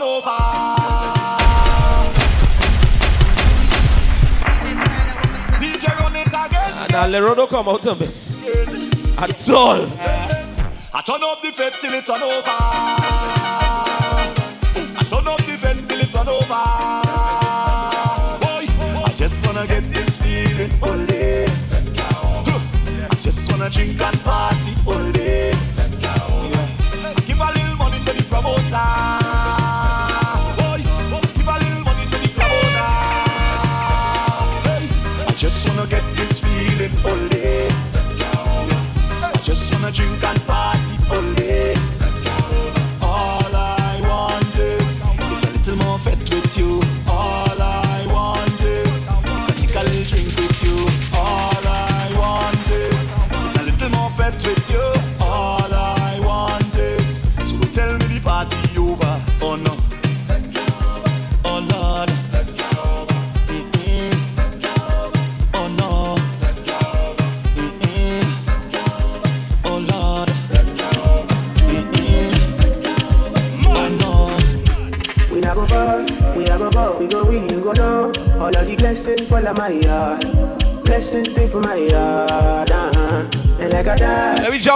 on 0.00 0.02
over. 0.02 0.30
DJ 5.60 5.84
run 5.98 6.16
it 6.16 6.26
again. 6.26 6.72
And 6.74 6.92
now 6.92 7.06
Lero 7.06 7.34
don't 7.34 7.50
come 7.50 7.68
out 7.68 7.86
of 7.86 7.98
this. 7.98 8.36
At 9.18 9.48
all. 9.50 9.86
I 10.92 11.02
turn 11.02 11.22
up 11.22 11.42
the 11.42 11.52
fed 11.52 11.74
till 11.80 11.94
it's 11.94 12.10
on 12.10 12.22
over. 12.22 12.56
I 14.96 15.04
turn 15.08 15.28
up 15.28 15.38
the 15.38 15.56
fed 15.58 15.86
till 15.86 16.00
it's 16.00 16.16
on 16.16 16.28
over. 16.28 16.64
Boy, 18.40 18.66
I 19.04 19.12
just 19.14 19.46
wanna 19.46 19.66
get 19.66 19.92
this 19.92 20.16
feeling 20.18 20.72
all 20.82 21.00
I 23.10 23.14
just 23.20 23.50
wanna 23.50 23.68
drink 23.70 24.00
and 24.00 24.19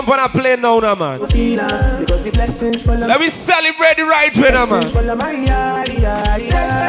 jump 0.04 0.18
on 0.18 0.24
a 0.24 0.28
plane 0.28 0.60
now, 0.60 0.78
now 0.80 0.94
man. 0.94 1.26
feel 1.28 1.60
because 1.98 2.24
the 2.24 2.30
blessings 2.30 2.82
fall 2.82 2.94
on 2.94 3.08
Let 3.08 3.20
me 3.20 3.28
celebrate 3.28 3.96
the 3.96 4.04
right 4.04 4.36
way, 4.36 4.50
now, 4.50 4.66
Blessings 4.66 4.94
man. 4.94 6.83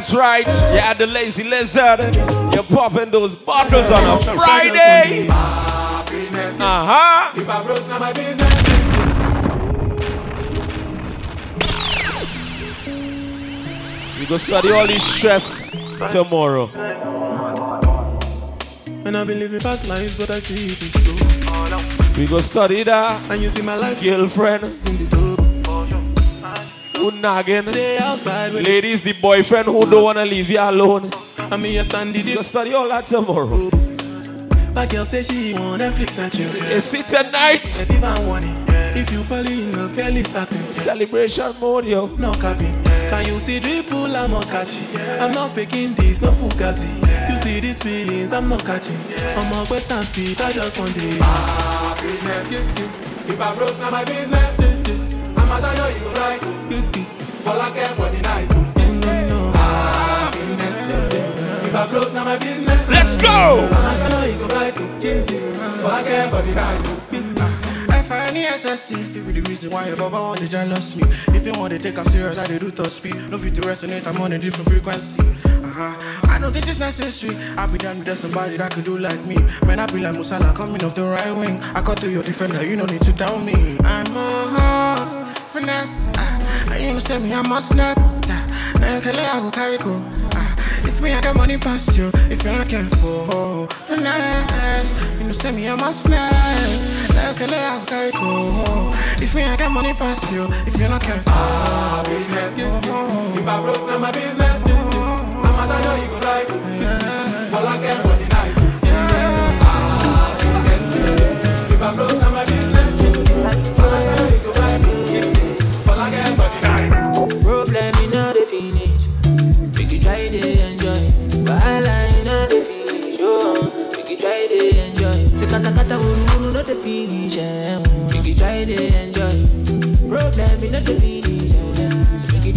That's 0.00 0.14
right. 0.14 0.46
You 0.46 0.80
had 0.80 0.96
the 0.96 1.06
lazy 1.06 1.44
lizard. 1.44 2.16
You're 2.54 2.62
popping 2.62 3.10
those 3.10 3.34
bottles 3.34 3.90
on 3.90 4.02
a 4.02 4.18
Friday. 4.34 5.28
Uh 5.28 5.34
huh. 6.58 7.32
If 7.36 7.46
I 7.46 7.62
broke, 7.62 7.86
now 7.86 7.98
my 7.98 8.10
business. 8.14 8.54
We 14.18 14.24
go 14.24 14.38
study 14.38 14.70
all 14.72 14.86
this 14.86 15.04
stress 15.04 15.70
tomorrow. 16.08 16.70
And 19.04 19.18
I've 19.18 19.26
been 19.26 19.38
living 19.38 19.60
fast 19.60 19.86
lives, 19.86 20.16
but 20.16 20.30
I 20.30 20.40
see 20.40 20.72
it 20.72 20.80
is 20.80 20.92
slow. 20.94 22.16
We 22.16 22.26
go 22.26 22.38
study 22.38 22.84
that. 22.84 23.30
And 23.30 23.42
you 23.42 23.50
see 23.50 23.60
my 23.60 23.76
life 23.76 24.02
girlfriend. 24.02 25.19
Who 27.00 27.10
nagging? 27.12 27.64
Ladies, 28.62 29.02
the 29.02 29.14
boyfriend 29.14 29.68
who 29.68 29.80
don't 29.90 30.04
wanna 30.04 30.26
leave 30.26 30.50
you 30.50 30.60
alone. 30.60 31.08
I 31.38 31.56
mean, 31.56 31.72
you 31.74 31.84
stand 31.84 32.14
it. 32.14 32.26
We 32.26 32.34
go 32.34 32.42
study 32.42 32.74
all 32.74 32.86
that 32.88 33.06
tomorrow. 33.06 33.70
But 34.74 34.90
girl 34.90 35.06
say 35.06 35.22
she 35.22 35.54
want 35.54 35.80
Netflix 35.80 36.18
and 36.18 36.30
chill. 36.30 36.50
It's 36.70 36.92
it 36.92 37.08
tonight. 37.08 37.62
Get 37.64 37.90
even 37.90 38.26
one. 38.26 38.42
If 38.94 39.10
you 39.12 39.24
fall 39.24 39.46
in 39.46 39.72
love, 39.72 39.94
Kelly 39.94 40.22
satin. 40.24 40.60
Celebration 40.72 41.54
mode, 41.58 41.86
yo. 41.86 42.06
No 42.16 42.32
copy. 42.32 42.70
Can 43.08 43.26
you 43.26 43.40
see 43.40 43.60
dripple? 43.60 44.14
I'm 44.14 44.30
not 44.30 44.46
catchy. 44.48 44.84
I'm 45.18 45.32
not 45.32 45.52
faking 45.52 45.94
this, 45.94 46.20
no 46.20 46.32
fugazi. 46.32 46.86
You 47.30 47.36
see 47.36 47.60
these 47.60 47.80
feelings, 47.82 48.32
I'm 48.32 48.48
not 48.48 48.64
catching. 48.64 48.96
I'm 49.36 49.52
a 49.54 49.64
western 49.66 50.02
feet, 50.02 50.40
I 50.40 50.52
just 50.52 50.78
want 50.78 50.94
it. 50.96 51.22
Happiness. 51.22 53.30
If 53.30 53.40
I 53.40 53.54
broke, 53.54 53.78
now 53.78 53.90
my 53.90 54.04
business. 54.04 54.79
I'ma 55.62 55.88
you, 55.88 55.94
you 55.94 56.04
go 56.04 56.12
right. 56.20 56.44
All 57.46 57.60
I 57.60 57.70
care 57.70 57.92
for 57.94 58.08
the 58.08 58.20
night. 58.22 58.48
Ah, 59.54 60.30
Happiness. 60.32 61.66
If 61.66 61.74
I 61.74 61.88
broke, 61.90 62.12
now 62.14 62.24
my 62.24 62.38
business. 62.38 62.88
Let's 62.88 63.16
go. 63.16 63.28
I'ma 63.28 64.24
you, 64.24 64.32
you 64.32 64.38
go 64.38 64.46
right. 64.54 64.78
All 65.84 65.90
I 65.90 66.02
care 66.02 66.28
for 66.30 66.42
the 66.42 66.54
night. 66.54 67.00
F-I-N-E-S-S-C 68.10 68.94
Fit 69.04 69.24
be 69.26 69.32
the 69.32 69.42
reason 69.48 69.70
why 69.70 69.86
your 69.86 69.96
baba 69.96 70.16
want 70.20 70.38
to 70.40 70.48
jealous 70.48 70.96
me 70.96 71.04
If 71.28 71.46
you 71.46 71.52
want 71.52 71.72
to 71.72 71.78
take 71.78 71.96
up 71.96 72.08
serious, 72.08 72.38
I 72.38 72.44
do 72.44 72.70
top 72.72 72.88
speed 72.88 73.14
No 73.30 73.38
fit 73.38 73.54
to 73.54 73.60
resonate, 73.60 74.04
I'm 74.04 74.20
on 74.20 74.32
a 74.32 74.38
different 74.38 74.68
frequency 74.68 75.22
uh-huh. 75.70 76.28
I 76.28 76.38
don't 76.38 76.52
think 76.52 76.66
it's 76.66 76.78
necessary 76.78 77.36
I 77.56 77.66
be 77.66 77.78
down 77.78 77.98
with 77.98 78.18
somebody 78.18 78.56
that 78.56 78.74
could 78.74 78.84
do 78.84 78.98
like 78.98 79.24
me 79.26 79.36
Man, 79.66 79.78
I 79.78 79.86
be 79.86 80.00
like 80.00 80.14
Musiala 80.14 80.54
coming 80.54 80.82
off 80.84 80.94
the 80.94 81.02
right 81.02 81.32
wing 81.32 81.60
I 81.74 81.82
cut 81.82 82.00
through 82.00 82.10
your 82.10 82.22
defender, 82.22 82.64
you 82.66 82.76
don't 82.76 82.90
need 82.90 83.02
to 83.02 83.12
tell 83.12 83.38
me 83.38 83.76
I'm 83.84 84.06
a 84.16 84.96
horse, 84.98 85.20
finesse 85.52 86.08
uh, 86.16 86.76
You 86.78 86.92
know 86.92 86.98
say 86.98 87.18
me, 87.18 87.32
I 87.32 87.46
must 87.46 87.74
not 87.74 87.96
uh, 87.98 88.80
Now 88.80 88.96
you 88.96 89.00
can 89.00 89.14
lay, 89.14 89.24
I 89.24 89.40
go 89.40 89.50
carry 89.50 89.78
go 89.78 90.02
uh, 90.34 90.56
if 90.82 91.00
me 91.02 91.12
I 91.12 91.20
got 91.20 91.36
money 91.36 91.56
past 91.56 91.96
you, 91.96 92.10
if 92.28 92.42
you're 92.42 92.52
not 92.52 92.68
careful, 92.68 93.66
finesse. 93.86 94.92
You 95.18 95.26
know, 95.26 95.32
send 95.32 95.56
me 95.56 95.66
a 95.66 95.76
must 95.76 96.02
snap. 96.02 96.32
Like 97.14 97.40
a 97.40 97.46
lay 97.46 97.58
out 97.58 97.86
carry. 97.86 98.10
If 99.22 99.34
me 99.34 99.42
I 99.42 99.56
got 99.56 99.70
money 99.70 99.94
past 99.94 100.30
you, 100.32 100.46
if 100.66 100.78
you're 100.78 100.88
not 100.88 101.02
careful, 101.02 101.32
ah, 101.32 102.02
I 102.02 102.08
now 102.08 102.12
my 102.12 102.20
business. 102.20 102.58
You, 102.58 102.66
you 102.66 102.72
I 102.72 102.82
business. 102.82 103.38
If 103.38 103.48
I 103.48 103.62
broke, 103.62 103.86
now 103.86 103.98
my 103.98 104.12
business. 104.12 104.68
You, 104.68 104.74
you 104.74 104.80
I 104.80 104.84
you. 104.84 104.90
Oh, 104.92 105.04
you 105.04 105.09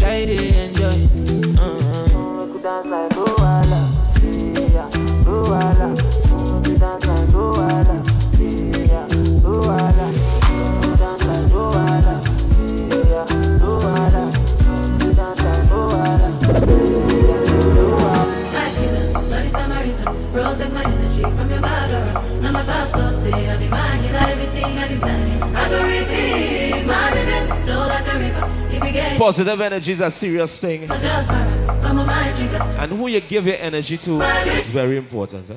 try 0.03 0.25
to 0.25 0.33
enjoy. 0.33 0.93
Say 1.63 1.82
dance 2.63 2.87
like 2.87 3.11
Luala. 3.11 3.81
Yeah, 4.23 4.87
Luala. 5.25 5.89
Make 5.91 6.71
you 6.71 6.77
dance. 6.77 7.05
Yeah, 7.05 7.25
Luala. 7.33 8.05
Make 8.39 8.79
you 10.85 10.95
dance 10.95 11.23
protect 20.31 20.73
my 20.73 20.83
energy 20.83 21.21
from 21.21 21.49
your 21.51 21.61
bad 21.61 21.91
aura. 21.91 22.41
Now 22.41 22.51
my 22.51 22.63
pastor 22.63 23.11
say 23.11 23.49
I 23.49 23.57
be 23.57 23.65
healer, 23.65 24.19
everything 24.19 24.77
I 24.77 24.87
desire. 24.87 25.42
Positive 29.17 29.61
energy 29.61 29.91
is 29.91 30.01
a 30.01 30.09
serious 30.11 30.59
thing. 30.59 30.89
And 32.79 32.91
who 32.91 33.07
you 33.07 33.21
give 33.21 33.45
your 33.47 33.57
energy 33.57 33.97
to 33.99 34.21
is 34.21 34.63
very 34.65 34.97
important. 34.97 35.49
eh? 35.51 35.55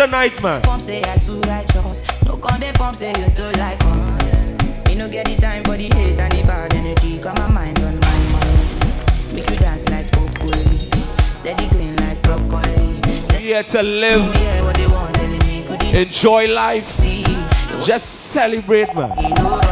Tonight, 0.00 0.42
man. 0.42 0.62
Form 0.62 0.80
say 0.80 1.02
I 1.04 1.18
too 1.18 1.40
righteous. 1.42 2.02
No 2.24 2.38
con 2.38 2.58
they 2.58 2.72
form 2.72 2.94
say 2.94 3.10
you 3.10 3.28
too 3.36 3.50
like 3.58 3.78
us. 3.84 4.52
Me 4.86 4.94
no 4.94 5.10
get 5.10 5.26
the 5.26 5.36
time 5.36 5.62
for 5.64 5.76
the 5.76 5.88
hate 5.94 6.18
and 6.18 6.32
the 6.32 6.42
bad 6.44 6.72
energy. 6.72 7.18
Got 7.18 7.38
my 7.38 7.48
mind 7.48 7.78
on 7.80 8.00
my 8.00 8.18
mind. 8.32 9.34
Make 9.34 9.50
you 9.50 9.56
dance 9.56 9.86
like 9.90 10.10
broccoli. 10.10 10.78
Steady 11.36 11.68
green 11.68 11.96
like 11.96 12.22
broccoli. 12.22 12.98
Here 13.38 13.62
to 13.62 13.82
live, 13.82 14.22
oh, 14.22 14.40
Yeah, 14.40 14.62
what 14.62 14.76
they 14.76 14.86
want 14.86 15.14
telling 15.14 15.38
me. 15.40 15.64
Could 15.64 15.82
you 15.82 15.98
enjoy 15.98 16.48
life, 16.48 16.88
just 17.84 18.06
celebrate, 18.32 18.94
man. 18.94 19.69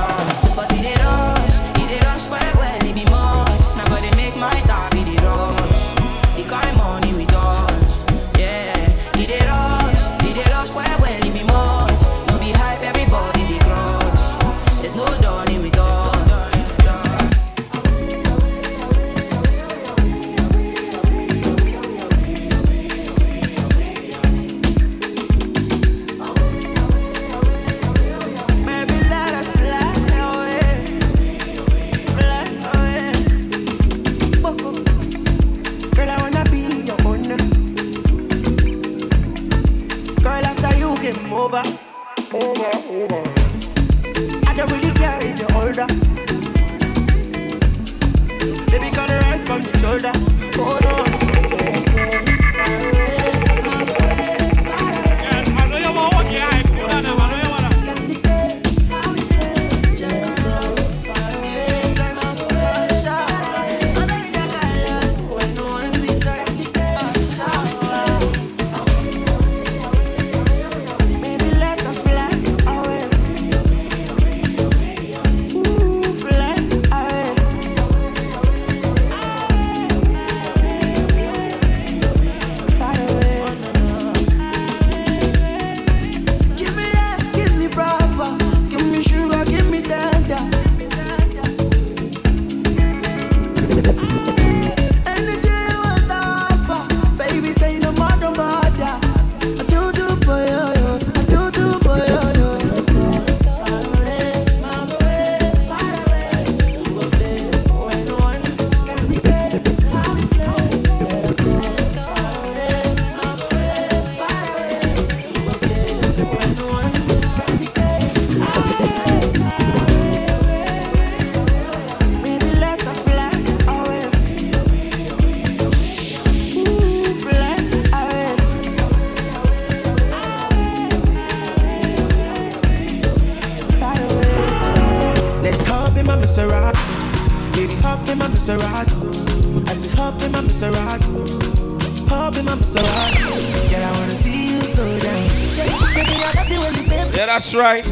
Right. 147.59 147.85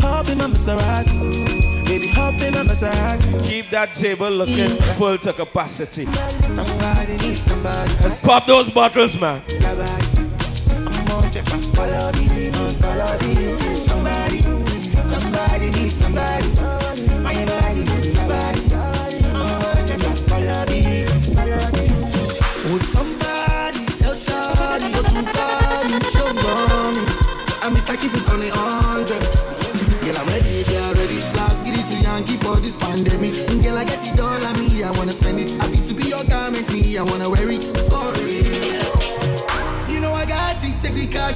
Hop 0.00 0.28
in 0.28 0.38
my 0.38 0.46
Maserati. 0.46 1.84
Baby, 1.84 2.08
hop 2.08 2.40
in 2.40 2.54
my 2.54 2.62
Maserati. 2.62 3.46
Keep 3.46 3.70
that 3.70 3.94
table 3.94 4.30
looking 4.30 4.68
full 4.96 5.18
to 5.18 5.32
capacity. 5.32 6.06
Somebody 6.06 7.16
need 7.18 7.38
somebody. 7.38 7.92
Let's 8.02 8.20
pop 8.24 8.46
those 8.46 8.70
bottles, 8.70 9.20
man. 9.20 9.42
Somebody, 9.48 10.00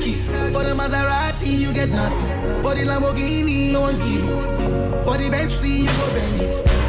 keys 0.04 0.26
For 0.26 0.62
the 0.62 0.74
Maserati, 0.76 1.58
you 1.58 1.72
get 1.72 1.88
nothing 1.88 2.28
For 2.62 2.74
the 2.74 2.82
Lamborghini, 2.82 3.72
you 3.72 3.80
want 3.80 3.98
give 3.98 5.04
For 5.04 5.16
the 5.16 5.28
Bentley, 5.30 5.70
you 5.70 5.92
go 5.98 6.06
bend 6.14 6.40
it 6.40 6.84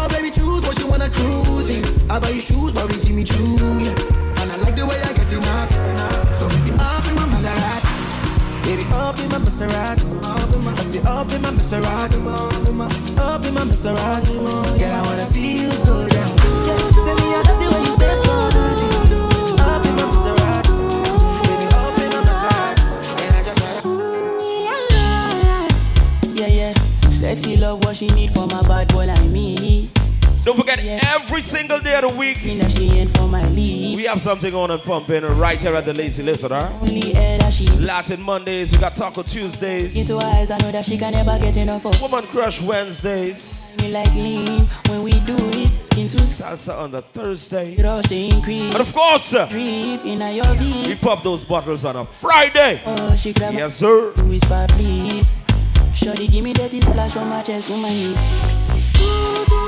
Oh 0.00 0.08
baby, 0.08 0.30
choose 0.30 0.62
what 0.66 0.78
you 0.78 0.86
wanna 0.86 1.10
cruise 1.10 1.68
in. 1.68 1.82
I 2.08 2.20
buy 2.20 2.30
you 2.30 2.40
shoes, 2.40 2.70
probably 2.72 3.00
Jimmy 3.00 3.24
Choo. 3.24 3.34
yeah. 3.34 4.40
And 4.40 4.52
I 4.52 4.56
like 4.58 4.76
the 4.76 4.86
way 4.86 5.00
I 5.02 5.12
get 5.12 5.32
it 5.32 5.44
out. 5.44 5.70
So 6.36 6.48
baby, 6.48 6.70
up 6.78 7.04
in 7.08 7.16
my 7.16 7.26
Maserati. 7.34 8.64
Baby, 8.64 8.84
up 8.92 9.18
in 9.18 9.28
my 9.28 9.38
Maserati. 9.38 10.78
I 10.78 10.82
say 10.82 11.00
up 11.02 11.32
in 11.32 11.42
my 11.42 11.50
Maserati. 11.50 13.18
Up 13.18 13.44
in 13.44 13.54
my 13.54 13.62
Maserati. 13.64 14.78
Girl, 14.78 14.92
I 14.92 15.02
wanna 15.02 15.26
see 15.26 15.62
you 15.62 15.72
go 15.84 16.08
down. 16.08 16.37
Sexy 27.48 27.62
love, 27.62 27.82
what 27.84 27.96
she 27.96 28.08
need 28.08 28.30
for 28.30 28.46
my 28.46 28.60
bad 28.68 28.88
boy 28.88 29.06
like 29.06 29.24
me. 29.26 29.88
Don't 30.44 30.56
forget, 30.56 30.80
every 31.06 31.40
single 31.40 31.80
day 31.80 31.96
of 31.96 32.10
the 32.10 32.16
week, 32.16 32.36
she 32.38 32.98
ain't 32.98 33.10
for 33.16 33.26
my 33.26 33.46
lead. 33.50 33.96
we 33.96 34.04
have 34.04 34.20
something 34.20 34.54
on 34.54 34.70
and 34.70 34.82
pumping 34.82 35.24
right 35.24 35.60
here 35.60 35.74
at 35.74 35.84
the 35.84 35.94
Lazy 35.94 36.22
Lizard. 36.22 36.52
Only 36.52 37.14
air 37.16 37.38
that 37.38 37.80
Latin 37.80 38.20
Mondays, 38.20 38.70
we 38.72 38.78
got 38.78 38.94
Taco 38.94 39.22
Tuesdays, 39.22 39.96
into 39.96 40.22
eyes, 40.24 40.50
I 40.50 40.58
know 40.58 40.70
that 40.72 40.84
she 40.84 40.98
can 40.98 41.12
never 41.12 41.38
get 41.38 41.56
enough 41.56 41.86
of 41.86 42.00
Woman 42.02 42.26
Crush 42.26 42.60
Wednesdays, 42.60 43.74
me 43.80 43.92
like 43.92 44.14
lean. 44.14 44.66
When 44.88 45.02
we 45.02 45.12
do 45.20 45.36
it, 45.36 45.74
skin 45.74 46.08
to 46.08 46.18
Salsa 46.18 46.78
on 46.78 46.90
the 46.90 47.00
Thursday, 47.00 47.76
rush 47.82 48.06
the 48.06 48.28
increase. 48.28 48.74
and 48.74 48.80
of 48.82 48.92
course, 48.92 49.32
uh, 49.34 49.48
in 49.50 50.20
a 50.20 50.86
we 50.86 50.94
pop 50.96 51.22
those 51.22 51.44
bottles 51.44 51.84
on 51.84 51.96
a 51.96 52.04
Friday. 52.04 52.82
Oh, 52.84 53.16
she 53.16 53.32
Yes, 53.38 53.76
sir. 53.76 54.12
Shorty, 56.08 56.26
give 56.28 56.42
me 56.42 56.54
that 56.54 56.72
splash 56.72 57.12
from 57.12 57.28
my 57.28 57.42
chest 57.42 57.68
to 57.68 57.76
my 57.76 57.90
knees. 57.90 59.67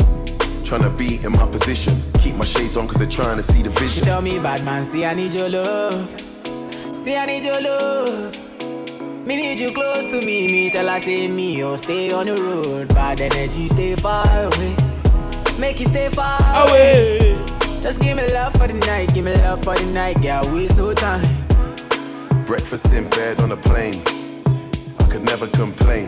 Tryna 0.71 0.97
be 0.97 1.15
in 1.25 1.33
my 1.33 1.45
position. 1.47 2.01
Keep 2.19 2.35
my 2.35 2.45
shades 2.45 2.77
on, 2.77 2.87
cause 2.87 2.95
they're 2.95 3.05
trying 3.05 3.35
to 3.35 3.43
see 3.43 3.61
the 3.61 3.69
She 3.71 3.83
vision. 3.83 4.05
tell 4.05 4.21
me, 4.21 4.39
bad 4.39 4.63
man, 4.63 4.85
see 4.85 5.03
I 5.03 5.13
need 5.13 5.33
your 5.33 5.49
love. 5.49 6.07
See 6.93 7.13
I 7.13 7.25
need 7.25 7.43
your 7.43 7.59
love. 7.59 8.37
Me 9.27 9.35
need 9.35 9.59
you 9.59 9.73
close 9.73 10.09
to 10.11 10.25
me. 10.25 10.47
Me 10.47 10.69
tell 10.69 10.87
her 10.87 11.01
say 11.01 11.27
me, 11.27 11.61
oh 11.61 11.75
stay 11.75 12.13
on 12.13 12.27
the 12.27 12.41
road. 12.41 12.87
Bad 12.87 13.19
energy, 13.19 13.67
stay 13.67 13.97
far 13.97 14.25
away. 14.45 14.77
Make 15.59 15.81
you 15.81 15.87
stay 15.87 16.07
far 16.07 16.39
away. 16.65 17.37
Just 17.81 17.99
give 17.99 18.15
me 18.15 18.31
love 18.31 18.53
for 18.53 18.69
the 18.69 18.75
night, 18.75 19.13
give 19.13 19.25
me 19.25 19.35
love 19.35 19.61
for 19.65 19.75
the 19.75 19.85
night, 19.87 20.21
girl. 20.21 20.49
Waste 20.53 20.77
no 20.77 20.93
time. 20.93 21.27
Breakfast 22.45 22.85
in 22.85 23.09
bed 23.09 23.41
on 23.41 23.51
a 23.51 23.57
plane. 23.57 24.01
I 24.99 25.03
could 25.09 25.23
never 25.23 25.47
complain. 25.47 26.07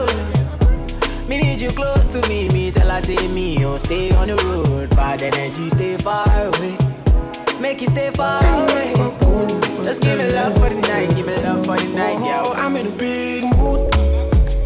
Me 1.31 1.37
need 1.37 1.61
you 1.61 1.71
close 1.71 2.07
to 2.07 2.19
me. 2.27 2.49
Me 2.49 2.71
tell 2.71 2.89
her 2.89 2.99
say 3.05 3.25
me, 3.29 3.63
oh 3.63 3.77
stay 3.77 4.11
on 4.11 4.27
the 4.27 4.35
road. 4.43 4.89
Bad 4.89 5.23
energy, 5.23 5.69
stay 5.69 5.95
far 5.95 6.27
away. 6.27 6.77
Make 7.57 7.79
you 7.79 7.87
stay 7.87 8.09
far 8.11 8.43
away. 8.43 8.91
Just 9.81 10.01
give 10.01 10.17
me 10.17 10.29
love 10.33 10.55
for 10.55 10.67
the 10.67 10.81
night, 10.81 11.15
give 11.15 11.25
me 11.25 11.37
love 11.37 11.65
for 11.65 11.77
the 11.77 11.87
night, 11.95 12.19
yeah. 12.19 12.41
Oh, 12.43 12.51
I'm 12.51 12.75
in 12.75 12.87
a 12.87 12.89
big 12.89 13.43
mood. 13.43 13.89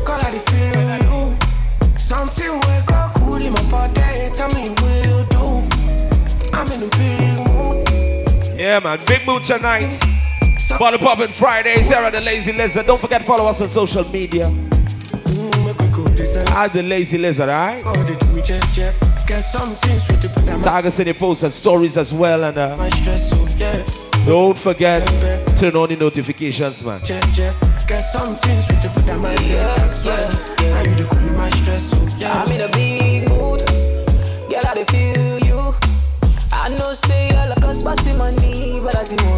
Call 0.08 0.20
out 0.20 0.34
the 0.34 2.00
Something 2.00 2.60
wake 2.68 2.92
up 2.94 3.14
cool 3.14 3.36
in 3.36 3.54
my 3.54 3.62
body. 3.70 4.32
Tell 4.34 4.50
me 4.56 4.70
what 4.82 5.06
you 5.06 5.24
do. 5.30 5.46
I'm 6.52 6.66
in 6.66 6.82
a 6.82 6.90
big 6.98 7.38
mood. 7.48 8.60
Yeah, 8.60 8.80
man. 8.80 9.00
Big 9.06 9.24
mood 9.28 9.44
tonight. 9.44 10.00
Bottle 10.80 10.98
popping 10.98 11.32
Fridays 11.32 11.90
here 11.90 12.00
at 12.00 12.14
the 12.14 12.22
Lazy 12.22 12.54
Lizard. 12.54 12.88
Don't 12.88 13.00
forget 13.00 13.22
to 13.22 13.28
follow 13.28 13.46
us 13.46 13.62
on 13.62 13.70
social 13.70 14.04
media. 14.10 14.52
Get 19.28 19.42
something 19.42 20.00
sweet 20.00 20.22
to 20.22 20.30
put 20.30 20.46
that 20.46 20.62
Tag 20.62 20.86
us 20.86 21.00
in 21.00 21.08
the 21.08 21.14
posts 21.14 21.44
and 21.44 21.52
stories 21.52 21.98
as 21.98 22.14
well. 22.14 22.44
And 22.44 22.58
uh, 22.58 22.90
stress, 22.92 23.30
so 23.30 23.46
yeah. 23.58 23.84
don't 24.26 24.58
forget 24.58 25.06
turn 25.58 25.76
on 25.76 25.90
the 25.90 25.98
notifications, 25.98 26.82
man. 26.82 27.04
Check, 27.04 27.24
check. 27.34 27.54
Get 27.88 28.02
something 28.02 28.62
sweet 28.62 28.82
to 28.84 28.90
put 28.90 29.06
that 29.08 29.20
my 29.20 29.32
head. 29.42 29.80
I 29.80 29.88
swear. 29.88 30.30
Now 30.72 30.82
you 30.84 30.96
the 30.96 31.04
cool 31.12 31.28
in 31.28 31.36
my 31.36 31.50
stress, 31.50 31.90
so 31.90 31.98
yeah. 32.18 32.32
I'm 32.32 32.48
in 32.48 32.62
a 32.62 32.72
big 32.72 33.30
mood. 33.30 33.68
Girl, 34.50 34.62
I 34.64 34.74
dey 34.76 34.86
feel 34.86 35.40
you. 35.40 35.76
I 36.54 36.70
know 36.70 36.94
say 36.96 37.36
all 37.36 37.52
of 37.52 37.64
us 37.64 37.84
passing 37.84 38.18
money, 38.18 38.80
but 38.80 38.96
I 38.96 39.04
still 39.04 39.26
want 39.28 39.35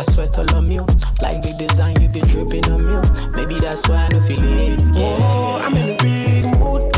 Like 0.00 0.08
sweat 0.08 0.38
all 0.38 0.56
on 0.56 0.72
oh. 0.78 0.86
Like 1.20 1.42
big 1.42 1.58
design, 1.58 2.00
you 2.00 2.08
been 2.08 2.24
dripping 2.24 2.64
on 2.72 2.86
me. 2.86 2.96
Maybe 3.36 3.56
that's 3.56 3.86
why 3.86 4.06
I 4.06 4.08
don't 4.08 4.22
feel 4.22 4.42
it. 4.42 4.78
Yeah. 4.96 5.16
Oh, 5.20 5.60
I'm 5.62 5.76
in 5.76 5.90
a 5.90 5.96
big 6.02 6.44
mood. 6.58 6.90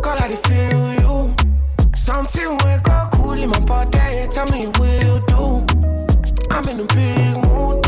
Girl, 0.00 0.14
I 0.16 0.36
feel 0.46 0.92
you. 1.02 1.34
Something 1.96 2.56
wake 2.62 2.86
up 2.86 3.10
cool 3.14 3.32
in 3.32 3.50
my 3.50 3.58
body. 3.58 4.28
Tell 4.30 4.46
me 4.54 4.66
what 4.78 5.02
you 5.02 5.18
do. 5.26 5.66
I'm 6.54 6.62
in 6.70 6.78
a 6.78 6.86
big 6.94 7.34
mood. 7.50 7.82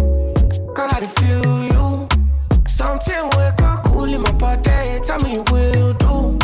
Girl, 0.75 0.91
I 0.91 1.07
feel 1.07 1.63
you. 1.71 2.09
Something 2.67 3.23
wake 3.37 3.63
up 3.63 3.85
cool 3.85 4.13
in 4.13 4.23
my 4.23 4.33
body. 4.33 4.99
Tell 5.07 5.21
me 5.21 5.39
what 5.39 5.71
you 5.73 5.95
do. 6.03 6.37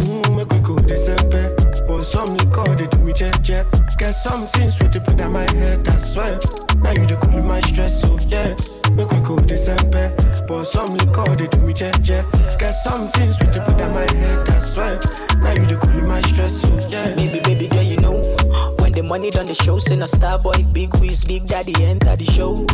Mm, 0.00 0.36
make 0.38 0.50
we 0.50 0.58
go 0.60 0.78
December. 0.78 1.54
But 1.86 2.02
some 2.04 2.30
liquor, 2.30 2.74
they 2.76 2.86
do 2.86 2.98
me 3.00 3.12
check, 3.12 3.42
check. 3.42 3.66
Get 3.98 4.12
something 4.12 4.70
sweet 4.70 4.92
to 4.92 5.00
put 5.02 5.20
on 5.20 5.32
my 5.32 5.42
head, 5.52 5.86
I 5.86 5.96
swear. 5.98 6.40
Now 6.84 6.92
you 6.92 7.06
the 7.06 7.16
cool 7.16 7.40
in 7.40 7.48
my 7.48 7.60
stress, 7.60 8.02
so 8.02 8.18
yeah. 8.28 8.52
Make 8.94 9.10
we 9.10 9.20
go 9.24 9.38
December. 9.40 10.12
But 10.46 10.64
some 10.64 10.90
liquor, 10.92 11.34
they 11.34 11.48
do 11.48 11.60
me 11.64 11.72
check, 11.72 11.96
check. 12.04 12.24
Get 12.60 12.72
something 12.84 13.32
sweet 13.32 13.52
to 13.54 13.64
put 13.64 13.80
on 13.80 13.92
my 13.92 14.04
head, 14.12 14.48
I 14.50 14.58
swear. 14.60 15.00
Now 15.40 15.52
you 15.52 15.64
the 15.64 15.80
cool 15.80 16.02
my 16.06 16.20
stress, 16.20 16.60
so 16.60 16.68
yeah. 16.92 17.16
Baby, 17.16 17.40
baby 17.44 17.68
girl, 17.68 17.82
you 17.82 17.96
know 17.96 18.36
when 18.78 18.92
the 18.92 19.02
money 19.02 19.30
done 19.30 19.46
the 19.46 19.54
show, 19.54 19.78
send 19.78 20.02
a 20.02 20.06
star 20.06 20.38
boy, 20.38 20.52
big 20.72 20.92
whiz, 20.98 21.24
big 21.24 21.46
daddy 21.46 21.72
enter 21.82 22.16
the 22.16 22.24
show. 22.24 22.66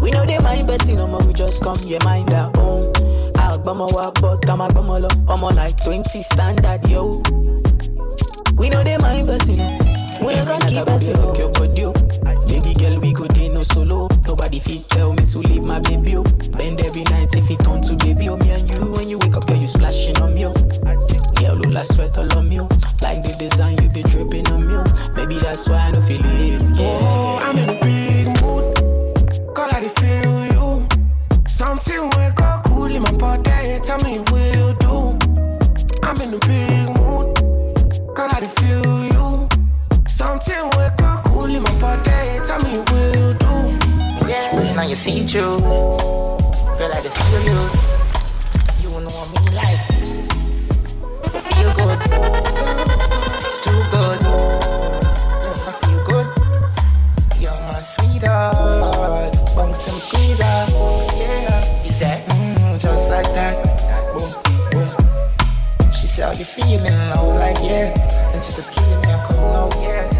We 0.00 0.10
know 0.10 0.24
they 0.24 0.38
mind 0.38 0.66
person, 0.66 0.96
no 0.96 1.06
more 1.06 1.20
we 1.26 1.34
just 1.34 1.62
come, 1.62 1.76
yeah, 1.84 2.02
mind 2.02 2.32
our 2.32 2.50
own. 2.58 2.90
I'll 3.36 3.58
bum 3.58 3.80
a 3.80 3.86
walk, 3.86 4.22
but 4.22 4.48
I'm 4.48 4.62
a 4.62 4.68
bum 4.72 4.88
a 4.88 4.98
low, 5.00 5.08
I'm 5.28 5.44
on 5.44 5.54
like 5.54 5.76
20 5.84 6.02
standard, 6.02 6.88
yo. 6.88 7.22
We 8.56 8.70
know 8.70 8.82
they 8.82 8.96
mind 8.96 9.28
person, 9.28 9.58
no. 9.58 9.78
We 10.24 10.32
not 10.32 10.48
gonna 10.48 10.66
keep 10.68 10.88
us 10.88 11.12
rock 11.18 11.36
your 11.36 11.50
body, 11.52 11.82
yo. 11.82 11.92
Girl, 12.80 12.98
we 13.00 13.12
go 13.12 13.26
day 13.26 13.48
no 13.48 13.62
solo. 13.62 14.08
Nobody 14.26 14.58
fit 14.58 14.86
tell 14.88 15.12
me 15.12 15.26
to 15.26 15.38
leave 15.38 15.62
my 15.64 15.80
baby, 15.80 16.16
oh. 16.16 16.24
yo. 16.24 16.48
Bend 16.56 16.80
every 16.86 17.02
night 17.04 17.28
if 17.36 17.50
it 17.50 17.60
turn 17.60 17.82
to 17.82 17.94
baby, 17.96 18.24
yo. 18.24 18.36
Me 18.38 18.50
and 18.50 18.68
you, 18.70 18.80
when 18.92 19.06
you 19.08 19.18
wake 19.20 19.36
up, 19.36 19.46
girl, 19.46 19.58
you 19.58 19.66
splashing 19.66 20.16
on 20.22 20.34
me, 20.34 20.42
yo. 20.42 20.54
Girl, 21.36 21.56
look 21.56 21.74
like 21.74 21.84
sweat 21.84 22.16
all 22.16 22.32
on 22.38 22.48
me, 22.48 22.56
yo. 22.56 22.62
Like 23.02 23.22
the 23.22 23.36
design 23.38 23.82
you 23.82 23.90
be 23.90 24.02
dripping 24.02 24.46
on 24.48 24.66
me, 24.66 24.72
yo. 24.72 24.84
Maybe 25.14 25.36
that's 25.36 25.68
why 25.68 25.88
I 25.88 25.90
don't 25.90 26.02
feel 26.02 26.20
it, 26.24 26.62
Oh, 26.78 27.38
yeah. 27.40 27.48
I'm 27.48 27.58
in 27.58 27.68
a 27.68 27.80
big 27.84 28.26
mood. 28.40 29.54
Girl, 29.54 29.68
I 29.70 29.86
feel 30.00 30.46
you. 30.56 30.88
Something 31.46 32.08
wake 32.16 32.40
up 32.40 32.64
cool 32.64 32.86
in 32.86 33.02
my 33.02 33.12
body. 33.12 33.78
Tell 33.84 33.98
me 34.08 34.18
what 34.32 34.56
you 34.56 34.74
do. 34.80 35.18
I'm 36.02 36.16
in 36.16 36.32
a 36.32 36.40
big 36.48 36.88
mood. 36.88 36.99
Now 44.80 44.88
you 44.88 44.94
see 44.94 45.20
you. 45.20 45.44
Girl, 46.78 46.90
I 46.90 47.00
just 47.04 47.16
feel 47.20 47.42
you. 47.48 47.60
You 48.80 48.88
know 49.04 49.20
me 49.32 49.40
like. 49.52 49.82
Feel 51.46 51.70
good. 51.76 52.00
Too 53.60 53.80
good. 53.92 54.20
I 55.52 55.72
feel 55.82 56.00
good. 56.08 56.28
You're 57.42 57.60
my 57.68 57.80
sweetheart. 57.92 59.32
Bunks 59.54 59.84
them 59.84 59.98
squeezer. 60.08 60.56
Yeah. 61.20 61.84
Is 61.84 61.98
that 62.00 62.26
mm, 62.28 62.80
just 62.80 63.10
like 63.10 63.30
that? 63.34 63.56
Boom, 64.14 64.32
boom. 64.70 65.92
She 65.92 66.06
said, 66.06 66.24
How 66.24 66.32
you 66.32 66.44
feeling? 66.44 66.94
I 66.94 67.22
was 67.22 67.36
like, 67.36 67.58
Yeah. 67.58 68.32
And 68.32 68.42
she 68.42 68.52
just 68.52 68.72
killing 68.72 69.00
me. 69.02 69.08
Now. 69.08 69.68
Yeah, 69.74 69.80
yeah, 69.82 70.10
yeah. 70.14 70.19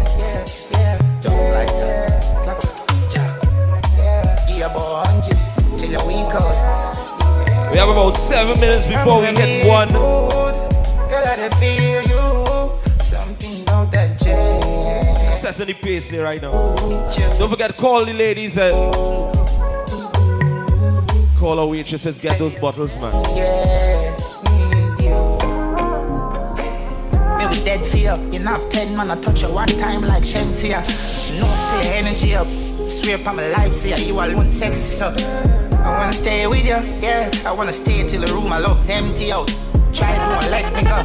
Hundred 5.05 5.37
till 5.79 5.91
the 5.91 6.05
week 6.05 6.33
out. 6.35 7.71
We 7.71 7.77
have 7.77 7.89
about 7.89 8.11
seven 8.17 8.59
minutes 8.59 8.85
before 8.85 9.21
we 9.21 9.27
hit 9.27 9.65
one. 9.67 9.89
Girl, 9.89 11.23
I 11.25 11.35
dey 11.35 11.49
feel 11.59 12.01
you. 12.03 12.23
Something 13.03 13.63
about 13.63 13.91
that 13.91 14.19
jam. 14.19 15.31
Setting 15.31 15.67
the 15.67 15.73
pace 15.73 16.09
here 16.09 16.23
right 16.23 16.41
now. 16.41 16.75
Don't 17.39 17.49
forget, 17.49 17.71
to 17.73 17.77
call 17.81 18.05
the 18.05 18.13
ladies. 18.13 18.57
Uh, 18.57 18.91
call 21.37 21.59
our 21.59 21.67
waitresses, 21.67 22.21
get 22.21 22.37
those 22.37 22.55
bottles, 22.55 22.95
man. 22.97 23.13
Yeah, 23.35 24.15
need 24.51 24.99
you. 25.05 25.17
Me 27.37 27.47
we 27.47 27.63
dead. 27.65 27.81
You 28.33 28.41
have 28.41 28.69
ten 28.69 28.95
man, 28.95 29.09
I 29.11 29.15
touch 29.19 29.41
you 29.41 29.51
one 29.51 29.67
time 29.67 30.01
like 30.01 30.23
Shensia. 30.23 30.81
No 31.39 31.47
say 31.55 31.97
energy 31.97 32.35
up. 32.35 32.47
Swear 33.01 33.15
upon 33.15 33.35
my 33.37 33.47
life, 33.47 33.73
say 33.73 33.97
you 34.05 34.13
alone 34.13 34.51
sexy 34.51 34.91
so. 34.91 35.07
I 35.83 35.89
wanna 35.97 36.13
stay 36.13 36.45
with 36.45 36.63
you, 36.63 36.77
yeah. 37.01 37.31
I 37.43 37.51
wanna 37.51 37.73
stay 37.73 38.07
till 38.07 38.21
the 38.21 38.31
room 38.31 38.53
I 38.53 38.59
love 38.59 38.87
empty 38.87 39.31
out. 39.31 39.47
Try 39.91 40.15
don't 40.21 40.51
let 40.51 40.71
me 40.75 40.83
go. 40.83 41.01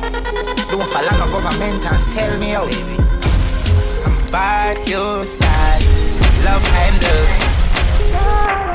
Don't 0.68 0.88
fall 0.92 1.08
on 1.08 1.18
the 1.18 1.26
government 1.32 1.86
and 1.86 1.98
sell 1.98 2.38
me 2.38 2.52
out. 2.52 2.68
I'm 4.04 4.30
by 4.30 4.76
your 4.86 5.24
side. 5.24 5.82
Love 6.44 6.64
and 6.84 7.02
love. 7.06 7.30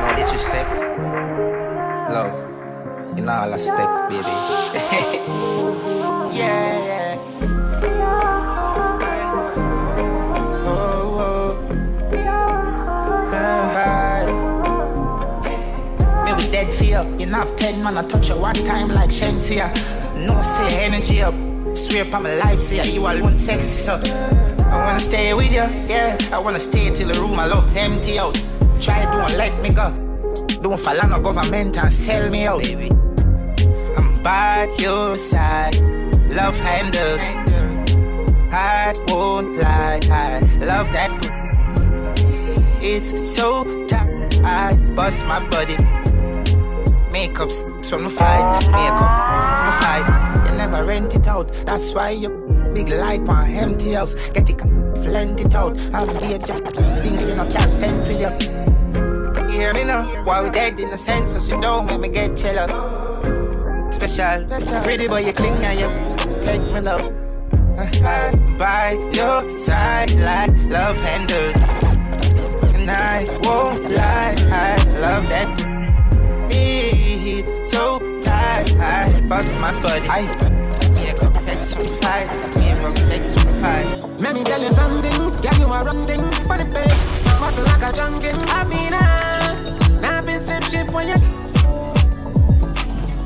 No 0.02 0.08
disrespect. 0.18 0.80
Love. 2.10 2.34
In 3.20 3.30
all 3.30 3.54
aspect, 3.54 4.10
baby. 4.10 4.36
yeah, 6.36 6.71
10 17.32 17.42
of 17.42 17.56
10, 17.56 17.84
man. 17.84 17.98
I 17.98 18.04
touch 18.04 18.28
you 18.28 18.38
one 18.38 18.56
time 18.56 18.90
like 18.90 19.10
Shensia. 19.10 19.72
No 20.26 20.42
say 20.42 20.84
energy 20.84 21.22
up. 21.22 21.34
Swear 21.74 22.04
upon 22.04 22.24
my 22.24 22.36
life, 22.36 22.60
say 22.60 22.92
you 22.92 23.08
alone 23.08 23.38
sexy, 23.38 23.78
so 23.78 23.94
I 24.66 24.86
wanna 24.86 25.00
stay 25.00 25.34
with 25.34 25.52
you, 25.52 25.66
yeah. 25.88 26.18
I 26.34 26.40
wanna 26.40 26.60
stay 26.60 26.90
till 26.90 27.08
the 27.08 27.20
room 27.22 27.40
I 27.40 27.46
love 27.46 27.76
empty 27.78 28.20
out. 28.20 28.36
Try 28.82 29.06
don't 29.10 29.38
let 29.38 29.62
me 29.64 29.72
go. 29.72 29.92
Don't 30.62 30.78
fall 30.78 31.00
on 31.00 31.12
the 31.12 31.20
government 31.20 31.78
and 31.78 31.94
sell 31.94 32.30
me 32.30 32.46
out. 32.46 32.64
Baby. 32.64 32.90
I'm 33.98 34.22
by 34.22 34.70
your 34.78 35.18
side, 35.18 35.80
love 36.32 36.58
handles. 36.60 37.22
I 38.52 38.94
won't 39.08 39.56
lie, 39.56 40.02
I 40.12 40.40
love 40.66 40.92
that. 40.92 41.12
It's 42.82 43.34
so 43.34 43.64
tight, 43.88 44.42
I 44.44 44.76
bust 44.96 45.26
my 45.26 45.40
body. 45.48 45.78
Makeups 47.12 47.86
from 47.90 48.06
the 48.06 48.10
fight. 48.10 48.62
Makeup, 48.72 49.12
the 49.68 49.74
fight. 49.84 50.06
You 50.46 50.58
never 50.58 50.86
rent 50.86 51.14
it 51.14 51.28
out. 51.28 51.52
That's 51.66 51.94
why 51.94 52.12
you 52.12 52.30
big 52.74 52.88
light 52.88 53.28
on 53.28 53.50
empty 53.52 53.92
house. 53.92 54.16
Get 54.32 54.50
it, 54.50 54.60
flint 55.04 55.42
it 55.42 55.54
out. 55.54 55.78
I'm 55.94 56.08
a 56.08 56.14
babe, 56.22 56.44
jack. 56.46 56.64
Think 56.64 57.20
you 57.22 57.36
know, 57.36 57.50
can't 57.52 57.70
send 57.70 58.08
with 58.08 58.20
you. 58.20 58.32
You 59.52 59.60
hear 59.60 59.74
me 59.74 59.84
now? 59.84 60.06
Why 60.24 60.42
we 60.42 60.50
dead 60.52 60.80
in 60.80 60.90
the 60.90 60.98
sense 60.98 61.34
so 61.34 61.56
you 61.56 61.62
don't 61.62 61.86
make 61.86 62.00
me 62.00 62.08
get 62.08 62.38
jealous. 62.38 62.72
Special, 63.94 64.48
pretty 64.82 65.08
boy, 65.08 65.20
you 65.20 65.34
cling 65.34 65.62
now, 65.62 65.72
you 65.72 65.90
take 66.44 66.62
my 66.72 66.80
love. 66.80 67.12
By 68.58 68.98
your 69.12 69.60
side, 69.60 70.12
like 70.16 70.52
love 70.70 70.96
handles. 70.98 71.56
And 72.74 72.90
I 72.90 73.26
won't 73.44 73.84
lie, 73.92 74.36
I 74.50 74.76
love 75.00 75.28
that 75.30 75.71
beat 77.22 77.46
so 77.68 78.00
tight. 78.22 78.68
I 78.80 79.22
bust 79.30 79.54
my 79.60 79.72
body. 79.82 80.08
I 80.10 80.22
make 80.94 81.22
up 81.24 81.38
sex 81.38 81.76
on 81.76 81.88
fire. 82.02 82.28
Make 82.58 82.84
up 82.90 82.98
sex 82.98 83.36
on 83.38 83.54
fire. 83.62 83.90
Let 84.18 84.36
me 84.36 84.44
tell 84.44 84.62
you 84.62 84.72
something, 84.72 85.44
yeah, 85.44 85.56
you 85.60 85.68
are 85.68 85.86
wrong 85.86 86.06
things 86.08 86.40
for 86.40 86.58
the 86.58 86.66
pay. 86.74 86.90
Muscle 87.40 87.64
like 87.66 87.86
a 87.90 87.92
junkie, 87.96 88.34
I 88.58 88.64
mean, 88.72 88.94
ah, 88.94 90.00
now 90.02 90.22
be 90.22 90.34
strip 90.34 90.64
ship 90.64 90.88
when 90.94 91.08
you 91.08 91.18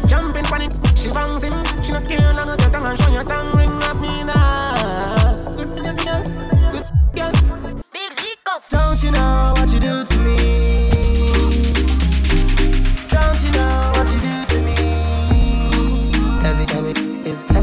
jumping 0.08 0.46
on 0.54 0.62
it, 0.62 0.74
she 0.98 1.10
bouncing, 1.10 1.54
she 1.84 1.92
not 1.92 2.08
care 2.08 2.34
long 2.34 2.50
as 2.50 2.60
your 2.62 2.72
tongue 2.72 2.86
and 2.86 3.00
show 3.00 3.12
your 3.12 3.24
tongue 3.24 3.58
ring 3.58 3.84
up 3.84 3.98
me 4.00 4.24
now. 4.24 5.56
Good 5.58 5.72
girl, 5.76 6.24
good 6.72 6.86
girl. 7.16 7.32
Big 7.92 8.12
Zico. 8.20 8.54
Don't 8.70 9.04
you 9.04 9.12
know 9.12 9.54
what 9.58 9.74
you 9.74 9.80
do 9.80 10.04
to 10.06 10.15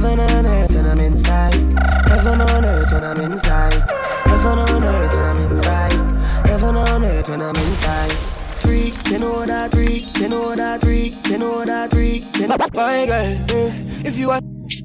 heaven 0.02 0.20
on 0.20 0.46
earth 0.46 0.74
when 0.74 0.86
I'm 0.86 1.00
inside. 1.00 1.54
Heaven 1.54 2.40
on 2.40 2.64
earth 2.64 2.92
when 2.92 3.04
I'm 3.04 3.20
inside. 3.20 3.72
Heaven 4.24 4.58
on 4.58 4.84
earth 4.84 5.14
when 5.14 5.24
I'm 5.24 5.50
inside. 5.50 5.92
Heaven 6.46 6.76
on 6.76 7.04
earth 7.04 7.28
when 7.28 7.40
I'm 7.42 7.56
inside. 7.56 8.12
Freak, 8.62 8.94
you 9.08 9.18
know 9.18 9.46
that 9.46 9.70
freak, 9.70 10.18
you 10.18 10.28
know 10.28 10.54
that 10.56 10.80
freak, 10.80 11.14
you 11.28 11.38
know 11.38 11.64
that 11.64 11.90
freak. 11.90 12.24
You 12.36 12.48
know 12.48 12.56
My 12.58 13.06
girl, 13.06 13.38
eh, 13.50 13.72
if 14.04 14.18
you 14.18 14.30
are 14.30 14.40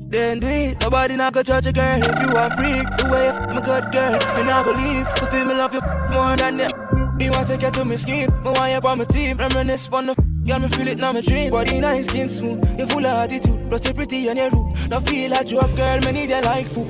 then 0.10 0.40
do 0.40 0.48
it. 0.48 0.82
Nobody 0.82 1.16
not 1.16 1.34
go 1.34 1.44
judge 1.44 1.68
a 1.68 1.74
girl 1.74 2.00
if 2.00 2.22
you 2.22 2.38
are 2.38 2.50
freak. 2.56 2.88
The 2.98 3.10
way 3.12 3.30
I'm 3.30 3.58
a 3.58 3.62
good 3.62 3.92
girl, 3.92 4.12
me 4.38 4.44
not 4.44 4.66
go 4.66 4.72
leave. 4.72 5.08
You 5.20 5.28
feel 5.28 5.46
me 5.46 5.54
love 5.56 5.74
you 5.74 5.82
more 6.12 6.38
than 6.38 6.58
them. 6.58 6.72
Me 7.18 7.30
want 7.30 7.48
take 7.48 7.64
you 7.64 7.72
to 7.72 7.86
me 7.86 7.98
scheme. 7.98 8.30
Me 8.44 8.52
want 8.52 8.72
you 8.72 8.90
on 8.90 8.98
my 9.00 9.06
team. 9.06 9.38
Reminisce 9.38 9.88
fun 9.88 10.10
of. 10.10 10.37
Girl, 10.48 10.60
me 10.60 10.68
feel 10.70 10.88
it 10.88 10.98
now, 10.98 11.12
my 11.12 11.20
dream. 11.20 11.52
Body 11.52 11.82
nice, 11.82 12.08
skin 12.08 12.30
smooth. 12.30 12.80
You 12.80 12.88
full 12.88 13.06
of 13.06 13.30
attitude, 13.30 13.68
plus 13.68 13.86
you 13.86 13.94
pretty 13.94 14.30
and 14.30 14.40
you 14.40 14.50
rude. 14.50 14.90
Now 14.90 15.02
feel 15.02 15.30
like 15.30 15.52
you 15.52 15.60
a 15.60 15.68
girl, 15.76 16.00
me 16.00 16.12
need 16.14 16.30
you 16.30 16.42
like 16.42 16.68
food. 16.68 16.88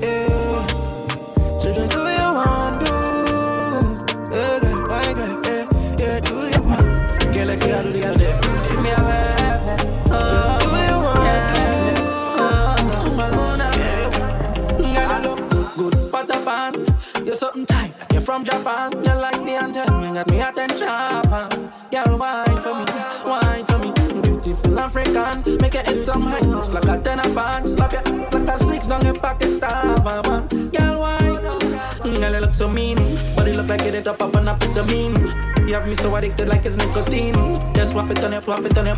Yeah. 0.00 0.66
So 1.58 1.74
just 1.74 1.92
do 1.92 1.98
you 1.98 2.28
want, 2.38 2.80
do. 2.80 2.92
Yeah, 4.34 4.60
girl, 4.60 4.86
my 4.88 5.12
girl, 5.12 5.42
yeah, 5.44 5.98
yeah, 5.98 6.20
do 6.20 6.34
you 6.48 6.62
want. 6.62 7.34
Girl, 7.34 7.46
like 7.48 7.58
say 7.58 7.72
I 7.74 7.82
do 7.82 7.92
the 7.92 8.00
girl 8.00 8.14
there. 8.16 8.40
Give 8.70 8.82
me 8.82 8.90
a 8.90 9.26
up 16.30 16.46
on. 16.46 17.26
You're 17.26 17.34
something 17.34 17.66
tight, 17.66 17.92
you're 18.12 18.22
from 18.22 18.44
Japan. 18.44 18.85
African, 24.96 25.60
make 25.60 25.74
your 25.74 25.82
head 25.82 26.00
some 26.00 26.22
high. 26.22 26.40
Looks 26.40 26.70
like 26.70 26.84
a 26.84 26.98
ten 27.02 27.18
a 27.18 27.28
band, 27.34 27.68
slap 27.68 27.92
you 27.92 28.00
like 28.16 28.48
a 28.48 28.64
six 28.64 28.86
down 28.86 29.04
in 29.06 29.14
Pakistan. 29.14 30.02
Mama. 30.02 30.48
Girl, 30.50 31.00
wine. 31.00 31.20
Mm, 32.00 32.20
girl, 32.20 32.32
you 32.32 32.40
look 32.40 32.54
so 32.54 32.68
mean, 32.68 32.96
but 33.34 33.46
it 33.46 33.56
look 33.56 33.68
like 33.68 33.82
it 33.82 34.08
up 34.08 34.20
up 34.20 34.32
with 34.34 34.90
mean. 34.90 35.12
You 35.68 35.74
have 35.74 35.86
me 35.86 35.94
so 35.94 36.14
addicted 36.16 36.48
like 36.48 36.64
it's 36.64 36.76
nicotine. 36.76 37.34
Just 37.74 37.92
swap 37.92 38.10
it 38.10 38.24
on 38.24 38.32
your, 38.32 38.42
swap 38.42 38.64
it 38.64 38.78
on 38.78 38.86
your. 38.86 38.96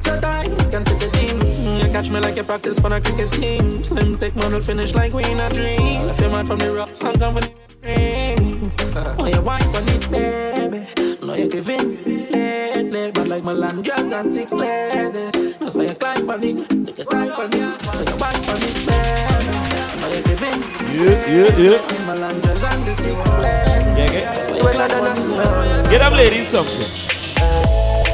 So 0.00 0.20
tight, 0.20 0.48
can't 0.70 0.88
fit 0.88 0.98
the 0.98 1.10
team. 1.12 1.38
Mm, 1.38 1.84
you 1.86 1.92
catch 1.92 2.10
me 2.10 2.18
like 2.18 2.36
you 2.36 2.42
practice 2.42 2.80
for 2.80 2.92
a 2.92 3.00
cricket 3.00 3.30
team. 3.32 3.84
Slim 3.84 4.16
take 4.16 4.34
model 4.34 4.60
finish 4.60 4.94
like 4.94 5.12
we 5.12 5.22
in 5.24 5.38
a 5.38 5.48
dream. 5.50 6.08
If 6.08 6.20
you're 6.20 6.30
mad 6.30 6.48
from 6.48 6.58
the 6.58 6.72
rocks, 6.72 7.04
I'm 7.04 7.14
coming 7.14 7.42
from 7.42 7.52
the 7.82 7.88
rain. 7.88 8.72
Oh, 9.18 9.26
you 9.26 9.42
wine 9.42 9.62
on 9.76 9.88
it, 9.88 10.10
baby. 10.10 11.15
No, 11.26 11.34
you're 11.34 11.48
giving 11.48 12.04
lately. 12.30 13.10
But 13.10 13.26
like 13.26 13.42
my 13.42 13.52
land, 13.52 13.84
jazz 13.84 14.12
and 14.12 14.32
six 14.32 14.52
ladies. 14.52 15.58
That's 15.58 15.74
why 15.74 15.82
you 15.84 15.94
climb 15.94 16.30
on 16.30 16.44
it. 16.44 16.68
Take 16.86 16.98
your 16.98 17.06
time 17.06 17.32
on 17.32 17.52
it. 17.52 17.82
So 17.82 18.04
you 18.06 18.16
wine 18.22 18.42
on 18.46 18.62
it, 18.62 18.74
baby. 18.86 20.00
No, 20.00 20.06
you're 20.06 20.22
giving 20.22 20.62
Yeah, 20.94 21.26
yeah, 21.26 21.58
yeah. 21.58 22.06
My 22.06 22.14
land, 22.14 22.42
jazz 22.44 22.62
and 22.62 22.86
the 22.86 22.94
six 22.96 23.18
ladies. 23.42 23.98
Yeah, 23.98 24.06
get, 24.06 24.34
That's 24.34 24.48
why 24.48 24.56
you 24.56 24.62
climb 24.62 25.90
get 25.90 25.98
them 25.98 26.12
ladies 26.12 26.48
something. 26.48 27.06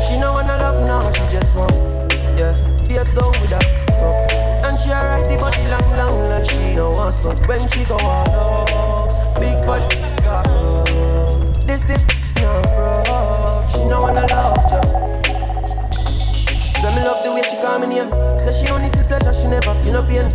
She 0.08 0.18
know 0.18 0.32
wanna 0.32 0.56
love 0.56 0.86
now, 0.86 1.10
she 1.10 1.20
just 1.28 1.54
want 1.54 1.72
Yeah, 2.38 2.54
face 2.78 3.12
down 3.12 3.32
with 3.40 3.50
her 3.50 3.82
so 3.92 4.08
And 4.64 4.78
she 4.80 4.90
ride 4.90 5.26
the 5.26 5.36
body 5.36 5.64
long, 5.68 5.96
long 5.96 6.28
Like 6.30 6.44
she 6.44 6.74
don't 6.74 6.94
want 6.96 7.14
stop 7.14 7.46
when 7.46 7.68
she 7.68 7.84
go 7.84 7.96
on 7.96 8.28
oh, 8.30 9.36
Big 9.38 9.58
fat 9.64 9.82
oh. 10.48 11.52
This, 11.66 11.84
this, 11.84 12.04
no 12.40 12.62
bro 12.74 12.91
She 13.82 13.88
know 13.88 14.00
wanna 14.02 14.22
love 14.30 14.62
just 14.70 14.94
Say 16.78 16.94
me 16.94 17.02
love 17.02 17.26
the 17.26 17.32
way 17.34 17.42
she 17.42 17.56
call 17.58 17.80
me 17.82 17.88
name 17.90 18.06
Say 18.38 18.54
she 18.54 18.70
only 18.70 18.86
feel 18.94 19.02
pleasure, 19.10 19.34
she 19.34 19.48
never 19.50 19.74
feel 19.82 19.98
no 19.98 20.06
pain 20.06 20.30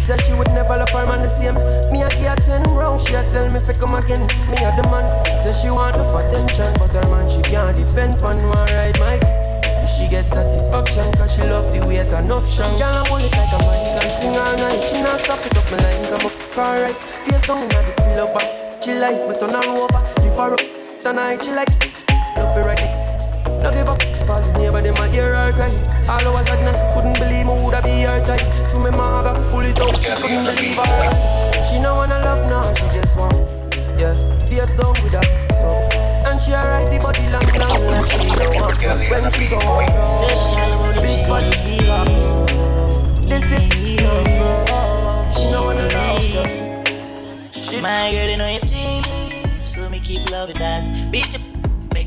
Say 0.00 0.16
she 0.24 0.32
would 0.32 0.48
never 0.56 0.72
love 0.72 0.88
her 0.96 1.04
man 1.04 1.20
the 1.20 1.28
same. 1.28 1.52
Me 1.92 2.00
I 2.00 2.08
her 2.08 2.36
ten 2.40 2.64
round, 2.72 3.02
she 3.02 3.12
a 3.12 3.20
tell 3.28 3.44
me 3.52 3.60
fi 3.60 3.74
come 3.74 3.92
again. 3.92 4.24
Me 4.48 4.56
a 4.64 4.72
the 4.72 4.88
man. 4.88 5.04
Say 5.36 5.52
she 5.52 5.68
want 5.68 5.96
enough 5.96 6.24
attention, 6.24 6.72
but 6.80 6.96
her 6.96 7.04
man 7.12 7.28
she 7.28 7.42
can't 7.42 7.76
depend 7.76 8.16
on 8.24 8.40
one 8.40 8.72
right 8.72 8.96
my. 8.96 9.20
If 9.84 9.84
she 9.84 10.08
get 10.08 10.24
satisfaction, 10.32 11.12
cause 11.20 11.36
she 11.36 11.42
love 11.42 11.68
the 11.76 11.84
way 11.84 12.00
it 12.00 12.12
an 12.14 12.32
option. 12.32 12.72
Girl 12.80 12.88
I 12.88 13.04
hold 13.04 13.20
it 13.20 13.36
like 13.36 13.52
a 13.52 13.60
man, 13.60 14.00
can 14.00 14.08
sing 14.16 14.32
all 14.32 14.56
night. 14.56 14.80
She 14.88 15.02
not 15.04 15.20
stop 15.20 15.44
it 15.44 15.52
up 15.52 15.68
my 15.68 15.76
line, 15.76 16.08
come 16.08 16.24
up 16.24 16.56
alright. 16.56 16.96
Face 16.96 17.40
down 17.44 17.58
inna 17.58 17.80
the 17.84 17.92
pillow 18.00 18.32
back. 18.32 18.80
She 18.80 18.96
like 18.96 19.20
me 19.28 19.34
turn 19.36 19.52
her 19.52 19.76
over, 19.76 20.00
lift 20.24 20.40
her 20.40 20.56
up 20.56 20.64
tonight. 21.04 21.44
She 21.44 21.52
like 21.52 21.87
love 22.36 22.54
her 22.54 22.64
ready. 22.64 22.86
No 23.62 23.70
give 23.70 23.88
up, 23.88 24.02
fall 24.26 24.42
in 24.42 24.60
here, 24.60 24.72
but 24.72 24.84
them 24.84 24.96
a 24.96 25.08
hear 25.08 25.34
her 25.34 25.52
cry. 25.52 25.70
All 26.08 26.26
of 26.28 26.34
a 26.34 26.44
sudden, 26.44 26.68
I 26.68 26.94
couldn't 26.94 27.18
believe 27.18 27.46
me 27.46 27.52
woulda 27.52 27.82
be 27.82 28.02
her 28.02 28.20
type. 28.24 28.40
Through 28.70 28.84
me 28.84 28.90
maga, 28.90 29.34
pull 29.50 29.64
it 29.64 29.80
out, 29.80 29.96
she 30.02 30.14
couldn't 30.20 30.44
believe 30.44 30.76
her. 30.76 31.64
She 31.64 31.78
no 31.80 31.94
wanna 31.96 32.18
love 32.20 32.48
now, 32.48 32.72
she 32.72 32.86
just 32.94 33.16
want, 33.16 33.34
yeah, 33.98 34.14
face 34.46 34.74
down 34.74 34.94
with 35.02 35.14
her. 35.14 35.26
So, 35.58 35.68
and 36.28 36.40
she 36.40 36.52
a 36.52 36.62
ride 36.62 36.88
the 36.88 36.98
body 37.02 37.26
long, 37.34 37.48
long, 37.58 37.82
like 37.90 38.06
she 38.06 38.26
don't 38.30 38.54
want 38.54 38.76
stop 38.76 38.98
when 39.10 39.30
she 39.32 39.48
go 39.50 39.58
out. 39.58 40.10
Say 40.18 40.34
she 40.38 40.50
all 40.54 40.72
about 40.72 40.94
the 40.94 41.00
Big 41.02 41.26
body, 41.26 41.50
this 43.28 43.44
bro. 44.38 44.52
She 45.30 45.50
no 45.50 45.62
wanna 45.64 45.86
love, 45.88 46.22
just. 46.30 46.54
She 47.70 47.80
My 47.80 48.10
girl, 48.12 48.28
you 48.28 48.36
know 48.36 48.48
your 48.48 48.60
team, 48.60 49.02
so 49.60 49.88
me 49.90 50.00
keep 50.00 50.30
loving 50.30 50.58
that. 50.58 51.10
Beat 51.10 51.32
you, 51.34 51.40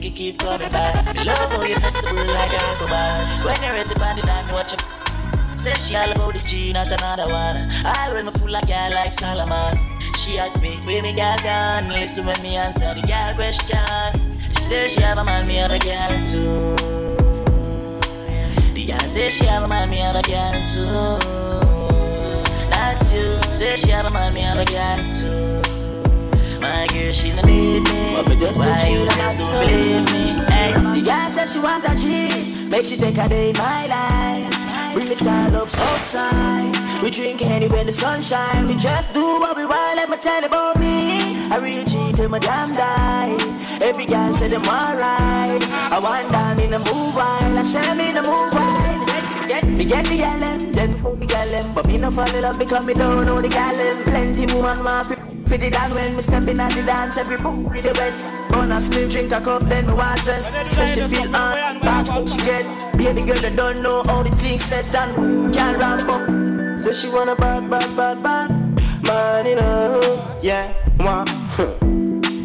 make 0.02 0.10
you 0.10 0.32
keep 0.32 0.40
coming 0.40 0.72
back. 0.72 1.16
Me 1.16 1.24
love 1.24 1.38
how 1.38 1.64
you 1.64 1.76
flexible 1.76 2.26
like 2.26 2.54
acrobat. 2.54 3.46
When 3.46 3.56
you 3.64 3.72
rest 3.74 3.92
upon 3.92 4.16
the 4.16 4.22
dime, 4.24 4.48
me 4.48 4.54
watch 4.54 4.72
you. 4.72 5.58
Say 5.58 5.74
she 5.74 5.96
all 5.96 6.12
about 6.12 6.34
the 6.34 6.40
G, 6.40 6.74
not 6.74 6.92
another 6.92 7.28
one. 7.32 7.70
I 7.86 8.12
when 8.12 8.26
me 8.26 8.32
full 8.32 8.50
like 8.50 8.68
girl 8.68 8.92
like 8.92 9.12
Solomon. 9.14 9.74
She 10.18 10.40
asks 10.40 10.62
me, 10.62 10.78
where 10.86 11.04
me 11.04 11.14
girl 11.14 11.36
gone? 11.44 11.90
Listen 11.90 12.26
when 12.26 12.42
me 12.42 12.56
answer 12.56 12.94
the 12.96 13.02
girl 13.02 13.36
question. 13.36 14.40
She 14.50 14.64
says 14.64 14.94
she 14.94 15.02
have 15.02 15.20
a 15.20 15.26
man, 15.26 15.48
me 15.48 15.56
have 15.58 15.72
a 15.72 15.80
girl 15.80 16.10
too. 16.22 16.76
The 18.74 18.86
girl 18.88 19.30
she 19.30 19.46
have 19.46 19.64
a 19.64 19.68
man, 19.68 19.90
me 19.90 19.98
have 19.98 20.16
a 20.16 20.22
girl 20.24 20.54
too. 20.66 21.20
That's 22.72 23.12
you. 23.14 23.42
Say 23.54 23.76
she 23.76 23.92
have 23.92 24.06
a 24.06 24.12
man, 24.12 24.34
me 24.34 24.42
have 24.42 24.58
a 24.58 24.66
girl 24.66 25.10
too. 25.10 25.61
My 26.62 26.86
girl, 26.94 27.12
she 27.12 27.32
don't 27.32 27.46
need 27.48 27.82
me. 27.90 28.14
Why 28.14 28.88
you 28.88 29.06
just 29.08 29.38
don't 29.40 29.52
believe 29.52 30.06
me? 30.14 30.24
Hey, 30.46 30.74
The 30.74 31.02
girl 31.02 31.30
said 31.30 31.50
she 31.50 31.60
want 31.60 31.84
a 31.90 31.96
G, 31.96 32.68
make 32.70 32.86
she 32.86 32.98
take 32.98 33.18
a 33.18 33.28
day 33.28 33.50
in 33.50 33.58
my 33.58 33.86
life. 33.88 34.94
Bring 34.94 35.08
the 35.08 35.60
ups 35.60 35.76
outside. 35.76 37.02
We 37.02 37.10
drink 37.10 37.42
any 37.42 37.68
when 37.68 37.88
the 37.88 37.92
sun 37.92 38.22
shine. 38.22 38.68
We 38.68 38.76
just 38.76 39.12
do 39.12 39.40
what 39.40 39.58
we 39.58 39.66
want. 39.66 39.96
Let 39.96 40.10
me 40.10 40.18
tell 40.18 40.44
about 40.44 40.80
me. 40.80 41.48
I 41.50 41.58
real 41.58 41.84
G 41.84 42.12
till 42.12 42.30
my 42.30 42.38
damn 42.38 42.70
die. 42.74 43.38
Every 43.82 44.06
girl 44.06 44.32
say 44.32 44.50
them 44.50 44.62
alright. 44.62 45.64
I 45.92 46.00
want 46.00 46.30
down 46.30 46.60
in 46.60 46.70
the 46.70 46.80
move 46.80 47.16
wild. 47.16 47.58
I 47.58 47.64
say 47.64 47.94
me 47.96 48.10
in 48.10 48.16
the 48.16 48.22
move 48.22 48.54
wild. 48.54 49.48
Get, 49.48 49.66
me 49.66 49.86
get 49.86 50.06
the 50.06 50.18
gal 50.18 50.40
them, 50.40 50.72
then 50.74 50.92
the 50.92 51.26
gal 51.26 51.48
them. 51.50 51.74
But 51.74 51.88
me 51.88 51.98
no 51.98 52.12
fall 52.12 52.30
in 52.36 52.42
love 52.42 52.60
because 52.60 52.86
me 52.86 52.94
don't 52.94 53.26
know 53.26 53.42
the 53.42 53.50
gal 53.50 53.74
them. 53.74 54.04
Plenty 54.04 54.54
woman 54.54 54.76
fi 54.78 55.21
for 55.52 55.58
the 55.58 55.70
dance 55.70 55.94
when 55.94 56.16
me 56.16 56.22
stepping 56.22 56.60
at 56.60 56.72
the 56.72 56.84
dance. 56.84 57.18
Every 57.18 57.38
boom 57.38 57.66
with 57.66 57.84
the 57.84 57.94
wet. 58.00 58.16
Bonus 58.50 58.88
me 58.90 59.10
drink 59.10 59.32
a 59.34 59.42
cup, 59.42 59.64
then 59.64 59.86
me 59.86 59.94
want 59.94 60.20
sense. 60.20 60.56
Say 60.76 60.86
she 60.86 61.02
feel 61.08 61.36
on 61.36 61.80
back, 61.82 62.08
she 62.28 62.38
get. 62.38 62.66
Baby 62.98 63.24
girl 63.24 63.42
that 63.42 63.56
don't 63.58 63.82
know 63.82 64.02
how 64.06 64.24
the 64.24 64.32
things 64.38 64.64
set 64.64 64.96
and 64.96 65.54
can't 65.54 65.78
ramp 65.78 66.08
up. 66.08 66.80
Say 66.80 66.94
she 66.94 67.10
wanna 67.10 67.36
bad, 67.36 67.70
bad, 67.70 67.96
bad, 67.98 68.24
bad. 68.24 68.50
Man, 69.06 69.46
you 69.46 69.56
know, 69.56 70.40
yeah, 70.42 70.72
one. 70.98 71.28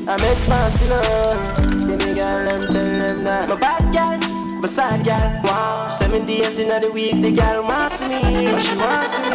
I'm 0.08 0.20
expensive, 0.30 0.82
you 0.82 0.94
know. 0.94 1.86
Give 1.86 1.98
me 2.06 2.14
girl, 2.14 2.44
them 2.44 2.62
tell 2.72 2.92
them 3.02 3.24
that. 3.24 3.48
My 3.48 3.54
bad 3.54 3.82
girl, 3.94 4.25
my 4.66 4.72
sad 4.72 5.04
girl, 5.04 5.42
wow. 5.44 5.88
Seven 5.90 6.26
days 6.26 6.58
in 6.58 6.68
the 6.68 6.90
week, 6.90 7.22
the 7.22 7.30
girl 7.30 7.62
wants 7.62 8.00
me, 8.02 8.20
but 8.50 8.58
she 8.58 8.74
wants 8.74 9.14
me. 9.22 9.30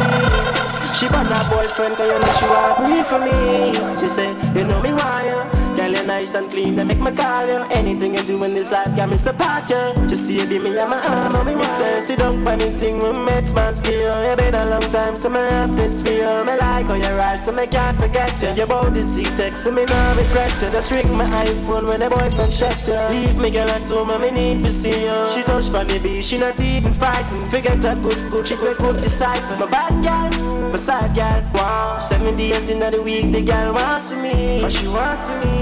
She 0.92 1.08
bought 1.08 1.26
her 1.26 1.44
boyfriend, 1.50 1.96
cause 1.96 2.06
you 2.06 2.18
know 2.18 2.32
she 2.38 2.44
want 2.44 2.78
breathe 2.78 3.06
for 3.06 3.18
me. 3.18 3.98
She 3.98 4.08
say, 4.08 4.28
you 4.54 4.64
know 4.64 4.82
me 4.82 4.92
why 4.92 5.52
you 5.56 5.61
You're 5.76 6.04
nice 6.04 6.34
and 6.34 6.50
clean, 6.50 6.74
they 6.74 6.84
make 6.84 7.00
me 7.00 7.12
call 7.12 7.46
you. 7.46 7.60
Anything 7.70 8.16
you 8.16 8.22
do 8.24 8.42
in 8.42 8.54
this 8.54 8.72
life, 8.72 8.94
got 8.96 9.08
me 9.08 9.16
support 9.16 9.70
you. 9.70 10.08
Just 10.08 10.26
see 10.26 10.40
you 10.40 10.46
be 10.46 10.58
me 10.58 10.76
and 10.76 10.90
my 10.90 10.98
arm, 10.98 11.46
me 11.46 11.62
say, 11.62 12.16
don't 12.16 12.44
for 12.44 12.50
anything 12.50 12.98
we 12.98 13.12
met, 13.24 13.54
man, 13.54 13.72
skill. 13.72 14.28
You 14.28 14.36
been 14.36 14.54
a 14.54 14.66
long 14.66 14.80
time, 14.90 15.16
so 15.16 15.28
me 15.28 15.38
have 15.38 15.72
this 15.76 16.02
feel. 16.02 16.44
Me 16.44 16.56
like 16.56 16.86
how 16.86 16.94
you 16.94 17.16
ride, 17.16 17.38
so 17.38 17.52
me 17.52 17.68
can't 17.68 17.96
forget 17.98 18.42
you. 18.42 18.48
Your 18.54 18.66
body 18.66 19.02
see 19.02 19.22
text, 19.36 19.64
so 19.64 19.70
me 19.70 19.84
no 19.84 20.14
regret 20.18 20.52
you. 20.60 20.70
Just 20.70 20.90
ring 20.90 21.16
my 21.16 21.24
iPhone 21.24 21.86
when 21.86 22.00
the 22.00 22.10
boyfriend 22.10 22.52
stress 22.52 22.88
you. 22.88 22.98
Leave 23.08 23.40
me, 23.40 23.50
girl, 23.50 23.70
at 23.70 23.88
home, 23.88 24.10
and 24.10 24.22
me 24.24 24.30
need 24.30 24.60
to 24.60 24.70
see 24.72 25.04
you. 25.04 25.26
She 25.34 25.42
touch 25.44 25.70
my 25.70 25.84
baby, 25.84 26.20
she 26.20 26.36
not 26.36 26.60
even 26.60 26.94
frightened. 26.94 27.48
Forget 27.48 27.80
that 27.82 28.02
good, 28.02 28.30
good, 28.30 28.46
she 28.46 28.56
quick, 28.56 28.78
good 28.78 28.96
disciple. 29.00 29.66
My 29.66 29.70
bad 29.70 30.02
girl, 30.02 30.70
my 30.70 30.76
side 30.76 31.14
girl, 31.14 31.48
wow. 31.54 32.00
Seven 32.00 32.34
days 32.34 32.68
in 32.70 32.80
the 32.80 33.00
week, 33.00 33.30
the 33.30 33.42
girl 33.42 33.74
wants 33.74 34.12
me, 34.14 34.60
but 34.60 34.72
she 34.72 34.88
wants 34.88 35.28
me. 35.30 35.61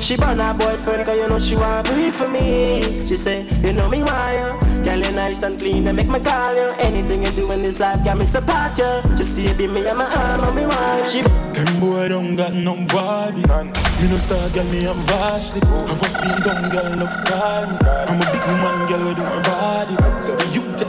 She 0.00 0.16
burn 0.16 0.38
her 0.38 0.54
boyfriend 0.54 1.04
cause 1.04 1.18
you 1.18 1.26
know 1.28 1.38
she 1.38 1.56
want 1.56 1.88
breathe 1.88 2.14
for 2.14 2.30
me 2.30 3.04
She 3.06 3.16
say, 3.16 3.42
you 3.60 3.72
know 3.72 3.88
me 3.88 4.02
why 4.04 4.32
you 4.38 4.84
Girl 4.84 4.98
you 5.00 5.10
nice 5.10 5.42
and 5.42 5.58
clean, 5.58 5.82
they 5.84 5.92
make 5.92 6.06
me 6.06 6.20
call 6.20 6.54
you 6.54 6.68
Anything 6.78 7.24
you 7.24 7.30
do 7.32 7.50
in 7.50 7.62
this 7.62 7.80
life, 7.80 8.04
got 8.04 8.16
me 8.16 8.24
support 8.24 8.78
you 8.78 9.16
Just 9.16 9.34
see 9.34 9.46
it 9.46 9.58
be 9.58 9.66
me 9.66 9.84
and 9.86 9.98
my 9.98 10.04
arm 10.04 10.44
on 10.44 10.54
me 10.54 10.64
why 10.66 11.04
She 11.08 11.22
Them 11.22 11.80
boy 11.80 12.08
don't 12.08 12.36
got 12.36 12.52
no 12.54 12.76
body. 12.86 13.42
Me 13.42 14.08
no 14.10 14.16
star 14.18 14.48
girl, 14.50 14.64
me 14.66 14.86
I'm 14.86 15.00
vastly. 15.08 15.60
Have 15.66 16.02
a 16.02 16.08
spin 16.08 16.40
down 16.42 16.70
girl, 16.70 16.96
love 16.98 17.24
call 17.24 17.66
me. 17.66 17.76
I'm 18.06 18.20
a 18.20 18.26
big 18.30 18.44
woman 18.46 18.86
girl, 18.88 19.08
we 19.08 19.14
do 19.14 19.22
her 19.22 19.42
body. 19.42 19.96
So 20.22 20.36
you 20.52 20.62
take, 20.76 20.86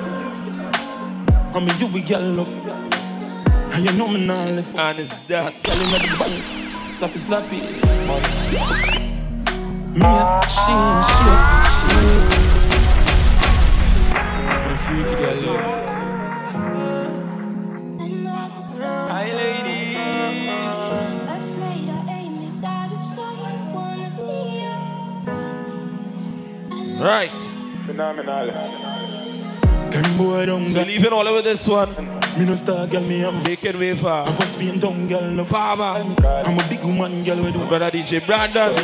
I'm 1.55 1.67
a 1.67 1.73
you 1.79 1.87
we 1.87 2.01
girl 2.03 2.21
love. 2.21 2.49
And 3.73 3.85
you 3.85 3.97
know 3.97 4.07
me 4.09 4.27
not 4.27 4.51
left. 4.51 4.75
And 4.75 4.99
it's 4.99 5.19
that. 5.21 5.63
Girl 5.63 5.81
in 5.81 5.91
the 5.91 6.17
bank, 6.19 6.66
slappy 6.91 7.19
slappy. 7.19 7.61
Me 9.97 10.05
a 10.05 10.41
she, 10.47 10.75
she, 11.11 11.29
she. 11.75 11.93
For 14.49 14.69
the 14.69 14.77
freaky 14.83 15.15
girl, 15.21 15.39
yeah. 15.43 15.61
Hi, 19.09 19.27
lady. 19.33 19.77
Right. 26.99 27.39
Phenomenal. 27.85 29.46
Them 30.01 30.17
boy 30.17 30.45
don't 30.45 30.65
So 30.67 30.83
leaving 30.83 31.11
all 31.11 31.27
over 31.27 31.41
this 31.41 31.67
one. 31.67 31.89
Me 32.37 32.45
no 32.45 32.53
star 32.53 32.85
girl, 32.87 33.01
me 33.01 33.25
am 33.25 33.41
Making 33.43 33.79
way 33.79 33.95
for 33.95 34.09
Have 34.09 34.39
a 34.39 34.45
spin 34.45 34.79
down 34.79 35.07
girl, 35.07 35.31
no 35.31 35.43
farmer. 35.43 36.15
I'm 36.45 36.59
a 36.59 36.69
big 36.69 36.83
woman 36.83 37.23
girl, 37.23 37.43
we 37.43 37.51
do 37.51 37.65
Brother 37.67 37.89
DJ 37.89 38.23
Brandon. 38.25 38.75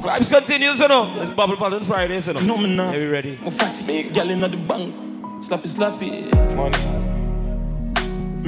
Vibes 0.00 0.30
continues, 0.30 0.80
you 0.80 0.88
know. 0.88 1.12
It's 1.20 1.30
Bottle 1.32 1.56
Poppin' 1.56 1.84
Fridays, 1.84 2.28
you 2.28 2.32
know. 2.32 2.40
No, 2.40 2.56
me 2.56 2.74
not. 2.74 2.94
Are 2.94 2.98
we 2.98 3.06
ready? 3.06 3.38
I'm 3.44 3.50
fatty, 3.50 3.84
big 3.84 4.14
girl 4.14 4.30
in 4.30 4.40
the 4.40 4.48
bank. 4.48 4.94
Slappy, 5.42 5.68
slappy. 5.68 6.10
Money. 6.56 6.78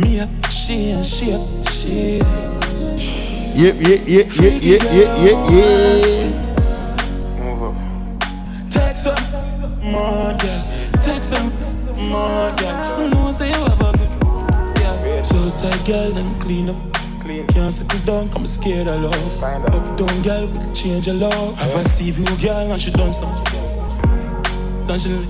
Me 0.00 0.20
a 0.20 0.50
she 0.50 0.90
and 0.92 1.04
she 1.04 1.32
a 1.32 1.38
she. 1.70 2.18
Yep, 3.54 3.74
yep, 3.80 4.00
yep, 4.06 4.26
yep, 4.36 4.62
yep, 4.62 4.82
yep, 4.82 5.10
yep, 5.20 5.50
yep. 5.52 6.51
Take 8.92 9.00
some 9.00 9.14
more, 9.90 10.34
girl. 10.36 10.62
Take 11.00 11.22
some 11.22 11.50
more, 11.96 12.52
girl. 12.56 13.08
Know, 13.08 13.32
say 13.32 13.48
you 13.48 13.64
have 13.64 13.80
a 13.80 13.96
good. 13.96 14.10
Yeah. 14.78 15.22
So 15.22 15.50
tight, 15.50 15.86
girl, 15.86 16.18
and 16.18 16.38
clean 16.38 16.68
up. 16.68 16.76
Can't 17.48 17.72
settle 17.72 18.00
down, 18.00 18.28
I'm 18.36 18.44
scared 18.44 18.88
of 18.88 19.00
love. 19.00 19.42
Up 19.42 19.96
down, 19.96 20.20
girl, 20.20 20.46
will 20.46 20.72
change 20.74 21.06
your 21.06 21.16
love. 21.16 21.58
Have 21.58 21.74
a 21.74 22.04
you, 22.04 22.12
girl, 22.36 22.70
and 22.70 22.78
she 22.78 22.90
done 22.90 23.12
stuff. 23.14 23.42
Then 24.86 24.98
she 24.98 25.26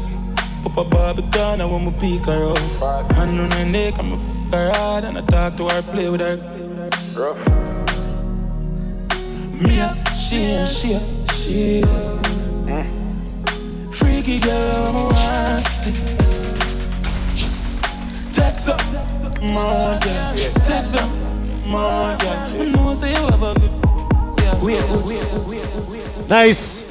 pop 0.64 0.78
a 0.78 0.82
Barbican, 0.82 1.60
I 1.60 1.64
want 1.64 1.84
me 1.84 1.92
pick 2.18 2.26
her 2.26 2.50
up. 2.50 3.12
Hand 3.12 3.38
on 3.38 3.48
her 3.52 3.64
neck, 3.64 3.96
I'm 3.96 4.12
a 4.12 4.16
her 4.56 4.72
hard, 4.72 5.04
and 5.04 5.18
I 5.18 5.20
talk 5.20 5.56
to 5.58 5.68
her, 5.68 5.82
play 5.82 6.08
with 6.08 6.20
her. 6.20 6.36
Rough. 7.16 7.38
Me 9.62 9.78
a 9.78 9.92
she 10.16 10.36
and 10.42 10.68
she 10.68 10.94
a 10.94 11.00
she. 11.32 13.01
Freaky 14.02 14.38
girl, 14.40 15.12
I'm. 15.14 15.62
Text 18.34 18.68
up, 18.68 18.80
more 19.42 19.98
girl. 20.00 20.32
Text 20.64 20.96
up, 20.96 21.10
more 21.66 22.16
girl. 22.18 22.72
Know, 22.72 22.94
say 22.94 23.10
you 23.14 23.22
have 23.26 23.42
a 23.42 23.54
good. 23.58 23.72
Nice. 26.28 26.84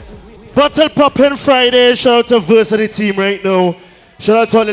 Bottle 0.54 0.90
popping 0.90 1.38
Friday. 1.38 1.96
Shout 1.96 2.20
out 2.20 2.28
to 2.28 2.40
Varsity 2.40 2.88
team 2.90 3.16
right 3.18 3.44
now. 3.44 3.76
Shout 4.20 4.38
out 4.38 4.50
to 4.50 4.58
all 4.60 4.66
the 4.66 4.70